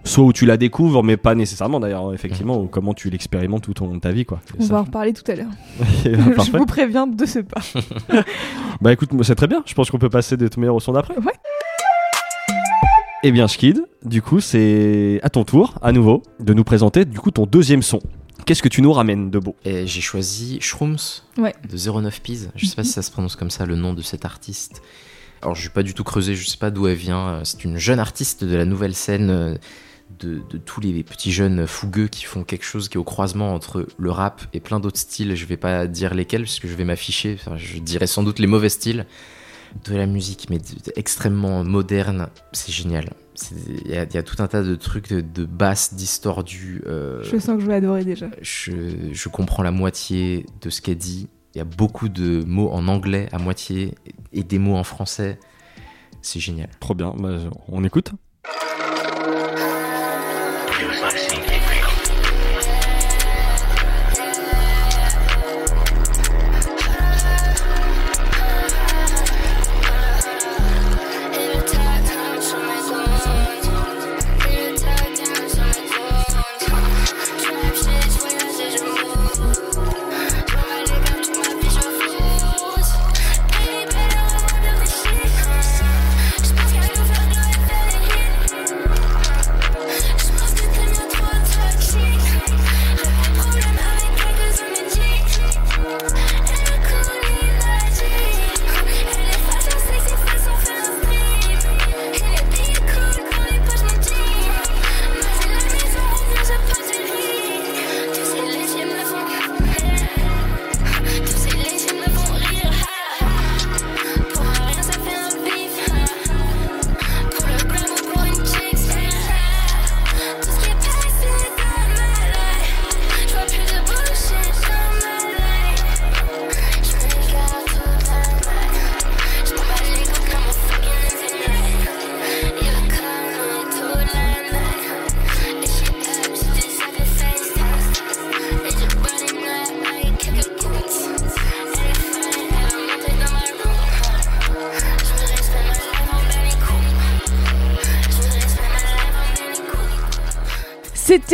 soit 0.04 0.24
où 0.24 0.32
tu 0.32 0.46
la 0.46 0.56
découvres, 0.56 1.02
mais 1.02 1.16
pas 1.16 1.34
nécessairement 1.34 1.78
d'ailleurs, 1.80 2.12
effectivement, 2.14 2.58
ou 2.60 2.66
comment 2.66 2.94
tu 2.94 3.10
l'expérimentes 3.10 3.62
tout 3.64 3.82
au 3.82 3.86
long 3.86 3.94
de 3.94 4.00
ta 4.00 4.12
vie, 4.12 4.24
quoi. 4.24 4.40
On 4.58 4.62
ça, 4.62 4.74
va 4.74 4.80
en 4.80 4.84
reparler 4.84 5.12
tout 5.12 5.30
à 5.30 5.34
l'heure. 5.34 5.50
je- 6.04 6.56
vous 6.56 6.66
préviens 6.66 7.06
de 7.06 7.26
ce 7.26 7.40
pas. 7.40 7.60
Bah 8.80 8.92
écoute, 8.94 9.10
c'est 9.22 9.34
très 9.34 9.46
bien. 9.46 9.62
Je 9.66 9.74
pense 9.74 9.90
qu'on 9.90 9.98
peut 9.98 10.08
passer 10.08 10.38
de 10.38 10.48
ton 10.48 10.58
meilleur 10.60 10.74
au 10.74 10.80
son 10.80 10.92
d'après. 10.92 11.14
Ouais. 11.18 11.32
Eh 13.22 13.32
bien, 13.32 13.46
Skid, 13.48 13.84
du 14.02 14.22
coup, 14.22 14.40
c'est 14.40 15.20
à 15.22 15.28
ton 15.28 15.44
tour, 15.44 15.74
à 15.82 15.92
nouveau, 15.92 16.22
de 16.38 16.54
nous 16.54 16.64
présenter 16.64 17.04
du 17.04 17.18
coup 17.20 17.30
ton 17.30 17.44
deuxième 17.44 17.82
son. 17.82 18.00
Qu'est-ce 18.46 18.62
que 18.62 18.68
tu 18.70 18.80
nous 18.80 18.92
ramènes 18.94 19.30
de 19.30 19.38
beau? 19.38 19.54
Et 19.66 19.86
j'ai 19.86 20.00
choisi 20.00 20.58
Shrooms 20.62 20.96
Ouais. 21.36 21.54
de 21.70 21.76
09 22.00 22.22
Peas. 22.22 22.48
Je 22.56 22.64
sais 22.64 22.74
pas 22.74 22.84
si 22.84 22.92
ça 22.92 23.02
se 23.02 23.10
prononce 23.10 23.36
comme 23.36 23.50
ça, 23.50 23.66
le 23.66 23.76
nom 23.76 23.92
de 23.92 24.00
cet 24.00 24.24
artiste. 24.24 24.80
Alors, 25.42 25.54
je 25.54 25.68
n'ai 25.68 25.72
pas 25.74 25.82
du 25.82 25.92
tout 25.92 26.04
creusé, 26.04 26.34
je 26.34 26.46
sais 26.48 26.56
pas 26.56 26.70
d'où 26.70 26.86
elle 26.88 26.96
vient. 26.96 27.28
Euh, 27.28 27.40
C'est 27.44 27.64
une 27.64 27.76
jeune 27.76 27.98
artiste 27.98 28.44
de 28.44 28.56
la 28.56 28.64
nouvelle 28.64 28.94
scène, 28.94 29.28
euh, 29.30 29.54
de, 30.20 30.40
de 30.48 30.58
tous 30.58 30.80
les 30.80 31.02
petits 31.02 31.32
jeunes 31.32 31.66
fougueux 31.66 32.08
qui 32.08 32.24
font 32.24 32.44
quelque 32.44 32.64
chose 32.64 32.88
qui 32.88 32.96
est 32.96 33.00
au 33.00 33.04
croisement 33.04 33.52
entre 33.54 33.86
le 33.98 34.10
rap 34.10 34.42
et 34.52 34.60
plein 34.60 34.80
d'autres 34.80 34.98
styles. 34.98 35.34
Je 35.34 35.46
vais 35.46 35.56
pas 35.56 35.86
dire 35.86 36.14
lesquels, 36.14 36.42
puisque 36.42 36.66
je 36.66 36.74
vais 36.74 36.84
m'afficher. 36.84 37.36
Enfin, 37.40 37.56
je 37.56 37.78
dirais 37.78 38.06
sans 38.06 38.22
doute 38.22 38.38
les 38.38 38.46
mauvais 38.46 38.68
styles. 38.68 39.06
De 39.84 39.94
la 39.94 40.06
musique, 40.06 40.48
mais 40.50 40.58
de- 40.58 40.64
de- 40.64 40.92
extrêmement 40.96 41.62
moderne. 41.62 42.28
C'est 42.52 42.72
génial. 42.72 43.10
C'est- 43.36 43.54
Il 43.84 43.90
y, 43.92 43.96
a- 43.96 44.02
il 44.02 44.12
y 44.14 44.18
a 44.18 44.22
tout 44.24 44.42
un 44.42 44.48
tas 44.48 44.62
de 44.64 44.74
trucs 44.74 45.08
de, 45.10 45.20
de 45.20 45.44
basses 45.44 45.94
distordues. 45.94 46.82
euh, 46.86 47.22
Je 47.22 47.38
sens 47.38 47.54
que 47.56 47.60
je 47.62 47.66
vais 47.66 47.74
adorer 47.74 48.04
déjà. 48.04 48.26
je, 48.42 48.72
je 49.12 49.28
comprends 49.28 49.62
la 49.62 49.70
moitié 49.70 50.44
de 50.60 50.70
ce 50.70 50.80
qu'elle 50.82 50.98
dit. 50.98 51.28
Il 51.54 51.58
y 51.58 51.60
a 51.60 51.64
beaucoup 51.64 52.08
de 52.08 52.42
mots 52.44 52.70
en 52.70 52.88
anglais 52.88 53.28
à 53.32 53.38
moitié 53.38 53.94
et 54.32 54.42
des 54.42 54.58
mots 54.58 54.76
en 54.76 54.84
français. 54.84 55.38
C'est 56.20 56.40
génial. 56.40 56.68
Trop 56.80 56.94
bien, 56.94 57.14
bah, 57.16 57.38
on 57.68 57.84
écoute. 57.84 58.10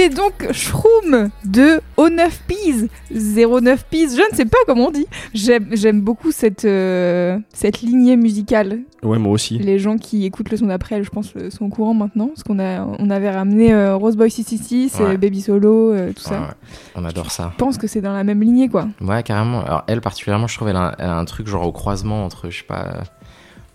C'était 0.06 0.14
donc 0.22 0.52
Shroom 0.52 1.30
de 1.44 1.80
O9 1.98 2.30
Peas, 2.46 2.86
09 3.10 3.84
Peas, 3.90 4.14
je 4.16 4.30
ne 4.30 4.36
sais 4.36 4.44
pas 4.44 4.58
comment 4.66 4.86
on 4.86 4.90
dit. 4.92 5.06
J'aime 5.34 6.00
beaucoup 6.00 6.30
cette, 6.30 6.64
euh, 6.64 7.38
cette 7.52 7.80
lignée 7.82 8.16
musicale. 8.16 8.80
Ouais, 9.02 9.18
moi 9.18 9.32
aussi. 9.32 9.58
Les 9.58 9.80
gens 9.80 9.96
qui 9.96 10.24
écoutent 10.24 10.50
le 10.50 10.56
son 10.58 10.66
d'après, 10.66 11.02
je 11.02 11.10
pense, 11.10 11.32
sont 11.50 11.64
au 11.64 11.68
courant 11.68 11.94
maintenant. 11.94 12.28
Parce 12.28 12.44
qu'on 12.44 12.60
a, 12.60 12.84
on 12.84 13.10
avait 13.10 13.30
ramené 13.30 13.72
euh, 13.74 13.96
Rose 13.96 14.16
Boy 14.16 14.30
666, 14.30 14.94
Ouais. 15.00 15.06
euh, 15.14 15.16
Baby 15.16 15.40
Solo, 15.40 15.92
euh, 15.92 16.12
tout 16.12 16.22
ça. 16.22 16.40
Ouais. 16.40 16.46
On 16.94 17.04
adore 17.04 17.32
ça. 17.32 17.50
Je 17.54 17.58
pense 17.58 17.76
que 17.76 17.88
c'est 17.88 18.00
dans 18.00 18.12
la 18.12 18.22
même 18.22 18.40
lignée, 18.42 18.68
quoi. 18.68 18.86
Ouais, 19.00 19.22
carrément. 19.24 19.64
Alors, 19.64 19.82
elle, 19.88 20.00
particulièrement, 20.00 20.46
je 20.46 20.54
trouve, 20.56 20.68
elle 20.68 20.76
a, 20.76 20.94
elle 21.00 21.06
a 21.08 21.16
un 21.18 21.24
truc 21.24 21.48
genre 21.48 21.66
au 21.66 21.72
croisement 21.72 22.24
entre, 22.24 22.48
je 22.50 22.58
sais 22.58 22.64
pas, 22.64 23.02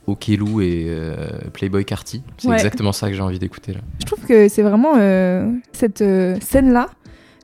Okelou 0.08 0.62
et 0.62 0.86
euh, 0.88 1.16
Playboy 1.54 1.86
Carty. 1.86 2.24
C'est 2.38 2.48
Ouais. 2.48 2.56
exactement 2.56 2.92
ça 2.92 3.08
que 3.10 3.14
j'ai 3.16 3.22
envie 3.22 3.40
d'écouter 3.40 3.74
là. 3.74 3.80
Je 4.00 4.06
trouve 4.06 4.26
que 4.26 4.48
c'est 4.50 4.62
vraiment 4.64 4.94
euh, 4.98 5.52
cette 5.74 6.02
euh, 6.02 6.38
scène-là. 6.42 6.88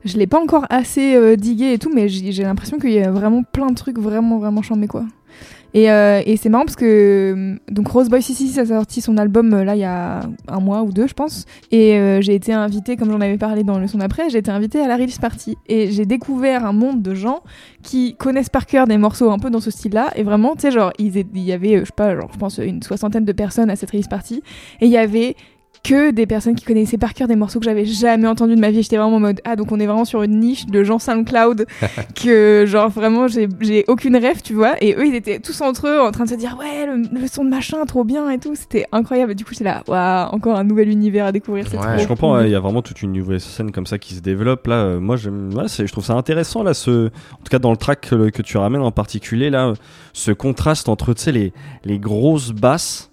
Je 0.04 0.16
l'ai 0.16 0.26
pas 0.26 0.40
encore 0.40 0.64
assez 0.70 1.16
euh, 1.16 1.36
digué 1.36 1.72
et 1.72 1.78
tout, 1.78 1.90
mais 1.92 2.08
j'ai 2.08 2.30
j'ai 2.32 2.42
l'impression 2.44 2.78
qu'il 2.78 2.92
y 2.92 3.00
a 3.00 3.10
vraiment 3.10 3.42
plein 3.42 3.66
de 3.66 3.74
trucs 3.74 3.98
vraiment, 3.98 4.38
vraiment 4.38 4.62
chambés, 4.62 4.86
quoi. 4.86 5.04
Et, 5.78 5.92
euh, 5.92 6.22
et 6.26 6.36
c'est 6.36 6.48
marrant 6.48 6.64
parce 6.64 6.74
que 6.74 7.34
euh, 7.36 7.56
donc 7.70 7.86
Rose 7.86 8.08
Boy 8.08 8.18
a 8.18 8.66
sorti 8.66 9.00
son 9.00 9.16
album 9.16 9.54
euh, 9.54 9.62
là 9.62 9.76
il 9.76 9.78
y 9.78 9.84
a 9.84 10.22
un 10.48 10.58
mois 10.58 10.82
ou 10.82 10.90
deux 10.90 11.06
je 11.06 11.14
pense. 11.14 11.44
Et 11.70 12.18
j'ai 12.20 12.34
été 12.34 12.52
invitée 12.52 12.96
comme 12.96 13.12
j'en 13.12 13.20
avais 13.20 13.38
parlé 13.38 13.62
dans 13.62 13.78
le 13.78 13.86
son 13.86 13.98
d'après 13.98 14.28
j'ai 14.28 14.38
été 14.38 14.50
invitée 14.50 14.80
à 14.80 14.88
la 14.88 14.96
release 14.96 15.18
party. 15.18 15.56
Et 15.68 15.92
j'ai 15.92 16.04
découvert 16.04 16.64
un 16.64 16.72
monde 16.72 17.00
de 17.00 17.14
gens 17.14 17.42
qui 17.84 18.16
connaissent 18.16 18.48
par 18.48 18.66
cœur 18.66 18.88
des 18.88 18.98
morceaux 18.98 19.30
un 19.30 19.38
peu 19.38 19.50
dans 19.50 19.60
ce 19.60 19.70
style 19.70 19.92
là 19.92 20.10
et 20.16 20.24
vraiment 20.24 20.56
tu 20.56 20.62
sais 20.62 20.70
genre 20.72 20.92
il 20.98 21.16
y 21.38 21.52
avait 21.52 21.78
je 21.78 21.84
sais 21.84 21.92
pas 21.94 22.16
genre 22.16 22.30
je 22.32 22.38
pense 22.38 22.58
une 22.58 22.82
soixantaine 22.82 23.24
de 23.24 23.32
personnes 23.32 23.70
à 23.70 23.76
cette 23.76 23.92
release 23.92 24.08
party. 24.08 24.42
Et 24.80 24.86
il 24.86 24.90
y 24.90 24.98
avait 24.98 25.36
que 25.84 26.10
des 26.10 26.26
personnes 26.26 26.54
qui 26.54 26.64
connaissaient 26.64 26.98
par 26.98 27.14
cœur 27.14 27.28
des 27.28 27.36
morceaux 27.36 27.58
que 27.60 27.64
j'avais 27.64 27.84
jamais 27.84 28.26
entendus 28.26 28.54
de 28.56 28.60
ma 28.60 28.70
vie. 28.70 28.82
J'étais 28.82 28.96
vraiment 28.96 29.16
en 29.16 29.20
mode 29.20 29.40
ah 29.44 29.56
donc 29.56 29.72
on 29.72 29.80
est 29.80 29.86
vraiment 29.86 30.04
sur 30.04 30.22
une 30.22 30.38
niche 30.40 30.66
de 30.66 30.82
gens 30.84 30.98
SoundCloud 30.98 31.66
que 32.14 32.64
genre 32.66 32.88
vraiment 32.88 33.26
j'ai 33.28 33.84
aucune 33.88 34.16
rêve 34.16 34.42
tu 34.42 34.54
vois 34.54 34.74
et 34.82 34.94
eux 34.94 35.06
ils 35.06 35.14
étaient 35.14 35.38
tous 35.38 35.60
entre 35.60 35.86
eux 35.88 36.00
en 36.00 36.10
train 36.10 36.24
de 36.24 36.30
se 36.30 36.34
dire 36.34 36.56
ouais 36.58 36.86
le, 36.86 37.20
le 37.20 37.26
son 37.26 37.44
de 37.44 37.50
machin 37.50 37.84
trop 37.86 38.04
bien 38.04 38.28
et 38.30 38.38
tout 38.38 38.54
c'était 38.54 38.86
incroyable 38.92 39.34
du 39.34 39.44
coup 39.44 39.52
j'étais 39.52 39.64
là 39.64 39.82
waouh 39.86 40.28
encore 40.34 40.56
un 40.56 40.64
nouvel 40.64 40.88
univers 40.88 41.26
à 41.26 41.32
découvrir 41.32 41.66
c'est 41.68 41.76
Ouais, 41.78 41.82
trop 41.84 41.98
Je 42.02 42.08
comprends, 42.08 42.36
cool. 42.36 42.46
il 42.46 42.50
y 42.50 42.54
a 42.54 42.60
vraiment 42.60 42.82
toute 42.82 43.02
une 43.02 43.12
nouvelle 43.12 43.40
scène 43.40 43.70
comme 43.70 43.86
ça 43.86 43.98
qui 43.98 44.14
se 44.14 44.20
développe. 44.20 44.66
Là, 44.66 44.74
euh, 44.74 45.00
moi, 45.00 45.16
j'aime, 45.16 45.52
ouais, 45.54 45.64
je 45.68 45.84
trouve 45.92 46.04
ça 46.04 46.14
intéressant, 46.14 46.62
là, 46.62 46.74
ce, 46.74 47.06
en 47.08 47.36
tout 47.44 47.50
cas 47.50 47.58
dans 47.58 47.70
le 47.70 47.76
track 47.76 48.08
que, 48.10 48.30
que 48.30 48.42
tu 48.42 48.56
ramènes 48.58 48.80
en 48.82 48.90
particulier, 48.90 49.48
là, 49.50 49.72
ce 50.12 50.32
contraste 50.32 50.88
entre, 50.88 51.12
tu 51.14 51.22
sais, 51.22 51.32
les, 51.32 51.52
les 51.84 51.98
grosses 51.98 52.50
basses 52.52 53.07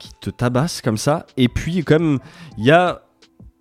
qui 0.00 0.10
te 0.20 0.30
tabassent 0.30 0.80
comme 0.82 0.96
ça, 0.98 1.26
et 1.36 1.46
puis, 1.48 1.84
comme, 1.84 2.18
il 2.58 2.64
y 2.64 2.72
a 2.72 3.02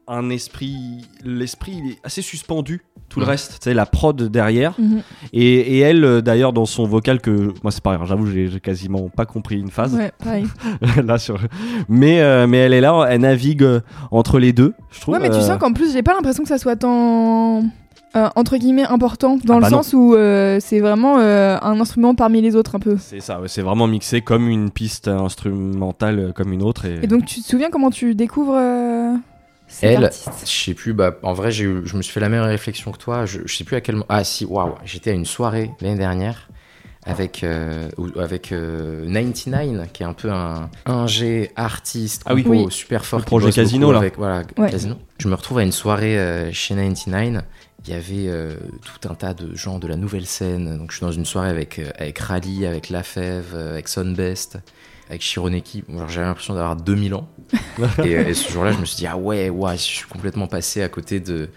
un 0.07 0.31
esprit, 0.31 0.75
l'esprit, 1.23 1.73
il 1.83 1.91
est 1.91 1.99
assez 2.03 2.23
suspendu, 2.23 2.81
tout 3.09 3.19
le 3.19 3.25
Mhm. 3.25 3.29
reste, 3.31 3.51
tu 3.53 3.57
sais, 3.65 3.73
la 3.75 3.85
prod 3.85 4.19
derrière, 4.23 4.73
Mhm. 4.79 5.01
et, 5.33 5.43
et 5.77 5.79
elle, 5.79 6.03
euh, 6.03 6.21
d'ailleurs, 6.21 6.51
dans 6.51 6.65
son 6.65 6.85
vocal 6.85 7.21
que, 7.21 7.53
moi, 7.63 7.71
c'est 7.71 7.83
pas 7.83 7.95
grave, 7.95 8.07
j'avoue, 8.07 8.25
j'ai 8.25 8.59
quasiment 8.59 9.09
pas 9.09 9.27
compris 9.27 9.59
une 9.59 9.69
phase. 9.69 9.93
ouais 9.93 10.11
pareil 10.17 10.45
là 11.05 11.19
sur 11.19 11.37
mais 11.87 12.21
euh, 12.21 12.47
mais 12.47 12.57
elle 12.57 12.73
est 12.73 12.81
là 12.81 13.05
elle 13.09 13.21
navigue 13.21 13.63
euh, 13.63 13.81
entre 14.11 14.39
les 14.39 14.51
deux 14.53 14.73
je 14.91 14.99
trouve 15.01 15.13
ouais 15.15 15.19
mais 15.21 15.29
tu 15.29 15.37
euh, 15.37 15.41
sens 15.41 15.57
qu'en 15.59 15.73
plus 15.73 15.91
j'ai 15.93 16.01
pas 16.03 16.13
l'impression 16.13 16.41
que 16.43 16.49
ça 16.49 16.57
soit 16.57 16.75
tant 16.75 17.63
euh, 18.15 18.27
entre 18.35 18.57
guillemets 18.57 18.85
important 18.85 19.37
dans 19.43 19.55
Ah 19.55 19.57
le 19.57 19.61
bah 19.63 19.69
non. 19.69 19.83
sens 19.83 19.93
où 19.93 20.15
euh, 20.15 20.57
c'est 20.59 20.79
vraiment 20.79 21.19
euh, 21.19 21.57
un 21.61 21.79
instrument 21.79 22.15
parmi 22.15 22.41
les 22.41 22.55
autres 22.55 22.75
un 22.75 22.79
peu 22.79 22.97
c'est 22.97 23.19
ça 23.19 23.39
ouais, 23.39 23.47
c'est 23.47 23.61
vraiment 23.61 23.85
mixé 23.87 24.21
comme 24.21 24.47
une 24.49 24.71
piste 24.71 25.07
instrumentale 25.07 26.33
comme 26.35 26.51
une 26.53 26.63
autre 26.63 26.85
et, 26.85 26.99
et 27.03 27.07
donc 27.07 27.25
tu 27.25 27.41
te 27.41 27.45
souviens 27.47 27.69
comment 27.69 27.89
tu 27.91 28.15
découvres 28.15 28.55
euh, 28.55 29.15
Elle, 29.81 30.03
artiste? 30.05 30.29
je 30.45 30.65
sais 30.65 30.73
plus, 30.73 30.93
bah, 30.93 31.15
en 31.21 31.33
vrai, 31.33 31.51
j'ai 31.51 31.65
eu- 31.65 31.81
je 31.85 31.95
me 31.95 32.01
suis 32.01 32.11
fait 32.11 32.19
la 32.19 32.29
même 32.29 32.41
réflexion 32.43 32.91
que 32.91 32.97
toi. 32.97 33.27
Je, 33.27 33.41
je 33.45 33.55
sais 33.55 33.63
plus 33.63 33.75
à 33.75 33.81
quel 33.81 33.95
moment. 33.95 34.05
Ah, 34.09 34.23
si, 34.23 34.43
waouh, 34.45 34.73
j'étais 34.83 35.11
à 35.11 35.13
une 35.13 35.25
soirée 35.25 35.69
l'année 35.79 35.95
dernière 35.97 36.49
avec, 37.05 37.43
euh, 37.43 37.87
avec 38.19 38.51
euh, 38.51 39.05
99, 39.05 39.91
qui 39.93 40.01
est 40.03 40.05
un 40.07 40.13
peu 40.13 40.31
un 40.31 40.69
ingé 40.87 41.51
artiste, 41.55 42.23
Ah 42.25 42.33
oui. 42.33 42.43
super 42.71 43.05
fort. 43.05 43.19
Le 43.19 43.25
projet 43.25 43.51
Casino, 43.51 43.91
là. 43.91 43.99
Avec, 43.99 44.17
voilà, 44.17 44.41
Ouais. 44.57 44.71
Casino. 44.71 44.95
Je 45.19 45.27
me 45.27 45.35
retrouve 45.35 45.59
à 45.59 45.63
une 45.63 45.71
soirée 45.71 46.17
euh, 46.17 46.51
chez 46.51 46.73
99. 46.75 47.43
Il 47.85 47.93
y 47.93 47.95
avait 47.95 48.27
euh, 48.27 48.55
tout 48.83 49.07
un 49.09 49.15
tas 49.15 49.33
de 49.33 49.55
gens 49.55 49.79
de 49.79 49.87
la 49.87 49.95
nouvelle 49.95 50.25
scène. 50.25 50.77
Donc, 50.77 50.91
je 50.91 50.97
suis 50.97 51.05
dans 51.05 51.11
une 51.13 51.25
soirée 51.25 51.49
avec, 51.49 51.79
euh, 51.79 51.89
avec 51.97 52.19
Rally, 52.19 52.65
avec 52.65 52.89
Lafèvre, 52.89 53.55
euh, 53.55 53.71
avec 53.73 53.87
Sunbest, 53.87 54.57
avec 55.09 55.21
Shironeki. 55.21 55.85
Bon, 55.87 55.97
alors, 55.97 56.09
J'avais 56.09 56.27
l'impression 56.27 56.53
d'avoir 56.53 56.75
2000 56.75 57.13
ans. 57.15 57.29
et, 58.03 58.15
euh, 58.17 58.27
et 58.27 58.33
ce 58.33 58.51
jour-là, 58.51 58.73
je 58.73 58.79
me 58.79 58.85
suis 58.85 58.97
dit, 58.97 59.07
ah 59.07 59.17
ouais, 59.17 59.49
ouais, 59.49 59.77
je 59.77 59.81
suis 59.81 60.05
complètement 60.07 60.47
passé 60.47 60.81
à 60.83 60.89
côté 60.89 61.19
de. 61.21 61.49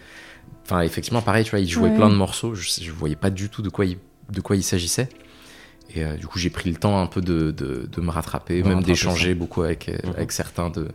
Enfin, 0.65 0.81
effectivement, 0.83 1.23
pareil, 1.23 1.45
tu 1.45 1.51
vois, 1.51 1.59
il 1.59 1.69
jouait 1.69 1.91
Ouais. 1.91 1.97
plein 1.97 2.09
de 2.09 2.15
morceaux. 2.15 2.55
Je, 2.55 2.69
je 2.81 2.91
voyais 2.93 3.17
pas 3.17 3.31
du 3.31 3.49
tout 3.49 3.63
de 3.63 3.69
quoi 3.69 3.85
il, 3.85 3.99
de 4.31 4.41
quoi 4.41 4.55
il 4.55 4.63
s'agissait. 4.63 5.09
Et 5.95 6.05
euh, 6.05 6.17
du 6.17 6.27
coup, 6.29 6.39
j'ai 6.39 6.51
pris 6.51 6.71
le 6.71 6.77
temps 6.77 7.01
un 7.03 7.07
peu 7.07 7.21
de, 7.21 7.51
de, 7.51 7.89
de 7.91 8.01
me 8.01 8.11
rattraper, 8.11 8.63
De 8.63 8.69
même 8.69 8.83
d'échanger 8.83 9.35
beaucoup 9.35 9.63
avec, 9.63 9.89
Mhm. 9.89 10.13
avec, 10.17 10.31
certains 10.33 10.71
de, 10.71 10.89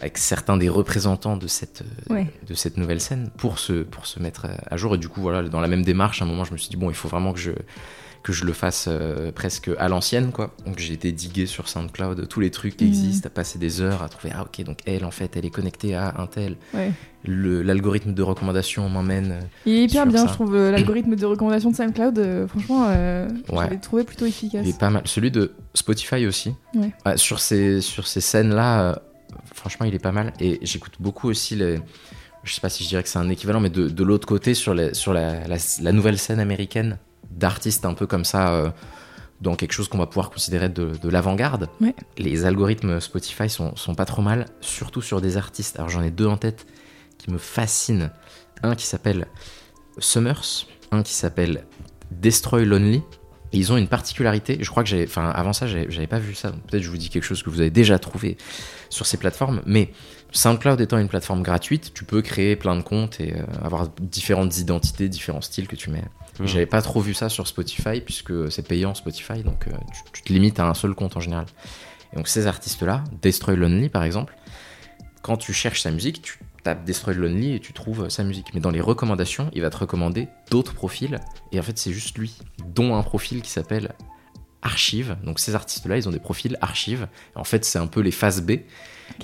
avec 0.00 0.18
certains 0.18 0.56
des 0.56 0.68
représentants 0.68 1.36
de 1.36 1.46
cette, 1.46 1.82
euh, 2.10 2.14
Ouais. 2.14 2.26
de 2.46 2.54
cette 2.54 2.76
nouvelle 2.76 3.00
scène 3.00 3.30
pour 3.38 3.58
se, 3.58 3.82
pour 3.82 4.06
se 4.06 4.20
mettre 4.20 4.46
à 4.70 4.76
jour. 4.76 4.94
Et 4.94 4.98
du 4.98 5.08
coup, 5.08 5.20
voilà, 5.20 5.42
dans 5.48 5.60
la 5.60 5.68
même 5.68 5.82
démarche, 5.84 6.20
à 6.22 6.24
un 6.24 6.28
moment, 6.28 6.44
je 6.44 6.52
me 6.52 6.58
suis 6.58 6.68
dit, 6.68 6.76
bon, 6.76 6.90
il 6.90 6.94
faut 6.96 7.08
vraiment 7.08 7.32
que 7.32 7.38
je, 7.40 7.52
que 8.22 8.32
je 8.32 8.44
le 8.44 8.52
fasse 8.52 8.86
euh, 8.90 9.30
presque 9.30 9.70
à 9.78 9.88
l'ancienne, 9.88 10.32
quoi. 10.32 10.52
Donc 10.66 10.80
j'ai 10.80 10.92
été 10.94 11.12
digué 11.12 11.46
sur 11.46 11.68
SoundCloud, 11.68 12.26
tous 12.28 12.40
les 12.40 12.50
trucs 12.50 12.76
qui 12.76 12.84
Mhm. 12.84 12.90
existent, 12.90 13.26
à 13.28 13.30
passer 13.30 13.56
des 13.58 13.80
heures 13.80 14.02
à 14.02 14.08
trouver, 14.08 14.32
ah 14.36 14.42
ok, 14.42 14.64
donc 14.64 14.80
elle, 14.84 15.04
en 15.04 15.12
fait, 15.12 15.36
elle 15.36 15.44
est 15.46 15.50
connectée 15.50 15.94
à 15.94 16.12
un 16.18 16.26
tel. 16.26 16.56
Ouais. 16.74 16.90
Le- 17.24 17.62
L'algorithme 17.62 18.12
de 18.14 18.22
recommandation 18.22 18.88
m'emmène. 18.88 19.30
euh, 19.32 19.40
Il 19.64 19.74
est 19.74 19.84
hyper 19.84 20.06
bien, 20.06 20.22
ça. 20.22 20.26
je 20.26 20.32
trouve, 20.32 20.54
euh, 20.56 20.70
l'algorithme 20.72 21.14
de 21.16 21.24
recommandation 21.24 21.70
de 21.70 21.76
SoundCloud. 21.76 22.18
euh, 22.18 22.46
franchement, 22.48 22.86
euh, 22.88 23.28
Ouais. 23.48 23.64
j'avais 23.64 23.78
trouvé 23.78 24.02
plutôt 24.04 24.26
efficace. 24.26 24.62
Il 24.64 24.70
est 24.70 24.78
pas 24.78 24.90
mal. 24.90 25.02
Celui 25.06 25.30
de 25.30 25.52
Spotify 25.74 26.26
aussi. 26.26 26.52
Ouais. 26.74 26.92
Ouais, 27.06 27.16
sur 27.16 27.38
ces, 27.40 27.80
sur 27.80 28.06
ces 28.08 28.20
scènes-là, 28.20 28.80
euh, 28.90 28.94
franchement, 29.56 29.86
il 29.86 29.94
est 29.94 29.98
pas 29.98 30.12
mal. 30.12 30.32
Et 30.40 30.58
j'écoute 30.62 30.94
beaucoup 31.00 31.28
aussi 31.28 31.56
les. 31.56 31.80
Je 32.44 32.52
sais 32.54 32.60
pas 32.60 32.68
si 32.68 32.84
je 32.84 32.88
dirais 32.88 33.02
que 33.02 33.08
c'est 33.08 33.18
un 33.18 33.28
équivalent, 33.28 33.58
mais 33.58 33.70
de, 33.70 33.88
de 33.88 34.04
l'autre 34.04 34.28
côté, 34.28 34.54
sur, 34.54 34.72
les, 34.72 34.94
sur 34.94 35.12
la, 35.12 35.48
la- 35.48 35.56
la 35.82 35.92
nouvelle 35.92 36.16
scène 36.18 36.38
américaine, 36.38 36.98
d'artistes 37.30 37.84
un 37.84 37.94
peu 37.94 38.06
comme 38.06 38.24
ça, 38.24 38.54
euh, 38.54 38.70
dans 39.40 39.56
quelque 39.56 39.72
chose 39.72 39.88
qu'on 39.88 39.98
va 39.98 40.06
pouvoir 40.06 40.30
considérer 40.30 40.68
de, 40.68 40.92
de 41.02 41.08
l'avant-garde. 41.08 41.68
Ouais. 41.80 41.94
Les 42.18 42.44
algorithmes 42.44 43.00
Spotify 43.00 43.50
sont, 43.50 43.74
sont 43.74 43.94
pas 43.96 44.04
trop 44.04 44.22
mal, 44.22 44.46
surtout 44.60 45.02
sur 45.02 45.20
des 45.20 45.36
artistes. 45.36 45.76
Alors 45.76 45.88
j'en 45.90 46.02
ai 46.02 46.10
deux 46.12 46.26
en 46.26 46.36
tête 46.36 46.66
qui 47.18 47.30
me 47.32 47.38
fascinent. 47.38 48.10
Un 48.62 48.74
qui 48.76 48.86
s'appelle 48.86 49.26
Summers, 49.98 50.66
un 50.92 51.02
qui 51.02 51.12
s'appelle 51.14 51.64
Destroy 52.12 52.64
Lonely. 52.64 53.02
Et 53.52 53.58
ils 53.58 53.72
ont 53.72 53.76
une 53.76 53.88
particularité, 53.88 54.58
je 54.60 54.68
crois 54.70 54.82
que 54.82 54.88
j'avais, 54.88 55.06
enfin 55.06 55.30
avant 55.30 55.52
ça 55.52 55.66
j'avais 55.66 56.06
pas 56.06 56.18
vu 56.18 56.34
ça, 56.34 56.50
donc 56.50 56.62
peut-être 56.66 56.82
je 56.82 56.90
vous 56.90 56.96
dis 56.96 57.08
quelque 57.08 57.24
chose 57.24 57.42
que 57.42 57.50
vous 57.50 57.60
avez 57.60 57.70
déjà 57.70 57.98
trouvé 57.98 58.36
sur 58.90 59.06
ces 59.06 59.16
plateformes, 59.16 59.62
mais 59.66 59.92
SoundCloud 60.32 60.80
étant 60.80 60.98
une 60.98 61.08
plateforme 61.08 61.42
gratuite, 61.42 61.92
tu 61.94 62.04
peux 62.04 62.22
créer 62.22 62.56
plein 62.56 62.76
de 62.76 62.82
comptes 62.82 63.20
et 63.20 63.34
euh, 63.34 63.44
avoir 63.64 63.88
différentes 64.00 64.58
identités, 64.58 65.08
différents 65.08 65.40
styles 65.40 65.68
que 65.68 65.76
tu 65.76 65.90
mets. 65.90 66.04
Mhm. 66.40 66.46
J'avais 66.46 66.66
pas 66.66 66.82
trop 66.82 67.00
vu 67.00 67.14
ça 67.14 67.28
sur 67.28 67.46
Spotify 67.46 68.00
puisque 68.00 68.50
c'est 68.50 68.66
payant 68.66 68.94
Spotify, 68.94 69.42
donc 69.44 69.68
euh, 69.68 69.72
tu, 69.92 70.00
tu 70.12 70.22
te 70.22 70.32
limites 70.32 70.58
à 70.58 70.68
un 70.68 70.74
seul 70.74 70.94
compte 70.94 71.16
en 71.16 71.20
général. 71.20 71.46
Et 72.12 72.16
donc 72.16 72.28
ces 72.28 72.46
artistes-là, 72.46 73.04
Destroy 73.22 73.56
Lonely 73.56 73.88
par 73.88 74.02
exemple, 74.02 74.34
quand 75.22 75.36
tu 75.36 75.52
cherches 75.52 75.82
sa 75.82 75.90
musique, 75.90 76.22
tu 76.22 76.38
tapes 76.66 76.84
Destroy 76.84 77.14
Lonely 77.14 77.54
et 77.54 77.60
tu 77.60 77.72
trouves 77.72 78.08
sa 78.08 78.24
musique. 78.24 78.46
Mais 78.54 78.60
dans 78.60 78.70
les 78.70 78.80
recommandations, 78.80 79.50
il 79.54 79.62
va 79.62 79.70
te 79.70 79.76
recommander 79.76 80.26
d'autres 80.50 80.74
profils. 80.74 81.20
Et 81.52 81.60
en 81.60 81.62
fait, 81.62 81.78
c'est 81.78 81.92
juste 81.92 82.18
lui, 82.18 82.34
dont 82.74 82.96
un 82.96 83.02
profil 83.02 83.40
qui 83.40 83.50
s'appelle 83.50 83.92
Archive. 84.62 85.16
Donc 85.24 85.38
ces 85.38 85.54
artistes-là, 85.54 85.96
ils 85.96 86.08
ont 86.08 86.12
des 86.12 86.18
profils 86.18 86.56
Archive. 86.60 87.06
En 87.36 87.44
fait, 87.44 87.64
c'est 87.64 87.78
un 87.78 87.86
peu 87.86 88.00
les 88.00 88.10
phases 88.10 88.42
B. 88.42 88.52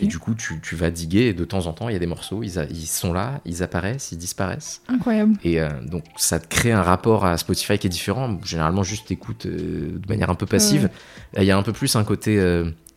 Et 0.01 0.07
du 0.07 0.21
coup, 0.21 0.35
tu, 0.37 0.61
tu 0.61 0.77
vas 0.77 0.93
diguer 0.93 1.23
et 1.27 1.35
de 1.35 1.45
temps 1.45 1.67
en 1.67 1.73
temps, 1.73 1.89
il 1.89 1.93
y 1.95 1.97
a 1.97 1.99
des 1.99 2.07
morceaux, 2.07 2.45
ils, 2.45 2.57
a- 2.61 2.67
ils 2.71 2.87
sont 2.87 3.13
là, 3.13 3.41
ils 3.45 3.65
apparaissent, 3.65 4.13
ils 4.13 4.19
disparaissent. 4.19 4.81
Incroyable. 4.87 5.37
Et 5.43 5.61
euh, 5.61 5.69
donc, 5.85 6.05
ça 6.17 6.39
te 6.39 6.47
crée 6.47 6.71
un 6.71 6.83
rapport 6.83 7.25
à 7.25 7.37
Spotify 7.37 7.77
qui 7.79 7.89
est 7.89 7.91
différent. 7.91 8.39
Généralement, 8.45 8.85
juste 8.85 9.09
t'écoutes 9.09 9.47
euh, 9.47 9.99
de 9.99 10.09
manière 10.09 10.31
un 10.31 10.37
peu 10.37 10.47
passive. 10.47 10.89
Là, 11.35 11.43
Il 11.43 11.47
y 11.47 11.51
a 11.51 11.59
un 11.59 11.65
peu 11.65 11.73
plus 11.73 11.97
un 11.97 12.05
côté 12.05 12.39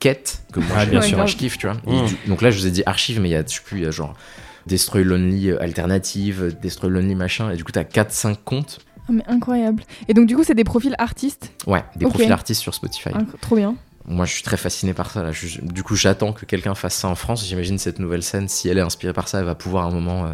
quête 0.10 0.42
que 0.54 0.60
moi, 0.60 0.70
Ah, 0.78 0.86
bien 0.86 1.00
moi, 1.00 1.08
sûr. 1.08 1.28
je 1.28 1.36
kiffe, 1.38 1.58
tu 1.58 1.68
vois. 1.68 1.76
Du- 2.06 2.16
donc 2.30 2.42
là, 2.42 2.52
je 2.52 2.60
vous 2.60 2.68
ai 2.68 2.72
dit 2.72 2.84
archive, 2.86 3.20
mais 3.20 3.30
il 3.30 3.32
y 3.32 3.36
a, 3.36 3.44
je 3.46 3.54
sais 3.56 3.62
plus, 3.64 3.80
il 3.80 3.84
y 3.84 3.88
a 3.88 3.92
genre 3.92 4.14
Destroy 4.68 5.04
Lonely 5.04 5.50
euh, 5.50 5.62
alternative, 5.62 6.56
Destroy 6.62 6.90
Lonely 6.92 7.16
machin. 7.16 7.50
Et 7.52 7.56
du 7.56 7.64
coup, 7.64 7.72
t'as 7.72 7.84
4-5 7.84 8.38
comptes. 8.44 8.80
Ah, 9.08 9.12
mais 9.12 9.24
incroyable. 9.28 9.84
Et 10.08 10.14
donc, 10.14 10.28
du 10.28 10.36
coup, 10.36 10.44
c'est 10.44 10.56
des 10.56 10.64
profils 10.64 10.96
artistes. 10.98 11.52
Ouais, 11.68 11.84
des 11.96 12.06
profils 12.06 12.32
artistes 12.32 12.62
sur 12.62 12.74
Spotify. 12.74 13.10
Inc- 13.10 13.26
trop 13.42 13.56
bien. 13.56 13.76
Moi, 14.08 14.26
je 14.26 14.34
suis 14.34 14.44
très 14.44 14.58
fasciné 14.58 14.94
par 14.94 15.10
ça. 15.12 15.24
Là. 15.24 15.32
Je- 15.32 15.62
du 15.62 15.82
coup, 15.84 15.96
j'attends 15.96 16.32
que 16.34 16.46
quelqu'un 16.46 16.76
fasse 16.76 16.96
ça 16.96 17.08
en 17.08 17.16
France. 17.16 17.46
J'imagine 17.48 17.78
cette 17.80 17.98
nouvelle 18.00 18.22
scène, 18.24 18.48
si 18.48 18.70
elle 18.70 18.78
est 18.78 18.82
inspirée 18.82 19.14
par 19.14 19.28
ça, 19.28 19.40
elle 19.40 19.46
va 19.46 19.56
pouvoir 19.56 19.86
à 19.86 19.88
un 19.88 19.92
moment 19.92 20.26
euh, 20.28 20.34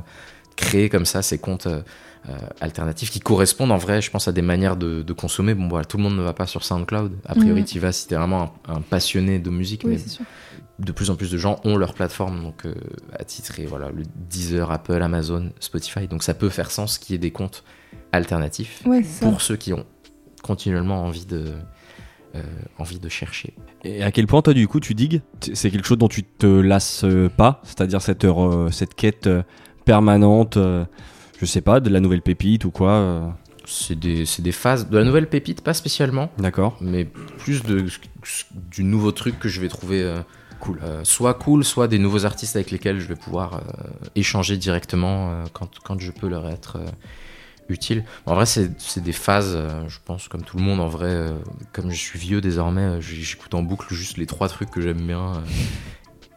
créer 0.58 0.90
comme 0.90 1.06
ça 1.06 1.22
ces 1.22 1.38
comptes 1.38 1.68
euh, 1.68 1.82
euh, 2.30 2.38
alternatifs 2.60 3.10
qui 3.10 3.20
correspondent 3.20 3.72
en 3.72 3.78
vrai, 3.78 4.02
je 4.02 4.12
pense, 4.12 4.28
à 4.28 4.32
des 4.32 4.42
manières 4.44 4.78
de, 4.78 5.02
de 5.02 5.14
consommer. 5.14 5.54
Bon, 5.56 5.68
voilà, 5.68 5.86
tout 5.86 5.98
le 5.98 6.04
monde 6.04 6.16
ne 6.18 6.22
va 6.22 6.34
pas 6.34 6.46
sur 6.48 6.64
SoundCloud. 6.64 7.14
A 7.26 7.34
priori, 7.36 7.62
Mhm. 7.62 7.66
tu 7.66 7.80
vas 7.80 7.92
si 7.92 8.08
t'es 8.08 8.16
vraiment 8.16 8.54
un, 8.68 8.76
un 8.76 8.82
passionné 8.82 9.40
de 9.40 9.50
musique. 9.50 9.82
Oui, 9.86 9.92
mais 9.92 9.98
c'est 9.98 10.10
sûr. 10.10 10.26
de 10.80 10.92
plus 10.92 11.10
en 11.12 11.16
plus 11.16 11.30
de 11.32 11.38
gens 11.38 11.60
ont 11.64 11.78
leur 11.78 11.94
plateforme, 11.94 12.42
donc 12.42 12.66
euh, 12.66 12.74
attitré, 13.20 13.66
voilà, 13.68 13.90
le 13.90 14.04
Deezer, 14.30 14.72
Apple, 14.72 15.02
Amazon, 15.02 15.52
Spotify. 15.60 16.08
Donc 16.08 16.24
ça 16.24 16.34
peut 16.34 16.50
faire 16.50 16.72
sens 16.72 16.98
qu'il 16.98 17.14
y 17.14 17.16
ait 17.16 17.20
des 17.20 17.30
comptes 17.32 17.64
alternatifs 18.12 18.82
Ouais, 18.86 19.02
pour 19.22 19.42
ceux 19.42 19.56
qui 19.58 19.74
ont 19.74 19.86
continuellement 20.42 21.04
envie 21.04 21.26
de, 21.28 21.46
euh, 22.36 22.42
envie 22.80 23.00
de 23.00 23.10
chercher. 23.10 23.54
Et 23.84 24.02
à 24.04 24.12
quel 24.12 24.26
point 24.28 24.42
toi 24.42 24.54
du 24.56 24.68
coup 24.68 24.80
tu 24.80 24.96
digues? 24.96 25.22
C'est 25.54 25.70
quelque 25.70 25.86
chose 25.86 25.98
dont 26.00 26.08
tu 26.08 26.24
te 26.24 26.48
lasses 26.48 27.06
pas? 27.38 27.62
C'est-à-dire 27.64 28.02
cette, 28.02 28.26
euh, 28.26 28.72
cette 28.72 28.96
quête 28.96 29.28
euh, 29.28 29.44
permanente, 29.86 30.58
euh, 30.58 30.86
je 31.42 31.46
sais 31.48 31.62
pas, 31.62 31.80
de 31.80 31.90
la 31.90 32.00
nouvelle 32.00 32.22
pépite 32.22 32.66
ou 32.66 32.72
quoi 32.72 32.92
euh, 32.92 33.28
C'est 33.66 33.98
des, 33.98 34.26
des 34.38 34.52
phases. 34.52 34.88
De 34.88 34.98
la 34.98 35.04
nouvelle 35.04 35.28
pépite, 35.28 35.62
pas 35.62 35.74
spécialement, 35.74 36.30
D'accord. 36.38 36.78
mais 36.82 37.06
plus 37.40 37.64
de, 37.64 37.84
du 38.54 38.84
nouveau 38.84 39.12
truc 39.12 39.40
que 39.40 39.50
je 39.50 39.60
vais 39.60 39.68
trouver 39.68 40.04
euh, 40.04 40.20
cool. 40.60 40.80
Euh, 40.84 41.04
soit 41.04 41.34
cool, 41.34 41.64
soit 41.64 41.88
des 41.88 41.98
nouveaux 41.98 42.26
artistes 42.26 42.56
avec 42.56 42.70
lesquels 42.70 43.00
je 43.00 43.08
vais 43.08 43.16
pouvoir 43.16 43.56
euh, 43.56 43.88
échanger 44.16 44.56
directement 44.56 45.44
quand, 45.54 45.80
quand 45.84 46.00
je 46.00 46.12
peux 46.12 46.28
leur 46.28 46.48
être 46.48 46.78
utile. 47.70 48.06
En 48.28 48.36
vrai, 48.36 48.46
c'est 48.46 49.00
des 49.00 49.12
phases, 49.12 49.58
je 49.88 49.98
pense, 50.06 50.28
comme 50.28 50.44
tout 50.44 50.58
le 50.58 50.64
monde. 50.64 50.80
En 50.80 50.90
vrai, 50.90 51.26
comme 51.74 51.90
je 51.90 51.98
suis 51.98 52.20
vieux 52.20 52.40
désormais, 52.40 53.02
j'écoute 53.02 53.56
en 53.56 53.64
boucle 53.64 53.92
juste 53.96 54.18
les 54.18 54.28
trois 54.28 54.48
trucs 54.48 54.70
que 54.70 54.82
j'aime 54.82 55.02
bien. 55.08 55.42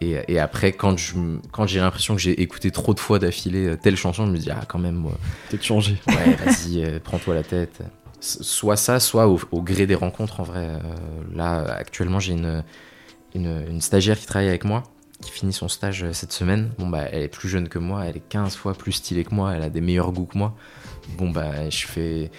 Et, 0.01 0.17
et 0.29 0.39
après, 0.39 0.73
quand 0.73 0.97
je 0.99 1.15
quand 1.53 1.67
j'ai 1.67 1.81
l'impression 1.81 2.15
que 2.15 2.21
j'ai 2.21 2.41
écouté 2.43 2.71
trop 2.71 2.95
de 2.95 3.01
fois 3.01 3.19
d'affilée 3.19 3.67
euh, 3.69 3.77
telle 3.77 3.97
chanson, 3.97 4.27
je 4.27 4.33
me 4.33 4.39
dis, 4.39 4.51
ah, 4.51 4.65
quand 4.69 4.79
même, 4.79 4.97
moi, 4.97 5.13
Peut-être 5.51 5.63
changer. 5.63 5.97
ouais, 6.09 6.35
vas-y, 6.45 6.85
euh, 6.85 6.99
prends-toi 7.03 7.35
la 7.35 7.43
tête. 7.43 7.81
Soit 8.21 8.77
ça, 8.77 9.01
soit 9.01 9.29
au, 9.29 9.39
au 9.53 9.63
gré 9.63 9.87
des 9.87 9.95
rencontres, 9.95 10.41
en 10.41 10.45
vrai. 10.45 10.67
Euh, 10.67 10.79
là, 11.35 11.61
actuellement, 11.77 12.21
j'ai 12.21 12.33
une, 12.33 12.65
une, 13.35 13.65
une 13.69 13.81
stagiaire 13.81 14.19
qui 14.19 14.27
travaille 14.27 14.49
avec 14.49 14.65
moi, 14.65 14.83
qui 15.23 15.31
finit 15.31 15.53
son 15.53 15.69
stage 15.69 16.11
cette 16.13 16.33
semaine. 16.33 16.71
Bon, 16.79 16.89
bah, 16.89 17.03
elle 17.13 17.23
est 17.23 17.29
plus 17.29 17.49
jeune 17.49 17.69
que 17.69 17.79
moi, 17.79 18.05
elle 18.07 18.17
est 18.17 18.29
15 18.29 18.57
fois 18.57 18.73
plus 18.75 18.93
stylée 18.93 19.25
que 19.25 19.35
moi, 19.35 19.55
elle 19.55 19.63
a 19.63 19.71
des 19.71 19.81
meilleurs 19.83 20.11
goûts 20.13 20.27
que 20.27 20.39
moi. 20.39 20.55
Bon, 21.19 21.31
bah, 21.31 21.69
je 21.71 21.87
fais. 21.87 22.31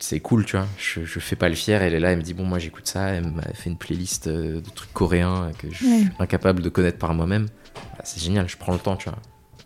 C'est 0.00 0.20
cool, 0.20 0.44
tu 0.44 0.56
vois. 0.56 0.66
Je, 0.78 1.04
je 1.04 1.18
fais 1.18 1.36
pas 1.36 1.48
le 1.48 1.54
fier. 1.54 1.82
Elle 1.82 1.94
est 1.94 2.00
là, 2.00 2.12
elle 2.12 2.18
me 2.18 2.22
dit 2.22 2.34
Bon, 2.34 2.44
moi 2.44 2.58
j'écoute 2.58 2.86
ça. 2.86 3.08
Elle 3.08 3.30
m'a 3.30 3.42
fait 3.54 3.70
une 3.70 3.76
playlist 3.76 4.28
euh, 4.28 4.60
de 4.60 4.70
trucs 4.70 4.92
coréens 4.92 5.50
que 5.58 5.70
je 5.70 5.76
suis 5.76 6.08
incapable 6.18 6.62
de 6.62 6.68
connaître 6.68 6.98
par 6.98 7.14
moi-même. 7.14 7.46
Bah, 7.74 8.04
c'est 8.04 8.20
génial, 8.22 8.48
je 8.48 8.56
prends 8.56 8.72
le 8.72 8.78
temps, 8.78 8.96
tu 8.96 9.08
vois. 9.08 9.18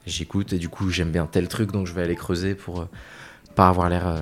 J'écoute 0.07 0.53
et 0.53 0.59
du 0.59 0.69
coup, 0.69 0.91
j'aime 0.91 1.11
bien 1.11 1.27
tel 1.27 1.49
truc, 1.49 1.71
donc 1.71 1.87
je 1.87 1.93
vais 1.93 2.03
aller 2.03 2.17
creuser 2.17 2.55
pour 2.55 2.81
euh, 2.81 2.89
pas 3.55 3.69
avoir 3.69 3.89
l'air 3.89 4.07
euh, 4.07 4.21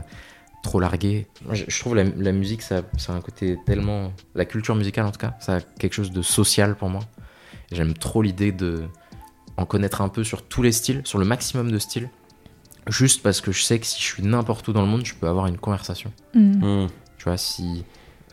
trop 0.62 0.80
largué. 0.80 1.26
Moi, 1.44 1.54
je, 1.54 1.64
je 1.68 1.78
trouve 1.80 1.94
la, 1.94 2.04
la 2.04 2.32
musique, 2.32 2.62
ça, 2.62 2.82
ça 2.98 3.12
a 3.12 3.16
un 3.16 3.20
côté 3.20 3.56
tellement. 3.64 4.12
La 4.34 4.44
culture 4.44 4.74
musicale, 4.74 5.06
en 5.06 5.12
tout 5.12 5.20
cas, 5.20 5.36
ça 5.40 5.56
a 5.56 5.60
quelque 5.60 5.94
chose 5.94 6.10
de 6.10 6.22
social 6.22 6.74
pour 6.74 6.90
moi. 6.90 7.02
J'aime 7.72 7.94
trop 7.94 8.20
l'idée 8.20 8.52
de 8.52 8.84
en 9.56 9.66
connaître 9.66 10.00
un 10.00 10.08
peu 10.08 10.24
sur 10.24 10.42
tous 10.42 10.62
les 10.62 10.72
styles, 10.72 11.02
sur 11.04 11.18
le 11.18 11.24
maximum 11.24 11.70
de 11.70 11.78
styles. 11.78 12.08
Juste 12.90 13.22
parce 13.22 13.40
que 13.40 13.52
je 13.52 13.62
sais 13.62 13.78
que 13.78 13.86
si 13.86 13.98
je 14.00 14.04
suis 14.04 14.22
n'importe 14.22 14.68
où 14.68 14.72
dans 14.72 14.82
le 14.82 14.88
monde, 14.88 15.06
je 15.06 15.14
peux 15.14 15.26
avoir 15.28 15.46
une 15.46 15.56
conversation. 15.58 16.12
Mm. 16.34 16.84
Hmm. 16.84 16.88
Tu 17.18 17.24
vois, 17.24 17.36
si. 17.36 17.84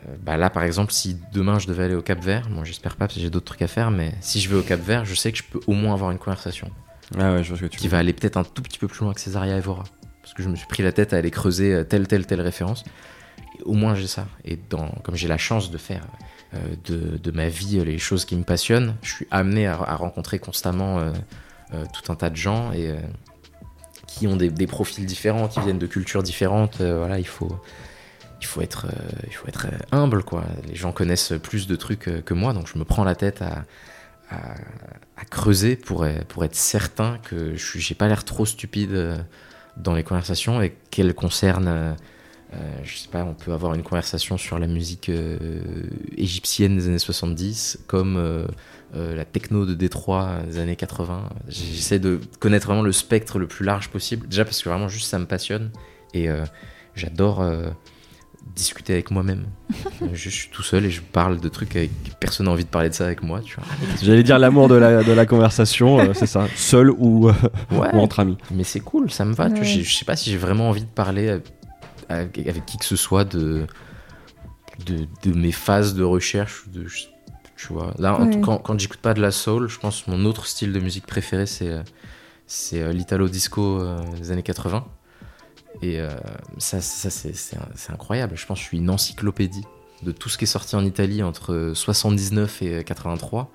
euh, 0.08 0.16
bah 0.22 0.36
là, 0.38 0.50
par 0.50 0.64
exemple, 0.64 0.92
si 0.92 1.18
demain 1.34 1.60
je 1.60 1.68
devais 1.68 1.84
aller 1.86 1.96
au 1.96 2.02
Cap 2.02 2.22
Vert, 2.24 2.50
moi 2.50 2.64
j'espère 2.64 2.96
pas 2.96 3.06
parce 3.06 3.16
que 3.16 3.20
j'ai 3.20 3.30
d'autres 3.30 3.46
trucs 3.46 3.62
à 3.62 3.68
faire, 3.68 3.92
mais 3.92 4.14
si 4.22 4.40
je 4.40 4.50
vais 4.50 4.56
au 4.56 4.62
Cap 4.64 4.80
Vert, 4.80 5.06
je 5.06 5.16
sais 5.16 5.32
que 5.32 5.38
je 5.38 5.44
peux 5.44 5.60
au 5.68 5.74
moins 5.74 5.94
avoir 5.94 6.12
une 6.12 6.18
conversation 6.18 6.70
Ah 7.18 7.34
ouais, 7.34 7.44
je 7.44 7.50
vois 7.50 7.58
ce 7.58 7.64
que 7.64 7.68
tu 7.68 7.78
qui 7.78 7.88
veux 7.88 7.92
va 7.92 8.00
aller 8.00 8.14
peut-être 8.14 8.38
un 8.38 8.44
tout 8.44 8.62
petit 8.62 8.80
peu 8.80 8.88
plus 8.88 9.02
loin 9.02 9.14
que 9.14 9.22
Césaria 9.22 9.58
Evora. 9.58 9.84
Parce 10.22 10.34
que 10.34 10.44
je 10.44 10.50
me 10.50 10.56
suis 10.56 10.68
pris 10.68 10.84
la 10.84 10.92
tête 10.92 11.14
à 11.14 11.18
aller 11.18 11.32
creuser 11.32 11.74
euh, 11.74 11.84
telle, 11.84 12.08
telle, 12.08 12.26
telle 12.26 12.42
référence. 12.42 12.84
Et 13.60 13.64
au 13.64 13.74
moins 13.74 13.96
j'ai 13.96 14.08
ça. 14.08 14.28
Et 14.44 14.58
dans, 14.70 14.88
comme 15.04 15.16
j'ai 15.16 15.28
la 15.28 15.38
chance 15.38 15.72
de 15.72 15.78
faire 15.78 16.06
euh, 16.54 16.58
de, 16.86 17.18
de 17.18 17.32
ma 17.32 17.48
vie 17.50 17.84
les 17.84 17.98
choses 17.98 18.26
qui 18.26 18.36
me 18.36 18.44
passionnent, 18.44 18.96
je 19.02 19.12
suis 19.14 19.28
amené 19.32 19.68
à, 19.68 19.74
à 19.74 19.96
rencontrer 19.96 20.40
constamment 20.40 21.00
euh, 21.00 21.12
euh, 21.74 21.84
tout 21.94 22.12
un 22.12 22.16
tas 22.16 22.30
de 22.30 22.36
gens 22.38 22.72
et, 22.72 22.90
euh, 22.92 22.96
qui 24.08 24.26
ont 24.26 24.36
des, 24.36 24.68
profils 24.68 25.06
différents, 25.06 25.48
qui 25.48 25.60
viennent 25.60 25.78
de 25.78 25.86
cultures 25.86 26.24
différentes. 26.24 26.82
Euh, 26.82 26.98
voilà, 26.98 27.20
il 27.20 27.28
faut, 27.28 27.60
il 28.42 28.46
faut 28.46 28.62
être, 28.62 28.88
euh, 28.88 29.20
il 29.28 29.34
faut 29.34 29.48
être 29.48 29.68
euh, 29.68 29.78
humble, 29.92 30.24
quoi. 30.24 30.46
Les 30.68 30.76
gens 30.76 30.92
connaissent 30.92 31.34
plus 31.44 31.68
de 31.68 31.76
trucs 31.76 32.10
que 32.24 32.34
moi, 32.34 32.54
donc 32.54 32.68
je 32.74 32.80
me 32.80 32.86
prends 32.86 33.04
la 33.04 33.16
tête 33.16 33.42
à, 33.42 33.66
creuser 35.30 35.76
pour, 35.76 36.06
pour 36.28 36.46
être 36.46 36.56
certain 36.56 37.18
que 37.20 37.56
je 37.56 37.80
j'ai 37.80 37.96
pas 37.96 38.08
l'air 38.08 38.24
trop 38.24 38.46
stupide 38.46 39.26
dans 39.78 39.94
les 39.96 40.04
conversations 40.04 40.62
et 40.62 40.76
qu'elles 40.92 41.14
concernent. 41.14 41.96
je 42.84 42.98
sais 42.98 43.08
pas, 43.08 43.24
on 43.24 43.34
peut 43.34 43.54
avoir 43.54 43.74
une 43.74 43.84
conversation 43.84 44.38
sur 44.38 44.60
la 44.60 44.68
musique 44.68 45.10
égyptienne 46.18 46.76
des 46.76 46.88
années 46.88 47.00
70, 47.00 47.80
comme 47.88 48.48
euh, 48.96 48.98
euh, 49.14 49.16
la 49.16 49.26
techno 49.26 49.66
de 49.66 49.74
Détroit 49.74 50.40
des 50.50 50.60
années 50.60 50.76
80. 50.76 51.30
J'essaie 51.50 52.00
de 52.00 52.20
connaître 52.40 52.68
vraiment 52.68 52.82
le 52.84 52.92
spectre 52.92 53.38
le 53.40 53.48
plus 53.48 53.66
large 53.66 53.90
possible, 53.90 54.28
déjà 54.28 54.46
parce 54.46 54.62
que 54.64 54.70
vraiment 54.70 54.88
juste 54.88 55.08
ça 55.08 55.20
me 55.20 55.26
passionne 55.26 55.72
et 56.14 56.30
euh, 56.30 56.44
j'adore 56.96 57.42
euh, 57.42 57.70
discuter 58.56 58.94
avec 58.94 59.12
moi-même. 59.12 59.46
je, 60.02 60.16
je 60.16 60.30
suis 60.30 60.50
tout 60.50 60.64
seul 60.64 60.86
et 60.86 60.90
je 60.90 61.02
parle 61.02 61.40
de 61.40 61.50
trucs 61.50 61.76
avec 61.76 61.92
personne 62.20 62.46
n'a 62.46 62.52
envie 62.54 62.64
de 62.64 62.70
parler 62.70 62.90
de 62.90 62.94
ça 62.94 63.06
avec 63.06 63.22
moi, 63.24 63.42
tu 63.42 63.56
vois. 63.58 63.66
J'allais 64.02 64.24
dire 64.24 64.40
l'amour 64.40 64.68
de 64.70 64.76
la, 64.76 65.04
de 65.04 65.12
la 65.12 65.26
conversation, 65.26 66.00
euh, 66.00 66.14
c'est 66.14 66.26
ça, 66.28 66.48
seul 66.56 66.90
ou, 66.92 67.28
euh, 67.30 67.34
Ouais, 67.72 67.90
ou 67.94 68.00
entre 68.00 68.22
amis. 68.22 68.38
mais 68.52 68.64
c'est 68.64 68.80
cool, 68.80 69.12
ça 69.12 69.26
me 69.26 69.34
va. 69.34 69.48
Ouais. 69.48 69.64
j'ai- 69.64 69.84
je 69.84 69.96
sais 69.96 70.06
pas 70.06 70.16
si 70.16 70.32
j'ai 70.32 70.38
vraiment 70.38 70.70
envie 70.70 70.82
de 70.82 70.90
parler 70.90 71.28
euh, 71.28 71.40
avec, 72.10 72.38
avec 72.48 72.66
qui 72.66 72.78
que 72.78 72.86
ce 72.86 72.96
soit 72.96 73.26
de, 73.26 73.68
de, 74.86 75.08
de 75.24 75.38
mes 75.38 75.52
phases 75.52 75.94
de 75.94 76.04
recherche. 76.04 76.64
De, 76.70 76.88
je- 76.88 77.04
tu 77.58 77.74
vois, 77.74 77.94
là, 77.98 78.22
Ouais. 78.22 78.40
quand, 78.42 78.60
quand 78.60 78.80
j'écoute 78.80 79.00
pas 79.02 79.14
de 79.14 79.22
la 79.22 79.32
soul, 79.32 79.68
je 79.68 79.78
pense 79.80 80.04
que 80.04 80.12
mon 80.12 80.24
autre 80.26 80.46
style 80.46 80.72
de 80.72 80.80
musique 80.80 81.06
préféré, 81.06 81.46
c'est 81.46 81.70
euh, 81.70 81.82
c'est 82.46 82.82
euh, 82.82 82.94
l'italo 82.94 83.28
disco 83.28 83.82
euh, 83.82 84.00
des 84.22 84.32
années 84.32 84.44
80. 84.44 84.86
Et 85.82 86.00
euh, 86.00 86.10
ça, 86.58 86.80
ça 86.82 87.10
c'est 87.10 87.92
incroyable. 87.92 88.38
Je 88.38 88.46
pense 88.46 88.58
que 88.60 88.64
je 88.64 88.68
suis 88.70 88.78
une 88.78 88.90
encyclopédie 88.90 89.66
de 90.04 90.12
tout 90.12 90.30
ce 90.30 90.38
qui 90.38 90.46
est 90.46 90.48
sorti 90.48 90.76
en 90.76 90.86
Italie 90.86 91.22
entre 91.24 91.72
79 91.76 92.62
et 92.62 92.84
83. 92.84 93.52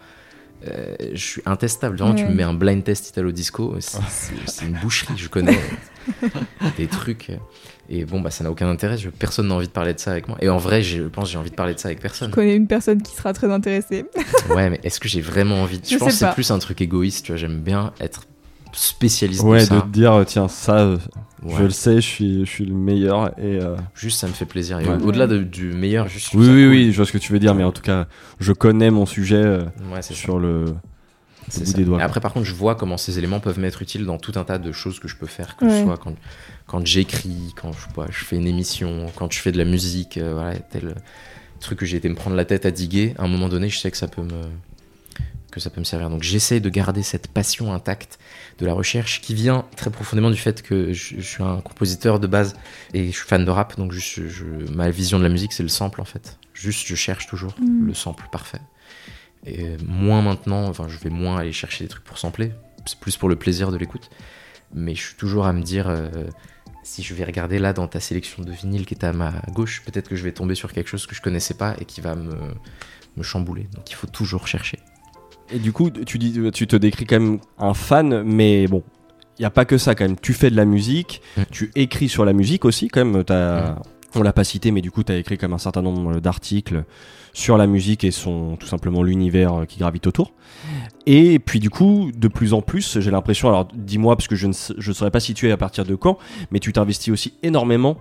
Euh, 0.69 0.95
je 1.13 1.23
suis 1.25 1.43
intestable. 1.47 1.97
Vraiment, 1.97 2.15
tu 2.15 2.23
Ouais. 2.25 2.31
me 2.31 2.35
mets 2.35 2.43
un 2.43 2.55
blind 2.55 2.85
test 2.85 3.09
Italo 3.09 3.33
Disco, 3.33 3.75
c'est 3.81 4.65
une 4.67 4.79
boucherie. 4.81 5.15
Je 5.17 5.29
connais 5.29 5.59
des 6.77 6.87
trucs. 6.87 7.31
Et 7.89 8.05
bon, 8.05 8.21
bah, 8.21 8.31
ça 8.31 8.45
n'a 8.45 8.51
aucun 8.51 8.69
intérêt. 8.71 8.97
je- 8.97 9.11
personne 9.11 9.49
n'a 9.49 9.55
envie 9.55 9.67
de 9.67 9.73
parler 9.73 9.93
de 9.93 9.99
ça 9.99 10.13
avec 10.13 10.29
moi. 10.29 10.39
Et 10.41 10.49
en 10.49 10.57
vrai, 10.59 10.83
je 10.83 11.03
pense 11.03 11.25
que 11.25 11.31
j'ai 11.33 11.39
envie 11.39 11.51
de 11.51 11.55
parler 11.57 11.75
de 11.75 11.79
ça 11.79 11.89
avec 11.89 12.01
personne. 12.01 12.31
Je 12.31 12.35
connais 12.35 12.57
une 12.57 12.69
personne 12.69 13.03
qui 13.03 13.15
sera 13.15 13.33
très 13.33 13.51
intéressée. 13.53 14.05
Ouais, 14.51 14.71
mais 14.71 14.81
est-ce 14.85 15.01
que 15.01 15.09
j'ai 15.09 15.21
vraiment 15.21 15.63
envie 15.63 15.79
de... 15.79 15.85
Je 15.85 15.91
Je 15.91 15.97
pense 15.99 16.09
que 16.13 16.15
c'est 16.15 16.33
plus 16.35 16.51
un 16.51 16.59
truc 16.59 16.81
égoïste. 16.81 17.27
Tu 17.27 17.33
vois, 17.33 17.37
j'aime 17.39 17.61
bien 17.61 17.93
être 18.01 18.23
spécialiste 18.73 19.43
Ouais, 19.43 19.59
de 19.59 19.63
de 19.65 19.69
ça. 19.69 19.81
te 19.83 19.89
dire, 19.89 20.23
tiens, 20.27 20.49
ça, 20.49 20.79
euh, 20.79 20.99
Ouais. 21.43 21.55
je 21.59 21.63
le 21.65 21.71
sais, 21.71 21.97
je 21.97 22.01
suis, 22.07 22.41
je 22.47 22.51
suis 22.51 22.65
le 22.65 22.75
meilleur. 22.75 23.31
Et, 23.39 23.59
euh, 23.61 23.77
Juste, 23.95 24.21
ça 24.21 24.29
me 24.29 24.33
fait 24.33 24.45
plaisir. 24.47 24.79
Et 24.81 24.87
Ouais. 24.87 24.97
au- 25.03 25.09
Au-delà 25.09 25.27
de- 25.27 25.43
du 25.43 25.73
meilleur, 25.73 26.09
juste. 26.09 26.33
Oui, 26.35 26.41
oui, 26.47 26.47
cool. 26.47 26.69
oui, 26.71 26.93
je 26.93 26.97
vois 26.97 27.07
ce 27.07 27.13
que 27.13 27.19
tu 27.19 27.33
veux 27.33 27.39
dire, 27.41 27.55
mais 27.55 27.65
en 27.65 27.73
tout 27.73 27.83
cas, 27.83 28.07
je 28.39 28.53
connais 28.53 28.91
mon 28.91 29.07
sujet 29.07 29.37
euh, 29.37 29.63
Ouais, 29.93 30.03
c'est 30.03 30.15
ça. 30.15 30.21
sur 30.21 30.39
le. 30.39 30.67
C'est 31.49 31.65
bout 31.65 31.71
ça. 31.73 31.77
des 31.77 31.85
doigts, 31.85 31.99
Et 31.99 32.03
après, 32.03 32.21
par 32.21 32.33
contre, 32.33 32.47
je 32.47 32.55
vois 32.55 32.77
comment 32.77 32.97
ces 32.97 33.19
éléments 33.19 33.41
peuvent 33.41 33.59
m'être 33.59 33.83
utiles 33.83 34.07
dans 34.07 34.17
tout 34.17 34.33
un 34.37 34.45
tas 34.45 34.59
de 34.59 34.71
choses 34.71 35.01
que 35.01 35.09
je 35.09 35.17
peux 35.17 35.27
faire, 35.27 35.57
que 35.57 35.69
ce 35.69 35.83
soit 35.83 35.97
quand, 35.99 36.15
quand 36.67 36.87
j'écris, 36.87 37.53
quand 37.61 37.73
je, 37.73 37.93
pas, 37.95 38.07
je 38.11 38.25
fais 38.25 38.37
une 38.37 38.47
émission, 38.47 39.07
quand 39.17 39.31
je 39.33 39.41
fais 39.41 39.51
de 39.51 39.59
la 39.59 39.65
musique, 39.65 40.17
euh, 40.19 40.35
voilà, 40.35 40.55
tel 40.57 40.95
truc 41.59 41.81
que 41.81 41.85
j'ai 41.87 41.97
été 41.97 42.09
me 42.09 42.15
prendre 42.15 42.37
la 42.37 42.45
tête 42.45 42.65
à 42.65 42.71
diguer. 42.71 43.15
À 43.19 43.25
un 43.25 43.29
moment 43.29 43.49
donné, 43.49 43.69
je 43.69 43.79
sais 43.79 43.91
que 43.91 43.97
ça 43.97 44.07
peut 44.07 44.23
me 44.23 44.31
que 45.53 45.61
ça 45.61 45.71
peut 45.71 45.79
me 45.81 45.85
servir. 45.85 46.11
Donc 46.11 46.23
j'essaie 46.25 46.59
de 46.59 46.69
garder 46.69 47.05
cette 47.05 47.29
passion 47.29 47.73
intacte 47.73 48.19
de 48.59 48.67
la 48.67 48.73
recherche 48.73 49.21
qui 49.21 49.35
vient 49.35 49.65
très 49.77 49.91
profondément 49.91 50.31
du 50.31 50.37
fait 50.37 50.63
que 50.63 50.93
je, 50.93 51.17
je 51.17 51.21
suis 51.21 51.43
un 51.45 51.61
compositeur 51.61 52.19
de 52.19 52.27
base 52.27 52.57
et 52.95 53.07
je 53.07 53.17
suis 53.17 53.27
fan 53.29 53.45
de 53.45 53.51
rap, 53.51 53.77
donc 53.77 53.93
juste, 53.93 54.27
je- 54.27 54.45
ma 54.73 54.91
vision 54.91 55.19
de 55.19 55.23
la 55.23 55.29
musique 55.31 55.53
c'est 55.53 55.63
le 55.63 55.69
sample 55.69 56.01
en 56.01 56.05
fait. 56.05 56.39
Juste 56.55 56.87
je 56.89 56.95
cherche 56.97 57.27
toujours 57.29 57.55
Mm. 57.61 57.87
le 57.87 57.95
sample 57.95 58.25
parfait. 58.33 58.61
Et 59.47 59.77
moins 59.87 60.23
maintenant, 60.23 60.67
enfin 60.69 60.89
je 60.89 60.99
vais 60.99 61.11
moins 61.11 61.39
aller 61.39 61.53
chercher 61.53 61.85
des 61.85 61.89
trucs 61.89 62.05
pour 62.05 62.19
sampler, 62.19 62.53
c'est 62.87 62.99
plus 62.99 63.17
pour 63.17 63.29
le 63.29 63.37
plaisir 63.37 63.71
de 63.71 63.77
l'écoute. 63.77 64.11
Mais 64.75 64.95
je 64.95 65.03
suis 65.03 65.15
toujours 65.17 65.47
à 65.47 65.53
me 65.53 65.63
dire, 65.63 65.89
euh, 65.89 66.09
si 66.85 67.03
je 67.03 67.13
vais 67.15 67.25
regarder 67.25 67.59
là 67.59 67.73
dans 67.73 67.87
ta 67.89 68.01
sélection 68.01 68.43
de 68.43 68.51
vinyle 68.53 68.87
qui 68.87 68.95
est 68.95 69.05
à 69.05 69.13
ma 69.13 69.33
gauche, 69.53 69.83
peut-être 69.85 70.09
que 70.09 70.17
je 70.17 70.25
vais 70.25 70.33
tomber 70.33 70.55
sur 70.55 70.73
quelque 70.73 70.89
chose 70.89 71.07
que 71.07 71.15
je 71.15 71.21
connaissais 71.21 71.55
pas 71.55 71.75
et 71.81 71.85
qui 71.85 72.01
va 72.01 72.15
me, 72.15 72.35
me 73.17 73.23
chambouler. 73.23 73.69
Donc 73.75 73.91
il 73.91 73.95
faut 73.95 74.07
toujours 74.07 74.47
chercher. 74.49 74.79
Et 75.53 75.59
du 75.59 75.73
coup, 75.73 75.91
tu, 75.91 76.19
dis, 76.19 76.39
tu 76.53 76.67
te 76.67 76.77
décris 76.77 77.05
quand 77.07 77.21
même 77.21 77.39
un 77.59 77.75
fan, 77.75 78.23
mais 78.25 78.67
bon, 78.67 78.83
il 79.39 79.43
n'y 79.43 79.47
a 79.47 79.51
pas 79.51 79.65
que 79.65 79.79
ça 79.79 79.95
quand 79.95 80.05
même. 80.05 80.17
Tu 80.21 80.33
fais 80.33 80.51
de 80.51 80.57
la 80.57 80.65
musique, 80.65 81.21
tu 81.51 81.71
écris 81.75 82.09
sur 82.09 82.25
la 82.25 82.33
musique 82.33 82.65
aussi 82.65 82.89
quand 82.89 83.05
même. 83.05 83.25
t'as- 83.25 83.77
On 84.15 84.23
l'a 84.23 84.33
pas 84.35 84.45
cité, 84.45 84.71
mais 84.73 84.83
du 84.83 84.91
coup, 84.91 85.03
tu 85.03 85.11
as 85.13 85.17
écrit 85.17 85.39
comme 85.39 85.55
un 85.55 85.59
certain 85.59 85.81
nombre 85.83 86.21
d'articles 86.21 86.85
sur 87.33 87.57
la 87.57 87.67
musique 87.67 88.05
et 88.05 88.11
son 88.11 88.57
tout 88.61 88.67
simplement 88.67 89.03
l'univers 89.03 89.61
euh, 89.61 89.65
qui 89.65 89.79
gravite 89.79 90.07
autour. 90.07 90.33
Et 91.07 91.39
puis 91.39 91.61
du 91.61 91.71
coup, 91.71 92.11
de 92.15 92.29
plus 92.29 92.53
en 92.53 92.61
plus, 92.61 93.01
j'ai 93.01 93.11
l'impression, 93.11 93.49
alors 93.49 93.69
dis-moi 93.75 94.15
parce 94.17 94.29
que 94.29 94.37
je 94.37 94.47
ne 94.49 94.53
je 94.77 94.93
saurais 94.93 95.11
pas 95.11 95.19
situer 95.21 95.51
à 95.51 95.57
partir 95.57 95.87
de 95.87 95.95
quand, 95.95 96.19
mais 96.51 96.59
tu 96.61 96.75
t'investis 96.75 97.11
aussi 97.11 97.33
énormément 97.43 97.97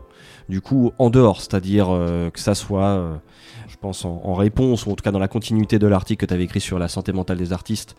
du 0.49 0.60
coup 0.60 0.91
en 0.99 1.10
dehors, 1.10 1.39
c'est-à-dire 1.39 1.88
euh, 1.89 2.30
que 2.30 2.41
ça 2.41 2.56
soit, 2.56 2.84
euh, 2.89 3.16
pense, 3.82 4.06
en, 4.06 4.22
en 4.24 4.34
réponse 4.36 4.86
ou 4.86 4.92
en 4.92 4.96
tout 4.96 5.04
cas 5.04 5.12
dans 5.12 5.20
la 5.20 5.28
continuité 5.28 5.80
de 5.80 5.88
l'article 5.88 6.22
que 6.22 6.26
tu 6.28 6.34
avais 6.34 6.44
écrit 6.46 6.62
sur 6.62 6.80
la 6.80 6.88
santé 6.88 7.12
mentale 7.12 7.38
des 7.38 7.52
artistes. 7.52 7.96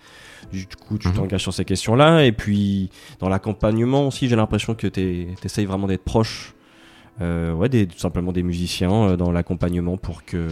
Du 0.52 0.66
coup, 0.66 0.98
tu 0.98 1.08
Mhm. 1.08 1.14
t'engages 1.14 1.42
sur 1.42 1.52
ces 1.54 1.64
questions-là. 1.64 2.24
Et 2.24 2.32
puis 2.32 2.90
dans 3.20 3.28
l'accompagnement 3.28 4.06
aussi, 4.08 4.28
j'ai 4.28 4.36
l'impression 4.36 4.74
que 4.74 4.86
tu 4.86 5.26
essayes 5.44 5.66
vraiment 5.66 5.86
d'être 5.88 6.04
proche. 6.04 6.54
euh, 7.20 7.52
ouais, 7.52 7.68
des, 7.68 7.86
tout 7.86 7.98
simplement 7.98 8.32
des 8.32 8.42
musiciens 8.42 8.90
euh, 9.10 9.16
dans 9.18 9.30
l'accompagnement 9.32 9.98
pour 9.98 10.24
qu'ils 10.24 10.48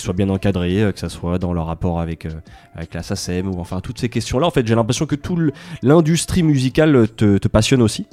soient 0.00 0.12
bien 0.12 0.28
encadrés, 0.28 0.82
euh, 0.82 0.90
que 0.90 0.98
ça 0.98 1.08
soit 1.08 1.38
dans 1.38 1.52
leur 1.52 1.66
rapport 1.66 2.00
avec, 2.00 2.26
avec 2.74 2.94
la 2.94 3.04
SACEM 3.04 3.48
ou 3.48 3.60
enfin 3.60 3.80
toutes 3.80 4.00
ces 4.00 4.08
questions-là. 4.08 4.44
En 4.44 4.50
fait, 4.50 4.66
j'ai 4.66 4.74
l'impression 4.74 5.06
que 5.06 5.14
tout 5.14 5.38
l'industrie 5.82 6.42
musicale 6.42 7.06
te, 7.16 7.38
te 7.38 7.46
passionne 7.46 7.80
aussi. 7.80 8.06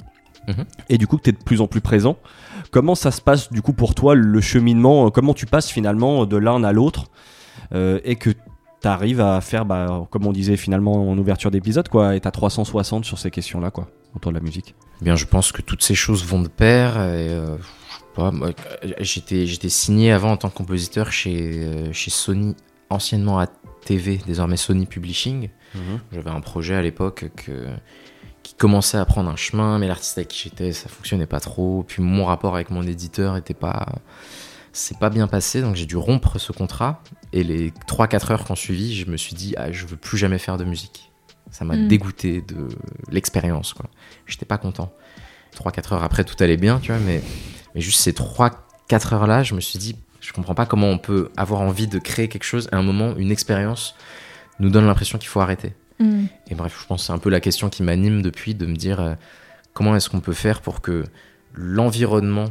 Mhm. 0.46 0.64
Et 0.88 0.96
du 0.96 1.08
coup, 1.08 1.16
que 1.16 1.22
tu 1.24 1.30
es 1.30 1.32
de 1.32 1.42
plus 1.42 1.60
en 1.60 1.66
plus 1.66 1.80
présent. 1.80 2.16
Comment 2.70 2.94
ça 2.94 3.10
se 3.10 3.20
passe 3.20 3.52
du 3.52 3.62
coup 3.62 3.72
pour 3.72 3.94
toi 3.94 4.14
le 4.14 4.40
cheminement 4.40 5.06
euh, 5.06 5.10
Comment 5.10 5.34
tu 5.34 5.46
passes 5.46 5.70
finalement 5.70 6.26
de 6.26 6.36
l'un 6.36 6.62
à 6.64 6.72
l'autre 6.72 7.06
euh, 7.72 8.00
et 8.04 8.16
que 8.16 8.30
t'arrives 8.80 9.20
à 9.20 9.40
faire, 9.40 9.64
bah, 9.64 10.06
comme 10.10 10.26
on 10.26 10.32
disait 10.32 10.56
finalement 10.56 11.10
en 11.10 11.18
ouverture 11.18 11.50
d'épisode, 11.50 11.88
quoi, 11.88 12.14
et 12.14 12.20
t'as 12.20 12.30
360 12.30 13.04
sur 13.04 13.18
ces 13.18 13.30
questions-là, 13.30 13.70
quoi, 13.70 13.88
autour 14.14 14.30
de 14.30 14.36
la 14.36 14.42
musique? 14.42 14.74
Eh 15.00 15.04
Bien, 15.04 15.16
je 15.16 15.24
pense 15.24 15.50
que 15.50 15.62
toutes 15.62 15.82
ces 15.82 15.94
choses 15.94 16.24
vont 16.24 16.40
de 16.40 16.48
pair. 16.48 16.96
Et, 16.96 17.28
euh, 17.30 17.56
j'étais, 19.00 19.46
j'étais 19.46 19.68
signé 19.68 20.12
avant 20.12 20.32
en 20.32 20.36
tant 20.36 20.48
que 20.48 20.56
compositeur 20.56 21.10
chez, 21.12 21.92
chez 21.92 22.10
Sony, 22.10 22.54
anciennement 22.90 23.38
ATV, 23.38 24.20
désormais 24.26 24.56
Sony 24.56 24.86
Publishing. 24.86 25.50
J'avais 26.12 26.30
un 26.30 26.40
projet 26.40 26.74
à 26.74 26.82
l'époque 26.82 27.30
que, 27.36 27.66
qui 28.48 28.54
commençait 28.54 28.96
à 28.96 29.04
prendre 29.04 29.28
un 29.28 29.36
chemin, 29.36 29.78
mais 29.78 29.88
l'artiste 29.88 30.16
avec 30.16 30.28
qui 30.28 30.44
j'étais, 30.44 30.72
ça 30.72 30.88
fonctionnait 30.88 31.26
pas 31.26 31.38
trop. 31.40 31.84
Puis 31.86 32.02
mon 32.02 32.24
rapport 32.24 32.54
avec 32.54 32.70
mon 32.70 32.82
éditeur 32.82 33.36
était 33.36 33.52
pas. 33.52 33.86
C'est 34.72 34.98
pas 34.98 35.10
bien 35.10 35.26
passé, 35.26 35.60
donc 35.60 35.76
j'ai 35.76 35.84
dû 35.84 35.96
rompre 35.98 36.38
ce 36.38 36.52
contrat. 36.52 37.02
Et 37.34 37.44
les 37.44 37.72
3-4 37.86 38.32
heures 38.32 38.44
qui 38.44 38.52
ont 38.52 38.56
suivi, 38.56 38.94
je 38.94 39.10
me 39.10 39.18
suis 39.18 39.34
dit, 39.34 39.54
ah, 39.58 39.70
je 39.70 39.84
veux 39.84 39.96
plus 39.96 40.16
jamais 40.16 40.38
faire 40.38 40.56
de 40.56 40.64
musique. 40.64 41.12
Ça 41.50 41.66
m'a 41.66 41.76
Mm. 41.76 41.88
dégoûté 41.88 42.40
de 42.40 42.68
l'expérience, 43.10 43.74
quoi. 43.74 43.86
J'étais 44.26 44.46
pas 44.46 44.56
content. 44.56 44.94
3-4 45.54 45.92
heures 45.94 46.02
après, 46.02 46.24
tout 46.24 46.36
allait 46.42 46.56
bien, 46.56 46.78
tu 46.78 46.90
vois, 46.92 47.00
mais, 47.00 47.22
mais 47.74 47.82
juste 47.82 48.00
ces 48.00 48.12
3-4 48.12 49.12
heures-là, 49.12 49.42
je 49.42 49.54
me 49.54 49.60
suis 49.60 49.78
dit, 49.78 49.96
je 50.20 50.32
comprends 50.32 50.54
pas 50.54 50.64
comment 50.64 50.88
on 50.88 50.98
peut 50.98 51.30
avoir 51.36 51.60
envie 51.60 51.86
de 51.86 51.98
créer 51.98 52.28
quelque 52.28 52.44
chose, 52.44 52.68
à 52.72 52.78
un 52.78 52.82
moment, 52.82 53.14
une 53.16 53.30
expérience 53.30 53.94
nous 54.58 54.70
donne 54.70 54.86
l'impression 54.86 55.18
qu'il 55.18 55.28
faut 55.28 55.40
arrêter. 55.40 55.74
Mm. 56.00 56.24
Et 56.48 56.54
bref, 56.54 56.76
je 56.80 56.86
pense 56.86 57.00
que 57.02 57.06
c'est 57.06 57.12
un 57.12 57.18
peu 57.18 57.30
la 57.30 57.40
question 57.40 57.68
qui 57.70 57.82
m'anime 57.82 58.22
depuis, 58.22 58.54
de 58.54 58.66
me 58.66 58.76
dire 58.76 59.00
euh, 59.00 59.14
comment 59.74 59.94
est-ce 59.96 60.08
qu'on 60.10 60.20
peut 60.20 60.32
faire 60.32 60.60
pour 60.60 60.80
que 60.80 61.04
l'environnement 61.54 62.46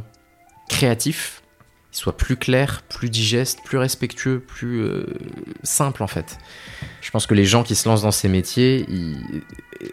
créatif 0.68 1.42
soit 1.90 2.16
plus 2.16 2.36
clair, 2.36 2.82
plus 2.88 3.08
digeste, 3.08 3.60
plus 3.64 3.78
respectueux, 3.78 4.40
plus 4.40 4.82
euh, 4.82 5.06
simple 5.62 6.02
en 6.02 6.06
fait. 6.06 6.38
Je 7.00 7.10
pense 7.10 7.26
que 7.26 7.34
les 7.34 7.46
gens 7.46 7.62
qui 7.62 7.74
se 7.74 7.88
lancent 7.88 8.02
dans 8.02 8.10
ces 8.10 8.28
métiers, 8.28 8.84
ils- 8.88 9.42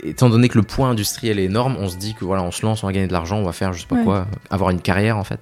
étant 0.04 0.30
donné 0.30 0.50
que 0.50 0.58
le 0.58 0.64
poids 0.64 0.88
industriel 0.88 1.40
est 1.40 1.46
énorme, 1.46 1.78
on 1.80 1.88
se 1.88 1.96
dit 1.98 2.14
que 2.14 2.26
voilà, 2.26 2.44
on 2.44 2.52
se 2.52 2.66
lance, 2.66 2.84
on 2.84 2.88
va 2.88 2.94
gagner 2.94 3.08
de 3.08 3.14
l'argent, 3.14 3.38
on 3.38 3.44
va 3.46 3.54
faire 3.54 3.72
je 3.74 3.80
sais 3.82 3.88
pas 3.88 3.96
Ouais. 3.96 4.04
quoi, 4.04 4.28
avoir 4.50 4.70
une 4.72 4.82
carrière 4.82 5.18
en 5.18 5.24
fait. 5.24 5.40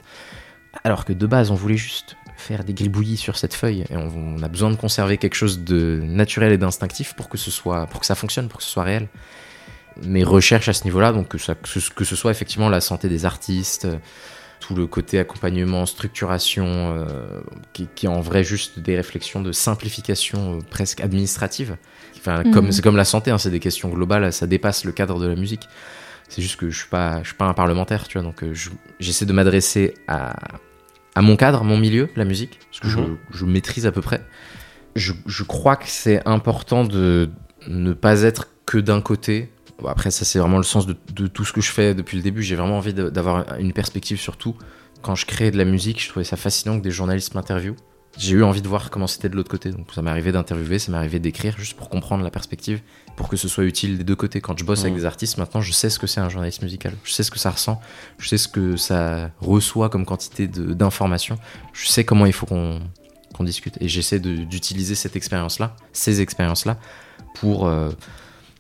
Alors 0.84 1.06
que 1.06 1.14
de 1.14 1.26
base, 1.26 1.50
on 1.52 1.56
voulait 1.56 1.78
juste 1.78 2.16
faire 2.38 2.64
des 2.64 2.74
gribouillis 2.74 3.18
sur 3.18 3.38
cette 3.38 3.54
feuille 3.54 3.86
et 3.90 3.96
on, 3.98 4.38
on 4.38 4.44
a 4.44 4.48
besoin 4.48 4.70
de 4.72 4.76
conserver 4.76 5.18
quelque 5.18 5.36
chose 5.36 5.60
de 5.60 6.02
naturel 6.04 6.52
et 6.52 6.58
d'instinctif 6.58 7.14
pour 7.16 7.30
que 7.30 7.38
ce 7.38 7.52
soit, 7.52 7.86
pour 7.88 8.00
que 8.00 8.06
ça 8.06 8.16
fonctionne, 8.16 8.48
pour 8.50 8.58
que 8.58 8.64
ce 8.64 8.70
soit 8.70 8.84
réel. 8.84 9.08
Mes 10.02 10.24
recherches 10.24 10.70
à 10.70 10.74
ce 10.74 10.86
niveau-là, 10.86 11.12
donc 11.14 11.28
que, 11.28 11.38
ça, 11.38 11.54
que, 11.56 11.68
ce, 12.04 12.16
soit 12.16 12.32
effectivement 12.32 12.68
la 12.70 12.82
santé 12.82 13.10
des 13.10 13.26
artistes, 13.26 13.88
tout 14.60 14.74
le 14.76 14.88
côté 14.88 15.20
accompagnement, 15.20 15.86
structuration, 15.86 16.66
euh, 16.66 17.42
qui, 17.74 17.88
qui 17.94 18.08
est 18.08 18.10
en 18.10 18.22
vrai 18.22 18.44
juste 18.44 18.80
des 18.80 18.96
réflexions 18.96 19.42
de 19.42 19.52
simplification 19.52 20.56
euh, 20.58 20.60
presque 20.70 21.00
administrative. 21.02 21.78
Enfin, 22.18 22.44
Mhm. 22.44 22.52
comme 22.54 22.72
c'est 22.72 22.82
comme 22.82 22.96
la 22.98 23.06
santé, 23.06 23.30
hein, 23.30 23.38
c'est 23.38 23.52
des 23.52 23.60
questions 23.60 23.90
globales, 23.90 24.32
ça 24.34 24.48
dépasse 24.48 24.84
le 24.86 24.92
cadre 24.94 25.20
de 25.20 25.28
la 25.28 25.36
musique. 25.36 25.68
C'est 26.30 26.42
juste 26.42 26.56
que 26.56 26.70
je 26.72 26.78
suis 26.80 26.90
pas, 26.90 27.20
je 27.22 27.28
suis 27.28 27.36
pas 27.38 27.46
un 27.46 27.54
parlementaire, 27.54 28.08
tu 28.08 28.18
vois, 28.18 28.26
donc 28.26 28.42
euh, 28.44 28.54
je- 28.54 28.70
j'essaie 29.00 29.26
de 29.26 29.34
m'adresser 29.34 29.94
à, 30.08 30.34
à 31.16 31.22
mon 31.22 31.36
cadre, 31.36 31.64
mon 31.64 31.78
milieu, 31.78 32.10
la 32.16 32.26
musique, 32.26 32.60
parce 32.72 32.80
que 32.80 32.88
Mhm. 33.00 33.18
je, 33.32 33.38
je 33.40 33.46
maîtrise 33.46 33.86
à 33.86 33.92
peu 33.92 34.02
près. 34.02 34.26
Je, 34.96 35.14
je 35.26 35.44
crois 35.44 35.76
que 35.76 35.88
c'est 35.88 36.26
important 36.28 36.84
de 36.84 37.30
ne 37.68 37.94
pas 37.94 38.22
être 38.24 38.48
que 38.66 38.78
d'un 38.78 39.02
côté. 39.02 39.50
Bon, 39.80 39.88
après, 39.88 40.12
ça, 40.12 40.24
c'est 40.26 40.40
vraiment 40.40 40.58
le 40.58 40.64
sens 40.64 40.86
de, 40.86 40.96
de 41.14 41.28
tout 41.28 41.46
ce 41.46 41.54
que 41.54 41.62
je 41.62 41.72
fais 41.72 41.96
depuis 41.96 42.18
le 42.18 42.24
début. 42.24 42.44
J'ai 42.44 42.56
vraiment 42.56 42.78
envie 42.78 42.94
d'avoir 42.94 43.58
une 43.60 43.74
perspective 43.74 44.20
sur 44.20 44.38
tout. 44.38 44.56
Quand 45.02 45.16
je 45.16 45.26
crée 45.26 45.52
de 45.52 45.58
la 45.58 45.66
musique, 45.66 46.02
je 46.02 46.10
trouvais 46.10 46.24
ça 46.24 46.38
fascinant 46.38 46.78
que 46.78 46.84
des 46.84 46.92
journalistes 46.92 47.34
m'interviewent. 47.36 47.76
J'ai 48.18 48.36
eu 48.36 48.44
envie 48.44 48.62
de 48.62 48.68
voir 48.68 48.92
comment 48.92 49.08
c'était 49.08 49.28
de 49.30 49.36
l'autre 49.36 49.50
côté. 49.50 49.72
Donc, 49.72 49.88
ça 49.94 50.04
m'est 50.04 50.12
arrivé 50.12 50.32
d'interviewer, 50.32 50.78
ça 50.78 50.92
m'est 50.92 50.98
arrivé 51.00 51.20
d'écrire 51.20 51.56
juste 51.58 51.76
pour 51.76 51.90
comprendre 51.90 52.24
la 52.24 52.30
perspective, 52.30 52.82
pour 53.16 53.30
que 53.30 53.38
ce 53.38 53.48
soit 53.48 53.64
utile 53.66 53.98
des 54.00 54.04
deux 54.04 54.16
côtés. 54.16 54.42
Quand 54.42 54.58
je 54.58 54.64
bosse 54.66 54.82
avec 54.82 54.94
Mhm. 54.94 55.00
des 55.00 55.06
artistes, 55.06 55.38
maintenant, 55.38 55.62
je 55.62 55.72
sais 55.72 55.90
ce 55.90 56.00
que 56.00 56.08
c'est 56.08 56.20
un 56.22 56.30
journaliste 56.30 56.62
musical. 56.64 56.94
Je 57.04 57.12
sais 57.12 57.24
ce 57.24 57.32
que 57.32 57.40
ça 57.40 57.52
ressent. 57.52 57.80
Je 58.18 58.28
sais 58.30 58.38
ce 58.38 58.48
que 58.48 58.76
ça 58.78 59.30
reçoit 59.40 59.90
comme 59.90 60.06
quantité 60.06 60.48
d'informations. 60.48 61.38
Je 61.74 61.88
sais 61.88 62.04
comment 62.04 62.26
il 62.26 62.34
faut 62.34 62.46
qu'on 62.46 62.80
qu'on 63.36 63.44
discute. 63.44 63.78
Et 63.82 63.88
j'essaie 63.88 64.20
d'utiliser 64.20 64.94
cette 64.94 65.16
expérience-là, 65.16 65.76
ces 65.92 66.22
expériences-là, 66.22 66.78
pour. 67.36 67.66
euh, 67.68 67.90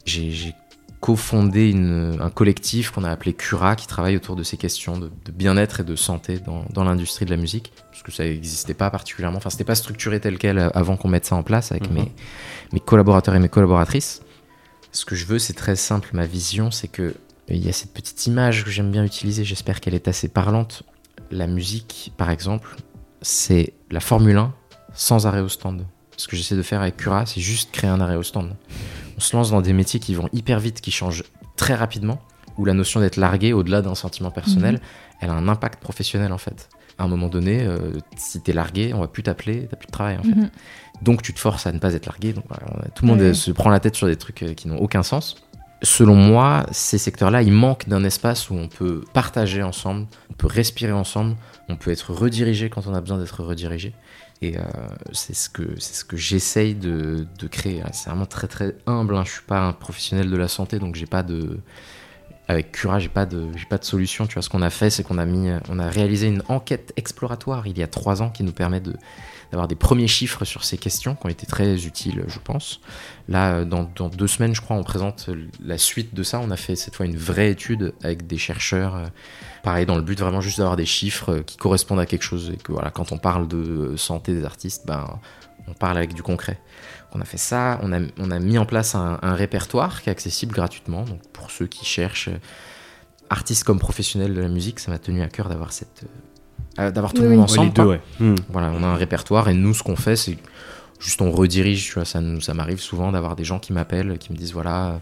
J'ai 0.05 0.53
cofondé 0.99 1.69
une- 1.69 2.17
un 2.21 2.29
collectif 2.29 2.91
qu'on 2.91 3.03
a 3.03 3.09
appelé 3.11 3.33
Cura, 3.33 3.75
qui 3.75 3.87
travaille 3.87 4.15
autour 4.15 4.35
de 4.35 4.43
ces 4.43 4.57
questions 4.57 4.97
de, 4.97 5.11
de 5.25 5.31
bien-être 5.31 5.81
et 5.81 5.83
de 5.83 5.95
santé 5.95 6.39
dans, 6.39 6.65
dans 6.73 6.83
l'industrie 6.85 7.25
de 7.25 7.29
la 7.29 7.37
musique, 7.37 7.71
parce 7.91 8.03
que 8.03 8.11
ça 8.11 8.23
n'existait 8.23 8.73
pas 8.73 8.89
particulièrement. 8.89 9.37
Enfin, 9.37 9.49
c'était 9.49 9.63
pas 9.63 9.75
structuré 9.75 10.19
tel 10.19 10.37
quel 10.37 10.57
avant 10.73 10.95
qu'on 10.97 11.07
mette 11.09 11.25
ça 11.25 11.35
en 11.35 11.43
place 11.43 11.71
avec 11.71 11.87
Mhm. 11.89 11.93
mes, 11.95 12.11
mes 12.73 12.79
collaborateurs 12.79 13.35
et 13.35 13.39
mes 13.39 13.49
collaboratrices. 13.49 14.21
Ce 14.93 15.05
que 15.05 15.15
je 15.15 15.25
veux, 15.25 15.39
c'est 15.39 15.53
très 15.53 15.75
simple. 15.75 16.09
Ma 16.13 16.25
vision, 16.25 16.71
c'est 16.71 16.87
que 16.87 17.15
il 17.49 17.65
y 17.65 17.67
a 17.67 17.73
cette 17.73 17.93
petite 17.93 18.25
image 18.27 18.63
que 18.63 18.69
j'aime 18.69 18.91
bien 18.91 19.03
utiliser. 19.03 19.43
J'espère 19.43 19.81
qu'elle 19.81 19.95
est 19.95 20.07
assez 20.07 20.29
parlante. 20.29 20.83
La 21.31 21.47
musique, 21.47 22.13
par 22.15 22.29
exemple, 22.29 22.75
c'est 23.21 23.73
la 23.91 23.99
Formule 23.99 24.37
1 24.37 24.53
sans 24.93 25.25
arrêt 25.25 25.41
au 25.41 25.49
stand. 25.49 25.85
Ce 26.15 26.27
que 26.27 26.35
j'essaie 26.35 26.55
de 26.55 26.61
faire 26.61 26.81
avec 26.81 26.95
Cura, 26.95 27.25
c'est 27.25 27.41
juste 27.41 27.71
créer 27.71 27.89
un 27.89 27.99
arrêt 27.99 28.15
au 28.15 28.23
stand. 28.23 28.55
On 29.17 29.19
se 29.19 29.35
lance 29.35 29.49
dans 29.49 29.61
des 29.61 29.73
métiers 29.73 29.99
qui 29.99 30.13
vont 30.13 30.29
hyper 30.31 30.59
vite, 30.59 30.79
qui 30.79 30.91
changent 30.91 31.23
très 31.55 31.73
rapidement, 31.73 32.21
où 32.57 32.65
la 32.65 32.73
notion 32.73 32.99
d'être 32.99 33.17
largué, 33.17 33.51
au-delà 33.51 33.81
d'un 33.81 33.95
sentiment 33.95 34.29
personnel, 34.29 34.79
elle 35.21 35.31
a 35.31 35.33
un 35.33 35.47
impact 35.47 35.81
professionnel 35.81 36.31
en 36.31 36.37
fait. 36.37 36.69
À 36.99 37.05
un 37.05 37.07
moment 37.07 37.27
donné, 37.27 37.63
euh, 37.63 37.93
si 38.15 38.41
t'es 38.41 38.53
largué, 38.53 38.93
on 38.93 38.99
va 38.99 39.07
plus 39.07 39.23
t'appeler, 39.23 39.67
t'as 39.69 39.75
plus 39.75 39.87
de 39.87 39.91
travail 39.91 40.17
en 40.19 40.23
fait. 40.23 40.51
Donc 41.01 41.21
tu 41.21 41.33
te 41.33 41.39
forces 41.39 41.67
à 41.67 41.71
ne 41.71 41.79
pas 41.79 41.93
être 41.93 42.05
largué. 42.05 42.33
Donc, 42.33 42.45
voilà, 42.47 42.65
tout 42.95 43.05
le 43.05 43.11
monde 43.13 43.33
se 43.33 43.51
prend 43.51 43.69
la 43.69 43.79
tête 43.79 43.95
sur 43.95 44.07
des 44.07 44.15
trucs 44.15 44.43
euh, 44.43 44.53
qui 44.53 44.67
n'ont 44.67 44.77
aucun 44.77 45.03
sens. 45.03 45.35
Selon 45.81 46.15
moi, 46.15 46.65
ces 46.71 46.97
secteurs-là, 46.97 47.41
ils 47.41 47.51
manquent 47.51 47.89
d'un 47.89 48.05
espace 48.05 48.49
où 48.49 48.55
on 48.55 48.69
peut 48.69 49.03
partager 49.11 49.61
ensemble, 49.63 50.07
on 50.29 50.33
peut 50.33 50.47
respirer 50.47 50.93
ensemble, 50.93 51.35
on 51.67 51.75
peut 51.75 51.91
être 51.91 52.13
redirigé 52.13 52.69
quand 52.69 52.87
on 52.87 52.93
a 52.93 53.01
besoin 53.01 53.17
d'être 53.17 53.43
redirigé. 53.43 53.93
Et 54.41 54.57
euh, 54.57 54.61
c'est 55.11 55.35
ce 55.35 55.49
que, 55.49 55.63
c'est 55.79 55.93
ce 55.93 56.05
que 56.05 56.15
j'essaye 56.15 56.73
de, 56.73 57.27
de 57.37 57.47
créer. 57.47 57.83
C'est 57.91 58.09
vraiment 58.09 58.25
très 58.25 58.47
très 58.47 58.75
humble. 58.87 59.15
Hein. 59.15 59.23
Je 59.25 59.31
suis 59.31 59.41
pas 59.41 59.59
un 59.59 59.73
professionnel 59.73 60.29
de 60.29 60.37
la 60.37 60.47
santé, 60.47 60.79
donc 60.79 60.95
j'ai 60.95 61.05
pas 61.05 61.23
de, 61.23 61.59
avec 62.47 62.71
Cura, 62.71 62.99
j'ai 62.99 63.09
pas 63.09 63.25
de, 63.25 63.47
j'ai 63.55 63.65
pas 63.65 63.77
de 63.77 63.85
solution. 63.85 64.25
Tu 64.25 64.35
vois, 64.35 64.41
ce 64.41 64.49
qu'on 64.49 64.61
a 64.61 64.69
fait, 64.69 64.89
c'est 64.89 65.03
qu'on 65.03 65.17
a 65.17 65.25
mis, 65.25 65.49
on 65.69 65.79
a 65.79 65.89
réalisé 65.89 66.27
une 66.27 66.43
enquête 66.47 66.93
exploratoire 66.95 67.67
il 67.67 67.77
y 67.77 67.83
a 67.83 67.87
trois 67.87 68.21
ans 68.21 68.29
qui 68.29 68.43
nous 68.43 68.51
permet 68.51 68.79
de 68.79 68.95
d'avoir 69.53 69.67
des 69.67 69.75
premiers 69.75 70.07
chiffres 70.07 70.45
sur 70.45 70.63
ces 70.63 70.79
questions 70.79 71.13
qui 71.13 71.27
ont 71.27 71.29
été 71.29 71.45
très 71.45 71.85
utiles, 71.85 72.23
je 72.25 72.39
pense. 72.39 72.81
Là, 73.29 73.57
euh, 73.57 73.65
dans, 73.65 74.09
deux 74.09 74.25
semaines, 74.25 74.55
je 74.55 74.61
crois, 74.61 74.75
on 74.75 74.83
présente 74.83 75.29
la 75.63 75.77
suite 75.77 76.15
de 76.15 76.23
ça. 76.23 76.39
On 76.39 76.49
a 76.49 76.57
fait 76.57 76.75
cette 76.75 76.95
fois 76.95 77.05
une 77.05 77.15
vraie 77.15 77.51
étude 77.51 77.93
avec 78.01 78.25
des 78.25 78.39
chercheurs, 78.39 78.95
euh, 78.95 79.05
pareil, 79.61 79.85
dans 79.85 79.95
le 79.95 80.01
but 80.01 80.19
vraiment 80.19 80.41
juste 80.41 80.57
d'avoir 80.57 80.75
des 80.75 80.87
chiffres 80.87 81.33
euh, 81.33 81.43
qui 81.43 81.57
correspondent 81.57 81.99
à 81.99 82.07
quelque 82.07 82.23
chose. 82.23 82.51
Et 82.51 82.57
que 82.57 82.71
voilà, 82.71 82.89
quand 82.89 83.11
on 83.11 83.19
parle 83.19 83.47
de 83.47 83.95
santé 83.95 84.33
des 84.33 84.43
artistes, 84.43 84.87
ben, 84.87 85.19
on 85.67 85.75
parle 85.75 85.97
avec 85.97 86.15
du 86.15 86.23
concret. 86.23 86.59
On 87.11 87.21
a 87.21 87.25
fait 87.25 87.37
ça, 87.37 87.79
on 87.83 87.91
a, 87.91 88.39
mis 88.39 88.57
en 88.57 88.65
place 88.65 88.95
un, 88.95 89.35
répertoire 89.35 90.01
qui 90.01 90.09
est 90.09 90.11
accessible 90.11 90.55
gratuitement. 90.55 91.03
Donc 91.03 91.21
pour 91.31 91.51
ceux 91.51 91.67
qui 91.67 91.85
cherchent, 91.85 92.31
artistes 93.29 93.65
comme 93.65 93.77
professionnels 93.77 94.33
de 94.33 94.41
la 94.41 94.47
musique, 94.47 94.79
ça 94.79 94.89
m'a 94.89 94.97
tenu 94.97 95.21
à 95.21 95.27
cœur 95.27 95.47
d'avoir 95.47 95.73
cette, 95.73 96.05
d'avoir 96.77 97.13
tout 97.13 97.21
Oui, 97.21 97.29
le 97.29 97.35
monde 97.35 97.39
oui. 97.39 97.43
ensemble. 97.43 97.67
les 97.67 97.73
deux, 97.73 97.83
quoi. 97.83 97.91
ouais. 97.93 98.01
Hmm. 98.19 98.35
Voilà, 98.49 98.71
on 98.75 98.83
a 98.83 98.87
un 98.87 98.95
répertoire 98.95 99.49
et 99.49 99.53
nous, 99.53 99.73
ce 99.73 99.83
qu'on 99.83 99.95
fait, 99.95 100.15
c'est 100.15 100.37
juste 100.99 101.21
on 101.21 101.31
redirige. 101.31 101.85
Tu 101.85 101.93
vois, 101.93 102.05
ça, 102.05 102.19
nous- 102.21 102.41
ça 102.41 102.53
m'arrive 102.53 102.79
souvent 102.79 103.11
d'avoir 103.11 103.35
des 103.35 103.43
gens 103.43 103.59
qui 103.59 103.73
m'appellent, 103.73 104.17
qui 104.17 104.31
me 104.31 104.37
disent 104.37 104.53
voilà, 104.53 105.01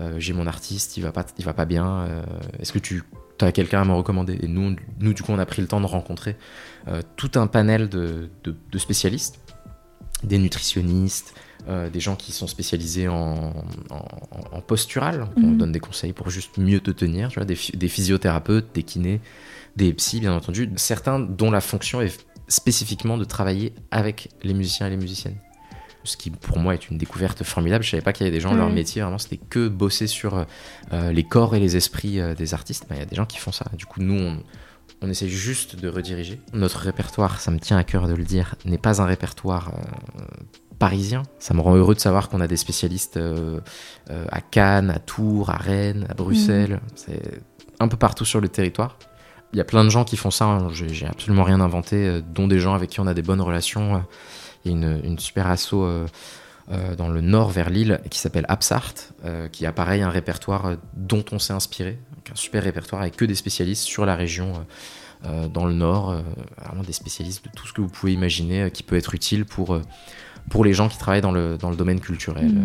euh, 0.00 0.14
j'ai 0.18 0.32
mon 0.32 0.46
artiste, 0.46 0.96
il 0.96 1.02
va 1.02 1.12
pas, 1.12 1.24
il 1.38 1.44
va 1.44 1.52
pas 1.52 1.64
bien. 1.66 1.86
euh, 1.86 2.22
Est-ce 2.58 2.72
que 2.72 2.78
tu 2.80 3.04
as 3.40 3.52
quelqu'un 3.52 3.82
à 3.82 3.84
me 3.84 3.92
recommander? 3.92 4.38
Et 4.42 4.48
nous, 4.48 4.74
nous, 5.00 5.12
du 5.14 5.22
coup, 5.22 5.32
on 5.32 5.38
a 5.38 5.46
pris 5.46 5.62
le 5.62 5.68
temps 5.68 5.80
de 5.80 5.86
rencontrer 5.86 6.36
euh, 6.88 7.00
tout 7.16 7.30
un 7.36 7.46
panel 7.46 7.88
de, 7.88 8.28
de- 8.44 8.54
de 8.72 8.78
spécialistes, 8.78 9.38
des 10.22 10.38
nutritionnistes. 10.38 11.34
euh, 11.66 11.88
des 11.88 11.98
gens 12.00 12.14
qui 12.14 12.30
sont 12.30 12.46
spécialisés 12.46 13.08
en, 13.08 13.54
en- 13.88 14.04
en 14.52 14.60
postural, 14.60 15.28
on 15.38 15.40
Mhm. 15.40 15.56
donne 15.56 15.72
des 15.72 15.80
conseils 15.80 16.12
pour 16.12 16.28
juste 16.28 16.58
mieux 16.58 16.78
te 16.80 16.90
tenir, 16.90 17.30
tu 17.30 17.36
vois, 17.38 17.46
des, 17.46 17.54
phy- 17.54 17.74
des 17.74 17.88
physiothérapeutes, 17.88 18.66
des 18.74 18.82
kinés, 18.82 19.22
des 19.76 19.92
psys, 19.94 20.20
bien 20.20 20.34
entendu, 20.34 20.70
certains 20.76 21.18
dont 21.20 21.50
la 21.50 21.60
fonction 21.60 22.00
est 22.00 22.24
spécifiquement 22.48 23.16
de 23.18 23.24
travailler 23.24 23.74
avec 23.90 24.28
les 24.42 24.54
musiciens 24.54 24.86
et 24.86 24.90
les 24.90 24.96
musiciennes. 24.96 25.38
Ce 26.06 26.18
qui 26.18 26.28
pour 26.30 26.58
moi 26.58 26.74
est 26.74 26.90
une 26.90 26.98
découverte 26.98 27.42
formidable. 27.44 27.82
Je 27.82 27.90
savais 27.90 28.02
pas 28.02 28.12
qu'il 28.12 28.26
y 28.26 28.28
avait 28.28 28.36
des 28.36 28.40
gens, 28.42 28.52
leur 28.54 28.66
Ouais. 28.68 28.72
métier 28.74 29.00
vraiment 29.00 29.16
c'était 29.18 29.38
que 29.38 29.68
bosser 29.68 30.06
sur 30.06 30.44
euh, 30.92 31.12
les 31.12 31.24
corps 31.24 31.56
et 31.56 31.60
les 31.60 31.76
esprits 31.76 32.20
euh, 32.20 32.34
des 32.34 32.52
artistes. 32.52 32.84
Ben, 32.90 32.96
Il 32.96 32.98
y 32.98 33.02
a 33.02 33.06
des 33.06 33.16
gens 33.16 33.24
qui 33.24 33.38
font 33.38 33.52
ça. 33.52 33.64
Du 33.72 33.86
coup, 33.86 34.00
nous, 34.02 34.14
on, 34.20 34.42
on 35.00 35.08
essaie 35.08 35.28
juste 35.28 35.76
de 35.76 35.88
rediriger. 35.88 36.40
Notre 36.52 36.80
répertoire, 36.80 37.40
ça 37.40 37.50
me 37.50 37.58
tient 37.58 37.78
à 37.78 37.84
cœur 37.84 38.06
de 38.06 38.12
le 38.14 38.22
dire, 38.24 38.54
n'est 38.66 38.76
pas 38.76 39.00
un 39.00 39.06
répertoire 39.06 39.72
euh, 40.18 40.24
parisien. 40.78 41.22
Ça 41.38 41.54
me 41.54 41.62
rend 41.62 41.74
heureux 41.74 41.94
de 41.94 42.00
savoir 42.00 42.28
qu'on 42.28 42.42
a 42.42 42.46
des 42.48 42.58
spécialistes 42.58 43.16
euh, 43.16 43.60
euh, 44.10 44.26
à 44.30 44.42
Cannes, 44.42 44.90
à 44.90 44.98
Tours, 44.98 45.48
à 45.48 45.56
Rennes, 45.56 46.06
à 46.10 46.14
Bruxelles. 46.14 46.80
C'est 46.96 47.40
un 47.80 47.88
peu 47.88 47.96
partout 47.96 48.26
sur 48.26 48.42
le 48.42 48.48
territoire. 48.50 48.98
Il 49.54 49.58
y 49.58 49.60
a 49.60 49.64
plein 49.64 49.84
de 49.84 49.88
gens 49.88 50.04
qui 50.04 50.16
font 50.16 50.32
ça. 50.32 50.46
hein. 50.46 50.68
J'ai 50.72 51.06
absolument 51.06 51.44
rien 51.44 51.60
inventé, 51.60 51.96
euh, 52.08 52.20
dont 52.20 52.48
des 52.48 52.58
gens 52.58 52.74
avec 52.74 52.90
qui 52.90 53.00
on 53.00 53.06
a 53.06 53.14
des 53.14 53.22
bonnes 53.22 53.40
relations. 53.40 53.94
euh. 53.94 53.98
Il 54.64 54.72
y 54.72 54.74
a 54.74 54.76
une, 54.76 55.00
une 55.04 55.18
super 55.18 55.46
asso 55.46 55.74
euh, 55.74 56.06
dans 56.96 57.08
le 57.08 57.20
nord 57.20 57.50
vers 57.50 57.70
Lille 57.70 58.00
qui 58.10 58.18
s'appelle 58.18 58.46
Absart, 58.48 58.94
qui 59.52 59.66
a 59.66 59.72
pareil 59.72 60.00
un 60.02 60.08
répertoire 60.08 60.76
dont 60.94 61.24
on 61.32 61.38
s'est 61.38 61.52
inspiré, 61.52 61.98
un 62.32 62.34
super 62.34 62.62
répertoire 62.62 63.02
avec 63.02 63.14
que 63.16 63.26
des 63.26 63.34
spécialistes 63.34 63.82
sur 63.82 64.06
la 64.06 64.16
région 64.16 64.64
dans 65.52 65.66
le 65.66 65.74
nord, 65.74 66.16
vraiment 66.64 66.82
des 66.82 66.94
spécialistes 66.94 67.44
de 67.44 67.50
tout 67.54 67.66
ce 67.66 67.74
que 67.74 67.82
vous 67.82 67.88
pouvez 67.88 68.14
imaginer 68.14 68.70
qui 68.70 68.82
peut 68.82 68.96
être 68.96 69.14
utile 69.14 69.44
pour, 69.44 69.78
pour 70.48 70.64
les 70.64 70.72
gens 70.72 70.88
qui 70.88 70.96
travaillent 70.96 71.20
dans 71.20 71.30
le, 71.32 71.58
dans 71.58 71.68
le 71.68 71.76
domaine 71.76 72.00
culturel. 72.00 72.50
Euh, 72.56 72.64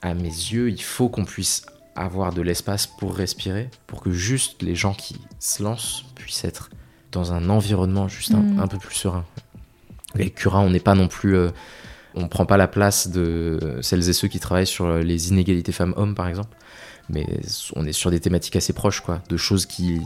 à 0.00 0.14
mes 0.14 0.22
yeux, 0.22 0.70
il 0.70 0.82
faut 0.82 1.10
qu'on 1.10 1.26
puisse 1.26 1.66
avoir 1.96 2.32
de 2.32 2.42
l'espace 2.42 2.86
pour 2.86 3.14
respirer, 3.14 3.68
pour 3.86 4.00
que 4.02 4.10
juste 4.12 4.62
les 4.62 4.74
gens 4.74 4.94
qui 4.94 5.16
se 5.38 5.62
lancent 5.62 6.04
puissent 6.14 6.44
être 6.44 6.70
dans 7.10 7.32
un 7.32 7.48
environnement 7.50 8.08
juste 8.08 8.32
un, 8.32 8.58
un 8.58 8.66
peu 8.66 8.78
plus 8.78 8.94
serein. 8.94 9.24
Les 10.14 10.30
curats, 10.30 10.60
on 10.60 10.70
n'est 10.70 10.80
pas 10.80 10.94
non 10.94 11.08
plus... 11.08 11.36
euh, 11.36 11.50
on 12.14 12.28
prend 12.28 12.44
pas 12.44 12.58
la 12.58 12.68
place 12.68 13.08
de 13.08 13.78
celles 13.80 14.06
et 14.08 14.12
ceux 14.12 14.28
qui 14.28 14.38
travaillent 14.38 14.66
sur 14.66 14.98
les 14.98 15.30
inégalités 15.30 15.72
femmes-hommes, 15.72 16.14
par 16.14 16.28
exemple. 16.28 16.54
Mais 17.08 17.26
on 17.74 17.86
est 17.86 17.92
sur 17.92 18.10
des 18.10 18.20
thématiques 18.20 18.54
assez 18.56 18.74
proches, 18.74 19.00
quoi, 19.00 19.22
de 19.28 19.36
choses 19.38 19.64
qui 19.66 20.00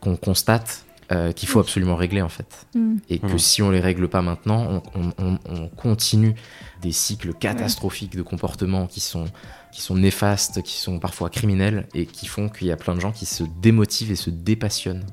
qu'on 0.00 0.16
constate 0.16 0.84
euh, 1.12 1.32
qu'il 1.32 1.48
faut 1.48 1.60
absolument 1.60 1.94
régler, 1.96 2.20
en 2.22 2.28
fait. 2.28 2.66
Mm. 2.74 2.96
Et 3.10 3.18
que 3.18 3.36
si 3.38 3.62
on 3.62 3.70
les 3.70 3.80
règle 3.80 4.08
pas 4.08 4.22
maintenant, 4.22 4.82
on, 4.94 5.02
on- 5.02 5.12
on- 5.18 5.38
on 5.48 5.68
continue 5.68 6.34
des 6.82 6.92
cycles 6.92 7.32
catastrophiques 7.34 8.16
de 8.16 8.22
comportements 8.22 8.86
qui 8.86 9.00
sont, 9.00 9.26
qui 9.76 9.82
sont 9.82 9.94
néfastes, 9.94 10.62
qui 10.62 10.76
sont 10.78 10.98
parfois 10.98 11.28
criminels, 11.28 11.86
et 11.92 12.06
qui 12.06 12.26
font 12.26 12.48
qu'il 12.48 12.66
y 12.66 12.72
a 12.72 12.78
plein 12.78 12.94
de 12.94 13.00
gens 13.00 13.12
qui 13.12 13.26
se 13.26 13.44
démotivent 13.60 14.10
et 14.10 14.16
se 14.16 14.30
dépassionnent. 14.30 15.04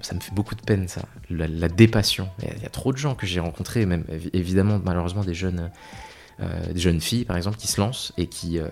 Ça 0.00 0.14
me 0.14 0.20
fait 0.20 0.32
beaucoup 0.32 0.54
de 0.54 0.60
peine, 0.60 0.86
ça, 0.86 1.02
la, 1.28 1.48
la 1.48 1.68
dépassion. 1.68 2.28
Il 2.40 2.62
y 2.62 2.66
a- 2.66 2.68
trop 2.68 2.92
de 2.92 2.96
gens 2.98 3.16
que 3.16 3.26
j'ai 3.26 3.40
rencontrés, 3.40 3.86
même 3.86 4.04
évi- 4.08 4.30
évidemment, 4.32 4.80
malheureusement, 4.84 5.24
des 5.24 5.34
jeunes, 5.34 5.72
euh, 6.38 6.72
des 6.72 6.78
jeunes 6.78 7.00
filles, 7.00 7.24
par 7.24 7.36
exemple, 7.36 7.56
qui 7.56 7.66
se 7.66 7.80
lancent 7.80 8.12
et 8.16 8.28
qui, 8.28 8.60
euh, 8.60 8.68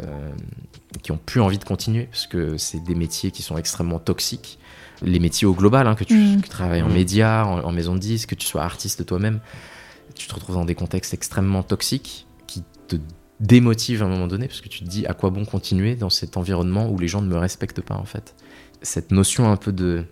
qui 1.03 1.11
ont 1.11 1.19
plus 1.19 1.41
envie 1.41 1.59
de 1.59 1.64
continuer, 1.64 2.05
parce 2.05 2.29
que 2.29 2.57
c'est 2.57 2.79
des 2.85 2.95
métiers 2.95 3.33
qui 3.33 3.43
sont 3.43 3.59
extrêmement 3.59 3.99
toxiques. 3.99 4.61
Les 5.03 5.19
métiers 5.19 5.49
au 5.49 5.53
global, 5.55 5.89
hein, 5.89 5.97
que 5.97 6.05
tu 6.05 6.14
Mhm. 6.14 6.37
que 6.37 6.43
tu 6.45 6.49
travailles 6.49 6.83
en 6.83 6.89
Mhm. 6.89 6.95
médias, 6.95 7.45
en, 7.45 7.64
en 7.64 7.73
maison 7.73 7.95
de 7.97 8.01
disques, 8.01 8.29
que 8.31 8.35
tu 8.37 8.47
sois 8.47 8.62
artiste 8.62 9.05
toi-même, 9.05 9.41
tu 10.14 10.29
te 10.29 10.35
retrouves 10.37 10.55
dans 10.55 10.64
des 10.64 10.77
contextes 10.77 11.12
extrêmement 11.12 11.64
toxiques 11.64 12.29
qui 12.47 12.62
te 12.87 12.97
démotivent 13.41 14.03
à 14.03 14.07
un 14.07 14.09
moment 14.09 14.26
donné, 14.26 14.49
parce 14.49 14.61
que 14.61 14.68
tu 14.68 14.80
te 14.80 14.89
dis 14.89 15.07
à 15.07 15.14
quoi 15.14 15.30
bon 15.30 15.45
continuer 15.45 15.95
dans 15.95 16.11
cet 16.11 16.36
environnement 16.36 16.89
où 16.91 16.99
les 16.99 17.09
gens 17.09 17.22
ne 17.22 17.28
me 17.28 17.36
respectent 17.36 17.82
pas, 17.82 17.95
en 17.95 18.05
fait? 18.05 18.34
Cette 18.82 19.11
notion 19.11 19.51
un 19.51 19.57
peu 19.57 19.72
de, 19.72 20.05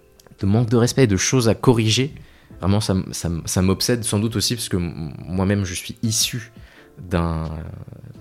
manque 0.42 0.68
de 0.68 0.76
respect 0.76 1.06
de 1.06 1.16
choses 1.16 1.48
à 1.48 1.54
corriger, 1.54 2.14
vraiment, 2.60 2.80
ça, 2.80 2.94
ça 3.12 3.30
ça 3.44 3.62
m'obsède 3.62 4.04
sans 4.04 4.18
doute 4.18 4.36
aussi, 4.36 4.54
parce 4.54 4.68
que 4.68 4.76
moi-même, 4.76 5.64
je 5.64 5.74
suis 5.74 5.96
issu 6.02 6.52
d'un. 6.98 7.50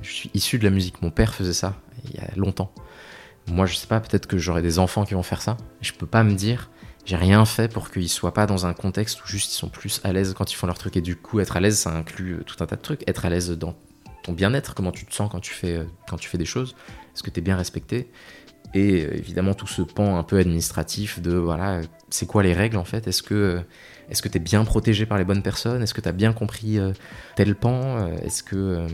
Je 0.01 0.11
suis 0.11 0.31
issu 0.33 0.59
de 0.59 0.63
la 0.63 0.69
musique. 0.69 1.01
Mon 1.01 1.09
père 1.09 1.33
faisait 1.33 1.53
ça 1.53 1.75
il 2.03 2.15
y 2.15 2.19
a 2.19 2.27
longtemps. 2.35 2.71
Moi, 3.47 3.65
je 3.65 3.75
sais 3.75 3.87
pas, 3.87 3.99
peut-être 3.99 4.27
que 4.27 4.37
j'aurai 4.37 4.61
des 4.61 4.79
enfants 4.79 5.05
qui 5.05 5.13
vont 5.13 5.23
faire 5.23 5.41
ça. 5.41 5.57
Je 5.81 5.91
peux 5.93 6.07
pas 6.07 6.23
me 6.23 6.33
dire, 6.33 6.69
j'ai 7.05 7.15
rien 7.15 7.45
fait 7.45 7.71
pour 7.71 7.91
qu'ils 7.91 8.09
soient 8.09 8.33
pas 8.33 8.47
dans 8.47 8.65
un 8.65 8.73
contexte 8.73 9.23
où 9.23 9.27
juste 9.27 9.53
ils 9.53 9.57
sont 9.57 9.69
plus 9.69 10.01
à 10.03 10.13
l'aise 10.13 10.33
quand 10.35 10.51
ils 10.51 10.55
font 10.55 10.67
leur 10.67 10.77
truc. 10.77 10.97
Et 10.97 11.01
du 11.01 11.15
coup, 11.15 11.39
être 11.39 11.55
à 11.55 11.59
l'aise, 11.59 11.77
ça 11.77 11.95
inclut 11.95 12.33
euh, 12.33 12.43
tout 12.43 12.55
un 12.63 12.65
tas 12.65 12.75
de 12.75 12.81
trucs. 12.81 13.07
Être 13.07 13.25
à 13.25 13.29
l'aise 13.29 13.51
dans 13.51 13.75
ton 14.25 14.33
bien-être, 14.33 14.73
comment 14.73 14.91
tu 14.91 15.05
te 15.05 15.13
sens 15.13 15.29
quand 15.31 15.39
tu 15.39 15.53
fais, 15.53 15.77
euh, 15.77 15.83
quand 16.09 16.17
tu 16.17 16.27
fais 16.27 16.37
des 16.37 16.45
choses. 16.45 16.75
Est-ce 17.13 17.23
que 17.23 17.29
tu 17.29 17.39
es 17.39 17.43
bien 17.43 17.55
respecté? 17.55 18.09
Et 18.73 19.05
euh, 19.05 19.13
évidemment, 19.15 19.53
tout 19.53 19.67
ce 19.67 19.83
pan 19.83 20.17
un 20.17 20.23
peu 20.23 20.37
administratif 20.39 21.21
de, 21.21 21.33
voilà, 21.33 21.81
c'est 22.09 22.25
quoi 22.25 22.41
les 22.43 22.53
règles 22.53 22.77
en 22.77 22.83
fait? 22.85 23.07
Est-ce 23.07 23.21
que 23.23 23.35
euh, 23.35 23.59
est-ce 24.09 24.21
que 24.21 24.29
tu 24.29 24.37
es 24.37 24.39
bien 24.39 24.63
protégé 24.65 25.05
par 25.05 25.17
les 25.17 25.23
bonnes 25.25 25.43
personnes? 25.43 25.81
Est-ce 25.83 25.93
que 25.93 26.01
tu 26.01 26.09
as 26.09 26.11
bien 26.11 26.33
compris 26.33 26.77
tel 27.35 27.55
pan? 27.55 28.07
Est-ce 28.23 28.43
que 28.43 28.85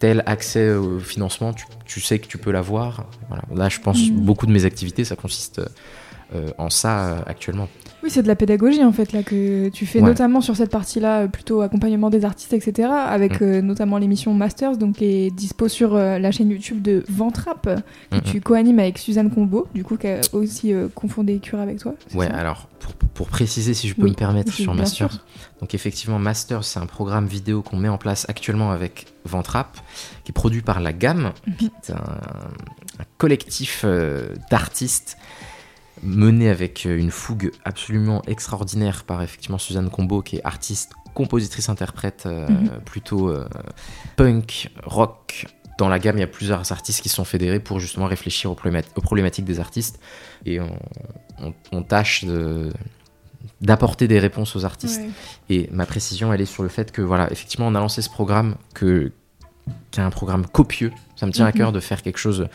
tel 0.00 0.24
accès 0.26 0.72
au 0.72 0.98
financement, 0.98 1.52
tu, 1.52 1.64
tu 1.84 2.00
sais 2.00 2.18
que 2.18 2.26
tu 2.26 2.38
peux 2.38 2.50
l'avoir? 2.50 3.06
Voilà. 3.28 3.44
Là, 3.54 3.68
je 3.68 3.78
pense 3.78 4.10
Mhm. 4.10 4.24
beaucoup 4.24 4.46
de 4.46 4.52
mes 4.52 4.64
activités, 4.64 5.04
ça 5.04 5.14
consiste 5.14 5.60
en 6.58 6.70
ça 6.70 7.22
actuellement. 7.26 7.68
Oui, 8.04 8.10
c'est 8.10 8.22
de 8.22 8.28
la 8.28 8.36
pédagogie 8.36 8.84
en 8.84 8.92
fait 8.92 9.12
là 9.12 9.22
que 9.24 9.68
tu 9.70 9.84
fais 9.84 10.00
Ouais. 10.00 10.06
notamment 10.06 10.40
sur 10.40 10.54
cette 10.56 10.70
partie-là, 10.70 11.22
euh, 11.22 11.26
plutôt 11.28 11.62
accompagnement 11.62 12.10
des 12.10 12.24
artistes, 12.24 12.52
etc. 12.52 12.88
Avec 12.90 13.40
Mm. 13.40 13.44
euh, 13.44 13.60
notamment 13.62 13.98
l'émission 13.98 14.32
Masters, 14.34 14.76
donc 14.76 14.96
qui 14.98 15.04
est 15.04 15.30
dispo 15.30 15.66
sur 15.68 15.96
euh, 15.96 16.18
la 16.18 16.30
chaîne 16.30 16.50
YouTube 16.50 16.80
de 16.80 17.02
Ventrap, 17.08 17.68
que 18.10 18.18
tu 18.20 18.40
co-animes 18.40 18.78
avec 18.78 18.98
Suzanne 18.98 19.30
Combo, 19.30 19.66
du 19.74 19.82
coup 19.82 19.96
qui 19.96 20.06
a 20.06 20.20
aussi 20.32 20.72
euh, 20.72 20.88
confondé 20.94 21.38
Cure 21.40 21.58
avec 21.58 21.78
toi. 21.78 21.94
Ouais, 22.14 22.28
alors 22.28 22.68
pour, 22.78 22.92
pour 22.94 23.26
préciser, 23.28 23.74
si 23.74 23.88
je 23.88 23.94
peux 23.94 24.02
Oui, 24.04 24.10
me 24.10 24.14
permettre, 24.14 24.52
oui, 24.56 24.62
sur 24.62 24.74
Masters. 24.74 25.10
sûr. 25.12 25.24
Donc 25.60 25.74
effectivement, 25.74 26.20
Masters, 26.20 26.62
c'est 26.64 26.78
un 26.78 26.86
programme 26.86 27.26
vidéo 27.26 27.62
qu'on 27.62 27.76
met 27.78 27.88
en 27.88 27.98
place 27.98 28.26
actuellement 28.28 28.70
avec 28.70 29.06
Ventrap, 29.24 29.76
qui 30.24 30.30
est 30.30 30.32
produit 30.32 30.62
par 30.62 30.78
La 30.80 30.92
Gamme, 30.92 31.32
qui 31.58 31.64
Mhm. 31.64 31.70
est 31.82 31.90
un, 31.90 31.96
un 33.00 33.04
collectif 33.18 33.84
d'artistes 34.50 35.16
mené 36.02 36.48
avec 36.50 36.86
euh, 36.86 36.96
une 36.98 37.10
fougue 37.10 37.50
absolument 37.64 38.22
extraordinaire 38.26 39.04
par 39.04 39.22
effectivement 39.22 39.58
Suzanne 39.58 39.90
Combo, 39.90 40.22
qui 40.22 40.36
est 40.36 40.44
artiste, 40.44 40.92
compositrice, 41.14 41.68
interprète, 41.68 42.24
euh, 42.26 42.46
Mhm. 42.48 42.80
plutôt 42.84 43.28
euh, 43.28 43.48
punk, 44.16 44.70
rock. 44.84 45.46
Dans 45.78 45.88
la 45.88 45.98
gamme, 46.00 46.16
il 46.16 46.20
y 46.20 46.24
a 46.24 46.28
plusieurs 46.28 46.72
artistes 46.72 47.00
qui 47.02 47.08
sont 47.08 47.24
fédérés 47.24 47.60
pour 47.60 47.78
justement 47.78 48.06
réfléchir 48.06 48.50
aux, 48.50 48.54
problémat- 48.54 48.82
aux 48.96 49.00
problématiques 49.00 49.44
des 49.44 49.60
artistes 49.60 50.00
et 50.44 50.60
on, 50.60 50.76
on- 51.40 51.54
on 51.72 51.82
tâche 51.82 52.24
de- 52.24 52.72
d'apporter 53.60 54.08
des 54.08 54.18
réponses 54.18 54.56
aux 54.56 54.64
artistes. 54.64 55.00
Ouais. 55.00 55.10
Et 55.50 55.68
ma 55.72 55.86
précision, 55.86 56.32
elle 56.32 56.40
est 56.40 56.46
sur 56.46 56.62
le 56.64 56.68
fait 56.68 56.90
que, 56.90 57.00
voilà, 57.02 57.30
effectivement, 57.30 57.68
on 57.68 57.74
a 57.76 57.80
lancé 57.80 58.02
ce 58.02 58.10
programme 58.10 58.56
que, 58.74 59.12
qui 59.90 60.00
est 60.00 60.02
un 60.02 60.10
programme 60.10 60.46
copieux. 60.46 60.92
Ça 61.16 61.26
me 61.26 61.32
tient 61.32 61.46
à 61.46 61.48
Mhm. 61.48 61.54
cœur 61.54 61.72
de 61.72 61.80
faire 61.80 62.02
quelque 62.02 62.18
chose, 62.18 62.46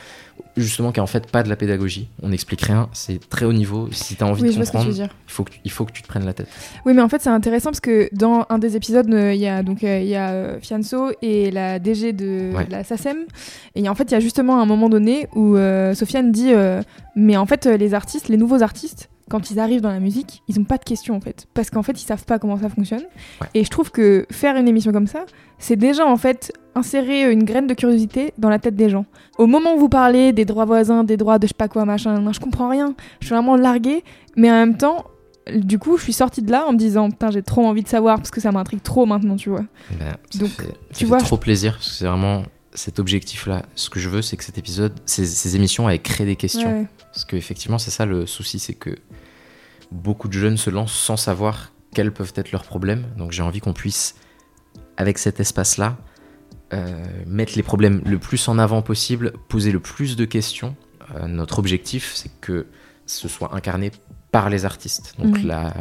justement, 0.56 0.92
qui 0.94 1.00
est 1.00 1.04
en 1.04 1.08
fait 1.08 1.30
pas 1.30 1.44
de 1.44 1.50
la 1.50 1.56
pédagogie. 1.58 2.08
On 2.22 2.30
n'explique 2.30 2.62
rien, 2.62 2.88
c'est 2.94 3.20
très 3.30 3.46
haut 3.46 3.52
niveau. 3.52 3.90
Si 3.92 4.16
tu 4.16 4.24
as 4.24 4.28
envie 4.28 4.42
Oui, 4.44 4.56
de 4.56 4.64
comprendre, 4.64 4.90
il 4.90 5.10
faut, 5.28 5.44
que, 5.44 5.52
tu- 5.52 5.60
il 5.66 5.72
faut 5.72 5.84
que 5.86 5.92
tu 5.92 6.02
te 6.02 6.08
prennes 6.08 6.26
la 6.26 6.34
tête. 6.34 6.48
Oui, 6.86 6.94
mais 6.94 7.02
en 7.02 7.10
fait, 7.10 7.22
c'est 7.22 7.30
intéressant 7.30 7.72
parce 7.72 7.82
que 7.82 8.08
dans 8.14 8.46
un 8.50 8.60
des 8.60 8.78
épisodes, 8.78 9.14
euh, 9.14 9.34
il 9.34 9.42
y 9.42 9.48
a 9.48 9.64
donc 9.64 9.84
euh, 9.84 10.00
y 10.00 10.16
a 10.16 10.30
euh, 10.30 10.60
Fianso 10.62 11.12
et 11.22 11.52
la 11.52 11.80
DG 11.80 12.14
de 12.14 12.52
Ouais. 12.56 12.66
la 12.70 12.84
SACEM. 12.86 13.18
Et 13.76 13.90
en 13.90 13.96
fait, 13.96 14.06
il 14.06 14.12
y 14.14 14.16
a 14.18 14.20
justement 14.22 14.62
un 14.62 14.66
moment 14.66 14.88
donné 14.90 15.28
où 15.36 15.58
euh, 15.58 15.94
Sofiane 15.94 16.32
dit 16.32 16.52
Mais 17.16 17.36
en 17.36 17.46
fait, 17.46 17.66
les 17.66 17.94
artistes, 17.94 18.30
les 18.30 18.38
nouveaux 18.38 18.64
artistes, 18.64 19.10
quand 19.30 19.52
ils 19.52 19.60
arrivent 19.60 19.82
dans 19.82 19.92
la 19.92 20.00
musique, 20.00 20.44
ils 20.48 20.58
n'ont 20.60 20.66
pas 20.66 20.78
de 20.78 20.84
questions 20.84 21.16
en 21.16 21.22
fait. 21.22 21.48
Parce 21.54 21.70
qu'en 21.70 21.84
fait, 21.84 21.94
ils 21.94 22.06
savent 22.06 22.26
pas 22.26 22.40
comment 22.40 22.58
ça 22.60 22.70
fonctionne. 22.70 23.04
Ouais. 23.42 23.48
Et 23.54 23.64
je 23.64 23.70
trouve 23.70 23.92
que 23.92 24.26
faire 24.32 24.56
une 24.58 24.68
émission 24.68 24.92
comme 24.92 25.08
ça, 25.08 25.26
c'est 25.60 25.76
déjà 25.76 26.06
en 26.06 26.18
fait 26.18 26.52
insérer 26.76 27.32
une 27.32 27.44
graine 27.44 27.68
de 27.68 27.74
curiosité 27.74 28.34
dans 28.38 28.50
la 28.50 28.60
tête 28.60 28.76
des 28.76 28.90
gens. 28.90 29.06
Au 29.38 29.48
moment 29.48 29.76
où 29.76 29.80
vous 29.80 29.90
parlez 29.90 30.34
des 30.34 30.46
droits 30.46 30.66
voisins, 30.66 31.04
des 31.04 31.18
droits 31.18 31.40
de 31.40 31.48
je 31.48 31.50
sais 31.50 31.58
pas 31.58 31.68
quoi, 31.68 31.86
machin, 31.86 32.20
non, 32.20 32.34
je 32.34 32.40
comprends 32.40 32.70
rien. 32.70 32.96
Je 33.20 33.28
suis 33.28 33.36
vraiment 33.36 33.56
larguée. 33.56 34.04
Mais 34.36 34.50
en 34.50 34.56
même 34.56 34.78
temps, 34.78 35.06
du 35.56 35.78
coup, 35.80 35.98
je 35.98 36.04
suis 36.04 36.14
sortie 36.14 36.42
de 36.42 36.52
là 36.52 36.66
en 36.68 36.74
me 36.74 36.78
disant 36.78 37.10
putain, 37.10 37.32
j'ai 37.32 37.44
trop 37.44 37.66
envie 37.66 37.84
de 37.84 37.88
savoir 37.88 38.18
parce 38.18 38.32
que 38.32 38.42
ça 38.42 38.52
m'intrigue 38.52 38.82
trop 38.82 39.06
maintenant, 39.06 39.36
tu 39.36 39.50
vois. 39.50 39.66
Ben, 40.00 40.16
ça 40.30 40.40
Donc, 40.40 40.50
fait, 40.50 40.64
ça 40.64 40.72
tu 40.94 41.00
fait 41.00 41.06
vois, 41.06 41.18
trop 41.20 41.38
plaisir, 41.38 41.74
parce 41.74 41.90
que 41.90 41.94
c'est 41.96 42.06
vraiment 42.06 42.44
cet 42.74 43.00
objectif-là. 43.00 43.64
Ce 43.76 43.90
que 43.90 44.00
je 44.00 44.10
veux, 44.10 44.22
c'est 44.22 44.36
que 44.38 44.44
cet 44.44 44.58
épisode, 44.58 44.94
ces, 45.06 45.26
ces 45.26 45.56
émissions, 45.56 45.90
aient 45.90 46.00
créé 46.00 46.26
des 46.26 46.36
questions. 46.36 46.80
Ouais. 46.82 46.88
Parce 47.14 47.26
qu'effectivement, 47.26 47.78
c'est 47.78 47.92
ça 47.92 48.06
le 48.06 48.26
souci, 48.26 48.60
c'est 48.60 48.74
que 48.74 48.96
beaucoup 49.92 50.28
de 50.28 50.34
jeunes 50.34 50.58
se 50.58 50.70
lancent 50.72 50.94
sans 50.94 51.18
savoir 51.18 51.72
quels 51.94 52.12
peuvent 52.12 52.34
être 52.36 52.52
leurs 52.52 52.64
problèmes. 52.64 53.06
Donc 53.18 53.32
j'ai 53.32 53.44
envie 53.44 53.60
qu'on 53.60 53.74
puisse, 53.74 54.16
avec 54.98 55.20
cet 55.20 55.40
espace-là, 55.40 55.98
euh, 56.74 57.06
mettre 57.28 57.54
les 57.56 57.62
problèmes 57.64 58.02
le 58.06 58.18
plus 58.18 58.48
en 58.48 58.58
avant 58.58 58.82
possible, 58.82 59.34
poser 59.48 59.72
le 59.72 59.80
plus 59.80 60.16
de 60.16 60.26
questions. 60.26 60.76
Euh, 61.16 61.28
notre 61.28 61.60
objectif, 61.60 62.14
c'est 62.16 62.32
que 62.42 62.66
ce 63.06 63.28
soit 63.28 63.54
incarné 63.56 63.92
par 64.32 64.50
les 64.50 64.66
artistes. 64.66 65.14
Donc 65.20 65.38
Mhm. 65.38 65.48
la, 65.48 65.74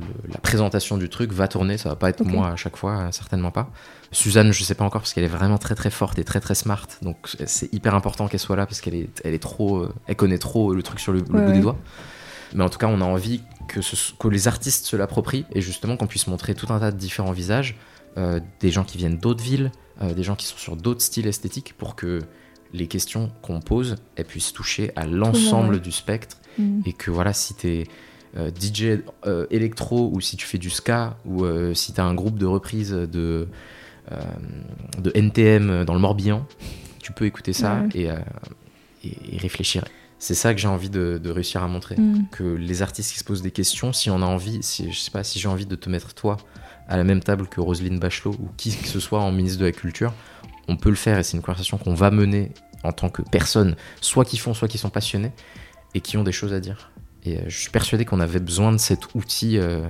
le- 0.00 0.32
la 0.32 0.38
présentation 0.38 0.96
du 0.96 1.08
truc 1.08 1.32
va 1.32 1.46
tourner, 1.48 1.78
ça 1.78 1.88
va 1.90 1.96
pas 1.96 2.08
être 2.10 2.24
moi 2.24 2.48
à 2.48 2.56
chaque 2.56 2.76
fois, 2.76 2.98
euh, 2.98 3.12
certainement 3.12 3.50
pas. 3.50 3.70
Suzanne, 4.12 4.52
je 4.52 4.64
sais 4.64 4.74
pas 4.74 4.84
encore 4.84 5.02
parce 5.02 5.12
qu'elle 5.14 5.24
est 5.24 5.28
vraiment 5.28 5.58
très 5.58 5.74
très 5.74 5.90
forte 5.90 6.18
et 6.18 6.24
très 6.24 6.40
très 6.40 6.54
smart, 6.56 6.86
donc 7.02 7.16
c'est 7.46 7.72
hyper 7.72 7.94
important 7.94 8.26
qu'elle 8.28 8.40
soit 8.40 8.56
là 8.56 8.66
parce 8.66 8.80
qu'elle 8.80 8.94
est, 8.96 9.08
elle 9.24 9.34
est 9.34 9.38
trop, 9.42 9.78
euh, 9.78 9.94
elle 10.06 10.16
connaît 10.16 10.38
trop 10.38 10.74
le 10.74 10.82
truc 10.82 10.98
sur 11.00 11.12
le, 11.12 11.20
bout 11.20 11.36
ouais. 11.38 11.52
des 11.52 11.60
doigts. 11.60 11.76
Mais 12.54 12.64
en 12.64 12.68
tout 12.68 12.78
cas, 12.78 12.88
on 12.88 13.00
a 13.00 13.04
envie 13.04 13.42
que, 13.68 13.80
ce- 13.80 14.12
que 14.18 14.26
les 14.26 14.48
artistes 14.48 14.84
se 14.86 14.96
l'approprient 14.96 15.46
et 15.52 15.60
justement 15.60 15.96
qu'on 15.96 16.08
puisse 16.08 16.26
montrer 16.26 16.54
tout 16.56 16.72
un 16.72 16.80
tas 16.80 16.90
de 16.90 16.96
différents 16.96 17.30
visages, 17.30 17.76
euh, 18.18 18.40
des 18.58 18.72
gens 18.72 18.82
qui 18.82 18.98
viennent 18.98 19.18
d'autres 19.18 19.44
villes, 19.44 19.70
euh, 20.02 20.12
des 20.14 20.24
gens 20.24 20.34
qui 20.34 20.46
sont 20.46 20.56
sur 20.56 20.74
d'autres 20.76 21.02
styles 21.02 21.28
esthétiques 21.28 21.74
pour 21.78 21.94
que 21.94 22.18
les 22.72 22.88
questions 22.88 23.30
qu'on 23.42 23.60
pose 23.60 23.96
elles 24.16 24.24
puissent 24.24 24.52
toucher 24.52 24.90
à 24.96 25.04
l'ensemble 25.06 25.74
ouais. 25.74 25.80
du 25.80 25.92
spectre 25.92 26.36
Mm. 26.58 26.80
et 26.84 26.92
que 26.92 27.12
voilà, 27.12 27.32
si 27.32 27.54
t'es 27.54 27.84
euh, 28.36 28.50
DJ 28.50 29.02
euh, 29.26 29.46
électro 29.50 30.10
ou 30.12 30.20
si 30.20 30.36
tu 30.36 30.46
fais 30.46 30.58
du 30.58 30.70
ska 30.70 31.16
ou 31.24 31.44
euh, 31.44 31.74
si 31.74 31.92
t'as 31.92 32.04
un 32.04 32.14
groupe 32.14 32.38
de 32.38 32.46
reprise 32.46 32.90
de, 32.92 33.48
euh, 34.12 34.16
de 34.98 35.10
NTM 35.14 35.84
dans 35.84 35.94
le 35.94 36.00
Morbihan, 36.00 36.46
tu 37.02 37.12
peux 37.12 37.26
écouter 37.26 37.52
ça 37.52 37.80
Ouais. 37.82 37.88
et, 37.94 38.08
et- 39.08 39.34
et 39.34 39.38
réfléchir. 39.38 39.84
C'est 40.18 40.34
ça 40.34 40.52
que 40.52 40.60
j'ai 40.60 40.68
envie 40.68 40.90
de, 40.90 41.18
de 41.22 41.30
réussir 41.30 41.62
à 41.62 41.66
montrer. 41.68 41.96
Mm. 41.96 42.26
Que 42.30 42.44
les 42.44 42.82
artistes 42.82 43.10
qui 43.12 43.18
se 43.18 43.24
posent 43.24 43.40
des 43.42 43.50
questions, 43.50 43.92
si 43.94 44.10
on 44.10 44.20
a 44.20 44.26
envie, 44.26 44.62
si, 44.62 44.92
je 44.92 44.98
sais 44.98 45.10
pas, 45.10 45.24
si 45.24 45.38
j'ai 45.38 45.48
envie 45.48 45.64
de 45.64 45.74
te 45.76 45.88
mettre 45.88 46.12
toi 46.14 46.36
à 46.88 46.96
la 46.98 47.04
même 47.04 47.20
table 47.20 47.46
que 47.48 47.60
Roselyne 47.60 47.98
Bachelot 47.98 48.32
ou 48.38 48.48
qui 48.58 48.76
que 48.76 48.86
ce 48.88 49.00
soit 49.00 49.20
en 49.20 49.32
ministre 49.32 49.60
de 49.60 49.64
la 49.64 49.72
Culture, 49.72 50.12
on 50.68 50.76
peut 50.76 50.90
le 50.90 50.96
faire 50.96 51.18
et 51.18 51.22
c'est 51.22 51.36
une 51.38 51.42
conversation 51.42 51.78
qu'on 51.78 51.94
va 51.94 52.10
mener 52.10 52.52
en 52.82 52.92
tant 52.92 53.08
que 53.08 53.22
personne, 53.22 53.76
soit 54.02 54.24
qui 54.26 54.36
font, 54.36 54.52
soit 54.54 54.68
qui 54.68 54.76
sont 54.78 54.90
passionnés 54.90 55.32
et 55.94 56.00
qui 56.02 56.16
ont 56.18 56.22
des 56.24 56.32
choses 56.32 56.52
à 56.52 56.60
dire. 56.60 56.89
Et 57.24 57.36
euh, 57.38 57.42
je 57.48 57.56
suis 57.58 57.70
persuadé 57.70 58.04
qu'on 58.04 58.20
avait 58.20 58.40
besoin 58.40 58.72
de 58.72 58.78
cet 58.78 59.14
outil 59.14 59.58
euh, 59.58 59.86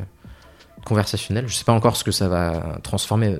conversationnel. 0.84 1.46
Je 1.48 1.54
sais 1.54 1.64
pas 1.64 1.72
encore 1.72 1.96
ce 1.96 2.04
que 2.04 2.12
ça 2.12 2.28
va 2.28 2.78
transformer. 2.82 3.38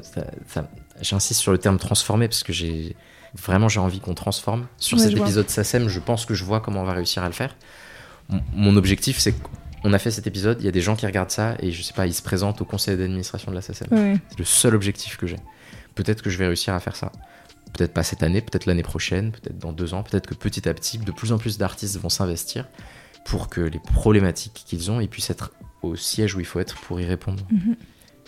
J'insiste 1.01 1.41
sur 1.41 1.53
le 1.53 1.59
terme 1.59 1.79
transformer 1.79 2.29
parce 2.29 2.43
que 2.43 2.53
j'ai 2.53 2.95
vraiment 3.35 3.69
j'ai 3.69 3.81
envie 3.81 4.01
qu'on 4.01 4.15
transforme. 4.15 4.67
Sur 4.77 4.99
Ouais, 4.99 5.05
cet 5.05 5.13
je 5.13 5.17
vois. 5.17 5.27
épisode 5.27 5.49
SACEM, 5.49 5.89
je 5.89 6.01
pense 6.01 6.27
que 6.27 6.35
je 6.35 6.45
vois 6.45 6.61
comment 6.61 6.83
on 6.83 6.85
va 6.85 6.93
réussir 6.93 7.23
à 7.23 7.27
le 7.27 7.33
faire. 7.33 7.57
Mon- 8.29 8.43
Mon 8.53 8.77
objectif, 8.77 9.19
c'est 9.19 9.35
qu'on 9.83 9.93
a 9.93 9.99
fait 9.99 10.11
cet 10.11 10.27
épisode, 10.27 10.59
il 10.61 10.67
y 10.67 10.69
a 10.69 10.73
des 10.73 10.83
gens 10.83 10.95
qui 10.97 11.07
regardent 11.07 11.31
ça 11.31 11.55
et 11.61 11.73
je 11.73 11.83
sais 11.83 11.95
pas, 11.95 12.07
ils 12.07 12.13
se 12.15 12.23
présentent 12.23 12.61
au 12.61 12.65
conseil 12.67 12.97
d'administration 12.99 13.51
de 13.51 13.57
la 13.57 13.63
SACEM. 13.63 13.89
Ouais. 13.93 14.17
C'est 14.31 14.39
le 14.39 14.45
seul 14.45 14.75
objectif 14.75 15.17
que 15.17 15.27
j'ai. 15.27 15.39
Peut-être 15.95 16.23
que 16.23 16.29
je 16.31 16.37
vais 16.39 16.47
réussir 16.47 16.75
à 16.75 16.81
faire 16.81 16.97
ça. 16.97 17.11
Peut-être 17.73 17.95
pas 17.95 18.03
cette 18.03 18.23
année, 18.23 18.41
peut-être 18.43 18.67
l'année 18.67 18.83
prochaine, 18.83 19.31
peut-être 19.31 19.59
dans 19.59 19.73
deux 19.73 19.95
ans, 19.95 20.03
peut-être 20.03 20.27
que 20.27 20.35
petit 20.35 20.69
à 20.69 20.75
petit, 20.75 20.99
de 20.99 21.13
plus 21.13 21.33
en 21.33 21.39
plus 21.39 21.57
d'artistes 21.57 21.97
vont 21.99 22.09
s'investir 22.09 22.67
pour 23.25 23.49
que 23.49 23.61
les 23.61 23.79
problématiques 23.79 24.63
qu'ils 24.67 24.91
ont, 24.91 25.01
ils 25.01 25.09
puissent 25.09 25.31
être 25.31 25.53
au 25.83 25.97
siège 25.97 26.35
où 26.35 26.41
il 26.41 26.47
faut 26.47 26.61
être 26.61 26.77
pour 26.81 27.01
y 27.01 27.05
répondre. 27.07 27.43
Mhm. 27.51 27.77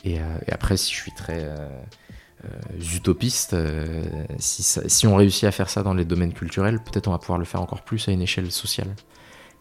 Et, 0.04 0.20
euh, 0.20 0.24
et 0.46 0.52
après, 0.52 0.76
si 0.76 0.92
je 0.92 0.96
suis 1.00 1.12
très 1.12 1.44
euh, 1.44 1.68
euh, 2.44 2.48
utopiste, 2.96 3.54
si, 4.38 4.62
ça- 4.62 4.88
si 4.88 5.06
on 5.06 5.16
réussit 5.16 5.44
à 5.44 5.52
faire 5.52 5.68
ça 5.70 5.82
dans 5.82 5.94
les 5.94 6.04
domaines 6.04 6.32
culturels, 6.32 6.80
peut-être 6.80 7.08
on 7.08 7.12
va 7.12 7.18
pouvoir 7.18 7.38
le 7.38 7.44
faire 7.44 7.60
encore 7.62 7.82
plus 7.82 8.08
à 8.08 8.12
une 8.12 8.22
échelle 8.22 8.50
sociale. 8.50 8.94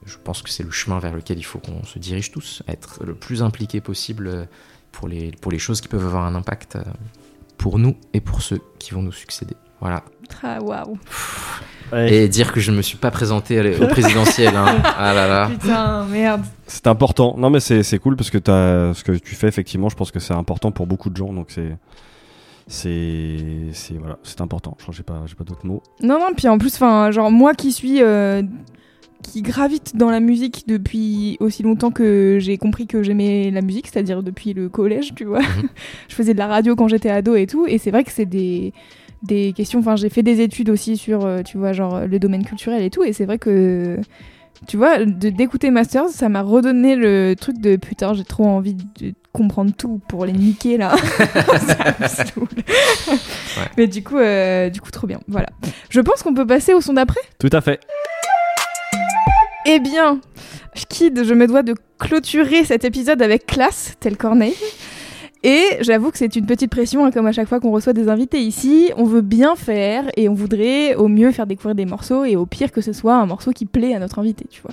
Je 0.06 0.18
pense 0.18 0.42
que 0.42 0.50
c'est 0.50 0.64
le 0.64 0.72
chemin 0.72 0.98
vers 1.00 1.14
lequel 1.14 1.38
il 1.38 1.44
faut 1.44 1.60
qu'on 1.60 1.84
se 1.84 2.00
dirige 2.00 2.32
tous, 2.32 2.64
être 2.68 3.04
le 3.04 3.14
plus 3.14 3.44
impliqué 3.44 3.82
possible 3.82 4.48
pour 4.92 5.08
les, 5.08 5.32
pour 5.32 5.52
les 5.52 5.60
choses 5.60 5.80
qui 5.80 5.88
peuvent 5.88 6.06
avoir 6.06 6.26
un 6.26 6.34
impact 6.34 6.78
pour 7.60 7.78
nous 7.78 7.96
et 8.14 8.20
pour 8.22 8.42
ceux 8.42 8.60
qui 8.80 8.92
vont 8.96 9.04
nous 9.04 9.12
succéder. 9.12 9.56
Voilà. 9.80 10.04
Ah, 10.42 10.60
waouh. 10.60 10.98
Ouais, 11.92 12.14
Et 12.14 12.28
dire 12.30 12.52
que 12.54 12.60
je 12.60 12.72
ne 12.72 12.78
me 12.78 12.82
suis 12.82 12.98
pas 12.98 13.12
présenté 13.12 13.60
au 13.82 13.88
présidentiel. 13.88 14.56
hein. 14.56 14.82
Ah 14.98 15.14
là 15.14 15.28
là. 15.28 15.50
Putain, 15.50 16.06
merde. 16.06 16.42
C'est 16.68 16.88
important. 16.88 17.36
Non, 17.38 17.50
mais 17.50 17.60
c'est 17.60 17.84
c'est 17.84 18.00
cool 18.00 18.16
parce 18.16 18.30
que 18.30 18.38
as, 18.38 18.94
ce 18.94 19.04
que 19.04 19.12
tu 19.14 19.36
fais, 19.36 19.48
effectivement, 19.48 19.90
je 19.90 19.96
pense 19.96 20.12
que 20.12 20.20
c'est 20.20 20.34
important 20.34 20.72
pour 20.72 20.88
beaucoup 20.88 21.10
de 21.10 21.18
gens. 21.18 21.34
Donc, 21.34 21.48
c'est. 21.50 21.76
C'est. 22.68 23.38
c'est- 23.74 23.96
Voilà, 23.98 24.18
c'est 24.24 24.42
important. 24.42 24.76
Je 24.78 24.84
crois 24.84 24.92
que 24.94 24.98
j'ai 24.98 25.04
pas, 25.04 25.22
j'ai 25.26 25.36
pas 25.36 25.44
d'autres 25.44 25.66
mots. 25.66 25.82
Non, 26.02 26.20
non, 26.20 26.30
puis 26.36 26.48
en 26.48 26.58
plus, 26.58 26.74
enfin, 26.76 27.12
genre, 27.12 27.32
moi 27.32 27.54
qui 27.54 27.72
suis. 27.72 28.02
euh, 28.02 28.42
qui 29.24 29.44
gravite 29.44 29.96
dans 29.96 30.10
la 30.10 30.20
musique 30.20 30.64
depuis 30.68 31.38
aussi 31.42 31.62
longtemps 31.62 31.92
que 31.92 32.38
j'ai 32.40 32.58
compris 32.58 32.88
que 32.88 33.04
j'aimais 33.04 33.52
la 33.52 33.62
musique, 33.62 33.86
c'est-à-dire 33.88 34.24
depuis 34.24 34.54
le 34.56 34.68
collège, 34.68 35.14
tu 35.16 35.26
vois. 35.26 35.42
Mhm. 35.42 35.68
je 36.10 36.16
faisais 36.16 36.34
de 36.34 36.40
la 36.40 36.48
radio 36.48 36.76
quand 36.76 36.88
j'étais 36.88 37.12
ado 37.12 37.36
et 37.36 37.46
tout, 37.46 37.68
et 37.68 37.78
c'est 37.78 37.92
vrai 37.92 38.04
que 38.04 38.12
c'est 38.12 38.26
des, 38.26 38.74
des 39.24 39.54
questions. 39.54 39.80
Enfin, 39.80 39.96
j'ai 39.96 40.10
fait 40.10 40.24
des 40.24 40.42
études 40.42 40.70
aussi 40.70 40.98
sur, 40.98 41.26
euh, 41.26 41.42
tu 41.42 41.58
vois, 41.58 41.74
genre 41.74 42.02
le 42.08 42.20
domaine 42.20 42.46
culturel 42.46 42.82
et 42.82 42.90
tout, 42.90 43.04
et 43.04 43.14
c'est 43.14 43.26
vrai 43.26 43.38
que. 43.38 43.98
Tu 44.68 44.78
vois, 44.78 45.04
d'écouter 45.06 45.72
Masters, 45.72 46.10
ça 46.10 46.30
m'a 46.30 46.44
redonné 46.44 46.96
le 46.96 47.34
truc 47.34 47.58
de 47.60 47.78
putain, 47.78 48.14
j'ai 48.14 48.24
trop 48.24 48.46
envie 48.46 48.76
de 48.76 49.14
comprendre 49.34 49.72
tout 49.76 50.00
pour 50.08 50.24
les 50.24 50.34
niquer 50.34 50.78
là. 50.78 50.96
ça 51.18 51.96
me 52.00 52.08
saoule. 52.08 52.48
Mais 53.76 53.88
du 53.88 54.04
coup, 54.04 54.18
euh, 54.18 54.70
du 54.70 54.80
coup, 54.80 54.92
trop 54.92 55.08
bien. 55.08 55.20
Voilà. 55.28 55.48
Je 55.90 56.00
pense 56.00 56.22
qu'on 56.22 56.36
peut 56.36 56.46
passer 56.46 56.76
au 56.76 56.82
son 56.82 56.94
d'après. 56.94 57.22
Tout 57.40 57.50
à 57.52 57.62
fait. 57.62 57.80
Eh 59.66 59.80
bien, 59.80 60.20
Kid, 60.90 61.24
je 61.24 61.34
me 61.34 61.48
dois 61.48 61.64
de 61.64 61.74
clôturer 62.00 62.64
cet 62.64 62.86
épisode 62.86 63.22
avec 63.22 63.46
classe, 63.46 63.96
tel 64.00 64.18
Corneille. 64.18 64.56
Et 65.44 65.78
j'avoue 65.80 66.12
que 66.12 66.18
c'est 66.20 66.36
une 66.36 66.46
petite 66.46 66.70
pression, 66.70 67.04
hein, 67.04 67.12
comme 67.12 67.26
à 67.26 67.32
chaque 67.32 67.48
fois 67.48 67.60
qu'on 67.60 67.72
reçoit 67.72 67.94
des 67.94 68.10
invités 68.10 68.40
ici. 68.40 68.92
On 68.96 69.06
veut 69.06 69.22
bien 69.22 69.56
faire 69.56 70.06
et 70.16 70.30
on 70.30 70.34
voudrait 70.34 70.94
au 70.96 71.08
mieux 71.08 71.32
faire 71.32 71.48
découvrir 71.48 71.74
des 71.74 71.86
morceaux 71.86 72.26
et 72.26 72.36
au 72.36 72.46
pire 72.46 72.72
que 72.72 72.82
ce 72.82 72.94
soit 72.94 73.16
un 73.16 73.26
morceau 73.26 73.52
qui 73.52 73.66
plaît 73.66 73.96
à 73.96 74.00
notre 74.00 74.20
invité, 74.20 74.46
tu 74.50 74.62
vois. 74.62 74.72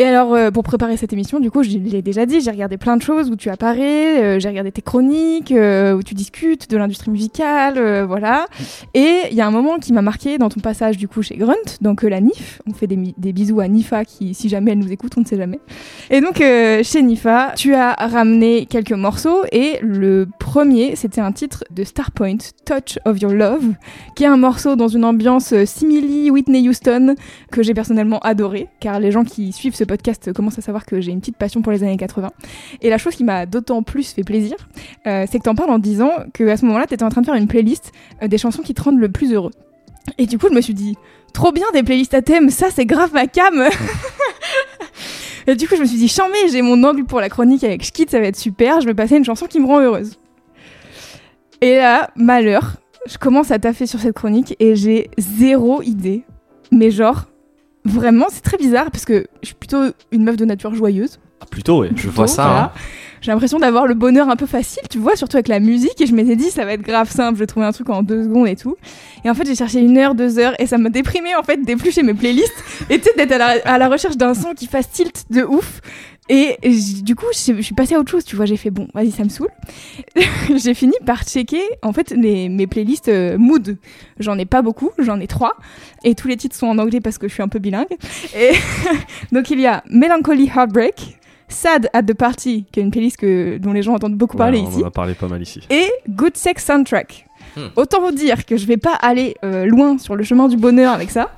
Et 0.00 0.04
alors, 0.04 0.32
euh, 0.32 0.50
pour 0.50 0.62
préparer 0.62 0.96
cette 0.96 1.12
émission, 1.12 1.40
du 1.40 1.50
coup, 1.50 1.62
je 1.62 1.76
l'ai 1.76 2.00
déjà 2.00 2.24
dit, 2.24 2.40
j'ai 2.40 2.50
regardé 2.50 2.78
plein 2.78 2.96
de 2.96 3.02
choses 3.02 3.30
où 3.30 3.36
tu 3.36 3.50
apparais, 3.50 4.22
euh, 4.22 4.40
j'ai 4.40 4.48
regardé 4.48 4.72
tes 4.72 4.80
chroniques, 4.80 5.52
euh, 5.52 5.92
où 5.92 6.02
tu 6.02 6.14
discutes 6.14 6.70
de 6.70 6.78
l'industrie 6.78 7.10
musicale, 7.10 7.74
euh, 7.76 8.06
voilà. 8.06 8.46
Et 8.94 9.24
il 9.30 9.36
y 9.36 9.42
a 9.42 9.46
un 9.46 9.50
moment 9.50 9.78
qui 9.78 9.92
m'a 9.92 10.00
marqué 10.00 10.38
dans 10.38 10.48
ton 10.48 10.60
passage, 10.60 10.96
du 10.96 11.06
coup, 11.06 11.20
chez 11.20 11.36
Grunt, 11.36 11.76
donc 11.82 12.02
la 12.02 12.22
NIF. 12.22 12.62
On 12.66 12.72
fait 12.72 12.86
des, 12.86 13.32
bisous 13.34 13.60
à 13.60 13.68
Nifa, 13.68 14.06
qui, 14.06 14.32
si 14.32 14.48
jamais 14.48 14.70
elle 14.70 14.78
nous 14.78 14.90
écoute, 14.90 15.12
on 15.18 15.20
ne 15.20 15.26
sait 15.26 15.36
jamais. 15.36 15.60
Et 16.08 16.22
donc, 16.22 16.36
chez 16.38 17.02
Nifa, 17.02 17.52
tu 17.54 17.74
as 17.74 17.92
ramené 17.92 18.64
quelques 18.64 18.92
morceaux, 18.92 19.42
et 19.52 19.80
le 19.82 20.26
premier, 20.38 20.96
c'était 20.96 21.20
un 21.20 21.32
titre 21.32 21.62
de 21.70 21.84
Starpoint, 21.84 22.38
Touch 22.64 22.98
of 23.04 23.20
Your 23.20 23.34
Love, 23.34 23.74
qui 24.16 24.24
est 24.24 24.28
un 24.28 24.38
morceau 24.38 24.76
dans 24.76 24.88
une 24.88 25.04
ambiance 25.04 25.52
simili 25.66 26.30
Whitney 26.30 26.66
Houston, 26.66 27.16
que 27.52 27.62
j'ai 27.62 27.74
personnellement 27.74 28.20
adoré, 28.20 28.68
car 28.80 28.98
les 28.98 29.10
gens 29.10 29.24
qui 29.24 29.52
suivent 29.52 29.74
ce 29.74 29.89
podcast 29.90 30.32
commencent 30.32 30.58
à 30.58 30.62
savoir 30.62 30.86
que 30.86 31.00
j'ai 31.00 31.10
une 31.10 31.18
petite 31.18 31.36
passion 31.36 31.62
pour 31.62 31.72
les 31.72 31.82
années 31.82 31.96
80. 31.96 32.30
Et 32.80 32.90
la 32.90 32.96
chose 32.96 33.16
qui 33.16 33.24
m'a 33.24 33.44
d'autant 33.44 33.82
plus 33.82 34.12
fait 34.12 34.22
plaisir, 34.22 34.56
euh, 35.08 35.26
c'est 35.28 35.40
que 35.40 35.44
t'en 35.44 35.56
parles 35.56 35.70
en 35.70 35.80
disant 35.80 36.12
que 36.32 36.46
à 36.48 36.56
ce 36.56 36.64
moment-là, 36.66 36.86
t'étais 36.86 37.02
en 37.02 37.08
train 37.08 37.22
de 37.22 37.26
faire 37.26 37.34
une 37.34 37.48
playlist 37.48 37.90
euh, 38.22 38.28
des 38.28 38.38
chansons 38.38 38.62
qui 38.62 38.72
te 38.72 38.80
rendent 38.82 39.00
le 39.00 39.10
plus 39.10 39.32
heureux. 39.32 39.50
Et 40.16 40.26
du 40.26 40.38
coup, 40.38 40.46
je 40.48 40.54
me 40.54 40.60
suis 40.60 40.74
dit, 40.74 40.96
trop 41.32 41.50
bien 41.50 41.66
des 41.72 41.82
playlists 41.82 42.14
à 42.14 42.22
thème, 42.22 42.50
ça 42.50 42.68
c'est 42.70 42.86
grave 42.86 43.12
ma 43.12 43.26
cam. 43.26 43.64
Et 45.48 45.56
du 45.56 45.66
coup, 45.66 45.74
je 45.74 45.80
me 45.80 45.86
suis 45.86 45.98
dit, 45.98 46.06
chambé, 46.06 46.38
j'ai 46.52 46.62
mon 46.62 46.84
angle 46.84 47.04
pour 47.04 47.20
la 47.20 47.28
chronique 47.28 47.64
avec 47.64 47.82
Schkid, 47.82 48.10
ça 48.10 48.20
va 48.20 48.26
être 48.26 48.36
super, 48.36 48.80
je 48.80 48.86
vais 48.86 48.94
passer 48.94 49.16
une 49.16 49.24
chanson 49.24 49.46
qui 49.46 49.58
me 49.58 49.66
rend 49.66 49.80
heureuse. 49.80 50.20
Et 51.60 51.76
là, 51.76 52.10
malheur, 52.14 52.76
je 53.06 53.18
commence 53.18 53.50
à 53.50 53.58
taffer 53.58 53.86
sur 53.86 53.98
cette 53.98 54.14
chronique 54.14 54.54
et 54.60 54.76
j'ai 54.76 55.10
zéro 55.18 55.82
idée. 55.82 56.22
Mais 56.70 56.92
genre, 56.92 57.24
vraiment, 57.90 58.26
c'est 58.30 58.40
très 58.42 58.56
bizarre 58.56 58.90
parce 58.90 59.04
que 59.04 59.26
je 59.42 59.46
suis 59.46 59.54
plutôt 59.54 59.82
une 60.12 60.24
meuf 60.24 60.36
de 60.36 60.44
nature 60.44 60.74
joyeuse. 60.74 61.18
Ah, 61.42 61.46
plutôt, 61.46 61.80
ouais. 61.80 61.90
Je 61.96 62.08
vois 62.08 62.26
ça. 62.26 62.42
Voilà. 62.44 62.62
hein. 62.64 62.70
J'ai 63.22 63.30
l'impression 63.32 63.58
d'avoir 63.58 63.86
le 63.86 63.92
bonheur 63.92 64.30
un 64.30 64.36
peu 64.36 64.46
facile, 64.46 64.82
tu 64.88 64.96
vois, 64.98 65.14
surtout 65.14 65.36
avec 65.36 65.48
la 65.48 65.60
musique. 65.60 66.00
Et 66.00 66.06
je 66.06 66.14
m'étais 66.14 66.36
dit, 66.36 66.50
ça 66.50 66.64
va 66.64 66.72
être 66.72 66.80
grave 66.82 67.10
simple, 67.10 67.34
je 67.34 67.40
vais 67.40 67.46
trouver 67.46 67.66
un 67.66 67.72
truc 67.72 67.90
en 67.90 68.02
deux 68.02 68.24
secondes 68.24 68.46
et 68.48 68.56
tout. 68.56 68.76
Et 69.24 69.30
en 69.30 69.34
fait, 69.34 69.46
j'ai 69.46 69.54
cherché 69.54 69.80
une 69.80 69.98
heure, 69.98 70.14
deux 70.14 70.38
heures, 70.38 70.54
et 70.58 70.66
ça 70.66 70.78
m'a 70.78 70.88
déprimé 70.88 71.34
en 71.36 71.42
fait 71.42 71.58
d'éplucher 71.62 72.02
mes 72.02 72.14
playlists 72.14 72.64
et 72.88 72.98
tu 72.98 73.04
sais, 73.04 73.14
d'être 73.16 73.38
à 73.40 73.56
à 73.74 73.76
la 73.78 73.88
recherche 73.88 74.16
d'un 74.16 74.32
son 74.32 74.54
qui 74.54 74.66
fasse 74.66 74.90
tilt 74.90 75.24
de 75.30 75.42
ouf. 75.42 75.80
Et 76.28 76.56
du 77.02 77.16
coup, 77.16 77.26
je 77.32 77.60
suis 77.60 77.74
passée 77.74 77.96
à 77.96 77.98
autre 77.98 78.10
chose, 78.10 78.24
tu 78.24 78.36
vois. 78.36 78.44
J'ai 78.44 78.56
fait 78.56 78.70
bon, 78.70 78.86
vas-y, 78.94 79.10
ça 79.10 79.24
me 79.24 79.28
saoule. 79.28 79.50
j'ai 80.56 80.74
fini 80.74 80.94
par 81.04 81.24
checker 81.24 81.62
en 81.82 81.92
fait 81.92 82.10
les, 82.12 82.48
mes 82.48 82.68
playlists 82.68 83.08
euh, 83.08 83.36
mood. 83.36 83.76
J'en 84.20 84.38
ai 84.38 84.44
pas 84.44 84.62
beaucoup, 84.62 84.90
j'en 84.98 85.18
ai 85.18 85.26
trois, 85.26 85.56
et 86.04 86.14
tous 86.14 86.28
les 86.28 86.36
titres 86.36 86.54
sont 86.54 86.68
en 86.68 86.78
anglais 86.78 87.00
parce 87.00 87.18
que 87.18 87.26
je 87.26 87.34
suis 87.34 87.42
un 87.42 87.48
peu 87.48 87.58
bilingue. 87.58 87.96
Et 88.36 88.52
donc 89.32 89.50
il 89.50 89.58
y 89.60 89.66
a 89.66 89.82
Melancholy 89.90 90.48
Heartbreak, 90.54 91.18
Sad 91.48 91.90
at 91.92 92.04
the 92.04 92.14
Party, 92.14 92.64
qui 92.70 92.78
est 92.78 92.82
une 92.84 92.92
playlist 92.92 93.16
que, 93.16 93.58
dont 93.58 93.72
les 93.72 93.82
gens 93.82 93.94
entendent 93.94 94.16
beaucoup 94.16 94.36
parler 94.36 94.60
Ouais, 94.60 94.66
on 94.68 94.70
ici, 94.70 94.84
en 94.84 94.86
a 94.86 94.90
parlé 94.92 95.14
pas 95.14 95.26
mal 95.26 95.42
ici. 95.42 95.60
et 95.68 95.90
Good 96.08 96.36
Sex 96.36 96.64
Soundtrack. 96.64 97.26
Hmm. 97.56 97.66
Autant 97.74 98.00
vous 98.00 98.12
dire 98.12 98.46
que 98.46 98.56
je 98.56 98.66
vais 98.66 98.76
pas 98.76 98.94
aller 98.94 99.34
euh, 99.44 99.66
loin 99.66 99.98
sur 99.98 100.14
le 100.14 100.22
chemin 100.22 100.46
du 100.46 100.56
bonheur 100.56 100.92
avec 100.92 101.10
ça. 101.10 101.32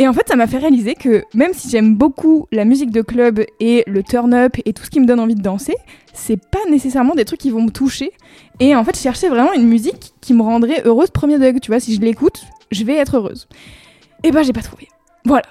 Et 0.00 0.06
en 0.06 0.12
fait, 0.12 0.28
ça 0.28 0.36
m'a 0.36 0.46
fait 0.46 0.58
réaliser 0.58 0.94
que 0.94 1.24
même 1.34 1.52
si 1.52 1.68
j'aime 1.68 1.96
beaucoup 1.96 2.46
la 2.52 2.64
musique 2.64 2.92
de 2.92 3.02
club 3.02 3.44
et 3.58 3.82
le 3.88 4.04
turn-up 4.04 4.56
et 4.64 4.72
tout 4.72 4.84
ce 4.84 4.90
qui 4.90 5.00
me 5.00 5.06
donne 5.06 5.18
envie 5.18 5.34
de 5.34 5.42
danser, 5.42 5.74
c'est 6.12 6.36
pas 6.36 6.64
nécessairement 6.70 7.16
des 7.16 7.24
trucs 7.24 7.40
qui 7.40 7.50
vont 7.50 7.62
me 7.62 7.70
toucher. 7.70 8.12
Et 8.60 8.76
en 8.76 8.84
fait, 8.84 8.96
je 8.96 9.02
cherchais 9.02 9.28
vraiment 9.28 9.52
une 9.52 9.66
musique 9.66 10.12
qui 10.20 10.34
me 10.34 10.42
rendrait 10.42 10.82
heureuse 10.84 11.10
premier 11.10 11.38
degré. 11.38 11.58
Tu 11.58 11.72
vois, 11.72 11.80
si 11.80 11.96
je 11.96 12.00
l'écoute, 12.00 12.44
je 12.70 12.84
vais 12.84 12.94
être 12.94 13.16
heureuse. 13.16 13.48
Et 14.22 14.30
ben, 14.30 14.44
j'ai 14.44 14.52
pas 14.52 14.62
trouvé. 14.62 14.86
Voilà. 15.24 15.46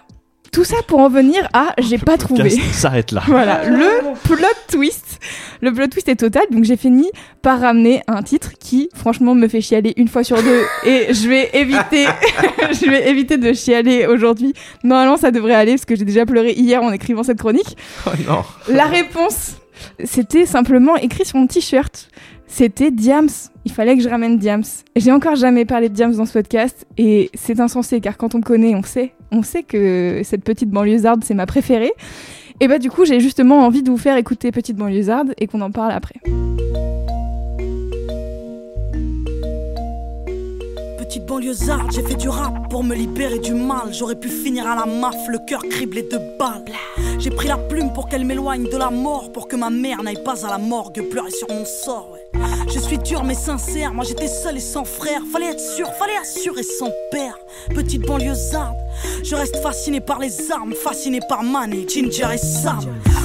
Tout 0.51 0.63
ça 0.63 0.77
pour 0.87 0.99
en 0.99 1.09
venir 1.09 1.47
à 1.53 1.73
j'ai 1.79 1.97
pas 1.97 2.17
trouvé. 2.17 2.49
S'arrête 2.71 3.11
là. 3.11 3.23
Voilà, 3.27 3.67
le 3.69 4.13
plot 4.23 4.45
twist. 4.69 5.19
Le 5.61 5.73
plot 5.73 5.87
twist 5.87 6.07
est 6.09 6.15
total, 6.15 6.43
donc 6.51 6.63
j'ai 6.63 6.77
fini 6.77 7.09
par 7.41 7.59
ramener 7.59 8.01
un 8.07 8.21
titre 8.21 8.51
qui, 8.59 8.89
franchement, 8.93 9.33
me 9.35 9.47
fait 9.47 9.61
chialer 9.61 9.93
une 9.97 10.07
fois 10.07 10.23
sur 10.23 10.41
deux. 10.41 10.61
Et 10.85 11.13
je 11.13 11.27
vais 11.27 11.49
éviter, 11.53 12.05
je 12.71 12.89
vais 12.89 13.09
éviter 13.09 13.37
de 13.37 13.53
chialer 13.53 14.05
aujourd'hui. 14.05 14.53
Normalement, 14.83 15.17
ça 15.17 15.31
devrait 15.31 15.55
aller 15.55 15.73
parce 15.73 15.85
que 15.85 15.95
j'ai 15.95 16.05
déjà 16.05 16.25
pleuré 16.25 16.53
hier 16.53 16.83
en 16.83 16.91
écrivant 16.91 17.23
cette 17.23 17.39
chronique. 17.39 17.77
Oh 18.05 18.11
non. 18.27 18.43
La 18.67 18.85
réponse, 18.85 19.55
c'était 20.03 20.45
simplement 20.45 20.95
écrit 20.95 21.25
sur 21.25 21.37
mon 21.37 21.47
t-shirt. 21.47 22.09
C'était 22.47 22.91
Diams. 22.91 23.29
Il 23.65 23.71
fallait 23.71 23.97
que 23.97 24.01
je 24.01 24.09
ramène 24.09 24.37
Diams. 24.37 24.63
J'ai 24.95 25.11
encore 25.11 25.35
jamais 25.35 25.65
parlé 25.65 25.89
de 25.89 25.93
Diams 25.93 26.15
dans 26.15 26.25
ce 26.25 26.33
podcast 26.33 26.85
et 26.97 27.29
c'est 27.33 27.59
insensé 27.59 27.99
car 27.99 28.17
quand 28.17 28.35
on 28.35 28.41
connaît, 28.41 28.73
on 28.75 28.83
sait, 28.83 29.13
on 29.31 29.43
sait 29.43 29.63
que 29.63 30.21
cette 30.23 30.43
petite 30.43 30.69
banlieusarde 30.69 31.23
c'est 31.23 31.33
ma 31.33 31.45
préférée. 31.45 31.91
Et 32.59 32.67
bah 32.67 32.79
du 32.79 32.89
coup, 32.89 33.05
j'ai 33.05 33.19
justement 33.19 33.59
envie 33.65 33.83
de 33.83 33.89
vous 33.91 33.97
faire 33.97 34.17
écouter 34.17 34.51
Petite 34.51 34.77
banlieusarde 34.77 35.33
et 35.37 35.47
qu'on 35.47 35.61
en 35.61 35.71
parle 35.71 35.91
après. 35.91 36.15
J'ai 41.39 42.01
fait 42.01 42.15
du 42.15 42.30
rap 42.30 42.68
pour 42.72 42.84
me 42.84 42.95
libérer 42.95 43.38
du 43.38 43.53
mal. 43.53 43.93
J'aurais 43.93 44.15
pu 44.15 44.27
finir 44.27 44.65
à 44.65 44.76
la 44.76 44.88
maf, 44.88 45.15
le 45.30 45.38
cœur 45.47 45.61
criblé 45.69 46.01
de 46.01 46.18
balles. 46.39 46.65
J'ai 47.19 47.30
pris 47.30 47.47
la 47.47 47.57
plume 47.57 47.93
pour 47.93 48.09
qu'elle 48.09 48.26
m'éloigne 48.26 48.64
de 48.64 48.76
la 48.76 48.89
mort, 48.89 49.31
pour 49.31 49.47
que 49.47 49.55
ma 49.55 49.69
mère 49.69 50.01
n'aille 50.01 50.23
pas 50.23 50.45
à 50.45 50.49
la 50.49 50.57
morgue 50.57 50.99
pleurer 51.11 51.30
sur 51.30 51.47
mon 51.49 51.64
sort. 51.64 52.15
Je 52.73 52.80
suis 52.80 52.97
dur 52.97 53.23
mais 53.23 53.35
sincère, 53.35 53.93
moi 53.93 54.03
j'étais 54.03 54.27
seul 54.27 54.57
et 54.57 54.61
sans 54.61 54.84
frère. 54.84 55.22
Fallait 55.31 55.51
être 55.51 55.59
sûr, 55.59 55.88
fallait 55.93 56.18
assurer 56.18 56.64
son 56.64 56.91
père. 57.11 57.38
Petite 57.69 58.01
banlieusarde, 58.01 58.76
je 59.23 59.35
reste 59.35 59.57
fasciné 59.57 60.01
par 60.01 60.18
les 60.19 60.51
armes, 60.51 60.73
fasciné 60.73 61.19
par 61.30 61.43
Manny, 61.43 61.88
Ginger 61.88 62.30
et 62.34 62.38
Sam. 62.38 62.80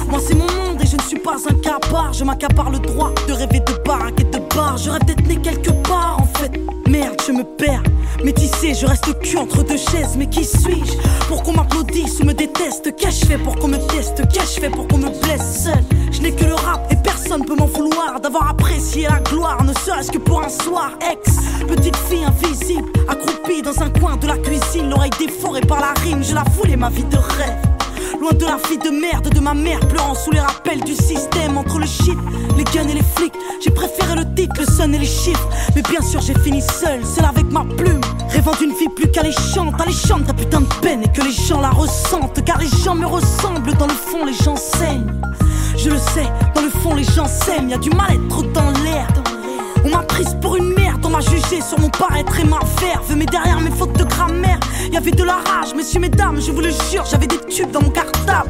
Moi 0.07 0.19
c'est 0.19 0.35
mon 0.35 0.45
monde 0.45 0.62
je 0.93 0.97
ne 0.97 1.01
suis 1.01 1.19
pas 1.19 1.37
un 1.49 1.55
capard. 1.55 2.13
Je 2.13 2.23
m'accapare 2.23 2.69
le 2.69 2.77
droit 2.77 3.11
de 3.27 3.33
rêver 3.33 3.59
de 3.59 3.73
baraque 3.83 4.29
de 4.29 4.39
bar. 4.55 4.77
Je 4.77 4.91
rêve 4.91 5.03
d'être 5.05 5.25
né 5.27 5.37
quelque 5.37 5.71
part 5.87 6.17
en 6.19 6.27
fait. 6.37 6.51
Merde, 6.87 7.19
je 7.25 7.31
me 7.31 7.43
perds. 7.43 7.81
Métissé, 8.23 8.75
je 8.75 8.85
reste 8.85 9.19
cul 9.19 9.37
entre 9.37 9.63
deux 9.63 9.77
chaises. 9.77 10.15
Mais 10.15 10.27
qui 10.27 10.45
suis-je 10.45 10.97
Pour 11.27 11.41
qu'on 11.41 11.53
m'applaudisse 11.53 12.19
ou 12.19 12.25
me 12.25 12.33
déteste? 12.33 12.95
Qu'ai-je 12.95 13.25
fait 13.25 13.39
pour 13.39 13.55
qu'on 13.55 13.69
me 13.69 13.77
teste? 13.87 14.21
Qu'ai-je 14.31 14.61
fait 14.61 14.69
pour 14.69 14.87
qu'on 14.87 14.99
me 14.99 15.09
blesse 15.09 15.63
seul? 15.63 15.83
Je 16.11 16.21
n'ai 16.21 16.31
que 16.31 16.45
le 16.45 16.53
rap 16.53 16.85
et 16.91 16.95
personne 16.97 17.43
peut 17.43 17.55
m'en 17.55 17.65
vouloir 17.65 18.19
D'avoir 18.21 18.51
apprécié 18.51 19.07
la 19.09 19.19
gloire, 19.19 19.63
ne 19.63 19.73
serait-ce 19.73 20.11
que 20.11 20.19
pour 20.19 20.43
un 20.43 20.49
soir. 20.49 20.91
Ex, 21.11 21.37
petite 21.67 21.95
fille 21.95 22.23
invisible, 22.23 22.87
accroupie 23.09 23.63
dans 23.63 23.81
un 23.81 23.89
coin 23.89 24.15
de 24.17 24.27
la 24.27 24.37
cuisine, 24.37 24.91
l'oreille 24.91 25.11
déforée 25.17 25.61
par 25.61 25.79
la 25.79 25.93
rime. 26.01 26.23
Je 26.23 26.35
la 26.35 26.43
voulais 26.55 26.77
ma 26.77 26.89
vie 26.89 27.03
de 27.05 27.17
rêve. 27.17 27.73
Loin 28.19 28.31
de 28.33 28.45
la 28.45 28.57
vie 28.69 28.77
de 28.77 28.89
merde 28.89 29.29
de 29.29 29.39
ma 29.39 29.53
mère, 29.53 29.79
pleurant 29.81 30.15
sous 30.15 30.31
les 30.31 30.39
rappels 30.39 30.81
du 30.81 30.93
système. 30.93 31.57
Entre 31.57 31.79
le 31.79 31.85
shit, 31.85 32.17
les 32.57 32.63
guns 32.63 32.87
et 32.87 32.93
les 32.93 33.03
flics, 33.15 33.33
j'ai 33.63 33.71
préféré 33.71 34.15
le 34.15 34.35
titre, 34.35 34.55
le 34.59 34.65
son 34.65 34.91
et 34.93 34.97
les 34.97 35.05
chiffres. 35.05 35.47
Mais 35.75 35.81
bien 35.81 36.01
sûr, 36.01 36.21
j'ai 36.21 36.37
fini 36.39 36.61
seul, 36.61 37.05
seul 37.05 37.25
avec 37.25 37.45
ma 37.51 37.63
plume. 37.63 38.01
Rêvant 38.29 38.53
d'une 38.59 38.73
vie 38.73 38.89
plus 38.95 39.09
qu'alléchante, 39.11 39.79
alléchante 39.79 40.25
ta 40.25 40.33
putain 40.33 40.61
de 40.61 40.73
peine 40.81 41.03
et 41.03 41.11
que 41.11 41.21
les 41.21 41.31
gens 41.31 41.61
la 41.61 41.69
ressentent. 41.69 42.43
Car 42.45 42.57
les 42.59 42.67
gens 42.67 42.95
me 42.95 43.05
ressemblent, 43.05 43.73
dans 43.75 43.87
le 43.87 43.93
fond, 43.93 44.25
les 44.25 44.33
gens 44.33 44.55
saignent. 44.55 45.13
Je 45.77 45.89
le 45.89 45.97
sais, 45.97 46.27
dans 46.55 46.61
le 46.61 46.69
fond, 46.69 46.95
les 46.95 47.03
gens 47.03 47.27
s'aiment, 47.27 47.69
y 47.69 47.73
a 47.73 47.77
du 47.77 47.89
mal-être 47.89 48.43
dans 48.53 48.71
l'air. 48.83 49.07
On 49.85 49.89
m'a 49.89 50.03
prise 50.03 50.37
pour 50.41 50.55
une 50.55 50.73
merde, 50.73 50.82
m'a 51.13 51.19
jugé 51.19 51.61
sur 51.61 51.79
mon 51.79 51.89
paraître 51.89 52.39
et 52.39 52.43
ma 52.43 52.59
verve. 52.81 53.15
Mais 53.15 53.25
derrière 53.25 53.61
mes 53.61 53.69
fautes 53.69 53.97
de 53.97 54.03
grammaire, 54.03 54.59
y 54.91 54.97
avait 54.97 55.11
de 55.11 55.23
la 55.23 55.35
rage, 55.35 55.75
messieurs, 55.75 55.99
mesdames, 55.99 56.41
je 56.41 56.51
vous 56.51 56.61
le 56.61 56.71
jure, 56.91 57.05
j'avais 57.09 57.27
des 57.27 57.37
tubes 57.37 57.69
dans 57.69 57.83
mon 57.83 57.91
cartable. 57.91 58.49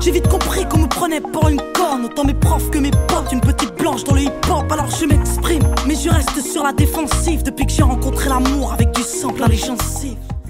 J'ai 0.00 0.12
vite 0.12 0.28
compris 0.28 0.64
qu'on 0.68 0.78
me 0.78 0.86
prenait 0.86 1.20
pour 1.20 1.48
une 1.48 1.60
corne, 1.74 2.04
autant 2.04 2.24
mes 2.24 2.34
profs 2.34 2.70
que 2.70 2.78
mes 2.78 2.92
potes, 2.92 3.32
une 3.32 3.40
petite 3.40 3.74
blanche 3.76 4.04
dans 4.04 4.14
le 4.14 4.22
hip-hop, 4.22 4.70
alors 4.70 4.88
je 4.88 5.04
m'exprime. 5.04 5.64
Mais 5.88 5.96
je 5.96 6.08
reste 6.08 6.40
sur 6.40 6.62
la 6.62 6.72
défensive 6.72 7.42
depuis 7.42 7.66
que 7.66 7.72
j'ai 7.72 7.82
rencontré 7.82 8.28
l'amour 8.28 8.72
avec 8.72 8.92
du 8.92 9.02
sang 9.02 9.30
plein 9.30 9.48
les. 9.48 9.58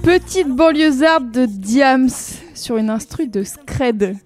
Petite 0.03 0.49
banlieusarde 0.49 1.31
de 1.31 1.47
Diams 1.47 2.11
sur 2.55 2.77
une 2.77 2.91
instru 2.91 3.29
de 3.29 3.45
Scred. 3.45 4.17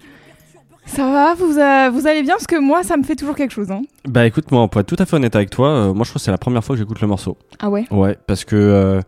Ça 0.92 1.04
va 1.10 1.34
vous, 1.34 1.58
a- 1.58 1.88
vous 1.90 2.06
allez 2.06 2.22
bien? 2.22 2.34
Parce 2.34 2.46
que 2.46 2.58
moi, 2.60 2.82
ça 2.82 2.96
me 2.96 3.02
fait 3.04 3.14
toujours 3.14 3.36
quelque 3.36 3.52
chose. 3.52 3.70
Hein. 3.70 3.82
Bah 4.08 4.26
écoute, 4.26 4.50
moi, 4.50 4.66
pour 4.68 4.80
être 4.80 4.86
tout 4.88 4.96
à 4.98 5.06
fait 5.06 5.16
honnête 5.16 5.36
avec 5.36 5.50
toi, 5.50 5.68
euh, 5.68 5.94
moi 5.94 6.04
je 6.04 6.10
crois 6.10 6.18
que 6.18 6.24
c'est 6.24 6.30
la 6.30 6.38
première 6.38 6.64
fois 6.64 6.74
que 6.74 6.80
j'écoute 6.80 7.00
le 7.00 7.06
morceau. 7.06 7.36
Ah 7.60 7.70
ouais? 7.70 7.84
Ouais, 7.90 8.16
parce 8.26 8.44
que 8.44 8.56
euh, 8.56 9.00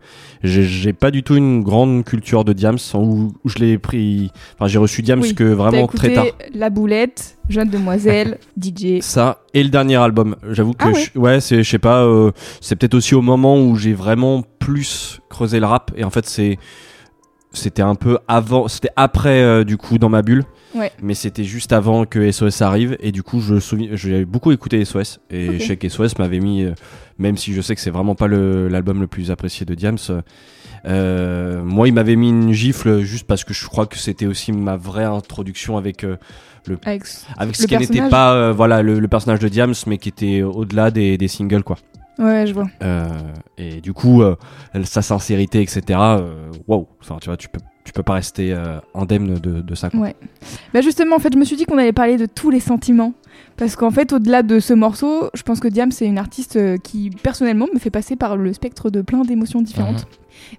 j'ai- 0.43 0.63
j'ai 0.63 0.93
pas 0.93 1.11
du 1.11 1.23
tout 1.23 1.35
une 1.35 1.61
grande 1.61 2.05
culture 2.05 2.45
de 2.45 2.53
Diams, 2.53 2.77
où, 2.93 3.33
où 3.43 3.49
je 3.49 3.57
l'ai 3.57 3.77
pris. 3.77 4.31
Enfin, 4.55 4.67
j'ai 4.67 4.77
reçu 4.77 5.01
Diams 5.01 5.19
Oui, 5.21 5.35
que 5.35 5.43
T'as 5.43 5.55
vraiment 5.55 5.87
très 5.87 6.13
tard. 6.13 6.25
La 6.53 6.69
Boulette, 6.69 7.37
Jeune 7.49 7.69
Demoiselle, 7.69 8.37
DJ. 8.61 9.01
Ça 9.01 9.39
et 9.53 9.61
le 9.63 9.69
dernier 9.69 9.97
album. 9.97 10.35
J'avoue 10.51 10.73
que 10.73 10.85
Ah 10.85 10.91
ouais? 10.91 11.05
je- 11.13 11.19
ouais, 11.19 11.41
c'est 11.41 11.63
je 11.63 11.69
sais 11.69 11.79
pas, 11.79 12.03
euh, 12.03 12.31
c'est 12.61 12.75
peut-être 12.77 12.93
aussi 12.95 13.13
au 13.15 13.21
moment 13.21 13.59
où 13.61 13.75
j'ai 13.75 13.93
vraiment 13.93 14.43
plus 14.59 15.19
creusé 15.29 15.59
le 15.59 15.65
rap 15.65 15.91
et 15.97 16.03
en 16.05 16.09
fait 16.09 16.25
c'est 16.27 16.57
c'était 17.53 17.81
un 17.83 17.95
peu 17.95 18.17
avant, 18.27 18.67
c'était 18.67 18.89
après 18.95 19.41
euh, 19.41 19.63
du 19.63 19.77
coup 19.77 19.97
dans 19.97 20.09
ma 20.09 20.21
bulle. 20.21 20.43
Ouais. 20.75 20.91
Mais 21.03 21.13
c'était 21.13 21.43
juste 21.43 21.71
avant 21.71 22.05
que 22.05 22.31
SOS 22.31 22.61
arrive 22.63 22.97
et 22.99 23.11
du 23.11 23.21
coup 23.21 23.39
je 23.41 23.59
souviens 23.59 23.89
j'ai 23.93 24.25
beaucoup 24.25 24.51
écouté 24.51 24.83
SOS 24.83 25.19
et 25.29 25.49
Ok. 25.49 25.55
je 25.59 25.65
sais 25.67 25.77
que 25.77 25.87
SOS 25.87 26.17
m'avait 26.17 26.39
mis 26.39 26.63
euh, 26.63 26.73
même 27.19 27.37
si 27.37 27.53
je 27.53 27.61
sais 27.61 27.75
que 27.75 27.81
c'est 27.81 27.91
vraiment 27.91 28.15
pas 28.15 28.25
le- 28.25 28.67
l'album 28.69 28.99
le 28.99 29.05
plus 29.05 29.29
apprécié 29.29 29.67
de 29.67 29.75
Diams 29.75 29.99
euh, 30.85 31.63
moi 31.63 31.87
il 31.87 31.93
m'avait 31.93 32.15
mis 32.15 32.29
une 32.29 32.51
gifle 32.51 33.01
juste 33.01 33.25
parce 33.27 33.43
que 33.43 33.53
je 33.53 33.65
crois 33.67 33.85
que 33.85 33.97
c'était 33.97 34.25
aussi 34.25 34.51
ma 34.51 34.75
vraie 34.75 35.03
introduction 35.05 35.77
avec 35.77 36.03
euh, 36.03 36.17
Avec... 36.85 37.03
avec 37.37 37.55
ce 37.55 37.61
Le 37.63 37.67
qui 37.67 37.77
n'était 37.77 38.09
pas 38.09 38.33
euh, 38.33 38.51
voilà 38.51 38.81
le, 38.81 38.99
le 38.99 39.07
personnage 39.07 39.39
de 39.39 39.47
Diams 39.49 39.75
mais 39.87 39.97
qui 39.99 40.09
était 40.09 40.41
au-delà 40.41 40.91
des, 40.91 41.17
des 41.17 41.27
singles 41.27 41.63
quoi 41.63 41.77
Ouais, 42.19 42.45
je 42.45 42.53
vois. 42.53 42.67
Euh, 42.81 43.07
et 43.57 43.81
du 43.81 43.93
coup 43.93 44.21
euh, 44.21 44.35
sa 44.83 45.01
sincérité 45.01 45.61
etc 45.61 45.83
euh, 45.89 46.51
wow 46.67 46.87
enfin 47.01 47.17
tu 47.19 47.29
vois 47.29 47.37
tu 47.37 47.49
peux 47.49 47.59
tu 47.83 47.93
peux 47.93 48.03
pas 48.03 48.13
rester 48.13 48.53
euh, 48.53 48.79
indemne 48.95 49.35
de, 49.35 49.61
de 49.61 49.75
ça 49.75 49.89
quoi. 49.89 49.99
Ouais. 49.99 50.15
Bah 50.73 50.81
justement, 50.81 51.15
en 51.15 51.19
fait, 51.19 51.33
je 51.33 51.37
me 51.37 51.45
suis 51.45 51.55
dit 51.55 51.65
qu'on 51.65 51.77
allait 51.77 51.93
parler 51.93 52.17
de 52.17 52.25
tous 52.25 52.49
les 52.49 52.59
sentiments. 52.59 53.13
Parce 53.55 53.75
qu'en 53.75 53.91
fait, 53.91 54.13
au-delà 54.13 54.41
de 54.41 54.59
ce 54.59 54.73
morceau, 54.73 55.29
je 55.35 55.43
pense 55.43 55.59
que 55.59 55.67
Diam, 55.67 55.91
c'est 55.91 56.07
une 56.07 56.17
artiste 56.17 56.55
euh, 56.55 56.77
qui, 56.77 57.11
personnellement, 57.11 57.67
me 57.71 57.77
fait 57.77 57.91
passer 57.91 58.15
par 58.15 58.35
le 58.35 58.51
spectre 58.51 58.89
de 58.89 59.01
plein 59.01 59.21
d'émotions 59.21 59.61
différentes. 59.61 60.07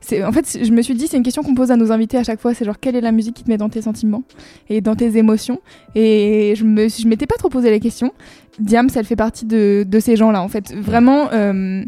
C'est, 0.01 0.23
en 0.23 0.31
fait, 0.31 0.59
je 0.63 0.71
me 0.71 0.81
suis 0.81 0.95
dit, 0.95 1.09
c'est 1.09 1.17
une 1.17 1.25
question 1.25 1.43
qu'on 1.43 1.57
pose 1.57 1.73
à 1.73 1.77
nos 1.77 1.91
invités 1.91 2.19
à 2.19 2.23
chaque 2.23 2.41
fois, 2.41 2.55
c'est 2.55 2.65
genre, 2.65 2.79
quelle 2.81 2.95
est 2.95 3.01
la 3.01 3.11
musique 3.11 3.35
qui 3.35 3.43
te 3.43 3.51
met 3.51 3.57
dans 3.57 3.69
tes 3.69 3.83
sentiments 3.83 4.23
et 4.69 4.81
dans 4.81 4.95
tes 4.95 5.17
émotions? 5.17 5.61
Et 5.97 6.55
je 6.57 6.65
me, 6.65 6.89
je 6.89 7.09
m'étais 7.09 7.27
pas 7.27 7.37
trop 7.37 7.49
posé 7.49 7.69
la 7.71 7.81
question. 7.81 8.13
Diam, 8.61 8.89
elle 8.95 9.05
fait 9.05 9.17
partie 9.17 9.45
de, 9.45 9.85
de 9.87 10.01
ces 10.01 10.15
gens-là, 10.15 10.41
en 10.41 10.49
fait. 10.49 10.73
Vraiment, 10.73 11.31
euh, 11.33 11.83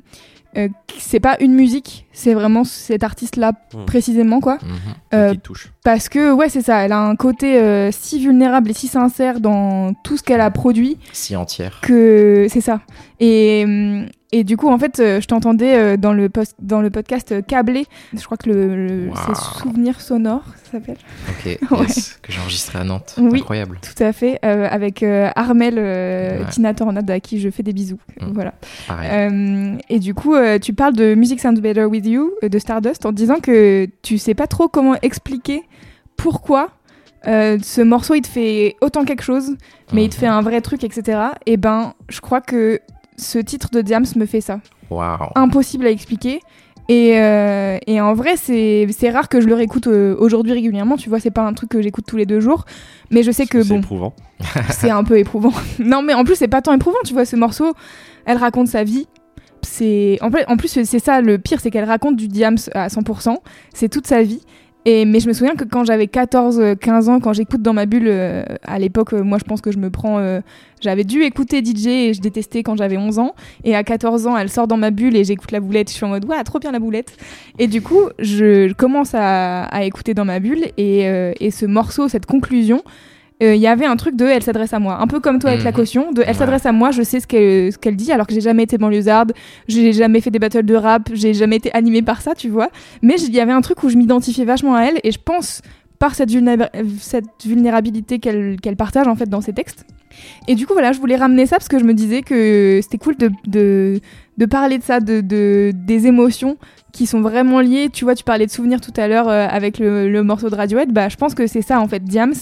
euh, 0.57 0.69
c'est 0.99 1.20
pas 1.20 1.37
une 1.41 1.55
musique, 1.55 2.07
c'est 2.12 2.35
vraiment 2.35 2.65
cet 2.65 3.05
artiste-là 3.05 3.53
Mm. 3.74 3.85
précisément, 3.87 4.41
quoi. 4.41 4.59
Mhm. 4.62 4.70
Euh, 5.15 5.28
Petite 5.31 5.43
touche 5.43 5.73
parce 5.86 6.08
que, 6.08 6.32
ouais, 6.32 6.48
c'est 6.48 6.62
ça, 6.62 6.84
elle 6.84 6.90
a 6.90 6.98
un 6.98 7.14
côté 7.14 7.60
euh, 7.60 7.90
si 7.92 8.18
vulnérable 8.18 8.70
et 8.70 8.74
si 8.74 8.88
sincère 8.88 9.38
dans 9.38 9.94
tout 10.02 10.16
ce 10.16 10.24
qu'elle 10.24 10.40
a 10.40 10.50
produit 10.50 10.98
Si 11.12 11.36
entière. 11.36 11.78
que 11.80 12.48
c'est 12.50 12.60
ça. 12.60 12.80
Et, 13.20 13.64
et 14.32 14.42
du 14.42 14.56
coup, 14.56 14.68
en 14.68 14.78
fait, 14.80 14.98
euh, 14.98 15.20
je 15.20 15.26
t'entendais 15.28 15.76
euh, 15.76 15.96
dans, 15.96 16.12
le 16.12 16.28
post- 16.28 16.56
dans 16.60 16.80
le 16.82 16.90
podcast 16.90 17.46
Câblé, 17.46 17.86
je 18.12 18.22
crois 18.24 18.36
que 18.36 18.50
le, 18.50 18.86
le- 18.88 19.08
Wow. 19.10 19.14
c'est 19.28 19.60
Souvenir 19.62 20.00
sonore, 20.00 20.42
ça 20.64 20.72
s'appelle. 20.72 20.96
Ok, 21.30 21.58
Ouais. 21.70 21.86
yes, 21.86 22.18
que 22.20 22.32
j'ai 22.32 22.40
enregistré 22.40 22.80
à 22.80 22.84
Nantes. 22.84 23.14
Oui. 23.18 23.38
Incroyable. 23.38 23.78
Tout 23.80 24.02
à 24.02 24.12
fait, 24.12 24.40
euh, 24.44 24.66
avec 24.68 25.04
euh, 25.04 25.30
Armel 25.36 25.76
Ouais. 25.76 26.44
Tina 26.50 26.74
Tornade, 26.74 27.08
à 27.10 27.20
qui 27.20 27.38
je 27.40 27.48
fais 27.48 27.62
des 27.62 27.72
bisous. 27.72 28.00
Mm. 28.20 28.32
Voilà. 28.34 28.54
Et 29.88 29.98
du 30.00 30.14
coup, 30.14 30.34
tu 30.60 30.72
parles 30.74 30.94
de 30.94 31.14
Music 31.14 31.38
Sounds 31.40 31.60
Better 31.60 31.84
With 31.84 32.06
You 32.06 32.32
de 32.42 32.58
Stardust 32.58 33.06
en 33.06 33.12
disant 33.12 33.36
que 33.40 33.86
tu 34.02 34.18
sais 34.18 34.34
pas 34.34 34.48
trop 34.48 34.66
comment 34.68 34.96
expliquer 35.02 35.62
pourquoi 36.16 36.70
euh, 37.26 37.59
ce 37.62 37.80
morceau 37.80 38.14
il 38.14 38.22
te 38.22 38.28
fait 38.28 38.76
autant 38.80 39.05
quelque 39.05 39.22
chose, 39.22 39.56
mais 39.93 40.05
il 40.05 40.10
te 40.10 40.14
fait 40.14 40.26
un 40.26 40.43
vrai 40.43 40.60
truc, 40.60 40.84
etc. 40.84 41.18
Et 41.47 41.56
ben, 41.56 41.94
je 42.09 42.20
crois 42.20 42.40
que 42.40 42.80
ce 43.16 43.38
titre 43.38 43.70
de 43.72 43.80
Diams 43.80 44.06
me 44.16 44.26
fait 44.26 44.40
ça. 44.40 44.60
Impossible 45.34 45.86
à 45.86 45.90
expliquer. 45.90 46.40
Et, 46.88 47.18
euh, 47.18 47.78
et 47.88 48.01
en 48.01 48.14
vrai, 48.14 48.36
c'est 48.36 48.86
c'est 48.97 49.10
rare 49.10 49.28
que 49.28 49.40
je 49.40 49.48
le 49.48 49.55
réécoute 49.55 49.88
euh, 49.88 50.14
aujourd'hui 50.18 50.52
régulièrement. 50.52 50.97
Tu 50.97 51.09
vois, 51.09 51.18
c'est 51.18 51.32
pas 51.32 51.43
un 51.43 51.52
truc 51.52 51.70
que 51.70 51.82
j'écoute 51.82 52.05
tous 52.06 52.16
les 52.16 52.26
deux 52.26 52.38
jours. 52.38 52.64
Mais 53.10 53.24
je 53.24 53.32
sais 53.32 53.47
que 53.47 53.62
c'est 53.62 53.68
bon, 53.68 53.80
éprouvant 53.80 54.14
c'est 54.70 54.90
un 54.90 55.02
peu 55.02 55.18
éprouvant. 55.18 55.52
non, 55.80 56.02
mais 56.02 56.14
en 56.14 56.24
plus, 56.24 56.36
c'est 56.36 56.48
pas 56.48 56.62
tant 56.62 56.72
éprouvant, 56.72 56.98
tu 57.05 57.12
vois, 57.12 57.24
ce 57.24 57.34
morceau, 57.34 57.74
elle 58.24 58.36
raconte 58.36 58.68
sa 58.68 58.84
vie. 58.84 59.09
C'est 59.62 60.18
en 60.22 60.56
plus, 60.56 60.84
c'est 60.84 60.98
ça 61.01 61.20
le 61.20 61.38
pire, 61.38 61.60
c'est 61.60 61.72
qu'elle 61.72 61.88
raconte 61.88 62.14
du 62.14 62.28
Diams 62.28 62.59
à 62.72 62.86
100%. 62.86 63.36
C'est 63.74 63.88
toute 63.88 64.06
sa 64.06 64.22
vie. 64.22 64.43
Et, 64.88 65.04
mais 65.04 65.18
je 65.18 65.26
me 65.26 65.32
souviens 65.32 65.56
que 65.56 65.64
quand 65.64 65.84
j'avais 65.84 66.06
14-15 66.06 67.08
ans, 67.08 67.18
quand 67.18 67.32
j'écoute 67.32 67.60
dans 67.60 67.72
ma 67.72 67.86
bulle, 67.86 68.06
euh, 68.06 68.44
à 68.62 68.78
l'époque, 68.78 69.14
euh, 69.14 69.24
moi 69.24 69.36
je 69.38 69.42
pense 69.42 69.60
que 69.60 69.72
je 69.72 69.78
me 69.78 69.90
prends. 69.90 70.18
euh, 70.18 70.40
j'avais 70.80 71.02
dû 71.02 71.22
écouter 71.22 71.64
DJ 71.64 71.86
et 71.86 72.14
je 72.14 72.20
détestais 72.20 72.62
quand 72.62 72.76
j'avais 72.76 72.96
11 72.96 73.18
ans. 73.18 73.34
Et 73.64 73.74
à 73.74 73.82
14 73.82 74.28
ans, 74.28 74.36
elle 74.36 74.48
sort 74.48 74.68
dans 74.68 74.76
ma 74.76 74.92
bulle 74.92 75.16
et 75.16 75.24
j'écoute 75.24 75.50
la 75.50 75.58
boulette. 75.58 75.88
Je 75.90 75.94
suis 75.94 76.04
en 76.04 76.10
mode, 76.10 76.24
ouais, 76.26 76.40
trop 76.44 76.60
bien 76.60 76.70
la 76.70 76.78
boulette. 76.78 77.16
Et 77.58 77.66
du 77.66 77.82
coup, 77.82 78.02
je, 78.20 78.72
commence 78.74 79.12
à, 79.14 79.64
à 79.64 79.82
écouter 79.82 80.14
dans 80.14 80.24
ma 80.24 80.38
bulle 80.38 80.66
et, 80.76 81.08
euh, 81.08 81.32
et 81.40 81.50
ce 81.50 81.66
morceau, 81.66 82.08
cette 82.08 82.26
conclusion, 82.26 82.84
euh, 83.42 83.54
il 83.54 83.60
y 83.60 83.66
avait 83.66 83.84
un 83.86 83.96
truc 83.96 84.16
de 84.16 84.24
elle 84.24 84.42
s'adresse 84.42 84.72
à 84.72 84.78
moi. 84.78 84.98
Un 85.00 85.06
peu 85.06 85.20
comme 85.20 85.38
toi 85.38 85.50
avec 85.50 85.62
la 85.64 85.70
Mhm. 85.70 85.76
caution, 85.76 86.12
de 86.12 86.22
elle 86.22 86.28
Ouais. 86.28 86.34
s'adresse 86.34 86.64
à 86.66 86.72
moi, 86.72 86.90
je 86.90 87.02
sais 87.02 87.20
ce 87.20 87.26
qu'elle 87.26 87.72
ce 87.72 87.78
qu'elle 87.78 87.96
dit, 87.96 88.10
alors 88.12 88.26
que 88.26 88.32
j'ai 88.34 88.40
jamais 88.40 88.62
été 88.62 88.78
banlieusarde, 88.78 89.32
j'ai 89.68 89.92
jamais 89.92 90.20
fait 90.20 90.30
des 90.30 90.38
battles 90.38 90.64
de 90.64 90.74
rap, 90.74 91.10
j'ai 91.12 91.34
jamais 91.34 91.56
été 91.56 91.70
animée 91.74 92.02
par 92.02 92.22
ça, 92.22 92.34
tu 92.34 92.48
vois. 92.48 92.70
Mais 93.02 93.16
il 93.20 93.34
y 93.34 93.40
avait 93.40 93.52
un 93.52 93.60
truc 93.60 93.82
où 93.82 93.88
je 93.90 93.96
m'identifiais 93.96 94.44
vachement 94.44 94.74
à 94.74 94.82
elle 94.84 94.98
et 95.04 95.12
je 95.12 95.18
pense 95.22 95.60
par 95.98 96.14
cette, 96.14 96.30
vulnéra- 96.30 96.70
cette 97.00 97.24
vulnérabilité 97.44 98.18
qu'elle 98.18 98.56
qu'elle 98.60 98.76
partage 98.76 99.06
en 99.08 99.16
fait 99.16 99.28
dans 99.28 99.40
ses 99.40 99.52
textes. 99.52 99.84
Et 100.48 100.54
du 100.54 100.66
coup, 100.66 100.72
voilà, 100.72 100.92
je 100.92 100.98
voulais 101.00 101.16
ramener 101.16 101.44
ça 101.46 101.56
parce 101.56 101.68
que 101.68 101.78
je 101.78 101.84
me 101.84 101.92
disais 101.92 102.22
que 102.22 102.80
c'était 102.82 102.96
cool 102.98 103.16
de, 103.16 103.30
de, 103.46 104.00
de 104.38 104.46
parler 104.46 104.78
de 104.78 104.82
ça, 104.82 105.00
de, 105.00 105.20
de, 105.20 105.72
des 105.74 106.06
émotions 106.06 106.56
qui 106.92 107.04
sont 107.06 107.20
vraiment 107.20 107.60
liées. 107.60 107.90
Tu 107.92 108.04
vois, 108.04 108.14
tu 108.14 108.24
parlais 108.24 108.46
de 108.46 108.50
souvenirs 108.50 108.80
tout 108.80 108.92
à 108.96 109.08
l'heure 109.08 109.28
euh, 109.28 109.46
avec 109.50 109.78
le, 109.78 110.10
le 110.10 110.22
morceau 110.22 110.48
de 110.48 110.54
Radiohead. 110.54 110.90
Bah, 110.92 111.10
je 111.10 111.16
pense 111.16 111.34
que 111.34 111.46
c'est 111.46 111.60
ça, 111.60 111.80
en 111.80 111.88
fait, 111.88 112.02
Diams. 112.02 112.32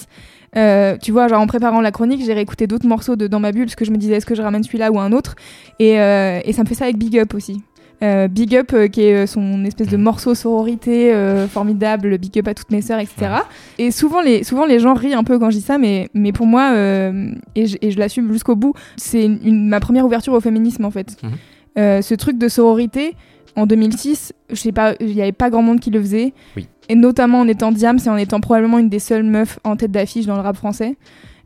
Euh, 0.57 0.97
tu 1.01 1.13
vois, 1.13 1.29
genre 1.29 1.41
en 1.41 1.47
préparant 1.47 1.81
la 1.81 1.91
chronique, 1.91 2.23
j'ai 2.25 2.33
réécouté 2.33 2.67
d'autres 2.67 2.87
morceaux 2.87 3.17
de 3.17 3.27
Dans 3.27 3.41
ma 3.41 3.53
bulle 3.53 3.65
parce 3.65 3.77
que 3.77 3.85
je 3.85 3.91
me 3.91 3.97
disais 3.97 4.15
est-ce 4.15 4.27
que 4.27 4.35
je 4.35 4.43
ramène 4.43 4.63
celui-là 4.63 4.91
ou 4.93 4.99
un 4.99 5.13
autre? 5.13 5.35
Et, 5.79 6.01
euh, 6.01 6.41
et 6.45 6.53
ça 6.53 6.63
me 6.63 6.69
fait 6.69 6.75
ça 6.75 6.85
avec 6.85 6.97
Big 6.97 7.19
Up 7.19 7.35
aussi. 7.35 7.63
Euh, 8.03 8.29
Big 8.29 8.55
Up, 8.55 8.75
qui 8.91 9.03
est 9.03 9.27
son 9.27 9.65
espèce 9.65 9.89
de 9.89 9.97
morceau 9.97 10.35
sororité 10.35 11.15
formidable, 11.49 12.19
Big 12.19 12.39
Up 12.39 12.49
à 12.49 12.55
toutes 12.55 12.71
mes 12.71 12.83
sœurs, 12.83 13.01
etc. 13.01 13.29
Et 13.79 13.91
souvent 13.91 14.21
les, 14.21 14.45
souvent 14.45 14.67
les 14.67 14.79
gens 14.79 14.95
rient 14.95 15.15
un 15.15 15.25
peu 15.25 15.39
quand 15.39 15.51
je 15.51 15.57
dis 15.57 15.63
ça, 15.63 15.79
mais, 15.79 16.09
mais 16.13 16.33
pour 16.33 16.47
moi, 16.47 16.73
et 17.55 17.67
je, 17.67 17.99
l'assume 17.99 18.33
jusqu'au 18.33 18.57
bout, 18.57 18.75
c'est 18.97 19.29
ma 19.45 19.81
première 19.81 20.05
ouverture 20.05 20.35
au 20.35 20.41
féminisme 20.41 20.85
en 20.85 20.91
fait. 20.91 21.17
Mhm. 21.23 22.03
Ce 22.03 22.15
truc 22.15 22.37
de 22.37 22.49
sororité, 22.49 23.15
en 23.57 23.67
2006, 23.67 24.33
je 24.51 24.55
sais 24.57 24.73
pas, 24.73 24.95
il 25.01 25.13
y 25.13 25.23
avait 25.23 25.33
pas 25.33 25.51
grand 25.51 25.63
monde 25.63 25.81
qui 25.81 25.91
le 25.91 26.01
faisait. 26.01 26.33
Oui. 26.57 26.67
Et 26.89 26.95
notamment 26.95 27.41
en 27.41 27.49
étant 27.49 27.73
Diams 27.73 27.99
et 28.05 28.09
en 28.09 28.17
étant 28.17 28.41
probablement 28.41 28.79
une 28.79 28.89
des 28.89 28.99
seules 28.99 29.23
meufs 29.23 29.59
en 29.65 29.77
tête 29.77 29.91
d'affiche 29.91 30.27
dans 30.27 30.37
le 30.37 30.43
rap 30.43 30.57
français. 30.57 30.97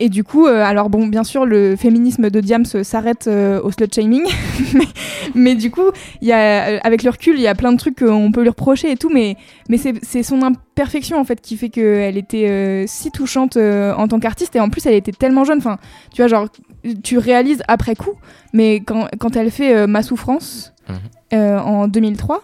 Et 0.00 0.08
du 0.08 0.22
coup, 0.22 0.46
euh, 0.46 0.62
alors 0.64 0.90
bon, 0.90 1.08
bien 1.08 1.24
sûr, 1.24 1.44
le 1.44 1.74
féminisme 1.74 2.30
de 2.30 2.40
Diams 2.40 2.64
euh, 2.76 2.84
s'arrête 2.84 3.26
euh, 3.26 3.60
au 3.62 3.72
slut 3.72 3.88
shaming, 3.92 4.22
mais, 4.74 4.84
mais 5.34 5.54
du 5.56 5.72
coup, 5.72 5.90
y 6.22 6.30
a, 6.30 6.78
avec 6.84 7.02
le 7.02 7.10
recul, 7.10 7.34
il 7.34 7.40
y 7.42 7.48
a 7.48 7.56
plein 7.56 7.72
de 7.72 7.78
trucs 7.78 7.98
qu'on 7.98 8.30
peut 8.30 8.42
lui 8.42 8.48
reprocher 8.48 8.92
et 8.92 8.96
tout, 8.96 9.10
mais, 9.12 9.36
mais 9.68 9.76
c'est 9.76 10.22
son 10.22 10.42
imperfection 10.42 11.18
en 11.18 11.24
fait 11.24 11.40
qui 11.40 11.56
fait 11.56 11.68
qu'elle 11.68 12.16
était 12.16 12.48
euh, 12.48 12.84
si 12.86 13.10
touchante 13.10 13.56
en 13.56 14.06
tant 14.06 14.20
qu'artiste 14.20 14.54
et 14.54 14.60
en 14.60 14.70
plus, 14.70 14.86
elle 14.86 14.94
était 14.94 15.10
tellement 15.10 15.42
jeune. 15.44 15.58
Enfin, 15.58 15.78
tu 16.14 16.22
vois, 16.22 16.28
genre, 16.28 16.46
tu 17.02 17.18
réalises 17.18 17.62
après 17.66 17.96
coup, 17.96 18.14
mais 18.52 18.76
quand, 18.76 19.08
quand 19.18 19.34
elle 19.36 19.50
fait 19.50 19.86
Ma 19.88 20.02
souffrance 20.02 20.72
Mhm. 21.32 21.58
en 21.58 21.88
2003, 21.88 22.42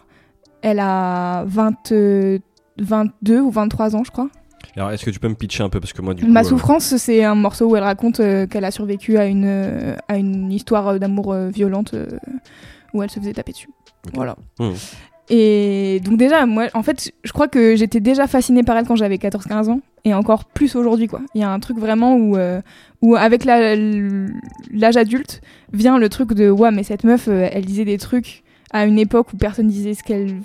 elle 0.63 0.81
a 0.81 1.45
20, 1.47 1.93
euh, 1.93 2.39
22 2.79 3.41
ou 3.41 3.51
23 3.51 3.97
ans, 3.97 4.05
je 4.05 4.11
crois. 4.11 4.29
Alors, 4.77 4.91
est-ce 4.91 5.05
que 5.05 5.11
tu 5.11 5.21
peux 5.21 5.29
me 5.29 5.35
pitcher 5.35 5.63
un 5.63 5.69
peu? 5.69 5.79
Parce 5.81 5.93
que 5.93 6.03
moi, 6.03 6.15
du 6.15 6.25
coup. 6.25 6.31
Ma 6.31 6.41
euh, 6.41 6.45
souffrance, 6.45 6.97
c'est 6.97 7.23
un 7.23 7.35
morceau 7.35 7.67
où 7.67 7.77
elle 7.77 7.85
raconte 7.85 8.21
euh, 8.21 8.47
qu'elle 8.47 8.65
a 8.65 8.71
survécu 8.71 9.19
à 9.19 9.27
une, 9.27 9.45
euh, 9.47 9.95
à 10.09 10.17
une 10.17 10.51
histoire 10.51 10.99
d'amour 10.99 11.33
euh, 11.33 11.49
violente 11.49 11.95
euh, 11.95 12.07
où 12.93 13.03
elle 13.03 13.11
se 13.11 13.21
faisait 13.21 13.35
taper 13.35 13.53
dessus. 13.53 13.69
Voilà. 14.15 14.37
Mhm. 14.59 14.75
Et 15.31 16.01
donc 16.05 16.19
déjà, 16.19 16.45
moi, 16.45 16.67
en 16.75 16.83
fait, 16.83 17.13
je 17.23 17.33
crois 17.33 17.49
que 17.49 17.77
j'étais 17.77 18.01
déjà 18.01 18.27
fascinée 18.27 18.63
par 18.63 18.77
elle 18.77 18.87
quand 18.87 18.97
j'avais 18.97 19.17
14-15 19.17 19.71
ans, 19.71 19.81
et 20.05 20.13
encore 20.13 20.45
plus 20.45 20.77
aujourd'hui, 20.77 21.07
quoi. 21.07 21.23
Il 21.35 21.41
y 21.41 21.45
a 21.45 21.51
un 21.51 21.61
truc 21.61 21.79
vraiment 21.79 22.17
où, 22.17 22.37
euh, 22.37 22.61
où 23.01 23.17
avec 23.17 23.45
l'âge 23.47 24.97
adulte, 24.97 25.41
vient 25.73 25.99
le 25.99 26.09
truc 26.11 26.35
de 26.35 26.51
«Ouais, 26.51 26.71
mais 26.71 26.83
cette 26.83 27.05
meuf, 27.05 27.29
euh, 27.29 27.49
elle 27.51 27.65
disait 27.65 27.87
des 27.87 27.97
trucs 27.97 28.43
à 28.71 28.85
une 28.85 28.99
époque 28.99 29.33
où 29.33 29.37
personne 29.37 29.69
disait 29.69 29.95
ce 29.95 30.03
qu'elle 30.03 30.41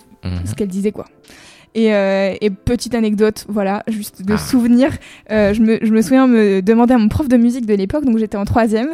ce 0.45 0.53
qu'elle 0.53 0.67
disait 0.67 0.91
quoi. 0.91 1.05
Et, 1.75 1.93
euh, 1.93 2.33
et 2.41 2.49
petite 2.49 2.95
anecdote, 2.95 3.45
voilà, 3.47 3.83
juste 3.87 4.23
de 4.25 4.33
Ah. 4.33 4.37
souvenir, 4.37 4.89
euh, 5.31 5.53
je, 5.53 5.61
me, 5.61 5.77
je 5.81 5.91
me 5.91 6.01
souviens 6.01 6.25
me 6.27 6.61
demander 6.61 6.95
à 6.95 6.97
mon 6.97 7.09
prof 7.09 7.27
de 7.27 7.37
musique 7.37 7.65
de 7.67 7.75
l'époque, 7.75 8.05
donc 8.05 8.17
j'étais 8.17 8.37
en 8.37 8.45
troisième, 8.45 8.89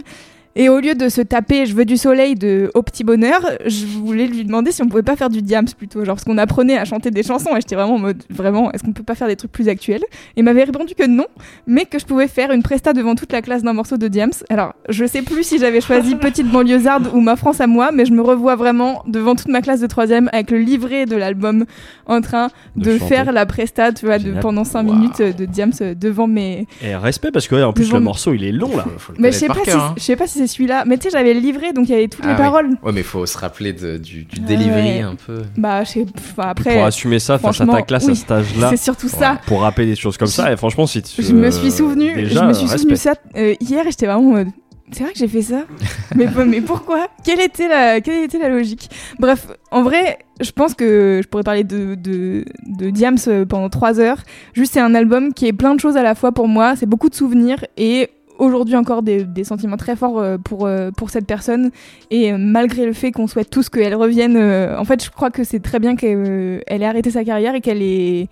et 0.56 0.69
au 0.69 0.80
lieu 0.80 0.95
de 0.95 1.10
se 1.10 1.22
taper 1.22 1.65
Je 1.65 1.76
veux 1.76 1.86
du 1.86 1.98
soleil 1.98 2.36
de 2.36 2.72
Au 2.76 2.82
petit 2.82 3.03
bonheur, 3.03 3.41
je 3.65 3.86
voulais 3.86 4.27
lui 4.27 4.44
demander 4.45 4.72
si 4.72 4.82
on 4.82 4.88
pouvait 4.88 5.03
pas 5.03 5.15
faire 5.15 5.30
du 5.30 5.41
diams 5.41 5.65
plutôt, 5.77 5.99
genre 6.06 6.15
parce 6.15 6.23
qu'on 6.23 6.38
apprenait 6.38 6.77
à 6.77 6.86
chanter 6.86 7.11
des 7.11 7.23
chansons, 7.23 7.52
et 7.56 7.61
j'étais 7.61 7.76
vraiment 7.76 7.95
en 7.95 7.99
mode, 7.99 8.23
vraiment, 8.30 8.72
est-ce 8.72 8.84
qu'on 8.84 8.94
peut 8.94 9.03
pas 9.03 9.15
faire 9.15 9.27
des 9.27 9.36
trucs 9.36 9.52
plus 9.52 9.68
actuels? 9.69 10.03
Et 10.36 10.40
il 10.40 10.44
m'avait 10.44 10.64
répondu 10.64 10.94
que 10.95 11.06
non, 11.07 11.26
mais 11.68 11.86
que 11.86 11.99
je 11.99 12.06
pouvais 12.06 12.27
faire 12.27 12.52
une 12.52 12.64
presta 12.64 12.94
devant 12.94 13.15
toute 13.15 13.32
la 13.32 13.41
classe 13.41 13.64
d'un 13.64 13.73
morceau 13.73 13.98
de 13.98 14.07
diams. 14.07 14.32
Alors, 14.49 14.73
je 14.90 15.06
sais 15.06 15.22
plus 15.22 15.44
si 15.44 15.60
j'avais 15.60 15.82
choisi 15.82 16.15
Petite 16.26 16.48
banlieusarde 16.52 17.10
ou 17.14 17.19
Ma 17.22 17.36
France 17.36 17.61
à 17.61 17.68
moi, 17.68 17.91
mais 17.94 18.06
je 18.06 18.11
me 18.14 18.22
revois 18.22 18.56
vraiment 18.56 19.03
devant 19.07 19.36
toute 19.36 19.49
ma 19.49 19.61
classe 19.61 19.82
de 19.82 19.88
troisième 19.88 20.30
avec 20.32 20.52
le 20.52 20.60
livret 20.60 21.06
de 21.06 21.15
l'album 21.15 21.65
en 22.07 22.22
train 22.22 22.49
De 22.76 22.98
faire 22.98 23.32
la 23.32 23.45
presta, 23.45 23.91
tu 23.91 24.06
vois, 24.06 24.18
de, 24.19 24.32
pendant 24.41 24.64
5 24.64 24.84
Waouh. 24.88 24.95
minutes 24.95 25.19
euh, 25.22 25.34
de 25.34 25.45
Diams 25.45 25.72
euh, 25.82 25.94
devant 25.95 26.27
mes. 26.27 26.68
Et 26.84 26.95
respect, 26.95 27.32
parce 27.32 27.48
que 27.48 27.56
ouais, 27.56 27.64
en 27.64 27.73
plus, 27.73 27.86
Devant- 27.86 27.98
le 27.98 28.03
morceau, 28.03 28.34
il 28.34 28.44
est 28.44 28.52
long 28.52 28.76
là. 28.76 28.84
Faut- 28.84 28.99
faut 28.99 29.11
le 29.14 29.18
Mais 29.19 29.32
je 29.32 29.38
sais 29.38 29.48
pas, 29.48 29.64
si, 29.64 29.72
hein. 29.72 29.94
je 29.98 30.02
sais 30.03 30.15
pas 30.15 30.27
si 30.27 30.44
c'est 30.47 30.53
celui-là. 30.53 30.84
Mais 30.85 30.97
tu 30.97 31.03
sais, 31.03 31.09
j'avais 31.11 31.34
le 31.34 31.39
livret, 31.39 31.73
donc 31.73 31.88
il 31.89 31.91
y 31.91 31.95
avait 31.95 32.07
toutes 32.07 32.22
Ah 32.23 32.27
les 32.30 32.34
oui. 32.34 32.39
paroles. 32.39 32.69
Ouais, 32.84 32.91
mais 32.91 33.03
faut 33.03 33.26
se 33.26 33.38
rappeler 33.38 33.73
de- 33.73 33.97
du, 33.97 34.23
du 34.23 34.39
Ouais. 34.41 34.45
delivery 34.47 35.01
un 35.01 35.15
peu. 35.15 35.41
Bah, 35.57 35.84
je 35.84 35.89
sais. 35.91 36.05
Enfin, 36.17 36.49
après, 36.49 36.76
pour 36.76 36.85
assumer 36.85 37.19
ça 37.19 37.38
face 37.38 37.61
à 37.61 37.65
ta 37.65 37.81
classe 37.81 38.07
à 38.09 38.15
cet 38.15 38.31
âge-là, 38.31 38.69
c'est 38.72 38.77
surtout 38.77 39.09
ça. 39.09 39.39
pour 39.47 39.61
rappeler 39.61 39.85
des 39.88 39.95
choses 39.95 40.17
comme 40.17 40.27
ça, 40.27 40.51
et 40.51 40.57
franchement, 40.57 40.88
si 40.88 41.01
tu. 41.01 41.22
Je 41.22 41.34
me 41.34 41.47
euh, 41.47 41.51
suis 41.51 41.72
souvenu, 41.72 42.13
déjà, 42.15 42.41
je 42.41 42.45
me 42.45 42.53
suis 42.53 42.67
souvenu 42.67 42.95
ça 42.95 43.13
euh, 43.35 43.55
hier 43.59 43.85
et 43.88 43.91
j'étais 43.91 44.05
vraiment 44.07 44.22
en 44.30 44.34
mode. 44.34 44.47
C'est 44.91 45.03
vrai 45.03 45.13
que 45.13 45.17
j'ai 45.19 45.27
fait 45.27 45.41
ça? 45.41 45.63
Mais, 46.15 46.27
mais 46.45 46.61
pourquoi? 46.61 47.07
Quelle 47.23 47.41
était, 47.41 47.67
la, 47.67 47.99
quelle 48.01 48.23
était 48.23 48.38
la 48.38 48.49
logique? 48.49 48.88
Bref, 49.17 49.47
en 49.72 49.81
vrai, 49.81 50.19
je 50.39 50.51
pense 50.51 50.76
que 50.76 51.22
je 51.23 51.27
pourrais 51.27 51.41
parler 51.43 51.63
de, 51.63 51.95
de, 51.95 52.45
de 52.67 52.89
Diams 52.91 53.17
euh, 53.27 53.45
pendant 53.45 53.69
trois 53.69 53.99
heures. 53.99 54.19
Juste, 54.53 54.73
c'est 54.73 54.80
un 54.80 54.93
album 54.93 55.34
qui 55.34 55.47
est 55.47 55.53
plein 55.53 55.73
de 55.73 55.80
choses 55.80 55.97
à 55.97 56.03
la 56.03 56.13
fois 56.13 56.31
pour 56.31 56.47
moi. 56.47 56.76
C'est 56.76 56.85
beaucoup 56.85 57.09
de 57.09 57.15
souvenirs 57.15 57.65
et 57.77 58.09
aujourd'hui 58.40 58.76
encore 58.76 59.02
des, 59.02 59.26
sentiments 59.44 59.78
très 59.78 59.95
forts 59.95 60.20
euh, 60.20 60.38
pour, 60.38 60.66
euh, 60.66 60.91
pour 60.91 61.10
cette 61.10 61.26
personne. 61.26 61.72
Et 62.12 62.32
euh, 62.32 62.38
malgré 62.38 62.86
le 62.86 62.94
fait 62.94 63.12
qu'on 63.12 63.28
souhaite 63.28 63.49
tous 63.49 63.70
qu'elle 63.70 63.95
revienne, 63.95 64.38
en 64.38 64.86
fait, 64.86 65.03
je 65.03 65.12
crois 65.12 65.32
que 65.32 65.44
c'est 65.44 65.60
très 65.60 65.80
bien 65.80 65.95
qu'elle 65.95 66.64
elle 66.68 66.84
ait 66.84 66.86
arrêté 66.86 67.12
sa 67.12 67.24
carrière 67.24 67.56
et 67.56 67.62
qu'elle 67.62 67.82
ait 67.82 68.28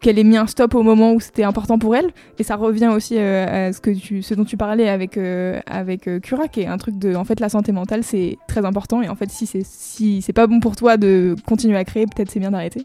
qu'elle 0.00 0.18
ait 0.18 0.24
mis 0.24 0.36
un 0.36 0.46
stop 0.46 0.74
au 0.74 0.82
moment 0.82 1.14
où 1.14 1.20
c'était 1.20 1.42
important 1.42 1.78
pour 1.78 1.96
elle. 1.96 2.10
Et 2.38 2.42
ça 2.42 2.56
revient 2.56 2.88
aussi 2.88 3.18
à 3.18 3.72
ce 3.72 3.80
que 3.80 3.90
tu 3.90 4.22
ce 4.22 4.34
dont 4.34 4.44
tu 4.44 4.56
parlais 4.56 4.88
avec 4.88 5.18
avec 5.66 6.06
euh, 6.06 6.20
Cura 6.20 6.48
qui 6.48 6.60
est 6.60 6.66
un 6.66 6.76
truc 6.76 6.98
de 6.98 7.14
en 7.14 7.24
fait 7.24 7.40
la 7.40 7.48
santé 7.48 7.72
mentale 7.72 8.04
c'est 8.04 8.36
très 8.46 8.64
important. 8.64 9.02
Et 9.02 9.08
en 9.08 9.14
fait 9.14 9.30
si 9.30 9.46
c'est 9.46 9.64
si 9.64 10.22
pas 10.34 10.46
bon 10.46 10.60
pour 10.60 10.76
toi 10.76 10.96
de 10.96 11.34
continuer 11.46 11.76
à 11.76 11.84
créer 11.84 12.06
peut-être 12.06 12.30
c'est 12.30 12.40
bien 12.40 12.50
d'arrêter 12.50 12.84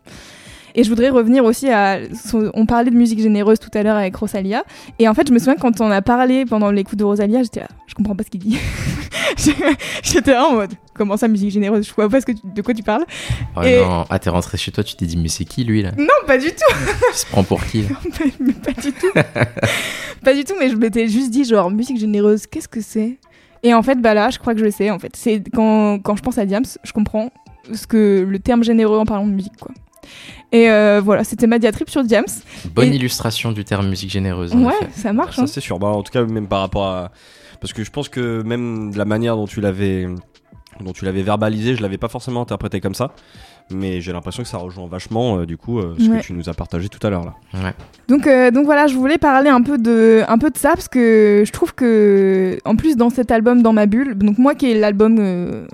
et 0.75 0.83
je 0.83 0.89
voudrais 0.89 1.09
revenir 1.09 1.43
aussi 1.45 1.69
à. 1.69 1.99
son- 2.13 2.51
On 2.53 2.65
parlait 2.65 2.89
de 2.91 2.95
musique 2.95 3.19
généreuse 3.19 3.59
tout 3.59 3.69
à 3.73 3.83
l'heure 3.83 3.95
avec 3.97 4.15
Rosalia. 4.15 4.63
Et 4.99 5.07
en 5.07 5.13
fait, 5.13 5.27
je 5.27 5.33
me 5.33 5.39
souviens 5.39 5.55
quand 5.55 5.81
on 5.81 5.89
a 5.91 6.01
parlé 6.01 6.45
pendant 6.45 6.71
l'écoute 6.71 6.97
de 6.99 7.03
Rosalia, 7.03 7.43
j'étais 7.43 7.61
là, 7.61 7.67
je 7.87 7.93
comprends 7.95 8.15
pas 8.15 8.23
ce 8.23 8.29
qu'il 8.29 8.39
dit. 8.41 8.57
j'étais 10.03 10.31
là 10.33 10.45
en 10.47 10.53
mode, 10.53 10.71
comment 10.93 11.17
ça, 11.17 11.27
musique 11.27 11.51
généreuse? 11.51 11.87
Je 11.87 11.93
vois 11.93 12.09
pas 12.09 12.21
ce 12.21 12.25
que 12.25 12.31
tu- 12.33 12.41
de 12.43 12.61
quoi 12.61 12.73
tu 12.73 12.83
parles. 12.83 13.05
Oh 13.55 13.61
Et- 13.63 13.77
non, 13.81 14.05
ah, 14.09 14.19
t'es 14.19 14.29
rentré 14.29 14.57
chez 14.57 14.71
toi, 14.71 14.83
tu 14.83 14.95
t'es 14.95 15.05
dit, 15.05 15.17
mais 15.17 15.29
c'est 15.29 15.45
qui 15.45 15.63
lui 15.63 15.81
là? 15.81 15.91
Non, 15.97 16.07
pas 16.27 16.37
du 16.37 16.47
tout. 16.49 16.75
Il 17.11 17.15
se 17.17 17.25
prend 17.25 17.43
pour 17.43 17.63
qui 17.65 17.83
là? 17.83 17.89
Mais 18.39 18.53
pas 18.53 18.71
du 18.73 18.91
tout. 18.91 19.11
pas 20.23 20.33
du 20.33 20.43
tout, 20.43 20.53
mais 20.59 20.69
je 20.69 20.75
m'étais 20.75 21.07
juste 21.07 21.31
dit, 21.31 21.43
genre, 21.45 21.71
musique 21.71 21.99
généreuse, 21.99 22.45
qu'est-ce 22.47 22.67
que 22.67 22.81
c'est? 22.81 23.17
Et 23.63 23.73
en 23.73 23.83
fait, 23.83 23.95
bah 24.01 24.13
là, 24.13 24.29
je 24.29 24.39
crois 24.39 24.53
que 24.53 24.59
je 24.59 24.65
le 24.65 24.71
sais, 24.71 24.89
en 24.89 24.99
fait. 24.99 25.11
C'est 25.15 25.43
quand, 25.53 25.99
quand 25.99 26.15
je 26.15 26.21
pense 26.23 26.37
à 26.37 26.45
Diams, 26.45 26.65
je 26.83 26.91
comprends 26.93 27.31
ce 27.73 27.85
que 27.87 28.25
le 28.27 28.39
terme 28.39 28.63
généreux 28.63 28.97
en 28.97 29.05
parlant 29.05 29.27
de 29.27 29.31
musique, 29.33 29.57
quoi. 29.59 29.71
Et 30.51 30.69
euh, 30.69 31.01
voilà, 31.03 31.23
c'était 31.23 31.47
ma 31.47 31.59
diatribe 31.59 31.89
sur 31.89 32.03
Diams. 32.03 32.25
Bonne 32.73 32.91
Et- 32.91 32.95
illustration 32.95 33.51
du 33.51 33.63
terme 33.63 33.87
musique 33.87 34.09
généreuse. 34.11 34.53
Ouais, 34.53 34.73
ça 34.95 35.13
marche. 35.13 35.35
Ça, 35.35 35.43
hein. 35.43 35.47
c'est 35.47 35.61
sûr. 35.61 35.79
Bah, 35.79 35.87
en 35.87 36.03
tout 36.03 36.11
cas, 36.11 36.23
même 36.23 36.47
par 36.47 36.59
rapport 36.61 36.85
à. 36.87 37.11
Parce 37.59 37.73
que 37.73 37.83
je 37.83 37.91
pense 37.91 38.09
que 38.09 38.41
même 38.41 38.91
de 38.91 38.97
la 38.97 39.05
manière 39.05 39.35
dont 39.35 39.47
tu 39.47 39.61
l'avais 39.61 40.07
dont 40.79 40.93
tu 40.93 41.05
l'avais 41.05 41.21
verbalisé, 41.21 41.75
je 41.75 41.81
l'avais 41.81 41.97
pas 41.97 42.07
forcément 42.09 42.41
interprété 42.41 42.81
comme 42.81 42.95
ça. 42.95 43.13
Mais 43.73 44.01
j'ai 44.01 44.11
l'impression 44.11 44.43
que 44.43 44.49
ça 44.49 44.57
rejoint 44.57 44.87
vachement, 44.87 45.37
euh, 45.39 45.45
du 45.45 45.57
coup, 45.57 45.79
euh, 45.79 45.95
ce 45.99 46.09
Ouais. 46.09 46.19
que 46.19 46.23
tu 46.23 46.33
nous 46.33 46.49
as 46.49 46.53
partagé 46.53 46.89
tout 46.89 47.05
à 47.05 47.09
l'heure 47.09 47.25
là. 47.25 47.33
Ouais. 47.53 47.73
Donc, 48.07 48.27
euh, 48.27 48.51
donc 48.51 48.65
voilà, 48.65 48.87
je 48.87 48.95
voulais 48.95 49.17
parler 49.17 49.49
un 49.49 49.61
peu 49.61 49.77
de, 49.77 50.23
un 50.27 50.37
peu 50.37 50.49
de 50.49 50.57
ça 50.57 50.69
parce 50.69 50.87
que 50.87 51.43
je 51.45 51.51
trouve 51.51 51.73
que, 51.73 52.57
en 52.65 52.75
plus, 52.75 52.95
dans 52.97 53.09
cet 53.09 53.31
album, 53.31 53.61
dans 53.61 53.73
ma 53.73 53.85
bulle, 53.85 54.15
donc 54.17 54.37
moi 54.37 54.55
qui 54.55 54.71
est 54.71 54.75
l'album 54.79 55.65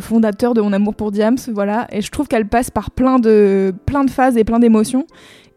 fondateur 0.00 0.54
de 0.54 0.60
mon 0.60 0.72
amour 0.72 0.94
pour 0.94 1.12
Diams, 1.12 1.36
voilà, 1.52 1.86
et 1.92 2.00
je 2.00 2.10
trouve 2.10 2.26
qu'elle 2.26 2.46
passe 2.46 2.70
par 2.70 2.90
plein 2.90 3.18
de, 3.18 3.74
plein 3.86 4.04
de 4.04 4.10
phases 4.10 4.36
et 4.36 4.44
plein 4.44 4.58
d'émotions 4.58 5.06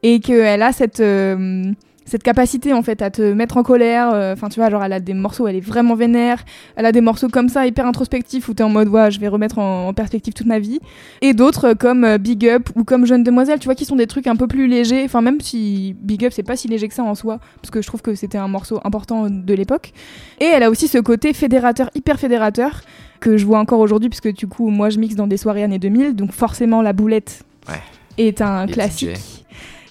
et 0.03 0.19
qu'elle 0.19 0.61
a 0.61 0.71
cette, 0.73 0.99
euh, 0.99 1.71
cette 2.07 2.23
capacité 2.23 2.73
en 2.73 2.81
fait 2.81 3.01
à 3.03 3.11
te 3.11 3.21
mettre 3.33 3.57
en 3.57 3.63
colère. 3.63 4.11
euh, 4.13 4.33
Enfin, 4.33 4.49
tu 4.49 4.59
vois, 4.59 4.69
genre 4.71 4.83
elle 4.83 4.93
a 4.93 4.99
des 4.99 5.13
morceaux, 5.13 5.47
elle 5.47 5.57
est 5.57 5.59
vraiment 5.61 5.93
vénère. 5.95 6.43
Elle 6.75 6.85
a 6.85 6.91
des 6.91 7.01
morceaux 7.01 7.27
comme 7.27 7.49
ça 7.49 7.67
hyper 7.67 7.85
introspectifs 7.85 8.47
où 8.49 8.53
t'es 8.53 8.63
en 8.63 8.69
mode, 8.69 8.87
ouais, 8.87 9.11
je 9.11 9.19
vais 9.19 9.27
remettre 9.27 9.59
en, 9.59 9.89
en 9.89 9.93
perspective 9.93 10.33
toute 10.33 10.47
ma 10.47 10.57
vie 10.59 10.79
et 11.21 11.33
d'autres 11.33 11.67
euh, 11.69 11.73
comme 11.75 12.03
euh, 12.05 12.17
Big 12.17 12.47
Up 12.47 12.69
ou 12.75 12.83
comme 12.83 13.05
Jeune 13.05 13.23
Demoiselle, 13.23 13.59
tu 13.59 13.65
vois, 13.65 13.75
qui 13.75 13.85
sont 13.85 13.95
des 13.97 14.07
trucs 14.07 14.25
un 14.27 14.35
peu 14.35 14.47
plus 14.47 14.67
légers. 14.67 15.03
Enfin, 15.05 15.21
même 15.21 15.39
si 15.41 15.95
Big 16.01 16.25
Up, 16.25 16.31
c'est 16.33 16.43
pas 16.43 16.55
si 16.55 16.67
léger 16.67 16.87
que 16.87 16.93
ça 16.93 17.03
en 17.03 17.13
soi, 17.13 17.39
parce 17.61 17.69
que 17.71 17.81
je 17.81 17.87
trouve 17.87 18.01
que 18.01 18.15
c'était 18.15 18.37
un 18.37 18.47
morceau 18.47 18.79
important 18.83 19.29
de 19.29 19.53
l'époque. 19.53 19.91
Et 20.39 20.45
elle 20.45 20.63
a 20.63 20.69
aussi 20.69 20.87
ce 20.87 20.97
côté 20.97 21.33
fédérateur, 21.33 21.89
hyper 21.93 22.19
fédérateur, 22.19 22.81
que 23.19 23.35
je 23.37 23.45
vois 23.45 23.59
encore 23.59 23.79
aujourd'hui, 23.79 24.09
puisque 24.09 24.31
du 24.33 24.47
coup, 24.47 24.69
moi, 24.69 24.89
je 24.89 24.99
mixe 24.99 25.15
dans 25.15 25.27
des 25.27 25.37
soirées 25.37 25.63
années 25.63 25.79
2000, 25.79 26.15
donc 26.15 26.31
forcément, 26.31 26.81
la 26.81 26.93
boulette 26.93 27.43
Ouais. 27.67 27.75
est 28.17 28.41
un 28.41 28.65
Et 28.67 28.71
classique. 28.71 29.09
DJ. 29.15 29.36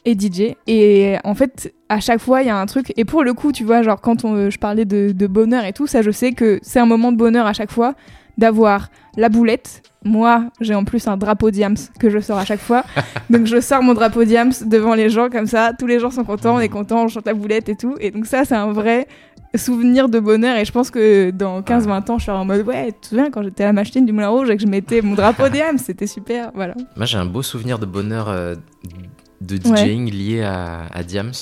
Et 0.07 0.15
DJ. 0.19 0.55
Et 0.69 1.17
en 1.25 1.35
fait, 1.35 1.75
à 1.89 1.99
chaque 2.01 2.21
fois, 2.21 2.41
il 2.43 2.47
y 2.47 2.51
a 2.51 2.57
un 2.59 2.67
truc. 2.67 2.93
Et 2.97 3.05
pour 3.05 3.25
le 3.25 3.35
coup, 3.35 3.51
tu 3.53 3.65
vois, 3.65 3.83
genre, 3.83 4.01
quand 4.01 4.25
on- 4.25 4.49
je 4.51 4.59
parlais 4.59 4.85
de, 4.85 5.11
de 5.13 5.27
bonheur 5.27 5.65
et 5.65 5.73
tout, 5.73 5.87
ça, 5.89 6.01
je 6.01 6.11
sais 6.13 6.31
que 6.33 6.59
c'est 6.63 6.79
un 6.79 6.87
moment 6.87 7.11
de 7.13 7.17
bonheur 7.17 7.45
à 7.47 7.53
chaque 7.53 7.73
fois 7.73 7.95
d'avoir 8.39 8.89
la 9.17 9.29
boulette. 9.29 9.83
Moi, 10.05 10.45
j'ai 10.61 10.75
en 10.77 10.85
plus 10.85 11.09
un 11.09 11.17
drapeau 11.17 11.51
Diams 11.51 11.75
que 11.99 12.09
je 12.11 12.21
sors 12.21 12.39
à 12.39 12.45
chaque 12.45 12.61
fois. 12.61 12.85
donc, 13.31 13.47
je 13.47 13.61
sors 13.61 13.83
mon 13.83 13.95
drapeau 13.95 14.23
Diams 14.25 14.53
devant 14.67 14.95
les 14.95 15.11
gens 15.11 15.29
comme 15.29 15.47
ça. 15.47 15.73
Tous 15.77 15.87
les 15.89 15.99
gens 15.99 16.11
sont 16.13 16.23
contents, 16.25 16.55
on 16.57 16.61
est 16.61 16.69
contents, 16.69 17.03
on 17.05 17.09
chante 17.09 17.27
la 17.27 17.35
boulette 17.35 17.69
et 17.69 17.75
tout. 17.77 17.97
Et 18.01 18.13
donc, 18.13 18.27
ça, 18.27 18.45
c'est 18.45 18.55
un 18.55 18.71
vrai 18.73 19.09
souvenir 19.57 20.09
de 20.09 20.21
bonheur. 20.21 20.57
Et 20.59 20.65
je 20.65 20.71
pense 20.71 20.91
que 20.93 21.31
dans 21.31 21.63
15-20 21.63 22.11
ans, 22.11 22.19
je 22.19 22.27
serai 22.27 22.37
en 22.37 22.45
mode 22.45 22.65
Ouais, 22.67 22.93
tu 22.93 23.01
te 23.01 23.07
souviens 23.09 23.31
quand 23.33 23.43
j'étais 23.43 23.65
à 23.65 23.69
la 23.69 23.73
machine 23.73 24.07
du 24.07 24.13
Moulin 24.13 24.29
Rouge 24.29 24.51
et 24.51 24.57
que 24.57 24.63
je 24.63 24.69
mettais 24.69 25.01
mon 25.03 25.15
drapeau 25.15 25.49
Diams? 25.53 25.79
C'était 25.79 26.07
super. 26.07 26.53
Voilà. 26.55 26.75
Moi, 26.97 27.07
j'ai 27.07 27.19
un 27.19 27.27
beau 27.27 27.43
souvenir 27.43 27.79
de 27.81 27.87
bonheur 27.87 28.29
euh, 28.29 28.55
de 29.41 29.57
Ouais. 29.69 29.77
DJing 29.85 30.11
lié 30.11 30.43
à, 30.43 30.87
à 30.93 31.03
Diams. 31.03 31.33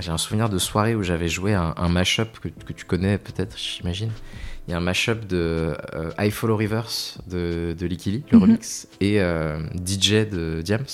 J'ai 0.00 0.10
un 0.10 0.18
souvenir 0.18 0.48
de 0.48 0.58
soirée 0.58 0.94
où 0.94 1.02
j'avais 1.02 1.28
joué 1.28 1.54
un, 1.54 1.74
un 1.76 1.88
mashup 1.88 2.38
que, 2.40 2.48
que 2.48 2.72
tu 2.72 2.84
connais 2.84 3.18
peut-être, 3.18 3.56
j'imagine. 3.56 4.10
Il 4.66 4.72
y 4.72 4.74
a 4.74 4.76
un 4.76 4.80
mashup 4.80 5.26
de 5.26 5.74
euh, 5.94 6.10
I 6.18 6.30
Follow 6.30 6.56
Rivers 6.56 7.16
de, 7.26 7.74
de 7.78 7.86
Licky 7.86 8.10
Lee, 8.12 8.24
le 8.30 8.36
Mhm. 8.38 8.42
remix, 8.44 8.86
et 9.00 9.20
euh, 9.20 9.58
DJ 9.84 10.28
de 10.30 10.60
Diams. 10.62 10.84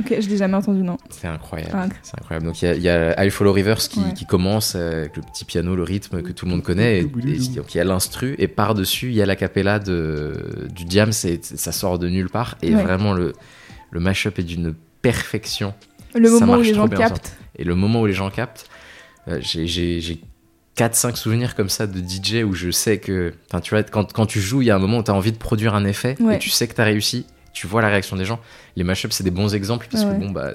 Ok, 0.00 0.16
je 0.20 0.28
l'ai 0.28 0.36
jamais 0.38 0.54
entendu, 0.56 0.82
non. 0.82 0.96
C'est 1.10 1.28
incroyable. 1.28 1.70
Ah. 1.74 1.86
C'est 2.02 2.18
incroyable. 2.18 2.46
Donc 2.46 2.60
il 2.62 2.64
y 2.64 2.68
a- 2.68 2.74
il 2.74 2.82
y, 2.82 2.88
a 2.88 3.24
I 3.24 3.30
Follow 3.30 3.52
Rivers 3.52 3.76
qui, 3.78 4.00
Ouais. 4.00 4.12
qui 4.14 4.24
commence 4.26 4.74
avec 4.74 5.16
le 5.16 5.22
petit 5.22 5.44
piano, 5.44 5.76
le 5.76 5.82
rythme 5.82 6.22
que 6.22 6.32
tout 6.32 6.46
le 6.46 6.50
monde 6.50 6.62
connaît. 6.62 6.98
Et, 6.98 7.00
et 7.00 7.48
donc 7.54 7.74
il 7.74 7.76
y 7.76 7.80
a 7.80 7.84
l'instru 7.84 8.34
et 8.38 8.48
par-dessus 8.48 9.08
il 9.08 9.14
y 9.14 9.22
a 9.22 9.26
la 9.26 9.36
cappella 9.36 9.78
de, 9.78 10.66
du 10.74 10.84
Diams 10.84 11.12
et 11.24 11.38
ça 11.42 11.72
sort 11.72 11.98
de 11.98 12.08
nulle 12.08 12.30
part. 12.30 12.56
Et 12.62 12.74
Ouais. 12.74 12.82
vraiment 12.82 13.12
le, 13.12 13.34
le 13.90 14.00
mashup 14.00 14.38
est 14.38 14.44
d'une 14.44 14.74
perfection. 15.02 15.74
Le 16.14 16.28
Ça 16.28 16.40
moment 16.46 16.58
où 16.58 16.62
les 16.62 16.74
gens 16.74 16.88
captent. 16.88 17.36
Et 17.58 17.64
le 17.64 17.74
moment 17.74 18.00
où 18.00 18.06
les 18.06 18.12
gens 18.12 18.30
captent, 18.30 18.66
euh, 19.28 19.38
j'ai- 19.40 19.66
j'ai 19.66 20.00
j'ai 20.00 20.20
4-5 20.76 21.16
souvenirs 21.16 21.54
comme 21.54 21.68
ça 21.68 21.86
de 21.86 22.00
DJ 22.00 22.44
où 22.44 22.54
je 22.54 22.70
sais 22.70 22.98
que. 22.98 23.34
Tu 23.62 23.70
vois, 23.70 23.82
quand, 23.82 24.12
quand 24.12 24.26
tu 24.26 24.40
joues, 24.40 24.62
il 24.62 24.66
y 24.66 24.70
a 24.70 24.76
un 24.76 24.78
moment 24.78 24.98
où 24.98 25.02
tu 25.02 25.10
as 25.10 25.14
envie 25.14 25.32
de 25.32 25.36
produire 25.38 25.74
un 25.74 25.84
effet 25.84 26.16
Ouais. 26.20 26.36
et 26.36 26.38
tu 26.38 26.48
sais 26.50 26.66
que 26.66 26.74
tu 26.74 26.80
as 26.80 26.84
réussi. 26.84 27.26
Tu 27.52 27.66
vois 27.66 27.82
la 27.82 27.88
réaction 27.88 28.16
des 28.16 28.24
gens. 28.24 28.40
Les 28.76 28.84
mashups, 28.84 29.14
c'est 29.14 29.24
des 29.24 29.30
bons 29.30 29.54
exemples 29.54 29.86
parce 29.90 30.04
Ouais. 30.04 30.14
que 30.14 30.20
bon, 30.20 30.30
bah. 30.30 30.52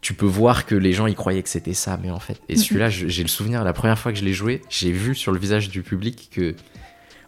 Tu 0.00 0.14
peux 0.14 0.26
voir 0.26 0.66
que 0.66 0.74
les 0.74 0.92
gens 0.92 1.06
ils 1.06 1.14
croyaient 1.14 1.44
que 1.44 1.48
c'était 1.48 1.74
ça, 1.74 1.96
mais 2.02 2.10
en 2.10 2.18
fait. 2.18 2.40
Et 2.48 2.54
Mhm. 2.54 2.58
celui-là, 2.58 2.90
j'ai 2.90 3.22
le 3.22 3.28
souvenir, 3.28 3.62
la 3.62 3.72
première 3.72 3.96
fois 3.98 4.10
que 4.12 4.18
je 4.18 4.24
l'ai 4.24 4.32
joué, 4.32 4.60
j'ai 4.68 4.90
vu 4.90 5.14
sur 5.14 5.30
le 5.30 5.38
visage 5.38 5.68
du 5.68 5.82
public 5.82 6.28
que. 6.32 6.56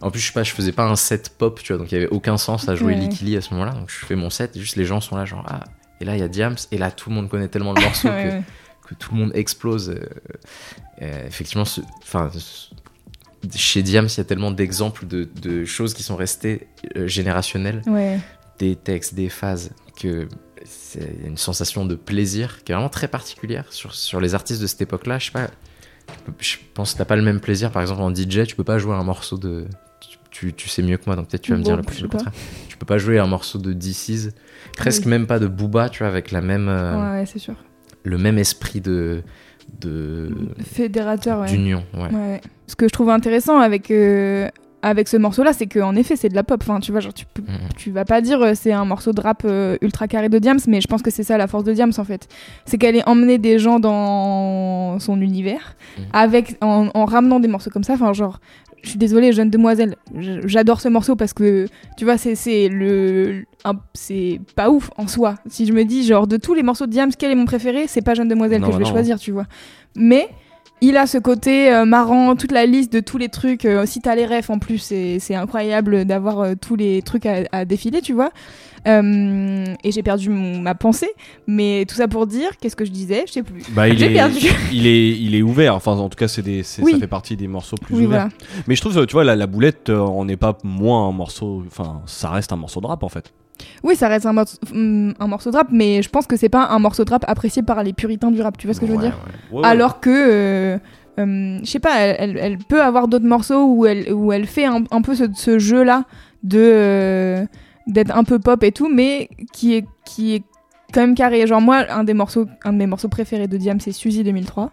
En 0.01 0.11
plus, 0.11 0.19
je 0.19 0.27
sais 0.27 0.33
pas, 0.33 0.43
je 0.43 0.51
faisais 0.51 0.73
pas 0.73 0.83
un 0.83 0.97
set 0.97 1.29
pop, 1.37 1.61
tu 1.63 1.71
vois, 1.71 1.77
donc 1.81 1.89
il 1.91 1.95
y 1.95 1.97
avait 1.97 2.09
aucun 2.09 2.35
sens 2.37 2.67
à 2.67 2.75
jouer 2.75 2.93
Ouais. 2.93 2.99
Likili 2.99 3.37
à 3.37 3.41
ce 3.41 3.53
moment-là. 3.53 3.71
Donc 3.71 3.89
je 3.89 4.05
fais 4.05 4.15
mon 4.17 4.29
set, 4.29 4.57
et 4.57 4.59
juste 4.59 4.75
les 4.75 4.83
gens 4.83 4.99
sont 4.99 5.15
là, 5.15 5.23
genre, 5.23 5.45
ah, 5.47 5.61
et 6.05 6.07
là 6.07 6.15
il 6.15 6.19
y 6.19 6.23
a 6.23 6.27
Diams, 6.27 6.55
et 6.71 6.77
là 6.77 6.91
tout 6.91 7.09
le 7.09 7.15
monde 7.15 7.29
connaît 7.29 7.47
tellement 7.47 7.73
le 7.73 7.81
morceau 7.81 8.07
Ouais, 8.09 8.41
que 8.87 8.93
tout 8.93 9.13
le 9.15 9.19
monde 9.19 9.31
explose. 9.33 9.89
euh, 9.89 9.99
euh, 11.01 11.25
effectivement, 11.27 11.65
ce- 11.65 11.81
chez 13.55 13.83
Diams, 13.83 14.07
il 14.11 14.17
y 14.17 14.21
a 14.21 14.23
tellement 14.23 14.51
d'exemples 14.51 15.05
de, 15.07 15.27
de 15.41 15.65
choses 15.65 15.93
qui 15.93 16.03
sont 16.03 16.15
restées 16.15 16.67
euh, 16.95 17.07
générationnelles, 17.07 17.81
Ouais. 17.85 18.19
des 18.59 18.75
textes, 18.75 19.13
des 19.13 19.29
phases, 19.29 19.71
que 19.99 20.27
c'est 20.65 21.17
une 21.25 21.37
sensation 21.37 21.85
de 21.85 21.95
plaisir 21.95 22.63
qui 22.63 22.71
est 22.71 22.75
vraiment 22.75 22.89
très 22.89 23.07
particulière 23.07 23.65
sur, 23.71 23.93
sur 23.93 24.19
les 24.19 24.33
artistes 24.33 24.61
de 24.61 24.67
cette 24.67 24.81
époque-là. 24.81 25.19
Je 25.19 25.25
sais 25.25 25.31
pas, 25.31 25.47
je 26.39 26.55
pense 26.73 26.93
que 26.93 26.97
t'as 26.99 27.05
pas 27.05 27.15
le 27.15 27.21
même 27.21 27.39
plaisir, 27.39 27.71
par 27.71 27.81
exemple 27.83 28.01
en 28.01 28.13
DJ, 28.13 28.47
tu 28.47 28.55
peux 28.55 28.63
pas 28.63 28.77
jouer 28.79 28.95
un 28.95 29.03
morceau 29.03 29.37
de. 29.37 29.67
tu- 30.01 30.17
Tu, 30.31 30.53
tu 30.53 30.67
sais 30.69 30.81
mieux 30.81 30.97
que 30.97 31.03
moi, 31.05 31.15
donc 31.15 31.29
peut-être 31.29 31.43
tu 31.43 31.51
vas 31.51 31.57
me 31.57 31.63
Bon, 31.63 31.75
dire 31.75 31.77
le, 32.01 32.07
contraire. 32.09 32.33
Tu 32.67 32.77
peux 32.77 32.85
pas 32.85 32.97
jouer 32.97 33.19
un 33.19 33.27
morceau 33.27 33.57
de 33.59 33.71
DC's, 33.73 34.31
presque 34.77 35.03
Oui. 35.05 35.09
même 35.11 35.27
pas 35.27 35.39
de 35.39 35.47
Booba, 35.47 35.89
tu 35.89 35.99
vois, 35.99 36.07
avec 36.07 36.31
la 36.31 36.41
même, 36.41 36.67
euh, 36.69 37.19
Ouais, 37.19 37.25
c'est 37.25 37.39
sûr. 37.39 37.55
le 38.03 38.17
même 38.17 38.37
esprit 38.37 38.81
de, 38.81 39.23
de 39.81 40.29
Fédérateur, 40.63 41.41
ouais. 41.41 41.47
d'union. 41.47 41.83
Ouais. 41.93 42.41
Ce 42.67 42.75
que 42.75 42.87
je 42.87 42.93
trouve 42.93 43.09
intéressant 43.09 43.59
avec, 43.59 43.91
euh, 43.91 44.47
avec 44.81 45.07
ce 45.07 45.17
morceau-là, 45.17 45.53
c'est 45.53 45.65
qu'en 45.65 45.95
effet, 45.95 46.15
c'est 46.15 46.29
de 46.29 46.35
la 46.35 46.43
pop. 46.43 46.61
Enfin, 46.61 46.79
tu 46.79 46.91
vois, 46.91 46.99
genre, 47.01 47.13
tu, 47.13 47.25
Mhm. 47.39 47.45
tu 47.75 47.91
vas 47.91 48.05
pas 48.05 48.21
dire 48.21 48.41
euh, 48.41 48.51
c'est 48.53 48.71
un 48.71 48.85
morceau 48.85 49.11
de 49.13 49.21
rap 49.21 49.41
euh, 49.45 49.77
ultra 49.81 50.07
carré 50.07 50.29
de 50.29 50.37
Diams, 50.37 50.59
mais 50.67 50.81
je 50.81 50.87
pense 50.87 51.01
que 51.01 51.09
c'est 51.09 51.23
ça 51.23 51.37
la 51.37 51.47
force 51.47 51.63
de 51.63 51.73
Diams 51.73 51.91
en 51.97 52.03
fait. 52.03 52.27
C'est 52.65 52.77
qu'elle 52.77 52.95
est 52.95 53.07
emmenée 53.07 53.37
des 53.39 53.57
gens 53.57 53.79
dans 53.79 54.99
son 54.99 55.19
univers, 55.21 55.75
Mhm. 55.97 56.03
avec, 56.13 56.55
en, 56.61 56.89
en 56.93 57.05
ramenant 57.05 57.39
des 57.39 57.47
morceaux 57.47 57.69
comme 57.71 57.83
ça. 57.83 57.93
Enfin, 57.93 58.13
genre, 58.13 58.39
je 58.85 58.91
suis 58.91 58.99
désolée, 58.99 59.33
jeune 59.33 59.49
demoiselle, 59.49 59.95
j'adore 60.45 60.79
ce 60.79 60.87
morceau 60.87 61.15
parce 61.15 61.33
que, 61.33 61.67
tu 61.97 62.05
vois, 62.05 62.17
c'est 62.17 62.69
le. 62.69 63.43
C'est 63.93 64.39
pas 64.55 64.69
ouf 64.69 64.89
en 64.97 65.07
soi. 65.07 65.35
Si 65.49 65.65
je 65.65 65.73
me 65.73 65.83
dis, 65.83 66.05
genre, 66.05 66.27
de 66.27 66.37
tous 66.37 66.53
les 66.53 66.63
morceaux 66.63 66.85
de 66.85 66.91
Diams, 66.91 67.11
quel 67.17 67.31
est 67.31 67.35
mon 67.35 67.45
préféré 67.45 67.85
C'est 67.87 68.03
pas 68.03 68.13
jeune 68.13 68.27
demoiselle 68.27 68.61
Non, 68.61 68.67
que 68.67 68.73
je 68.73 68.77
vais 68.77 68.83
non. 68.85 68.89
choisir, 68.91 69.19
tu 69.19 69.31
vois. 69.31 69.45
Mais 69.95 70.29
il 70.81 70.97
a 70.97 71.07
ce 71.07 71.17
côté 71.17 71.73
euh, 71.73 71.85
marrant, 71.85 72.35
toute 72.35 72.51
la 72.51 72.65
liste 72.65 72.91
de 72.93 72.99
tous 72.99 73.17
les 73.17 73.29
trucs. 73.29 73.65
euh, 73.65 73.85
si 73.85 74.01
t'as 74.01 74.15
les 74.15 74.25
refs 74.25 74.49
en 74.49 74.59
plus, 74.59 74.77
c'est 74.77 75.19
c'est 75.19 75.35
incroyable 75.35 76.05
d'avoir 76.05 76.39
euh, 76.41 76.53
tous 76.59 76.75
les 76.75 77.01
trucs 77.01 77.25
à, 77.25 77.43
à 77.51 77.65
défiler, 77.65 78.01
tu 78.01 78.13
vois. 78.13 78.31
Et 78.87 79.91
j'ai 79.91 80.03
perdu 80.03 80.29
mon- 80.29 80.59
ma 80.59 80.75
pensée, 80.75 81.09
mais 81.47 81.85
tout 81.87 81.95
ça 81.95 82.07
pour 82.07 82.27
dire, 82.27 82.51
qu'est-ce 82.61 82.75
que 82.75 82.85
je 82.85 82.91
disais? 82.91 83.23
Je 83.27 83.31
sais 83.33 83.43
plus. 83.43 83.63
Bah, 83.71 83.89
il 83.89 83.97
J'ai 83.99 84.11
est, 84.11 84.13
perdu. 84.13 84.47
il 84.71 84.85
est, 84.85 85.09
il 85.09 85.33
est 85.33 85.41
ouvert. 85.41 85.73
Enfin, 85.75 85.93
en 85.93 86.07
tout 86.09 86.17
cas, 86.17 86.27
c'est 86.27 86.43
des, 86.43 86.61
Oui. 86.83 86.91
ça 86.93 86.99
fait 86.99 87.07
partie 87.07 87.35
des 87.35 87.47
morceaux 87.47 87.77
plus 87.77 87.95
Oui, 87.95 88.05
ouverts. 88.05 88.29
voilà. 88.29 88.63
Mais 88.67 88.75
je 88.75 88.81
trouve, 88.81 89.05
tu 89.07 89.13
vois, 89.13 89.23
la, 89.23 89.35
la 89.35 89.47
boulette, 89.47 89.89
on 89.89 90.25
n'est 90.25 90.37
pas 90.37 90.57
moins 90.63 91.07
un 91.07 91.11
morceau. 91.13 91.63
Enfin, 91.67 92.01
ça 92.05 92.29
reste 92.29 92.53
un 92.53 92.57
morceau 92.57 92.79
de 92.79 92.85
rap 92.87 93.01
en 93.01 93.09
fait. 93.09 93.33
Oui, 93.83 93.95
ça 93.95 94.07
reste 94.07 94.25
un, 94.25 94.33
morceau- 94.33 94.57
hum, 94.73 95.13
un 95.19 95.27
morceau 95.27 95.51
de 95.51 95.55
rap, 95.57 95.67
mais 95.71 96.01
je 96.01 96.09
pense 96.09 96.27
que 96.27 96.35
c'est 96.37 96.49
pas 96.49 96.67
un 96.67 96.79
morceau 96.79 97.05
de 97.05 97.09
rap 97.11 97.23
apprécié 97.27 97.61
par 97.63 97.83
les 97.83 97.93
puritains 97.93 98.31
du 98.31 98.41
rap, 98.41 98.57
tu 98.57 98.67
vois 98.67 98.73
ce 98.73 98.79
que 98.79 98.85
je 98.87 98.91
veux 98.91 98.97
dire? 98.97 99.17
ouais. 99.51 99.57
Ouais, 99.57 99.61
ouais. 99.61 99.67
Alors 99.67 99.99
que, 99.99 100.09
euh, 100.09 100.77
euh, 101.19 101.59
je 101.63 101.65
sais 101.69 101.79
pas, 101.79 101.97
elle, 101.99 102.15
elle- 102.31 102.37
elle 102.37 102.57
peut 102.57 102.81
avoir 102.81 103.07
d'autres 103.07 103.25
morceaux 103.25 103.65
où 103.65 103.85
elle, 103.85 104.11
où 104.13 104.31
elle 104.33 104.45
fait 104.47 104.65
un, 104.65 104.83
un 104.91 105.01
peu 105.01 105.15
ce, 105.15 105.25
ce 105.33 105.57
jeu-là 105.59 106.03
de 106.43 106.59
euh, 106.59 107.45
d'être 107.87 108.15
un 108.15 108.23
peu 108.23 108.39
pop 108.39 108.61
et 108.63 108.71
tout, 108.71 108.89
mais 108.93 109.29
qui 109.53 109.75
est, 109.75 109.85
qui 110.05 110.35
est 110.35 110.43
quand 110.93 111.01
même 111.01 111.15
carré. 111.15 111.45
Genre 111.47 111.61
moi, 111.61 111.85
un, 111.89 112.03
des 112.03 112.13
morceaux, 112.13 112.47
un 112.63 112.73
de 112.73 112.77
mes 112.77 112.87
morceaux 112.87 113.09
préférés 113.09 113.47
de 113.47 113.57
Diam, 113.57 113.79
c'est 113.79 113.91
Suzy 113.91 114.23
2003, 114.23 114.71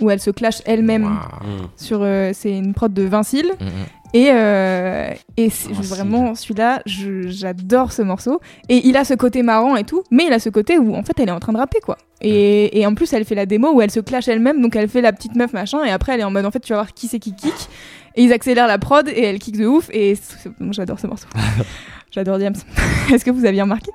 où 0.00 0.10
elle 0.10 0.20
se 0.20 0.30
clash 0.30 0.62
elle-même. 0.64 1.04
Mm. 1.04 1.18
sur... 1.76 2.00
euh, 2.02 2.30
c'est 2.32 2.56
une 2.56 2.72
prod 2.74 2.92
de 2.94 3.02
Vincile. 3.02 3.50
Mhm. 3.60 3.66
Et, 4.14 4.30
euh, 4.30 5.10
et 5.36 5.50
c'est- 5.50 5.68
Vincile. 5.72 5.84
vraiment, 5.94 6.34
celui-là, 6.36 6.80
j'adore 6.86 7.92
ce 7.92 8.00
morceau. 8.02 8.40
Et 8.68 8.86
il 8.86 8.96
a 8.96 9.04
ce 9.04 9.12
côté 9.14 9.42
marrant 9.42 9.74
et 9.76 9.84
tout, 9.84 10.02
mais 10.10 10.24
il 10.26 10.32
a 10.32 10.38
ce 10.38 10.48
côté 10.48 10.78
où 10.78 10.94
en 10.94 11.02
fait 11.02 11.18
elle 11.18 11.28
est 11.28 11.32
en 11.32 11.40
train 11.40 11.52
de 11.52 11.58
rapper 11.58 11.80
quoi. 11.80 11.98
Et, 12.20 12.78
et 12.80 12.86
en 12.86 12.94
plus, 12.94 13.12
elle 13.12 13.24
fait 13.24 13.34
la 13.34 13.44
démo 13.44 13.72
où 13.72 13.82
elle 13.82 13.90
se 13.90 14.00
clash 14.00 14.28
elle-même, 14.28 14.62
donc 14.62 14.76
elle 14.76 14.88
fait 14.88 15.00
la 15.02 15.12
petite 15.12 15.34
meuf 15.34 15.52
machin, 15.52 15.84
et 15.84 15.90
après 15.90 16.14
elle 16.14 16.20
est 16.20 16.24
en 16.24 16.30
mode 16.30 16.46
en 16.46 16.50
fait, 16.50 16.60
tu 16.60 16.72
vas 16.72 16.78
voir 16.78 16.94
qui 16.94 17.08
c'est 17.08 17.18
qui 17.18 17.34
kick. 17.34 17.52
Et 18.16 18.22
ils 18.22 18.32
accélèrent 18.32 18.68
la 18.68 18.78
prod 18.78 19.08
et 19.08 19.20
elle 19.24 19.40
kick 19.40 19.58
de 19.58 19.66
ouf. 19.66 19.88
Et 19.92 20.14
c'est- 20.14 20.48
j'adore 20.70 21.00
ce 21.00 21.08
morceau. 21.08 21.26
j'adore 22.12 22.38
Diams. 22.38 22.54
Est-ce 23.12 23.24
que 23.24 23.32
vous 23.32 23.44
aviez 23.44 23.62
remarqué? 23.62 23.90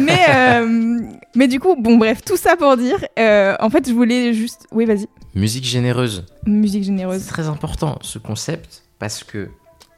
Mais, 0.00 0.18
euh, 0.30 0.98
mais 1.36 1.46
du 1.46 1.60
coup, 1.60 1.76
bon, 1.78 1.96
bref, 1.96 2.22
tout 2.26 2.36
ça 2.36 2.56
pour 2.56 2.76
dire, 2.76 2.96
euh, 3.20 3.54
en 3.60 3.70
fait, 3.70 3.88
je 3.88 3.94
voulais 3.94 4.32
juste. 4.34 4.66
Oui, 4.72 4.84
vas-y. 4.84 5.06
Musique 5.36 5.64
généreuse. 5.64 6.26
Musique 6.46 6.82
C'est 6.82 6.86
généreuse. 6.88 7.26
très 7.26 7.46
important 7.46 7.98
ce 8.02 8.18
concept 8.18 8.82
parce 8.98 9.24
que 9.24 9.50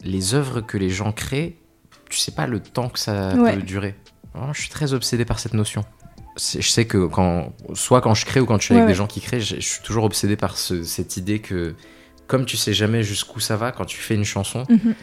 les 0.03 0.35
œuvres 0.35 0.61
que 0.61 0.77
les 0.79 0.91
gens 0.91 1.13
créent, 1.13 1.57
tu 2.11 2.19
sais 2.19 2.33
pas 2.33 2.47
le 2.47 2.61
temps 2.61 2.89
que 2.89 2.99
ça 2.99 3.35
Ouais. 3.35 3.55
peut 3.57 3.63
durer. 3.63 3.95
Vraiment, 4.35 4.53
je 4.53 4.61
suis 4.61 4.71
très 4.71 4.93
obsédé 4.93 5.25
par 5.25 5.39
cette 5.39 5.55
notion. 5.55 5.85
Je 6.37 6.61
sais 6.61 6.85
que 6.85 7.07
quand, 7.07 7.55
soit 7.75 8.03
quand 8.03 8.15
je 8.15 8.27
crée 8.27 8.41
ou 8.41 8.47
quand 8.47 8.59
je 8.59 8.65
suis 8.65 8.75
avec 8.75 8.85
Ouais, 8.85 8.93
des 8.93 8.97
gens 8.97 9.07
qui 9.07 9.21
créent, 9.21 9.41
je, 9.41 9.57
je 9.57 9.61
suis 9.67 9.83
toujours 9.83 10.05
obsédé 10.05 10.37
par 10.37 10.59
ce- 10.59 10.83
cette 10.85 11.17
idée 11.17 11.39
que, 11.39 11.75
comme 12.27 12.45
tu 12.45 12.57
sais 12.59 12.75
jamais 12.75 13.03
jusqu'où 13.03 13.41
ça 13.41 13.57
va, 13.57 13.73
quand 13.73 13.87
tu 13.87 13.97
fais 13.97 14.15
une 14.15 14.25
chanson, 14.25 14.65
Mhm. 14.69 14.95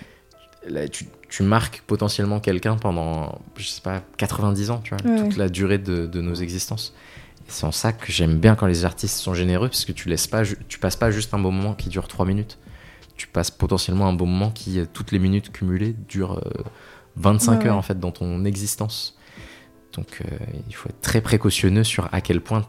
là, 0.68 0.88
tu, 0.88 1.08
tu 1.30 1.42
marques 1.42 1.82
potentiellement 1.88 2.40
quelqu'un 2.40 2.76
pendant, 2.76 3.42
je 3.58 3.66
sais 3.68 3.82
pas, 3.82 4.04
90 4.18 4.70
ans, 4.70 4.82
tu 4.84 4.94
vois, 4.96 5.04
Ouais, 5.12 5.24
toute 5.24 5.38
la 5.38 5.50
durée 5.50 5.80
de, 5.80 6.06
de 6.06 6.22
nos 6.22 6.36
existences. 6.36 6.94
C'est 7.48 7.66
en 7.66 7.72
ça 7.72 7.92
que 7.94 8.12
j'aime 8.12 8.38
bien 8.40 8.56
quand 8.56 8.68
les 8.68 8.86
artistes 8.86 9.18
sont 9.18 9.34
généreux, 9.34 9.68
parce 9.70 9.86
que 9.86 9.92
tu 9.92 10.08
laisses 10.10 10.28
pas, 10.28 10.44
tu 10.68 10.78
passes 10.80 10.96
pas 10.96 11.10
juste 11.10 11.34
un 11.34 11.40
bon 11.40 11.52
moment 11.52 11.74
qui 11.74 11.90
dure 11.90 12.08
3 12.08 12.26
minutes. 12.28 12.60
Tu 13.16 13.28
passes 13.28 13.52
potentiellement 13.52 14.08
un 14.08 14.14
bon 14.14 14.26
moment 14.26 14.50
qui, 14.52 14.80
euh, 14.80 14.86
toutes 14.92 15.12
les 15.12 15.20
minutes 15.20 15.52
cumulées, 15.52 15.96
dure 16.08 16.40
euh, 16.46 16.64
25 17.16 17.52
Ouais, 17.62 17.68
heures 17.68 17.74
ouais. 17.74 17.80
en 17.80 17.82
fait 17.84 18.00
dans 18.00 18.12
ton 18.12 18.44
existence. 18.46 19.18
Donc 19.94 20.22
euh, 20.26 20.36
il 20.68 20.74
faut 20.76 20.90
être 20.90 21.02
très 21.02 21.22
précautionneux 21.22 21.84
sur 21.84 22.10
à 22.12 22.22
quel 22.22 22.42
point 22.42 22.66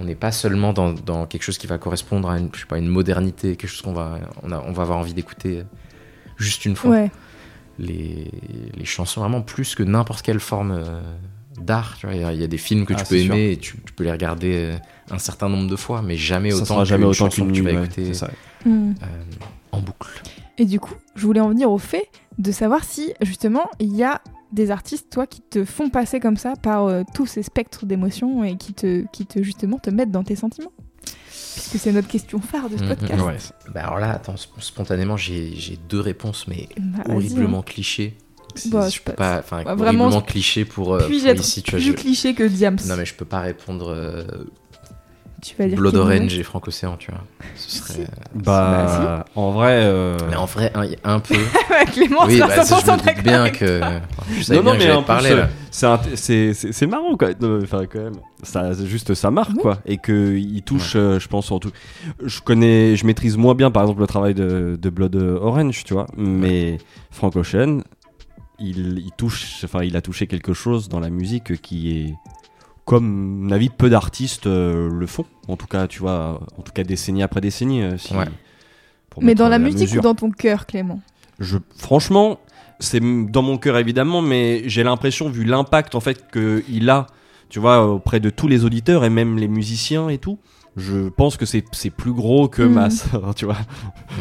on 0.00 0.04
n'est 0.04 0.16
pas 0.16 0.32
seulement 0.32 0.72
dans, 0.72 0.92
dans 0.92 1.26
quelque 1.26 1.42
chose 1.42 1.58
qui 1.58 1.66
va 1.68 1.78
correspondre 1.78 2.28
à 2.30 2.38
une, 2.38 2.50
je 2.52 2.60
sais 2.60 2.66
pas, 2.66 2.78
une 2.78 2.88
modernité, 2.88 3.56
quelque 3.56 3.70
chose 3.70 3.82
qu'on 3.82 3.92
va, 3.92 4.18
on, 4.42 4.50
a- 4.52 4.60
on 4.60 4.72
va 4.72 4.82
avoir 4.82 4.98
envie 4.98 5.14
d'écouter 5.14 5.58
euh, 5.60 5.64
juste 6.36 6.64
une 6.64 6.74
fois 6.76 6.90
Ouais. 6.90 7.10
les, 7.78 8.30
les 8.76 8.84
chansons 8.84 9.20
vraiment 9.20 9.42
plus 9.42 9.74
que 9.76 9.82
n'importe 9.84 10.22
quelle 10.22 10.40
forme 10.40 10.72
euh, 10.72 11.00
d'art. 11.60 11.96
Tu 11.98 12.06
vois, 12.06 12.14
il 12.16 12.20
y, 12.20 12.24
a- 12.24 12.32
il 12.32 12.40
y 12.40 12.44
a 12.44 12.48
des 12.48 12.58
films 12.58 12.84
que 12.86 12.94
Ah, 12.94 13.02
tu 13.02 13.04
peux 13.06 13.18
sûr. 13.22 13.34
aimer 13.34 13.52
et 13.52 13.56
tu, 13.56 13.76
tu 13.86 13.92
peux 13.92 14.04
les 14.04 14.12
regarder 14.12 14.52
euh, 14.56 14.76
un 15.10 15.18
certain 15.18 15.48
nombre 15.48 15.68
de 15.70 15.76
fois, 15.76 16.02
mais 16.02 16.16
jamais 16.16 16.50
ça 16.50 16.56
autant 16.56 16.64
sera 16.66 16.84
jamais 16.84 17.04
autant 17.04 17.28
qu'une 17.28 17.48
que 17.48 17.52
tu 17.52 17.62
vas 17.62 17.72
ouais, 17.72 17.84
écouter 17.84 18.14
ça. 18.14 18.30
Mhm. 18.64 18.94
euh, 19.02 19.06
en 19.72 19.80
boucle. 19.80 20.22
Et 20.58 20.64
du 20.64 20.80
coup, 20.80 20.94
je 21.14 21.24
voulais 21.26 21.40
en 21.40 21.48
venir 21.50 21.70
au 21.70 21.78
fait 21.78 22.08
de 22.38 22.50
savoir 22.52 22.84
si, 22.84 23.12
justement, 23.20 23.68
il 23.78 23.94
y 23.94 24.02
a 24.04 24.20
des 24.52 24.70
artistes, 24.70 25.08
toi, 25.10 25.26
qui 25.26 25.40
te 25.42 25.64
font 25.64 25.90
passer 25.90 26.20
comme 26.20 26.36
ça 26.36 26.54
par 26.60 26.86
euh, 26.86 27.02
tous 27.14 27.26
ces 27.26 27.42
spectres 27.42 27.84
d'émotions 27.86 28.42
et 28.44 28.56
qui 28.56 28.72
te, 28.74 29.04
qui 29.12 29.26
te, 29.26 29.42
justement, 29.42 29.78
te 29.78 29.90
mettent 29.90 30.10
dans 30.10 30.24
tes 30.24 30.36
sentiments? 30.36 30.72
Puisque 31.54 31.78
c'est 31.78 31.92
notre 31.92 32.08
question 32.08 32.40
phare 32.40 32.70
de 32.70 32.76
ce 32.76 32.82
Mhm, 32.82 32.88
podcast. 32.88 33.22
Ouais. 33.24 33.36
Bah 33.74 33.82
alors 33.82 33.98
là, 33.98 34.12
attends, 34.12 34.34
sp- 34.34 34.48
spontanément, 34.60 35.16
j'ai 35.16 35.78
deux 35.88 36.00
réponses, 36.00 36.46
mais 36.48 36.68
Bah, 36.78 37.02
vas-y, 37.04 37.16
horriblement 37.16 37.62
clichés. 37.62 38.16
C'est- 38.54 38.70
Bah, 38.70 38.88
je 38.88 39.00
peux 39.00 39.12
pas- 39.12 39.38
enfin, 39.40 39.62
Bah, 39.64 39.74
vraiment, 39.74 40.20
clichés 40.22 40.64
pour, 40.64 40.94
euh, 40.94 41.06
Puis-je 41.06 41.26
être 41.26 41.40
ici, 41.40 41.62
tu 41.62 41.72
vois. 41.72 41.80
plus 41.80 41.86
je- 41.88 41.92
cliché 41.92 42.34
que 42.34 42.44
Diams? 42.44 42.78
Non 42.86 42.96
mais 42.96 43.04
je 43.04 43.14
peux 43.14 43.24
pas 43.26 43.40
répondre 43.40 43.88
euh, 43.92 44.24
Tu 45.40 45.54
vas 45.56 45.66
dire 45.68 45.78
Blood 45.78 45.94
Orange 45.94 46.36
et 46.36 46.42
Frank 46.42 46.66
Océan, 46.66 46.96
tu 46.98 47.12
vois. 47.12 47.20
Ce 47.54 47.78
serait. 47.78 48.08
Bah, 48.34 49.24
en 49.36 49.52
vrai. 49.52 49.82
euh, 49.84 50.16
Mais 50.28 50.34
en 50.36 50.46
vrai, 50.46 50.72
un, 50.74 50.86
un 51.04 51.20
peu. 51.20 51.36
Clément 51.92 52.24
oui, 52.26 52.40
bah, 52.40 52.64
ça, 52.64 52.80
je 52.80 52.84
100% 52.84 52.92
me 52.92 53.14
doute 53.14 53.22
bien 53.22 53.50
que. 53.50 53.80
Je 54.36 54.42
savais 54.42 54.58
Non, 54.60 54.72
non, 54.72 54.76
bien 54.76 54.88
mais 54.88 54.92
en 54.94 55.02
parler 55.04 55.30
c'est 55.70 55.86
int- 55.86 56.00
c'est 56.16 56.54
c'est- 56.54 56.72
c'est 56.72 56.86
marrant 56.86 57.16
quoi. 57.16 57.28
Enfin, 57.62 57.84
quand 57.86 58.00
même, 58.00 58.16
ça, 58.42 58.72
juste 58.84 59.14
ça 59.14 59.30
marque 59.30 59.52
Oui. 59.52 59.62
quoi, 59.62 59.78
et 59.86 59.98
que 59.98 60.36
il 60.36 60.62
touche, 60.62 60.94
euh, 60.96 61.20
je 61.20 61.28
pense 61.28 61.46
surtout. 61.46 61.70
Je 62.24 62.40
connais, 62.40 62.96
je 62.96 63.06
maîtrise 63.06 63.36
moins 63.36 63.54
bien, 63.54 63.70
par 63.70 63.82
exemple, 63.84 64.00
le 64.00 64.06
travail 64.08 64.34
de, 64.34 64.76
de 64.80 64.90
Blood 64.90 65.14
Orange, 65.14 65.84
tu 65.84 65.92
vois, 65.94 66.06
mais 66.16 66.78
Frank 67.12 67.36
Ocean, 67.36 67.82
il, 68.58 68.98
il 68.98 69.10
touche, 69.16 69.60
enfin, 69.62 69.84
il 69.84 69.96
a 69.96 70.00
touché 70.00 70.26
quelque 70.26 70.52
chose 70.52 70.88
dans 70.88 70.98
la 71.00 71.10
musique 71.10 71.60
qui 71.62 71.92
est 71.96 72.14
comme 72.88 73.06
mon 73.42 73.50
avis 73.50 73.68
peu 73.68 73.90
d'artistes 73.90 74.46
euh, 74.46 74.88
le 74.90 75.06
font. 75.06 75.26
En 75.46 75.56
tout 75.56 75.66
cas, 75.66 75.86
tu 75.86 76.00
vois, 76.00 76.40
en 76.56 76.62
tout 76.62 76.72
cas 76.72 76.84
décennie 76.84 77.22
après 77.22 77.40
décennie. 77.42 77.82
euh, 77.82 77.98
si- 77.98 78.14
Ouais. 78.16 78.24
pour 79.10 79.22
Mais 79.22 79.34
dans 79.34 79.48
la 79.48 79.58
musique 79.58 79.80
mesure. 79.82 80.00
ou 80.00 80.02
dans 80.02 80.14
ton 80.14 80.30
cœur, 80.30 80.64
Clément? 80.66 81.00
Je, 81.38 81.58
franchement, 81.76 82.38
c'est 82.80 83.00
dans 83.00 83.42
mon 83.42 83.58
cœur 83.58 83.76
évidemment, 83.78 84.22
mais 84.22 84.62
j'ai 84.66 84.82
l'impression, 84.84 85.28
vu 85.28 85.44
l'impact 85.44 85.94
en 85.94 86.00
fait 86.00 86.24
qu'il 86.32 86.88
a, 86.90 87.06
tu 87.50 87.58
vois, 87.60 87.86
auprès 87.86 88.20
de 88.20 88.30
tous 88.30 88.48
les 88.48 88.64
auditeurs 88.64 89.04
et 89.04 89.10
même 89.10 89.36
les 89.38 89.48
musiciens 89.48 90.08
et 90.08 90.18
tout, 90.18 90.38
je 90.76 91.08
pense 91.10 91.36
que 91.36 91.44
c'est 91.46 91.64
c'est 91.72 91.90
plus 91.90 92.12
gros 92.12 92.48
que 92.48 92.62
Mhm. 92.62 92.72
ma, 92.72 92.88
tu 93.36 93.44
vois, 93.44 93.56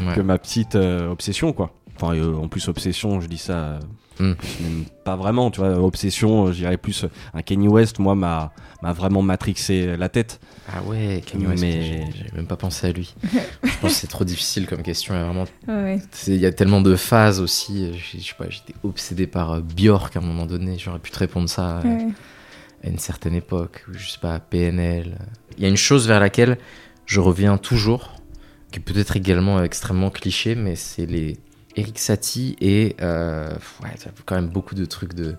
Ouais. 0.05 0.15
que 0.15 0.21
ma 0.21 0.37
petite 0.37 0.75
euh, 0.75 1.09
obsession 1.11 1.53
quoi. 1.53 1.71
Enfin, 1.95 2.15
euh, 2.15 2.35
en 2.35 2.47
plus 2.47 2.67
obsession, 2.67 3.21
je 3.21 3.27
dis 3.27 3.37
ça, 3.37 3.53
euh, 3.53 3.79
Mm. 4.19 4.33
même 4.61 4.85
pas 5.03 5.15
vraiment, 5.15 5.51
tu 5.51 5.59
vois. 5.61 5.77
Obsession, 5.81 6.47
euh, 6.47 6.51
je 6.51 6.57
dirais 6.57 6.77
plus 6.77 7.03
euh, 7.03 7.07
un 7.33 7.41
Kanye 7.41 7.67
West, 7.67 7.99
moi 7.99 8.15
m'a 8.15 8.51
m'a 8.83 8.93
vraiment 8.93 9.21
matrixé 9.23 9.97
la 9.97 10.07
tête. 10.09 10.39
Ah 10.71 10.83
ouais, 10.83 11.23
Kanye 11.25 11.47
West, 11.47 11.61
Mais- 11.63 11.81
j'ai- 12.11 12.35
même 12.35 12.45
pas 12.47 12.57
pensé 12.57 12.87
à 12.87 12.91
lui. 12.91 13.15
je 13.63 13.69
pense 13.81 13.93
que 13.93 13.97
c'est 13.99 14.07
trop 14.07 14.23
difficile 14.23 14.67
comme 14.67 14.83
question. 14.83 15.13
Il 15.13 15.17
y 15.17 15.19
a 15.21 15.23
vraiment 15.25 15.45
Ouais. 15.67 15.99
Y 16.27 16.45
a 16.45 16.51
tellement 16.51 16.81
de 16.81 16.95
phases 16.95 17.39
aussi. 17.39 17.93
Je, 17.93 18.17
je 18.19 18.23
sais 18.23 18.35
pas, 18.37 18.45
j'étais 18.49 18.75
obsédé 18.83 19.25
par 19.27 19.51
euh, 19.53 19.61
Björk 19.61 20.15
à 20.15 20.19
un 20.19 20.23
moment 20.23 20.45
donné. 20.45 20.77
J'aurais 20.77 20.99
pu 20.99 21.09
te 21.11 21.19
répondre 21.19 21.49
ça 21.49 21.79
euh, 21.79 21.83
ouais. 21.83 22.07
à 22.83 22.89
une 22.89 22.99
certaine 22.99 23.33
époque. 23.33 23.83
Ou 23.89 23.93
je 23.97 24.09
sais 24.09 24.19
pas, 24.19 24.39
PNL. 24.39 25.17
Il 25.57 25.63
y 25.63 25.65
a 25.65 25.69
une 25.69 25.77
chose 25.77 26.07
vers 26.07 26.19
laquelle 26.19 26.57
je 27.07 27.19
reviens 27.19 27.57
toujours, 27.57 28.13
qui 28.71 28.79
est 28.79 28.83
peut-être 28.83 29.15
également 29.15 29.63
extrêmement 29.63 30.09
cliché, 30.11 30.53
mais 30.55 30.75
c'est 30.75 31.05
les 31.07 31.37
Eric 31.77 31.97
Satie 31.99 32.55
et 32.59 32.95
euh, 33.01 33.49
ouais, 33.83 33.89
quand 34.25 34.35
même 34.35 34.49
beaucoup 34.49 34.75
de 34.75 34.83
trucs 34.85 35.13
de 35.13 35.35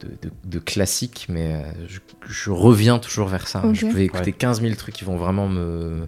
de, 0.00 0.08
de- 0.22 0.32
de 0.46 0.58
classiques, 0.58 1.26
mais 1.28 1.52
euh, 1.56 1.72
je, 1.86 1.98
je 2.26 2.50
reviens 2.50 2.98
toujours 2.98 3.28
vers 3.28 3.46
ça. 3.46 3.62
Ok. 3.66 3.74
Je 3.74 3.86
peux 3.86 4.00
écouter 4.00 4.30
Ouais. 4.30 4.32
15 4.32 4.62
000 4.62 4.74
trucs 4.76 4.94
qui 4.94 5.04
vont 5.04 5.16
vraiment 5.18 5.46
me, 5.46 6.06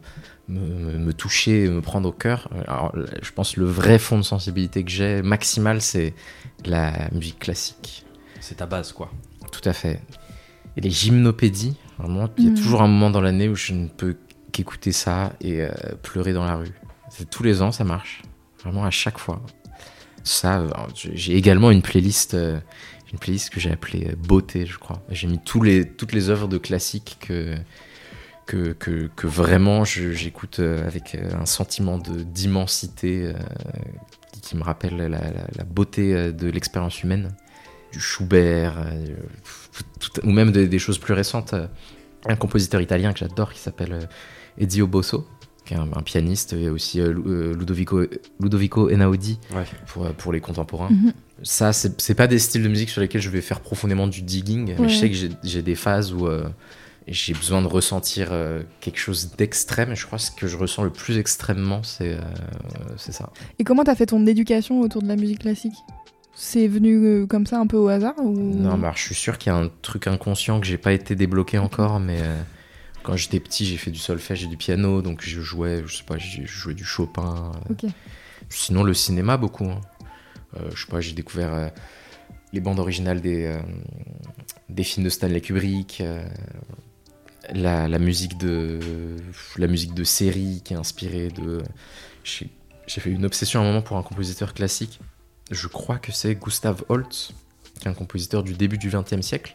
me, 0.49 0.61
me- 0.61 0.99
me 0.99 1.13
toucher, 1.13 1.69
me 1.69 1.83
prendre 1.83 2.09
au 2.09 2.13
cœur. 2.13 2.49
Alors, 2.69 2.95
je 3.21 3.31
pense 3.33 3.53
que 3.55 3.61
le 3.61 3.67
vrai 3.67 3.99
fond 3.99 4.17
de 4.17 4.23
sensibilité 4.23 4.83
que 4.83 4.91
j'ai, 4.91 5.21
maximal, 5.21 5.83
c'est 5.83 6.15
la 6.65 7.11
musique 7.13 7.39
classique. 7.41 8.07
C'est 8.41 8.55
ta 8.57 8.67
base 8.67 8.93
quoi. 8.93 9.11
Tout 9.51 9.69
à 9.69 9.75
fait. 9.75 10.01
Et 10.79 10.81
les 10.81 10.91
gymnopédies, 10.91 11.77
vraiment, 11.99 12.31
il 12.39 12.45
y 12.45 12.47
a 12.47 12.51
Mhm. 12.51 12.57
toujours 12.57 12.81
un 12.81 12.89
moment 12.89 13.11
dans 13.11 13.21
l'année 13.21 13.51
où 13.51 13.55
je 13.57 13.75
ne 13.75 13.89
peux 13.89 14.17
qu'écouter 14.53 14.93
ça 14.93 15.35
et 15.43 15.61
euh, 15.61 15.69
pleurer 16.03 16.33
dans 16.33 16.47
la 16.47 16.57
rue. 16.57 16.73
C'est 17.11 17.29
tous 17.29 17.43
les 17.43 17.61
ans, 17.61 17.73
ça 17.73 17.85
marche. 17.85 18.23
Vraiment 18.65 18.87
à 18.87 18.91
chaque 18.91 19.19
fois. 19.19 19.43
Ça, 20.25 20.65
j'ai 20.95 21.37
également 21.37 21.71
une 21.71 21.83
playlist, 21.83 22.35
euh, 22.35 22.61
une 23.13 23.19
playlist 23.19 23.51
que 23.51 23.61
j'ai 23.61 23.71
appelée 23.71 24.09
euh, 24.09 24.17
Beauté, 24.17 24.67
je 24.67 24.79
crois. 24.79 25.03
J'ai 25.11 25.27
mis 25.27 25.39
tous 25.39 25.63
les, 25.63 25.89
toutes 25.89 26.13
les 26.13 26.29
œuvres 26.31 26.49
de 26.49 26.59
classiques 26.59 27.19
que, 27.21 27.57
que, 28.47 28.73
que, 28.73 29.27
vraiment 29.27 29.85
j'écoute 29.85 30.61
euh, 30.61 30.87
avec 30.87 31.17
un 31.17 31.47
sentiment 31.47 31.99
d'immensité 31.99 33.33
qui, 34.43 34.57
me 34.57 34.63
rappelle 34.63 34.97
la, 34.97 35.65
beauté 35.65 36.33
de 36.33 36.49
l'expérience 36.49 37.03
humaine. 37.03 37.35
Du 37.93 38.01
Schubert, 38.01 38.87
ou 40.23 40.31
même 40.31 40.51
des, 40.51 40.79
choses 40.79 40.99
plus 40.99 41.13
récentes. 41.13 41.55
Un 42.25 42.37
compositeur 42.37 42.81
italien 42.81 43.13
que 43.13 43.19
j'adore 43.19 43.53
qui 43.53 43.59
s'appelle 43.59 44.09
Ezio 44.57 44.87
Bosso, 44.87 45.27
qui 45.65 45.75
est 45.75 45.77
un, 45.77 45.89
un 45.95 46.03
pianiste, 46.03 46.53
et 46.55 46.69
aussi 46.69 47.01
euh, 47.01 47.15
euh, 47.27 47.55
Ludovico, 47.55 48.03
Ludovico 48.41 48.89
Einaudi 48.91 49.39
Ouais. 49.55 49.65
pour, 49.87 50.07
euh, 50.07 50.13
pour 50.13 50.33
les 50.33 50.41
contemporains. 50.41 50.91
Mhm. 50.91 51.13
Ça, 51.45 51.73
c'est 51.73 52.15
pas 52.15 52.27
des 52.29 52.39
styles 52.39 52.63
de 52.63 52.69
musique 52.69 52.89
sur 52.91 53.01
lesquels 53.01 53.21
je 53.21 53.29
vais 53.31 53.41
faire 53.41 53.61
profondément 53.61 54.07
du 54.07 54.23
digging, 54.23 54.75
mais 54.79 54.89
je 54.89 54.97
sais 54.97 55.11
que 55.11 55.17
j'ai- 55.43 55.63
des 55.63 55.75
phases 55.75 56.13
où 56.13 56.27
euh, 56.29 56.49
j'ai 57.09 57.33
besoin 57.35 57.61
de 57.63 57.67
ressentir 57.67 58.29
euh, 58.31 58.63
quelque 58.81 58.99
chose 59.01 59.33
d'extrême, 59.37 59.91
et 59.91 59.97
je 59.97 60.07
crois 60.07 60.19
que 60.19 60.25
ce 60.25 60.31
que 60.31 60.47
je 60.47 60.57
ressens 60.57 60.85
le 60.85 60.91
plus 60.91 61.19
extrêmement, 61.19 61.83
c'est 61.83 62.13
euh, 62.13 62.21
c'est 62.97 63.11
ça. 63.13 63.31
Et 63.59 63.65
comment 63.65 63.83
t'as 63.83 63.97
fait 63.97 64.07
ton 64.07 64.25
éducation 64.27 64.81
autour 64.81 65.03
de 65.03 65.09
la 65.09 65.17
musique 65.17 65.41
classique? 65.41 65.75
C'est 66.35 66.67
venu 66.69 67.27
comme 67.27 67.45
ça 67.47 67.59
un 67.59 67.67
peu 67.67 67.77
au 67.77 67.89
hasard 67.89 68.15
ou... 68.19 68.33
Non, 68.33 68.79
je 68.95 69.03
suis 69.03 69.15
sûr 69.15 69.37
qu'il 69.37 69.53
y 69.53 69.55
a 69.55 69.59
un 69.59 69.69
truc 69.83 70.07
inconscient 70.07 70.61
que 70.61 70.67
j'ai 70.67 70.79
pas 70.79 70.93
été 70.93 71.15
débloqué 71.15 71.59
encore, 71.59 72.01
mais 72.01 72.19
euh, 72.21 72.41
quand 73.03 73.17
j'étais 73.17 73.41
petit, 73.41 73.67
j'ai 73.67 73.77
fait 73.77 73.91
du 73.91 73.99
solfège 73.99 74.45
et 74.45 74.47
du 74.47 74.57
piano, 74.57 75.03
donc 75.03 75.23
je 75.23 75.41
jouais, 75.41 75.83
je 75.87 75.97
sais 75.97 76.05
pas, 76.05 76.19
j'ai 76.19 76.47
joué 76.47 76.75
du 76.75 76.85
Chopin. 76.85 77.53
euh. 77.71 77.75
Sinon, 78.49 78.83
le 78.83 78.95
cinéma, 78.95 79.37
beaucoup. 79.37 79.65
hein. 79.67 79.81
Euh, 80.57 80.71
je 80.75 80.85
sais 80.85 80.91
pas, 80.91 81.01
j'ai 81.01 81.13
découvert 81.13 81.53
euh, 81.55 81.69
les 82.53 82.61
bandes 82.61 82.79
originales 82.79 83.21
des, 83.21 83.47
euh, 83.47 83.61
des 84.69 84.85
films 84.85 85.05
de 85.05 85.11
Stanley 85.11 85.41
Kubrick, 85.41 86.03
la, 87.53 87.89
la 87.89 87.99
musique 87.99 88.39
de 88.39 88.79
la 89.57 89.67
musique 89.67 89.95
de 89.95 90.05
série 90.05 90.61
qui 90.65 90.75
est 90.75 90.77
inspirée 90.77 91.29
de. 91.29 91.63
J'ai 92.25 92.49
j'ai 92.87 93.01
fait 93.01 93.11
une 93.11 93.25
obsession 93.25 93.61
à 93.61 93.63
un 93.63 93.67
moment 93.67 93.81
pour 93.83 93.97
un 93.97 94.03
compositeur 94.03 94.55
classique. 94.55 95.01
Je 95.51 95.69
crois 95.69 95.99
que 95.99 96.11
c'est 96.13 96.35
Gustav 96.35 96.85
Holst, 96.89 97.33
qui 97.81 97.87
est 97.87 97.91
un 97.91 97.95
compositeur 97.95 98.43
du 98.43 98.55
début 98.55 98.77
du 98.77 98.91
XXe 98.91 99.21
siècle, 99.23 99.55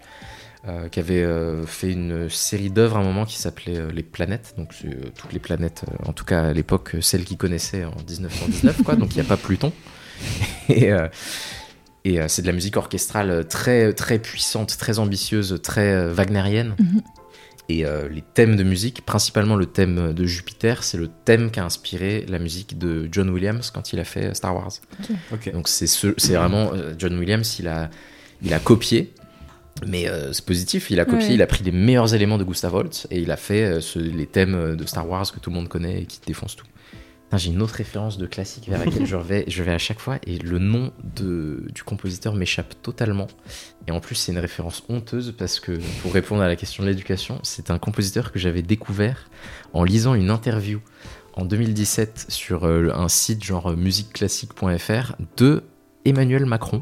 euh, 0.68 0.90
qui 0.90 1.00
avait 1.00 1.24
euh, 1.24 1.66
fait 1.66 1.92
une 1.92 2.30
série 2.30 2.70
d'œuvres 2.70 2.98
à 2.98 3.00
un 3.00 3.04
moment 3.04 3.26
qui 3.26 3.38
s'appelait 3.38 3.78
euh, 3.78 3.92
Les 3.92 4.04
Planètes. 4.04 4.54
Donc 4.58 4.74
euh, 4.86 4.90
toutes 5.16 5.34
les 5.34 5.40
planètes, 5.40 5.84
euh, 5.90 6.10
en 6.10 6.14
tout 6.14 6.26
cas 6.26 6.44
à 6.46 6.54
l'époque, 6.54 6.96
celles 7.02 7.24
qu'il 7.26 7.38
connaissait 7.38 7.86
en 7.86 7.96
1919, 7.96 8.84
quoi. 8.84 8.96
Donc 8.96 9.12
il 9.16 9.16
n'y 9.16 9.26
a 9.26 9.30
pas 9.30 9.38
Pluton. 9.38 9.72
Et, 10.70 10.92
euh, 10.92 11.08
et 12.06 12.20
euh, 12.22 12.28
c'est 12.28 12.42
de 12.42 12.48
la 12.48 12.54
musique 12.54 12.76
orchestrale 12.78 13.46
très, 13.48 13.94
très 13.94 14.18
puissante, 14.20 14.76
très 14.78 14.98
ambitieuse, 15.00 15.60
très 15.62 15.94
euh, 15.94 16.14
wagnérienne. 16.14 16.76
Mhm. 16.80 17.02
Et 17.70 17.86
euh, 17.86 18.08
les 18.10 18.22
thèmes 18.22 18.56
de 18.56 18.64
musique, 18.64 19.06
principalement 19.06 19.56
le 19.58 19.66
thème 19.66 20.14
de 20.14 20.26
Jupiter, 20.26 20.84
c'est 20.86 20.98
le 20.98 21.10
thème 21.26 21.52
qui 21.52 21.60
a 21.60 21.66
inspiré 21.66 22.26
la 22.30 22.40
musique 22.40 22.78
de 22.78 23.10
John 23.12 23.30
Williams 23.30 23.72
quand 23.72 23.92
il 23.92 24.00
a 24.00 24.06
fait 24.06 24.34
Star 24.34 24.56
Wars. 24.56 24.72
Donc 25.54 25.68
c'est 25.68 25.86
ce- 25.88 26.14
c'est 26.18 26.36
vraiment 26.36 26.72
euh, 26.74 26.94
John 26.98 27.18
Williams, 27.20 27.58
il 27.60 27.68
a, 27.68 27.90
il 28.42 28.54
a 28.54 28.60
copié, 28.60 29.14
mais 29.86 30.08
euh, 30.10 30.34
c'est 30.34 30.46
positif, 30.46 30.90
il 30.92 31.00
a 31.00 31.06
copié, 31.06 31.28
Ouais. 31.30 31.34
il 31.36 31.42
a 31.42 31.48
pris 31.48 31.64
les 31.64 31.72
meilleurs 31.72 32.14
éléments 32.14 32.38
de 32.38 32.44
Gustav 32.44 32.74
Holst 32.74 33.08
et 33.12 33.20
il 33.20 33.32
a 33.32 33.38
fait 33.38 33.64
euh, 33.64 33.82
ce- 33.82 34.00
les 34.00 34.26
thèmes 34.26 34.56
euh, 34.56 34.76
de 34.76 34.86
Star 34.86 35.08
Wars 35.08 35.32
que 35.32 35.40
tout 35.40 35.50
le 35.50 35.56
monde 35.56 35.68
connaît 35.70 36.02
et 36.02 36.06
qui 36.06 36.20
défoncent 36.26 36.56
tout. 36.56 36.66
Putain, 37.26 37.38
J'ai 37.38 37.50
une 37.52 37.62
autre 37.62 37.76
référence 37.76 38.18
de 38.18 38.26
classique 38.26 38.70
vers 38.70 38.80
laquelle 38.80 39.06
je 39.06 39.18
vais, 39.18 39.44
je 39.50 39.62
vais 39.62 39.74
à 39.74 39.78
chaque 39.78 40.00
fois 40.00 40.18
et 40.26 40.38
le 40.40 40.60
nom 40.60 40.94
de, 41.18 41.66
du 41.76 41.84
compositeur 41.84 42.34
m'échappe 42.36 42.82
totalement. 42.82 43.28
Et 43.88 43.92
en 43.92 44.00
plus, 44.00 44.16
c'est 44.16 44.32
une 44.32 44.38
référence 44.40 44.84
honteuse 44.88 45.36
parce 45.38 45.60
que, 45.60 45.74
pour 46.02 46.14
répondre 46.14 46.42
à 46.42 46.48
la 46.48 46.56
question 46.56 46.84
de 46.84 46.88
l'éducation, 46.90 47.40
c'est 47.44 47.70
un 47.70 47.80
compositeur 47.80 48.32
que 48.32 48.40
j'avais 48.40 48.62
découvert 48.62 49.30
en 49.74 49.84
lisant 49.84 50.14
une 50.16 50.30
interview 50.30 50.80
en 51.34 51.44
2017 51.44 52.28
sur 52.30 52.64
euh, 52.64 52.92
un 52.96 53.10
site 53.10 53.44
genre 53.44 53.76
musiqueclassique.fr 53.76 55.16
de 55.36 55.64
Emmanuel 56.06 56.46
Macron, 56.46 56.82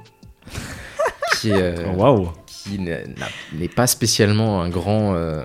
qui, 1.39 1.49
est, 1.49 1.53
euh, 1.79 1.85
Oh, 1.91 1.97
Waouh. 2.01 2.31
Qui 2.65 2.79
n'est 2.79 3.67
pas 3.67 3.87
spécialement 3.87 4.61
un 4.61 4.69
grand 4.69 5.15
euh, 5.15 5.43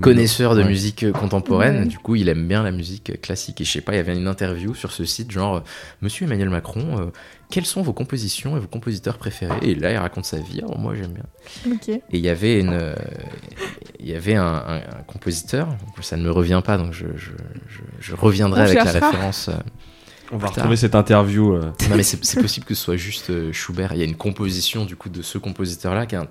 connaisseur 0.00 0.54
de 0.54 0.62
Ouais. 0.62 0.68
musique 0.68 1.02
euh, 1.02 1.12
contemporaine. 1.12 1.80
Ouais. 1.80 1.84
Du 1.86 1.98
coup, 1.98 2.14
il 2.16 2.28
aime 2.30 2.48
bien 2.48 2.62
la 2.62 2.70
musique 2.70 3.10
euh, 3.10 3.16
classique. 3.20 3.60
Et 3.60 3.64
je 3.64 3.72
sais 3.72 3.80
pas, 3.82 3.92
il 3.92 3.96
y 3.96 4.00
avait 4.00 4.16
une 4.16 4.26
interview 4.26 4.74
sur 4.74 4.90
ce 4.92 5.04
site, 5.04 5.30
genre, 5.30 5.62
Monsieur 6.00 6.24
Emmanuel 6.24 6.48
Macron, 6.48 6.98
euh, 6.98 7.06
quelles 7.50 7.66
sont 7.66 7.82
vos 7.82 7.92
compositions 7.92 8.56
et 8.56 8.60
vos 8.60 8.66
compositeurs 8.68 9.18
préférés? 9.18 9.58
Et 9.62 9.74
là, 9.74 9.92
il 9.92 9.98
raconte 9.98 10.24
sa 10.24 10.38
vie. 10.38 10.60
Alors, 10.60 10.78
moi, 10.78 10.94
j'aime 10.94 11.12
bien. 11.12 11.26
Et 12.10 12.16
il 12.18 12.20
y 12.20 12.28
avait 12.30 12.58
une, 12.60 12.72
euh, 12.72 12.94
il 14.00 14.08
y 14.08 14.14
avait 14.14 14.34
un, 14.36 14.44
un- 14.46 14.76
un 14.76 15.02
compositeur. 15.06 15.68
Ça 16.00 16.16
ne 16.16 16.22
me 16.22 16.30
revient 16.30 16.62
pas, 16.64 16.78
donc 16.78 16.92
je, 16.94 17.06
je, 17.14 17.30
je- 17.68 17.80
je 18.00 18.14
reviendrai 18.14 18.62
On 18.62 18.64
avec 18.64 18.76
la 18.76 18.84
référence. 18.90 19.48
euh. 19.48 19.52
On 20.32 20.38
va 20.38 20.48
retrouver 20.48 20.76
cette 20.76 20.94
interview. 20.94 21.54
euh, 21.54 21.70
Non, 21.88 21.96
mais 21.96 22.02
c'est 22.02 22.40
possible 22.40 22.66
que 22.66 22.74
ce 22.74 22.82
soit 22.82 22.96
juste 22.96 23.30
euh, 23.30 23.52
Schubert. 23.52 23.92
Il 23.92 23.98
y 23.98 24.02
a 24.02 24.04
une 24.04 24.16
composition 24.16 24.84
du 24.84 24.96
coup 24.96 25.08
de 25.08 25.22
ce 25.22 25.38
compositeur-là, 25.38 26.06
qui 26.06 26.14
est 26.14 26.18
un, 26.18 26.28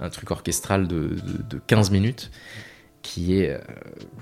un 0.00 0.10
truc 0.10 0.30
orchestral 0.30 0.88
de, 0.88 0.96
de- 1.10 1.42
de 1.48 1.60
15 1.66 1.90
minutes, 1.90 2.30
qui 3.02 3.38
est, 3.38 3.50
euh, 3.50 3.58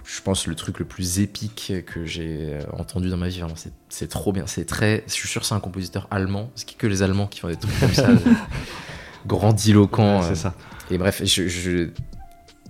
je 0.04 0.20
pense, 0.20 0.46
le 0.46 0.54
truc 0.54 0.78
le 0.78 0.84
plus 0.84 1.20
épique 1.20 1.72
que 1.86 2.04
j'ai 2.04 2.58
entendu 2.74 3.08
dans 3.08 3.16
ma 3.16 3.28
vie. 3.28 3.40
Vraiment, 3.40 3.54
c'est- 3.88 4.08
trop 4.08 4.32
bien. 4.32 4.44
C'est 4.46 4.66
très. 4.66 5.04
Je 5.06 5.12
suis 5.14 5.28
sûr, 5.28 5.40
que 5.40 5.46
c'est 5.46 5.54
un 5.54 5.60
compositeur 5.60 6.06
allemand. 6.10 6.50
C'est 6.54 6.76
que 6.76 6.86
les 6.86 7.02
Allemands 7.02 7.26
qui 7.26 7.40
font 7.40 7.48
des 7.48 7.56
trucs 7.56 7.80
comme 7.80 7.94
ça, 7.94 8.08
grandiloquents. 9.26 10.22
c'est 10.22 10.34
ça. 10.34 10.54
et 10.90 10.98
bref, 10.98 11.22
je, 11.24 11.48
je- 11.48 11.88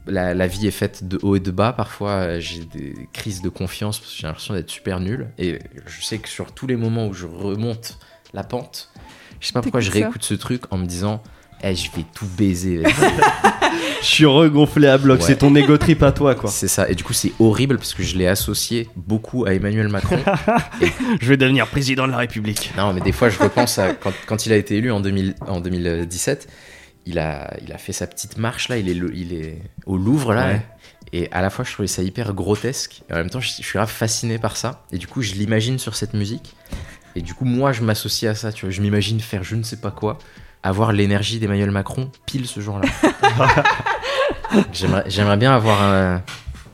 la, 0.07 0.35
la 0.35 0.47
vie 0.47 0.67
est 0.67 0.73
faite 0.73 1.07
de 1.07 1.19
haut 1.23 1.37
et 1.37 1.41
de 1.41 1.51
bas. 1.51 1.73
Parfois, 1.73 2.11
euh, 2.11 2.41
j'ai 2.41 2.65
des 2.65 2.95
crises 3.13 3.43
de 3.43 3.49
confiance 3.49 3.99
parce 3.99 4.13
que 4.13 4.19
j'ai 4.19 4.27
l'impression 4.27 4.55
d'être 4.55 4.71
super 4.71 5.01
nul. 5.01 5.29
Et 5.39 5.59
je 5.87 6.03
sais 6.05 6.19
que 6.19 6.29
sur 6.29 6.53
tous 6.53 6.67
les 6.67 6.77
moments 6.77 7.07
où 7.07 7.15
je 7.15 7.27
remonte 7.27 7.99
la 8.33 8.45
pente, 8.45 8.91
je 9.41 9.47
sais 9.47 9.53
pas 9.53 9.63
pourquoi 9.63 9.81
je 9.81 9.91
réécoute 9.91 10.23
ce 10.23 10.35
truc 10.35 10.63
en 10.71 10.79
me 10.79 10.87
disant 10.87 11.23
Eh, 11.63 11.75
je 11.75 11.91
vais 11.93 12.05
tout 12.15 12.27
baiser. 12.37 12.83
Je 14.01 14.11
suis 14.11 14.27
regonflé 14.27 14.87
à 14.87 14.99
bloc. 14.99 15.21
Ouais. 15.21 15.27
C'est 15.27 15.37
ton 15.37 15.55
ego 15.57 15.79
trip 15.79 16.03
à 16.03 16.13
toi, 16.13 16.35
quoi. 16.35 16.51
c'est 16.51 16.69
ça. 16.69 16.89
Et 16.91 16.95
du 16.95 17.03
coup, 17.03 17.15
c'est 17.15 17.33
horrible 17.41 17.79
parce 17.79 17.95
que 17.95 18.03
je 18.03 18.19
l'ai 18.19 18.27
associé 18.27 18.87
beaucoup 18.97 19.47
à 19.47 19.55
Emmanuel 19.55 19.89
Macron. 19.89 20.19
Je 21.23 21.27
vais 21.27 21.39
devenir 21.39 21.67
président 21.67 22.07
de 22.07 22.13
la 22.13 22.19
République. 22.19 22.71
non, 22.77 22.93
mais 22.93 23.01
des 23.01 23.13
fois, 23.13 23.31
je 23.31 23.39
repense 23.39 23.79
à 23.79 23.95
quand, 23.95 24.13
quand 24.27 24.45
il 24.45 24.53
a 24.53 24.57
été 24.57 24.77
élu 24.77 24.93
en, 24.93 25.01
2000 25.01 25.37
en 25.47 25.61
2017. 25.61 26.49
Il 27.07 27.19
a, 27.19 27.55
il 27.63 27.73
a 27.73 27.79
fait 27.79 27.93
sa 27.93 28.07
petite 28.07 28.39
marche 28.39 28.69
là, 28.69 28.79
il 28.79 28.89
est, 28.89 28.95
il 29.15 29.33
est 29.33 29.59
au 29.87 29.97
Louvre 29.97 30.35
là. 30.35 30.47
Ouais. 30.47 30.67
Et 31.13 31.31
à 31.31 31.43
la 31.43 31.51
fois, 31.51 31.65
je 31.65 31.73
trouvais 31.73 31.87
ça 31.87 32.03
hyper 32.03 32.35
grotesque. 32.35 33.03
Et 33.09 33.13
en 33.13 33.17
même 33.17 33.31
temps, 33.31 33.41
je, 33.41 33.49
je 33.49 33.63
suis 33.63 33.77
grave 33.77 33.91
fasciné 33.91 34.39
par 34.39 34.57
ça. 34.57 34.85
Et 34.91 34.99
du 34.99 35.07
coup, 35.07 35.23
je 35.23 35.35
l'imagine 35.35 35.79
sur 35.79 35.95
cette 35.95 36.15
musique. 36.15 36.57
Et 37.15 37.23
du 37.23 37.35
coup, 37.35 37.45
moi, 37.45 37.73
je 37.73 37.83
m'associe 37.83 38.31
à 38.31 38.35
ça. 38.35 38.53
Tu 38.53 38.67
vois, 38.67 38.73
je 38.73 38.81
m'imagine 38.81 39.21
faire 39.21 39.45
je 39.45 39.55
ne 39.55 39.63
sais 39.63 39.77
pas 39.77 39.93
quoi, 39.93 40.19
avoir 40.63 40.93
l'énergie 40.93 41.39
d'Emmanuel 41.39 41.71
Macron 41.71 42.11
pile 42.27 42.47
ce 42.47 42.61
jour-là. 42.61 42.89
J'aimerais 44.73 45.05
j'aimerais 45.09 45.37
bien 45.37 45.53
avoir 45.53 45.83
euh, 45.83 46.19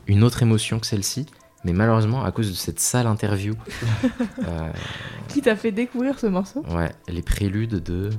une 0.07 0.23
autre 0.23 0.41
émotion 0.43 0.79
que 0.79 0.85
celle-ci. 0.85 1.25
Mais 1.63 1.73
malheureusement, 1.73 2.23
à 2.23 2.31
cause 2.31 2.49
de 2.49 2.55
cette 2.55 2.79
sale 2.79 3.05
interview, 3.07 3.53
euh, 4.47 4.71
Qui 5.27 5.41
t'a 5.41 5.55
fait 5.55 5.71
découvrir 5.71 6.17
ce 6.19 6.27
morceau? 6.27 6.63
Ouais, 6.69 6.91
les 7.07 7.21
préludes 7.21 7.83
de 7.83 8.09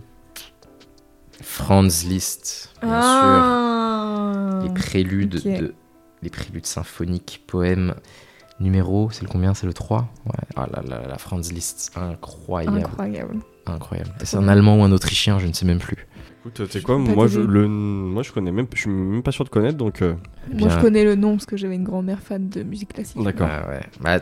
Franz 1.42 2.04
Liszt, 2.06 2.70
bien 2.82 2.90
Ah. 2.92 4.60
sûr. 4.60 4.62
Les 4.68 4.74
préludes 4.74 5.42
de 5.42 5.74
les 6.22 6.30
préludes 6.30 6.66
symphoniques, 6.66 7.42
poèmes 7.48 7.94
numéro, 8.60 9.10
c'est 9.10 9.22
le 9.22 9.28
combien? 9.28 9.54
C'est 9.54 9.66
le 9.66 9.74
3 9.74 10.08
Ouais. 10.26 10.32
Ah 10.54 10.66
là 10.72 10.82
là, 10.86 11.02
la 11.08 11.18
Franz 11.18 11.52
Liszt, 11.52 11.90
incroyable, 11.96 12.78
Incroyable. 13.66 14.12
c'est 14.22 14.36
un 14.36 14.46
allemand 14.48 14.76
ou 14.78 14.84
un 14.84 14.92
autrichien, 14.92 15.38
je 15.40 15.46
ne 15.48 15.52
sais 15.52 15.66
même 15.66 15.78
plus. 15.80 16.06
Écoute, 16.44 16.66
tu 16.66 16.72
sais 16.72 16.82
quoi, 16.82 16.98
moi 16.98 17.28
je, 17.28 17.38
le, 17.38 17.68
moi 17.68 18.24
je 18.24 18.32
connais 18.32 18.50
même, 18.50 18.66
je 18.74 18.80
suis 18.80 18.90
même 18.90 19.22
pas 19.22 19.30
sûr 19.30 19.44
de 19.44 19.48
connaître, 19.48 19.76
donc 19.76 20.02
euh, 20.02 20.14
Moi, 20.52 20.68
je 20.70 20.80
connais 20.80 21.04
le 21.04 21.14
nom 21.14 21.36
parce 21.36 21.46
que 21.46 21.56
j'avais 21.56 21.76
une 21.76 21.84
grand-mère 21.84 22.18
fan 22.18 22.48
de 22.48 22.64
musique 22.64 22.94
classique. 22.94 23.22
D'accord. 23.22 23.46
Ouais. 23.68 23.80
Bah, 24.00 24.20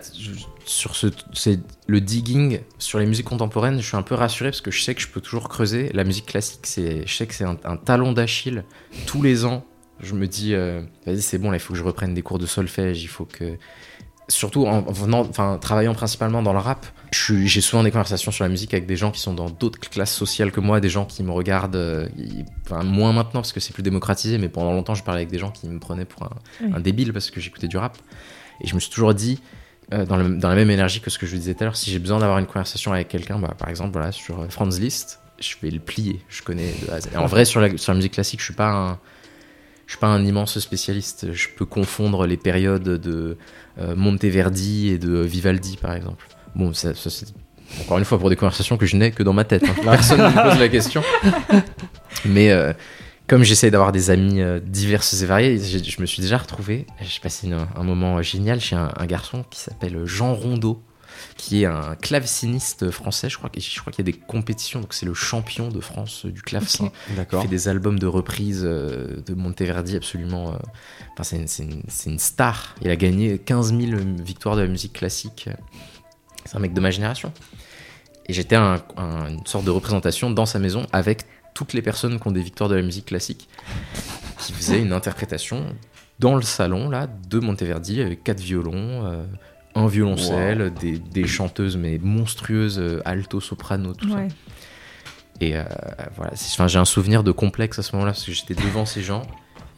sur 0.67 0.97
ce, 0.97 1.07
c'est 1.33 1.61
le 1.87 2.01
digging 2.03 2.61
sur 2.79 2.99
les 2.99 3.07
musiques 3.07 3.25
contemporaines, 3.25 3.81
je 3.81 3.87
suis 3.87 3.97
un 3.97 4.03
peu 4.03 4.15
rassuré 4.15 4.51
parce 4.51 4.61
que 4.61 4.71
je 4.71 4.83
sais 4.83 4.95
que 4.95 5.01
je 5.01 5.09
peux 5.09 5.23
toujours 5.23 5.49
creuser. 5.49 5.91
La 5.95 6.05
musique 6.05 6.27
classique, 6.27 6.61
c'est, 6.65 7.07
je 7.07 7.17
sais 7.17 7.27
que 7.27 7.33
c'est 7.33 7.45
un, 7.45 7.57
un 7.65 7.79
talon 7.79 8.13
d'Achille. 8.13 8.65
Tous 9.07 9.23
les 9.23 9.47
ans, 9.47 9.65
je 10.03 10.15
me 10.15 10.27
dis, 10.27 10.55
euh, 10.55 10.83
vas-y, 11.07 11.23
c'est 11.23 11.39
bon, 11.39 11.51
là, 11.51 11.57
il 11.57 11.61
faut 11.61 11.73
que 11.73 11.79
je 11.79 11.85
reprenne 11.85 12.13
des 12.13 12.23
cours 12.23 12.39
de 12.39 12.47
solfège. 12.47 13.03
Il 13.03 13.09
faut 13.09 13.25
que, 13.25 13.57
surtout 14.31 14.67
en 14.67 14.81
venant, 14.83 15.21
enfin, 15.29 15.59
travaillant 15.61 15.93
principalement 15.95 16.43
dans 16.43 16.53
le 16.55 16.59
rap, 16.61 16.87
j'ai 17.13 17.61
souvent 17.61 17.83
des 17.83 17.91
conversations 17.91 18.31
sur 18.31 18.45
la 18.45 18.49
musique 18.49 18.73
avec 18.73 18.87
des 18.87 18.97
gens 18.97 19.11
qui 19.11 19.21
sont 19.21 19.35
dans 19.35 19.51
d'autres 19.51 19.79
classes 19.81 20.15
sociales 20.15 20.53
que 20.53 20.61
moi, 20.61 20.81
des 20.81 20.89
gens 20.89 21.05
qui 21.05 21.23
me 21.23 21.31
regardent, 21.33 21.77
euh, 21.77 22.09
enfin, 22.65 22.83
moins 22.85 23.13
maintenant 23.13 23.41
parce 23.41 23.53
que 23.53 23.61
c'est 23.61 23.73
plus 23.73 23.83
démocratisé, 23.83 24.39
mais 24.39 24.49
pendant 24.49 24.73
longtemps, 24.73 24.95
je 24.95 25.03
parlais 25.03 25.21
avec 25.23 25.31
des 25.31 25.39
gens 25.39 25.51
qui 25.51 25.69
me 25.69 25.79
prenaient 25.79 26.05
pour 26.05 26.23
un, 26.23 26.31
Oui. 26.63 26.71
un 26.75 26.81
débile 26.81 27.13
parce 27.13 27.31
que 27.31 27.41
j'écoutais 27.41 27.69
du 27.69 27.77
rap. 27.77 27.99
Et 28.63 28.67
je 28.69 28.75
me 28.75 28.81
suis 28.81 28.91
toujours 28.91 29.13
dit, 29.15 29.41
euh, 29.93 30.07
dans, 30.07 30.17
le- 30.17 30.37
dans 30.37 30.49
la 30.49 30.55
même 30.55 30.71
énergie 30.71 31.01
que 31.01 31.11
ce 31.11 31.19
que 31.19 31.27
je 31.27 31.33
vous 31.33 31.39
disais 31.39 31.55
tout 31.55 31.65
à 31.65 31.67
l'heure, 31.67 31.77
si 31.77 31.91
j'ai 31.91 31.99
besoin 31.99 32.21
d'avoir 32.21 32.39
une 32.39 32.47
conversation 32.47 32.93
avec 32.93 33.09
quelqu'un, 33.09 33.39
bah, 33.39 33.55
par 33.59 33.69
exemple 33.69 33.93
voilà, 33.93 34.13
sur 34.13 34.41
euh, 34.41 34.49
Franz 34.49 34.79
Liszt, 34.81 35.19
je 35.41 35.55
vais 35.63 35.71
le 35.71 35.81
plier. 35.81 36.21
Je 36.29 36.43
connais. 36.43 36.73
de 36.87 36.91
A 36.93 36.95
à 36.97 37.01
Z. 37.01 37.09
Et 37.13 37.17
en 37.17 37.27
vrai, 37.27 37.45
sur 37.45 37.61
la, 37.61 37.77
sur 37.77 37.93
la 37.93 37.97
musique 37.97 38.13
classique, 38.13 38.39
je 38.41 38.45
suis 38.45 38.55
pas 38.55 38.71
un, 38.71 38.99
je 39.91 39.97
suis 39.97 39.99
pas 40.01 40.07
un 40.07 40.25
immense 40.25 40.57
spécialiste. 40.61 41.33
Je 41.33 41.49
peux 41.57 41.65
confondre 41.65 42.25
les 42.25 42.37
périodes 42.37 42.85
de 42.85 43.37
euh, 43.81 43.97
Monteverdi 43.97 44.91
et 44.91 44.99
de 44.99 45.19
Vivaldi, 45.19 45.77
par 45.79 45.97
exemple. 45.97 46.29
Bon, 46.55 46.73
ça, 46.73 46.95
ça, 46.95 47.11
c'est 47.11 47.27
encore 47.81 47.99
une 47.99 48.05
fois 48.05 48.17
pour 48.21 48.31
des 48.31 48.37
conversations 48.37 48.77
que 48.77 48.87
je 48.87 48.97
n'ai 48.97 49.11
que 49.11 49.25
dans 49.25 49.33
ma 49.33 49.43
tête. 49.43 49.65
hein. 49.65 49.75
Personne 49.83 50.21
ne 50.21 50.27
me 50.29 50.49
pose 50.51 50.61
la 50.61 50.69
question. 50.69 51.03
Mais 52.25 52.53
euh, 52.53 52.73
comme 53.27 53.43
j'essaie 53.43 53.73
d'avoir 53.73 53.91
des 53.91 54.11
amis 54.11 54.41
euh, 54.41 54.61
diverses 54.65 55.21
et 55.23 55.27
variés, 55.27 55.59
je 55.59 56.01
me 56.01 56.07
suis 56.07 56.23
déjà 56.23 56.39
retrouvé. 56.39 56.87
J'ai 57.01 57.19
passé 57.21 57.49
une- 57.49 57.59
un 57.77 57.83
moment 57.83 58.23
génial 58.23 58.61
chez 58.61 58.77
un, 58.77 58.93
un 58.97 59.07
garçon 59.07 59.45
qui 59.51 59.59
s'appelle 59.59 60.05
Jean 60.05 60.35
Rondeau, 60.35 60.85
qui 61.37 61.63
est 61.63 61.67
un 61.67 61.95
claveciniste 61.97 62.91
français. 62.91 63.29
Je 63.29 63.39
crois, 63.39 63.51
que- 63.51 63.61
je 63.61 63.81
crois 63.81 63.93
qu'il 63.93 64.07
y 64.07 64.09
a 64.09 64.13
des 64.13 64.19
compétitions, 64.19 64.81
donc 64.81 64.95
c'est 64.95 65.07
le 65.07 65.15
champion 65.15 65.69
de 65.69 65.81
France 65.81 66.25
euh, 66.27 66.31
du 66.33 66.43
clavecin. 66.43 66.87
Ok. 66.87 66.93
Il 67.11 67.17
d'accord. 67.17 67.43
fait 67.43 67.49
des 67.49 67.69
albums 67.69 67.99
de 67.99 68.07
reprises 68.07 68.63
euh, 68.65 69.21
de 69.27 69.35
Monteverdi 69.35 69.97
absolument. 69.97 70.53
euh, 70.53 70.57
Enfin, 71.19 71.37
c'est 71.47 72.07
une, 72.07 72.19
star. 72.19 72.75
Il 72.83 72.91
a 72.91 72.97
gagné 72.97 73.39
15 73.39 73.75
000 73.79 74.01
victoires 74.25 74.57
de 74.57 74.63
la 74.63 74.69
musique 74.69 74.95
classique. 74.95 75.49
C'est 76.47 76.57
un 76.57 76.61
mec 76.61 76.73
de 76.73 76.81
ma 76.81 76.91
génération. 76.91 77.33
Et 78.27 78.33
j'étais 78.33 78.57
un- 78.57 78.83
un- 78.97 79.29
une 79.29 79.47
sorte 79.47 79.65
de 79.65 79.71
représentation 79.71 80.31
dans 80.31 80.47
sa 80.47 80.59
maison 80.59 80.87
avec 80.93 81.25
toutes 81.53 81.73
les 81.75 81.83
personnes 81.83 82.19
qui 82.21 82.27
ont 82.29 82.31
des 82.33 82.43
victoires 82.43 82.71
de 82.71 82.77
la 82.77 82.83
musique 82.83 83.07
classique 83.07 83.49
qui 84.39 84.53
faisaient 84.53 84.81
une 84.81 84.93
interprétation 84.93 85.67
dans 86.21 86.37
le 86.37 86.43
salon 86.43 86.89
là 86.89 87.07
de 87.07 87.39
Monteverdi 87.41 88.01
avec 88.01 88.23
quatre 88.25 88.41
violons, 88.41 89.05
euh, 89.07 89.25
un 89.75 89.87
violoncelle, 89.87 90.73
des, 90.81 90.99
des 90.99 91.27
chanteuses 91.27 91.77
mais 91.77 91.99
monstrueuses, 91.99 92.79
euh, 92.79 93.01
alto, 93.05 93.41
soprano, 93.41 93.95
tout 93.95 94.11
ça. 94.11 94.23
Et 95.41 95.57
euh, 95.57 95.65
voilà, 96.17 96.33
enfin, 96.35 96.69
j'ai 96.69 96.79
un 96.79 96.85
souvenir 96.85 97.23
de 97.23 97.33
complexe 97.33 97.79
à 97.79 97.83
ce 97.83 97.93
moment-là 97.93 98.13
parce 98.13 98.25
que 98.25 98.33
j'étais 98.33 98.55
devant 98.55 98.85
ces 98.85 99.03
gens 99.03 99.23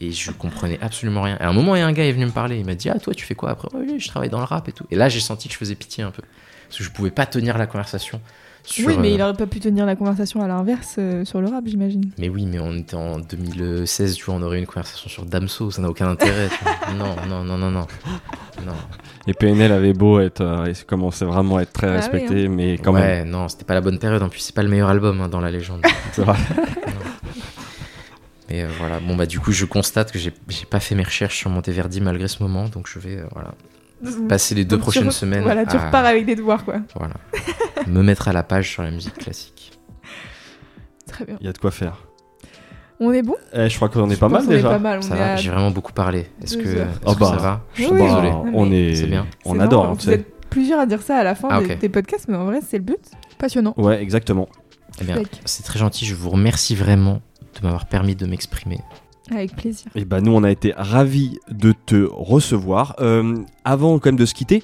et 0.01 0.11
je 0.11 0.31
comprenais 0.31 0.77
absolument 0.81 1.21
rien. 1.21 1.37
Et 1.39 1.43
à 1.43 1.49
un 1.49 1.53
moment, 1.53 1.75
il 1.75 1.79
y 1.79 1.81
a 1.81 1.87
un 1.87 1.93
gars 1.93 2.05
est 2.05 2.11
venu 2.11 2.25
me 2.25 2.31
parler, 2.31 2.57
il 2.57 2.65
m'a 2.65 2.75
dit 2.75 2.89
Ah, 2.89 2.99
toi, 2.99 3.13
tu 3.13 3.25
fais 3.25 3.35
quoi 3.35 3.51
après? 3.51 3.69
Oui, 3.73 3.99
je 3.99 4.07
travaille 4.07 4.29
dans 4.29 4.39
le 4.39 4.45
rap 4.45 4.67
et 4.67 4.73
tout. 4.73 4.85
Et 4.91 4.95
là, 4.95 5.07
j'ai 5.07 5.21
senti 5.21 5.47
que 5.47 5.53
je 5.53 5.59
faisais 5.59 5.75
pitié 5.75 6.03
un 6.03 6.11
peu 6.11 6.23
parce 6.67 6.79
que 6.79 6.83
je 6.83 6.89
pouvais 6.89 7.11
pas 7.11 7.25
tenir 7.25 7.57
la 7.57 7.67
conversation. 7.67 8.19
Sur, 8.65 8.87
oui, 8.87 8.95
mais 8.99 9.09
euh, 9.11 9.15
il 9.15 9.21
aurait 9.21 9.33
pas 9.33 9.45
pu 9.45 9.59
tenir 9.59 9.85
la 9.85 9.95
conversation 9.95 10.41
à 10.41 10.47
l'inverse 10.47 10.95
euh, 10.97 11.25
sur 11.25 11.41
le 11.41 11.49
rap, 11.49 11.63
j'imagine. 11.67 12.11
mais 12.17 12.29
oui, 12.29 12.45
mais 12.45 12.59
on 12.59 12.73
était 12.75 12.95
en 12.95 13.19
2016, 13.19 14.15
tu 14.15 14.23
vois, 14.25 14.35
on 14.35 14.41
aurait 14.41 14.57
eu 14.57 14.59
une 14.61 14.65
conversation 14.65 15.09
sur 15.09 15.25
Damso, 15.25 15.69
ça 15.69 15.81
n'a 15.81 15.89
aucun 15.89 16.07
intérêt. 16.09 16.47
tu 16.49 16.63
vois. 16.63 16.73
Non, 16.97 17.15
non, 17.27 17.43
non, 17.43 17.57
non, 17.57 17.71
non. 17.71 17.87
Non. 18.65 18.73
Et 19.27 19.33
PNL 19.33 19.71
avait 19.71 19.93
beau 19.93 20.19
être, 20.19 20.41
euh, 20.41 20.65
il 20.69 20.85
commençait 20.85 21.25
vraiment 21.25 21.57
à 21.57 21.63
être 21.63 21.73
très 21.73 21.87
Ah 21.87 21.89
oui, 21.91 21.95
respecté, 21.97 22.47
mais 22.47 22.77
quand 22.77 22.93
même. 22.93 23.03
ouais, 23.03 23.25
non, 23.25 23.47
c'était 23.49 23.65
pas 23.65 23.73
la 23.73 23.81
bonne 23.81 23.99
période. 23.99 24.21
En 24.23 24.29
plus, 24.29 24.39
c'est 24.39 24.55
pas 24.55 24.63
le 24.63 24.69
meilleur 24.69 24.89
album 24.89 25.19
hein, 25.21 25.27
dans 25.27 25.41
la 25.41 25.51
légende. 25.51 25.81
C'est 26.13 26.21
vrai. 26.23 26.37
Et 28.49 28.63
euh, 28.63 28.67
voilà, 28.77 28.99
bon 28.99 29.15
bah 29.15 29.25
du 29.25 29.39
coup 29.39 29.51
je 29.51 29.65
constate 29.65 30.11
que 30.11 30.19
j'ai 30.19 30.31
j'ai 30.49 30.65
pas 30.65 30.79
fait 30.79 30.93
mes 30.95 31.03
recherches 31.03 31.37
sur 31.37 31.49
Monteverdi 31.49 32.01
malgré 32.01 32.27
ce 32.27 32.43
moment, 32.43 32.67
donc 32.67 32.87
je 32.87 32.99
vais 32.99 33.17
euh, 33.17 33.25
voilà, 33.31 33.55
passer 34.27 34.55
les 34.55 34.65
deux 34.65 34.77
Donc, 34.77 34.79
tu 34.79 34.83
prochaines 34.83 35.07
re- 35.07 35.11
semaines 35.11 35.43
Voilà, 35.43 35.65
tu 35.65 35.75
à 35.77 35.85
repars 35.87 36.05
avec 36.05 36.25
des 36.25 36.35
devoirs, 36.35 36.63
quoi. 36.65 36.75
voilà, 36.95 37.13
me 37.87 38.01
mettre 38.03 38.27
à 38.27 38.33
la 38.33 38.43
page 38.43 38.69
sur 38.69 38.83
la 38.83 38.91
musique 38.91 39.15
classique. 39.17 39.71
Très 41.07 41.25
bien. 41.25 41.37
Il 41.41 41.45
y 41.45 41.49
a 41.49 41.53
de 41.53 41.57
quoi 41.57 41.71
faire. 41.71 41.97
On 42.99 43.11
est 43.11 43.21
bon? 43.23 43.35
Eh, 43.53 43.69
je 43.69 43.75
crois 43.75 43.89
qu'on 43.89 44.09
est 44.09 44.19
pas 44.19 44.29
mal 44.29 44.43
est 44.43 44.47
déjà. 44.47 44.69
pas 44.69 44.79
mal. 44.79 44.99
On 44.99 45.01
Ça 45.01 45.15
est 45.15 45.19
va, 45.19 45.33
à- 45.33 45.35
j'ai 45.35 45.49
vraiment 45.49 45.71
beaucoup 45.71 45.91
parlé. 45.93 46.27
Est-ce 46.41 46.57
que, 46.57 46.85
Oh 47.05 47.13
que 47.13 47.19
bah, 47.19 47.27
ça 47.27 47.35
va? 47.37 47.61
Je 47.73 47.83
suis 47.83 47.91
désolé. 47.91 48.29
Bah, 48.29 48.41
Non, 48.45 48.51
on 48.53 48.71
est, 48.71 48.95
c'est 48.95 49.07
bien. 49.07 49.25
on 49.45 49.59
adore. 49.59 49.97
tu 49.97 50.05
Vous 50.07 50.11
êtes 50.13 50.47
plusieurs 50.49 50.79
à 50.79 50.85
dire 50.85 51.01
ça 51.01 51.17
à 51.17 51.23
la 51.23 51.35
fin 51.35 51.47
Ah, 51.51 51.59
des, 51.61 51.73
ok. 51.73 51.79
des 51.79 51.89
podcasts, 51.89 52.27
mais 52.29 52.37
en 52.37 52.45
vrai, 52.45 52.59
c'est 52.65 52.77
le 52.77 52.83
but. 52.83 52.99
Passionnant. 53.37 53.73
Ouais, 53.77 54.01
exactement. 54.01 54.47
Eh 55.01 55.03
bien, 55.05 55.17
c'est 55.45 55.63
très 55.63 55.79
gentil. 55.79 56.05
Je 56.05 56.15
vous 56.15 56.29
remercie 56.29 56.75
vraiment 56.75 57.21
de 57.59 57.63
m'avoir 57.63 57.87
permis 57.87 58.15
de 58.15 58.25
m'exprimer. 58.25 58.79
Avec 59.31 59.55
plaisir. 59.55 59.87
Et 59.95 60.05
bah 60.05 60.19
nous 60.21 60.31
on 60.33 60.43
a 60.43 60.51
été 60.51 60.73
ravis 60.75 61.39
de 61.49 61.71
te 61.85 62.07
recevoir. 62.11 62.95
Euh, 62.99 63.37
avant 63.63 63.97
quand 63.99 64.07
même 64.07 64.17
de 64.17 64.25
se 64.25 64.33
quitter, 64.33 64.63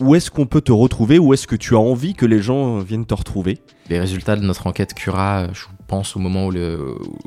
où 0.00 0.14
est-ce 0.14 0.30
qu'on 0.30 0.46
peut 0.46 0.60
te 0.62 0.72
retrouver? 0.72 1.18
Où 1.18 1.34
est-ce 1.34 1.46
que 1.46 1.56
tu 1.56 1.74
as 1.74 1.78
envie 1.78 2.14
que 2.14 2.24
les 2.26 2.40
gens 2.40 2.78
viennent 2.78 3.04
te 3.06 3.14
retrouver? 3.14 3.58
Les 3.90 3.98
résultats 4.00 4.36
de 4.36 4.42
notre 4.42 4.66
enquête 4.66 4.94
Cura, 4.94 5.52
je 5.52 5.64
pense 5.86 6.16
au 6.16 6.18
moment 6.20 6.46
où 6.46 6.50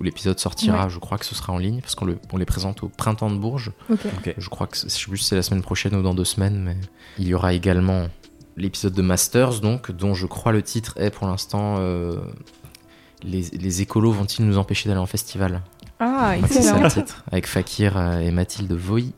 l'épisode 0.02 0.40
sortira, 0.40 0.86
Ouais. 0.86 0.90
je 0.90 1.00
crois 1.00 1.18
que 1.18 1.26
ce 1.26 1.36
sera 1.36 1.54
en 1.54 1.58
ligne 1.58 1.82
parce 1.82 1.96
qu'on 1.96 2.06
le- 2.06 2.18
on 2.34 2.38
les 2.38 2.46
présente 2.46 2.84
au 2.84 2.88
printemps 2.90 3.30
de 3.32 3.38
Bourges. 3.38 3.72
Ok. 3.90 4.34
Je 4.38 4.50
crois 4.50 4.68
que 4.68 4.78
c'est- 4.78 4.90
je 4.90 4.96
sais 5.04 5.08
plus 5.10 5.18
si 5.18 5.26
c'est 5.26 5.36
la 5.36 5.42
semaine 5.44 5.62
prochaine 5.64 5.96
ou 5.96 6.02
dans 6.02 6.14
deux 6.14 6.26
semaines, 6.26 6.62
mais 6.64 6.78
il 7.20 7.28
y 7.28 7.34
aura 7.34 7.54
également 7.54 8.08
l'épisode 8.58 8.94
de 8.94 9.02
Masters, 9.02 9.60
donc 9.60 9.92
dont 9.92 10.14
je 10.14 10.26
crois 10.28 10.52
le 10.52 10.62
titre 10.62 10.94
est 10.98 11.10
pour 11.10 11.28
l'instant 11.28 11.76
euh, 11.80 12.16
les, 13.24 13.42
les 13.54 13.82
écolos 13.82 14.12
vont-ils 14.12 14.46
nous 14.46 14.58
empêcher 14.58 14.90
d'aller 14.90 15.00
en 15.02 15.06
festival? 15.06 15.62
Ah, 16.04 16.34
C'est 16.50 16.58
excellent. 16.58 16.82
le 16.82 16.90
titre, 16.90 17.24
avec 17.32 17.46
Fakir 17.48 17.96
euh, 17.96 18.20
et 18.20 18.32
Mathilde 18.32 18.74
Voy. 18.74 19.14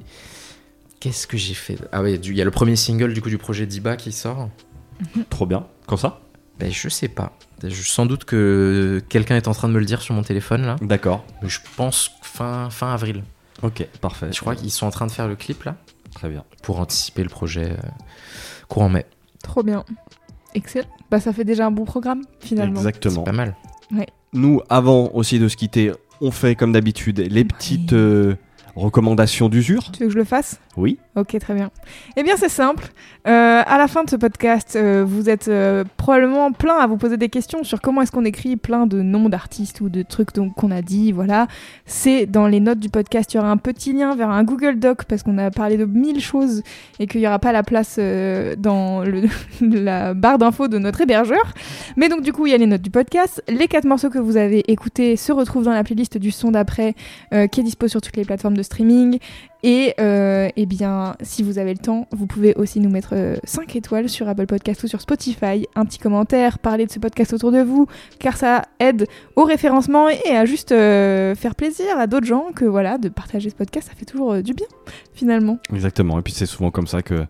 Qu'est-ce 1.00 1.28
que 1.28 1.38
j'ai 1.38 1.54
fait? 1.54 1.78
Ah 1.94 2.02
oui, 2.04 2.20
il 2.22 2.36
y 2.36 2.42
a 2.42 2.46
le 2.46 2.52
premier 2.52 2.76
single 2.76 3.14
du 3.14 3.22
coup 3.22 3.30
du 3.30 3.38
projet 3.38 3.66
Diba 3.66 3.96
qui 3.96 4.12
sort. 4.12 4.50
Trop 5.30 5.46
bien. 5.46 5.66
Quand 5.88 5.98
ça? 5.98 6.20
Ben, 6.60 6.72
je 6.72 6.88
sais 6.90 7.08
pas. 7.08 7.32
Je, 7.64 7.82
sans 7.84 8.06
doute 8.06 8.26
que 8.26 9.02
quelqu'un 9.10 9.36
est 9.38 9.48
en 9.48 9.54
train 9.54 9.68
de 9.70 9.74
me 9.74 9.80
le 9.80 9.86
dire 9.86 10.02
sur 10.02 10.14
mon 10.14 10.22
téléphone 10.24 10.66
là. 10.66 10.76
D'accord. 10.82 11.26
Mais 11.42 11.50
je 11.50 11.60
pense 11.78 12.12
fin, 12.22 12.70
fin 12.70 12.94
avril. 12.94 13.24
Ok, 13.62 13.88
parfait. 14.02 14.28
Je 14.32 14.40
crois 14.42 14.56
qu'ils 14.56 14.72
sont 14.72 14.86
en 14.86 14.92
train 14.92 15.08
de 15.08 15.12
faire 15.12 15.28
le 15.28 15.36
clip 15.36 15.64
là 15.64 15.76
Très 16.14 16.30
bien. 16.30 16.44
pour 16.62 16.80
anticiper 16.80 17.24
le 17.24 17.30
projet 17.30 17.72
euh, 17.72 17.78
courant 18.68 18.90
mai. 18.90 19.06
Trop 19.42 19.64
bien. 19.64 19.84
Excellent. 20.54 20.88
Bah, 21.10 21.20
ça 21.20 21.34
fait 21.34 21.44
déjà 21.46 21.66
un 21.66 21.72
bon 21.72 21.86
programme, 21.86 22.22
finalement. 22.40 22.82
C'est 22.82 22.88
Exactement. 22.90 23.24
pas 23.24 23.32
mal. 23.32 23.56
Nous, 24.34 24.62
avant 24.70 25.12
aussi 25.14 25.38
de 25.38 25.48
se 25.48 25.56
quitter, 25.56 25.92
on 26.22 26.32
fait 26.32 26.56
comme 26.56 26.72
d'habitude. 26.72 27.20
Les 27.20 27.44
petites. 27.46 27.94
euh, 27.94 28.36
recommandation 28.76 29.50
d'usure. 29.50 29.92
Tu 29.92 30.00
veux 30.02 30.08
que 30.08 30.14
je 30.14 30.18
le 30.18 30.24
fasse? 30.24 30.60
Oui. 30.76 30.98
Ok, 31.16 31.38
très 31.40 31.54
bien. 31.54 31.70
Eh 32.18 32.24
bien, 32.24 32.36
c'est 32.36 32.50
simple. 32.50 32.86
Euh, 33.28 33.62
à 33.64 33.78
la 33.78 33.88
fin 33.88 34.04
de 34.04 34.10
ce 34.10 34.16
podcast, 34.16 34.76
euh, 34.76 35.06
vous 35.08 35.30
êtes 35.30 35.48
euh, 35.48 35.84
probablement 35.98 36.52
plein 36.52 36.76
à 36.76 36.88
vous 36.88 36.98
poser 36.98 37.18
des 37.18 37.30
questions 37.30 37.64
sur 37.64 37.80
comment 37.80 38.02
est-ce 38.02 38.12
qu'on 38.12 38.26
écrit 38.26 38.56
plein 38.58 38.88
de 38.88 39.04
noms 39.04 39.30
d'artistes 39.30 39.82
ou 39.82 39.90
de 39.90 40.02
trucs 40.02 40.32
qu'on 40.32 40.72
a 40.72 40.82
dit. 40.82 41.12
Voilà. 41.12 41.48
C'est 41.86 42.26
dans 42.26 42.48
les 42.48 42.60
notes 42.60 42.80
du 42.80 42.90
podcast. 42.90 43.32
Il 43.34 43.38
y 43.38 43.40
aura 43.40 43.52
un 43.52 43.58
petit 43.58 43.94
lien 43.94 44.16
vers 44.16 44.32
un 44.32 44.44
Google 44.44 44.80
Doc 44.80 45.06
parce 45.06 45.22
qu'on 45.22 45.38
a 45.38 45.52
parlé 45.52 45.78
de 45.78 45.86
mille 45.86 46.20
choses 46.20 46.64
et 47.00 47.06
qu'il 47.06 47.22
n'y 47.22 47.28
aura 47.28 47.40
pas 47.40 47.52
la 47.52 47.62
place 47.62 48.00
dans 48.58 49.04
la 49.62 50.16
barre 50.16 50.40
d'infos 50.40 50.68
de 50.68 50.80
notre 50.80 51.02
hébergeur. 51.02 51.54
Mais 51.98 52.10
donc, 52.10 52.22
du 52.22 52.34
coup, 52.34 52.48
il 52.48 52.52
y 52.52 52.56
a 52.56 52.58
les 52.58 52.66
notes 52.66 52.82
du 52.82 52.90
podcast. 52.90 53.44
Les 53.48 53.68
quatre 53.68 53.86
morceaux 53.86 54.10
que 54.10 54.20
vous 54.20 54.38
avez 54.38 54.64
écoutés 54.72 55.18
se 55.18 55.32
retrouvent 55.32 55.66
dans 55.66 55.74
la 55.74 55.84
playlist 55.84 56.18
du 56.18 56.32
son 56.32 56.50
d'après 56.50 56.96
qui 57.52 57.60
est 57.60 57.64
dispo 57.64 57.88
sur 57.88 58.02
toutes 58.02 58.18
les 58.18 58.26
plateformes 58.26 58.58
de 58.58 58.64
streaming. 58.64 59.20
Et 59.66 59.94
euh, 60.00 60.50
eh 60.58 60.66
bien, 60.66 61.16
si 61.22 61.42
vous 61.42 61.58
avez 61.58 61.72
le 61.74 61.80
temps, 61.80 62.08
vous 62.12 62.28
pouvez 62.28 62.54
aussi 62.56 62.82
nous 62.82 62.90
mettre 62.90 63.38
5 63.46 63.76
étoiles 63.78 64.10
sur 64.10 64.28
Apple 64.28 64.46
Podcast 64.46 64.84
ou 64.84 64.88
sur 64.88 65.00
Spotify, 65.00 65.68
un 65.76 65.86
petit 65.86 66.00
commentaire, 66.00 66.60
parler 66.60 66.86
de 66.86 66.92
ce 66.92 67.00
podcast 67.00 67.32
autour 67.32 67.54
de 67.54 67.62
vous, 67.62 67.88
car 68.20 68.36
ça 68.36 68.64
aide 68.82 69.08
au 69.38 69.46
référencement 69.46 70.10
et 70.10 70.32
à 70.36 70.44
juste 70.44 70.74
euh, 70.74 71.34
faire 71.36 71.56
plaisir 71.56 71.98
à 71.98 72.08
d'autres 72.08 72.28
gens 72.28 72.48
que 72.54 72.66
voilà, 72.66 72.98
de 72.98 73.08
partager 73.08 73.50
ce 73.50 73.56
podcast, 73.56 73.88
ça 73.88 73.96
fait 73.96 74.04
toujours 74.04 74.34
euh, 74.34 74.42
du 74.42 74.54
bien 74.54 74.68
finalement. 75.14 75.60
Exactement. 75.74 76.20
Et 76.20 76.22
puis 76.22 76.34
c'est 76.34 76.46
souvent 76.46 76.70
comme 76.70 76.88
ça 76.88 77.02
que, 77.02 77.26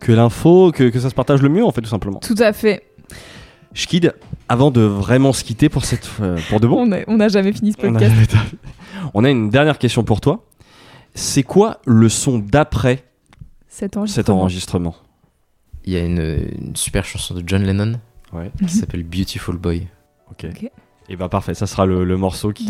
que 0.00 0.12
l'info, 0.12 0.72
que, 0.72 0.88
que 0.88 0.98
ça 0.98 1.10
se 1.10 1.14
partage 1.14 1.42
le 1.42 1.50
mieux, 1.50 1.64
en 1.64 1.72
fait, 1.72 1.82
tout 1.82 1.90
simplement. 1.90 2.20
Tout 2.20 2.36
à 2.38 2.54
fait. 2.54 2.84
Schkid, 3.74 4.14
avant 4.48 4.70
de 4.70 4.80
vraiment 4.80 5.34
se 5.34 5.44
quitter 5.44 5.68
pour, 5.68 5.84
cette, 5.84 6.08
euh, 6.22 6.38
pour 6.48 6.58
de 6.58 6.66
bon, 6.66 6.90
On 7.06 7.16
n'a 7.16 7.28
jamais 7.28 7.52
fini 7.52 7.72
ce 7.72 7.86
on 7.86 7.94
a, 7.94 7.98
podcast. 7.98 8.34
on 9.12 9.24
a 9.24 9.28
une 9.28 9.50
dernière 9.50 9.76
question 9.78 10.02
pour 10.02 10.22
toi. 10.22 10.42
C'est 11.16 11.42
quoi 11.42 11.80
le 11.86 12.08
son 12.08 12.38
d'après 12.38 13.04
Cet 13.68 13.96
cet 14.06 14.28
enregistrement. 14.30 14.94
Il 15.84 15.92
y 15.92 15.96
a 15.96 16.00
une, 16.00 16.48
une 16.60 16.76
super 16.76 17.04
chanson 17.04 17.34
de 17.34 17.42
John 17.46 17.62
Lennon 17.62 17.98
Ouais. 18.32 18.50
qui 18.58 18.74
s'appelle 18.74 19.02
Beautiful 19.02 19.56
Boy. 19.56 19.86
Ok. 20.30 20.46
Ok. 20.50 20.70
Et 21.08 21.16
bah 21.16 21.28
parfait, 21.28 21.54
ça 21.54 21.66
sera 21.66 21.86
le, 21.86 22.04
le 22.04 22.16
morceau 22.16 22.52
qui, 22.52 22.66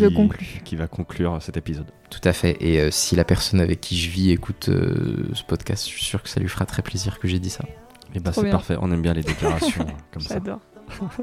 va 0.75 0.87
conclure 0.87 1.41
cet 1.41 1.57
épisode. 1.57 1.87
Tout 2.11 2.21
à 2.23 2.33
fait. 2.33 2.55
Et 2.61 2.79
euh, 2.79 2.91
si 2.91 3.15
la 3.15 3.25
personne 3.25 3.59
avec 3.59 3.81
qui 3.81 3.97
je 3.97 4.09
vis 4.11 4.31
écoute 4.31 4.69
euh, 4.69 5.27
ce 5.33 5.43
podcast, 5.43 5.85
je 5.85 5.89
suis 5.89 6.03
sûr 6.05 6.21
que 6.21 6.29
ça 6.29 6.39
lui 6.39 6.47
fera 6.47 6.65
très 6.65 6.83
plaisir 6.83 7.17
que 7.19 7.27
j'ai 7.27 7.39
dit 7.39 7.49
ça. 7.49 7.65
Et 8.13 8.19
bah 8.19 8.31
c'est 8.31 8.49
parfait, 8.49 8.77
on 8.79 8.91
aime 8.91 9.01
bien 9.01 9.13
les 9.13 9.23
déclarations 9.23 9.85
comme 10.13 10.21
ça. 10.21 10.35
J'adore. 10.35 10.59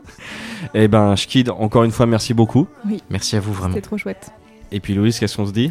Et 0.75 0.89
ben 0.89 1.15
Schkid, 1.17 1.51
encore 1.51 1.85
une 1.85 1.93
fois, 1.93 2.07
merci 2.07 2.35
beaucoup. 2.35 2.67
Merci 3.09 3.37
à 3.37 3.41
vous 3.41 3.53
vraiment. 3.53 3.75
C'est 3.75 3.81
trop 3.81 3.97
chouette. 3.97 4.33
Et 4.73 4.81
puis 4.81 4.95
Louise, 4.95 5.19
qu'est-ce 5.19 5.37
qu'on 5.37 5.47
se 5.47 5.53
dit? 5.53 5.71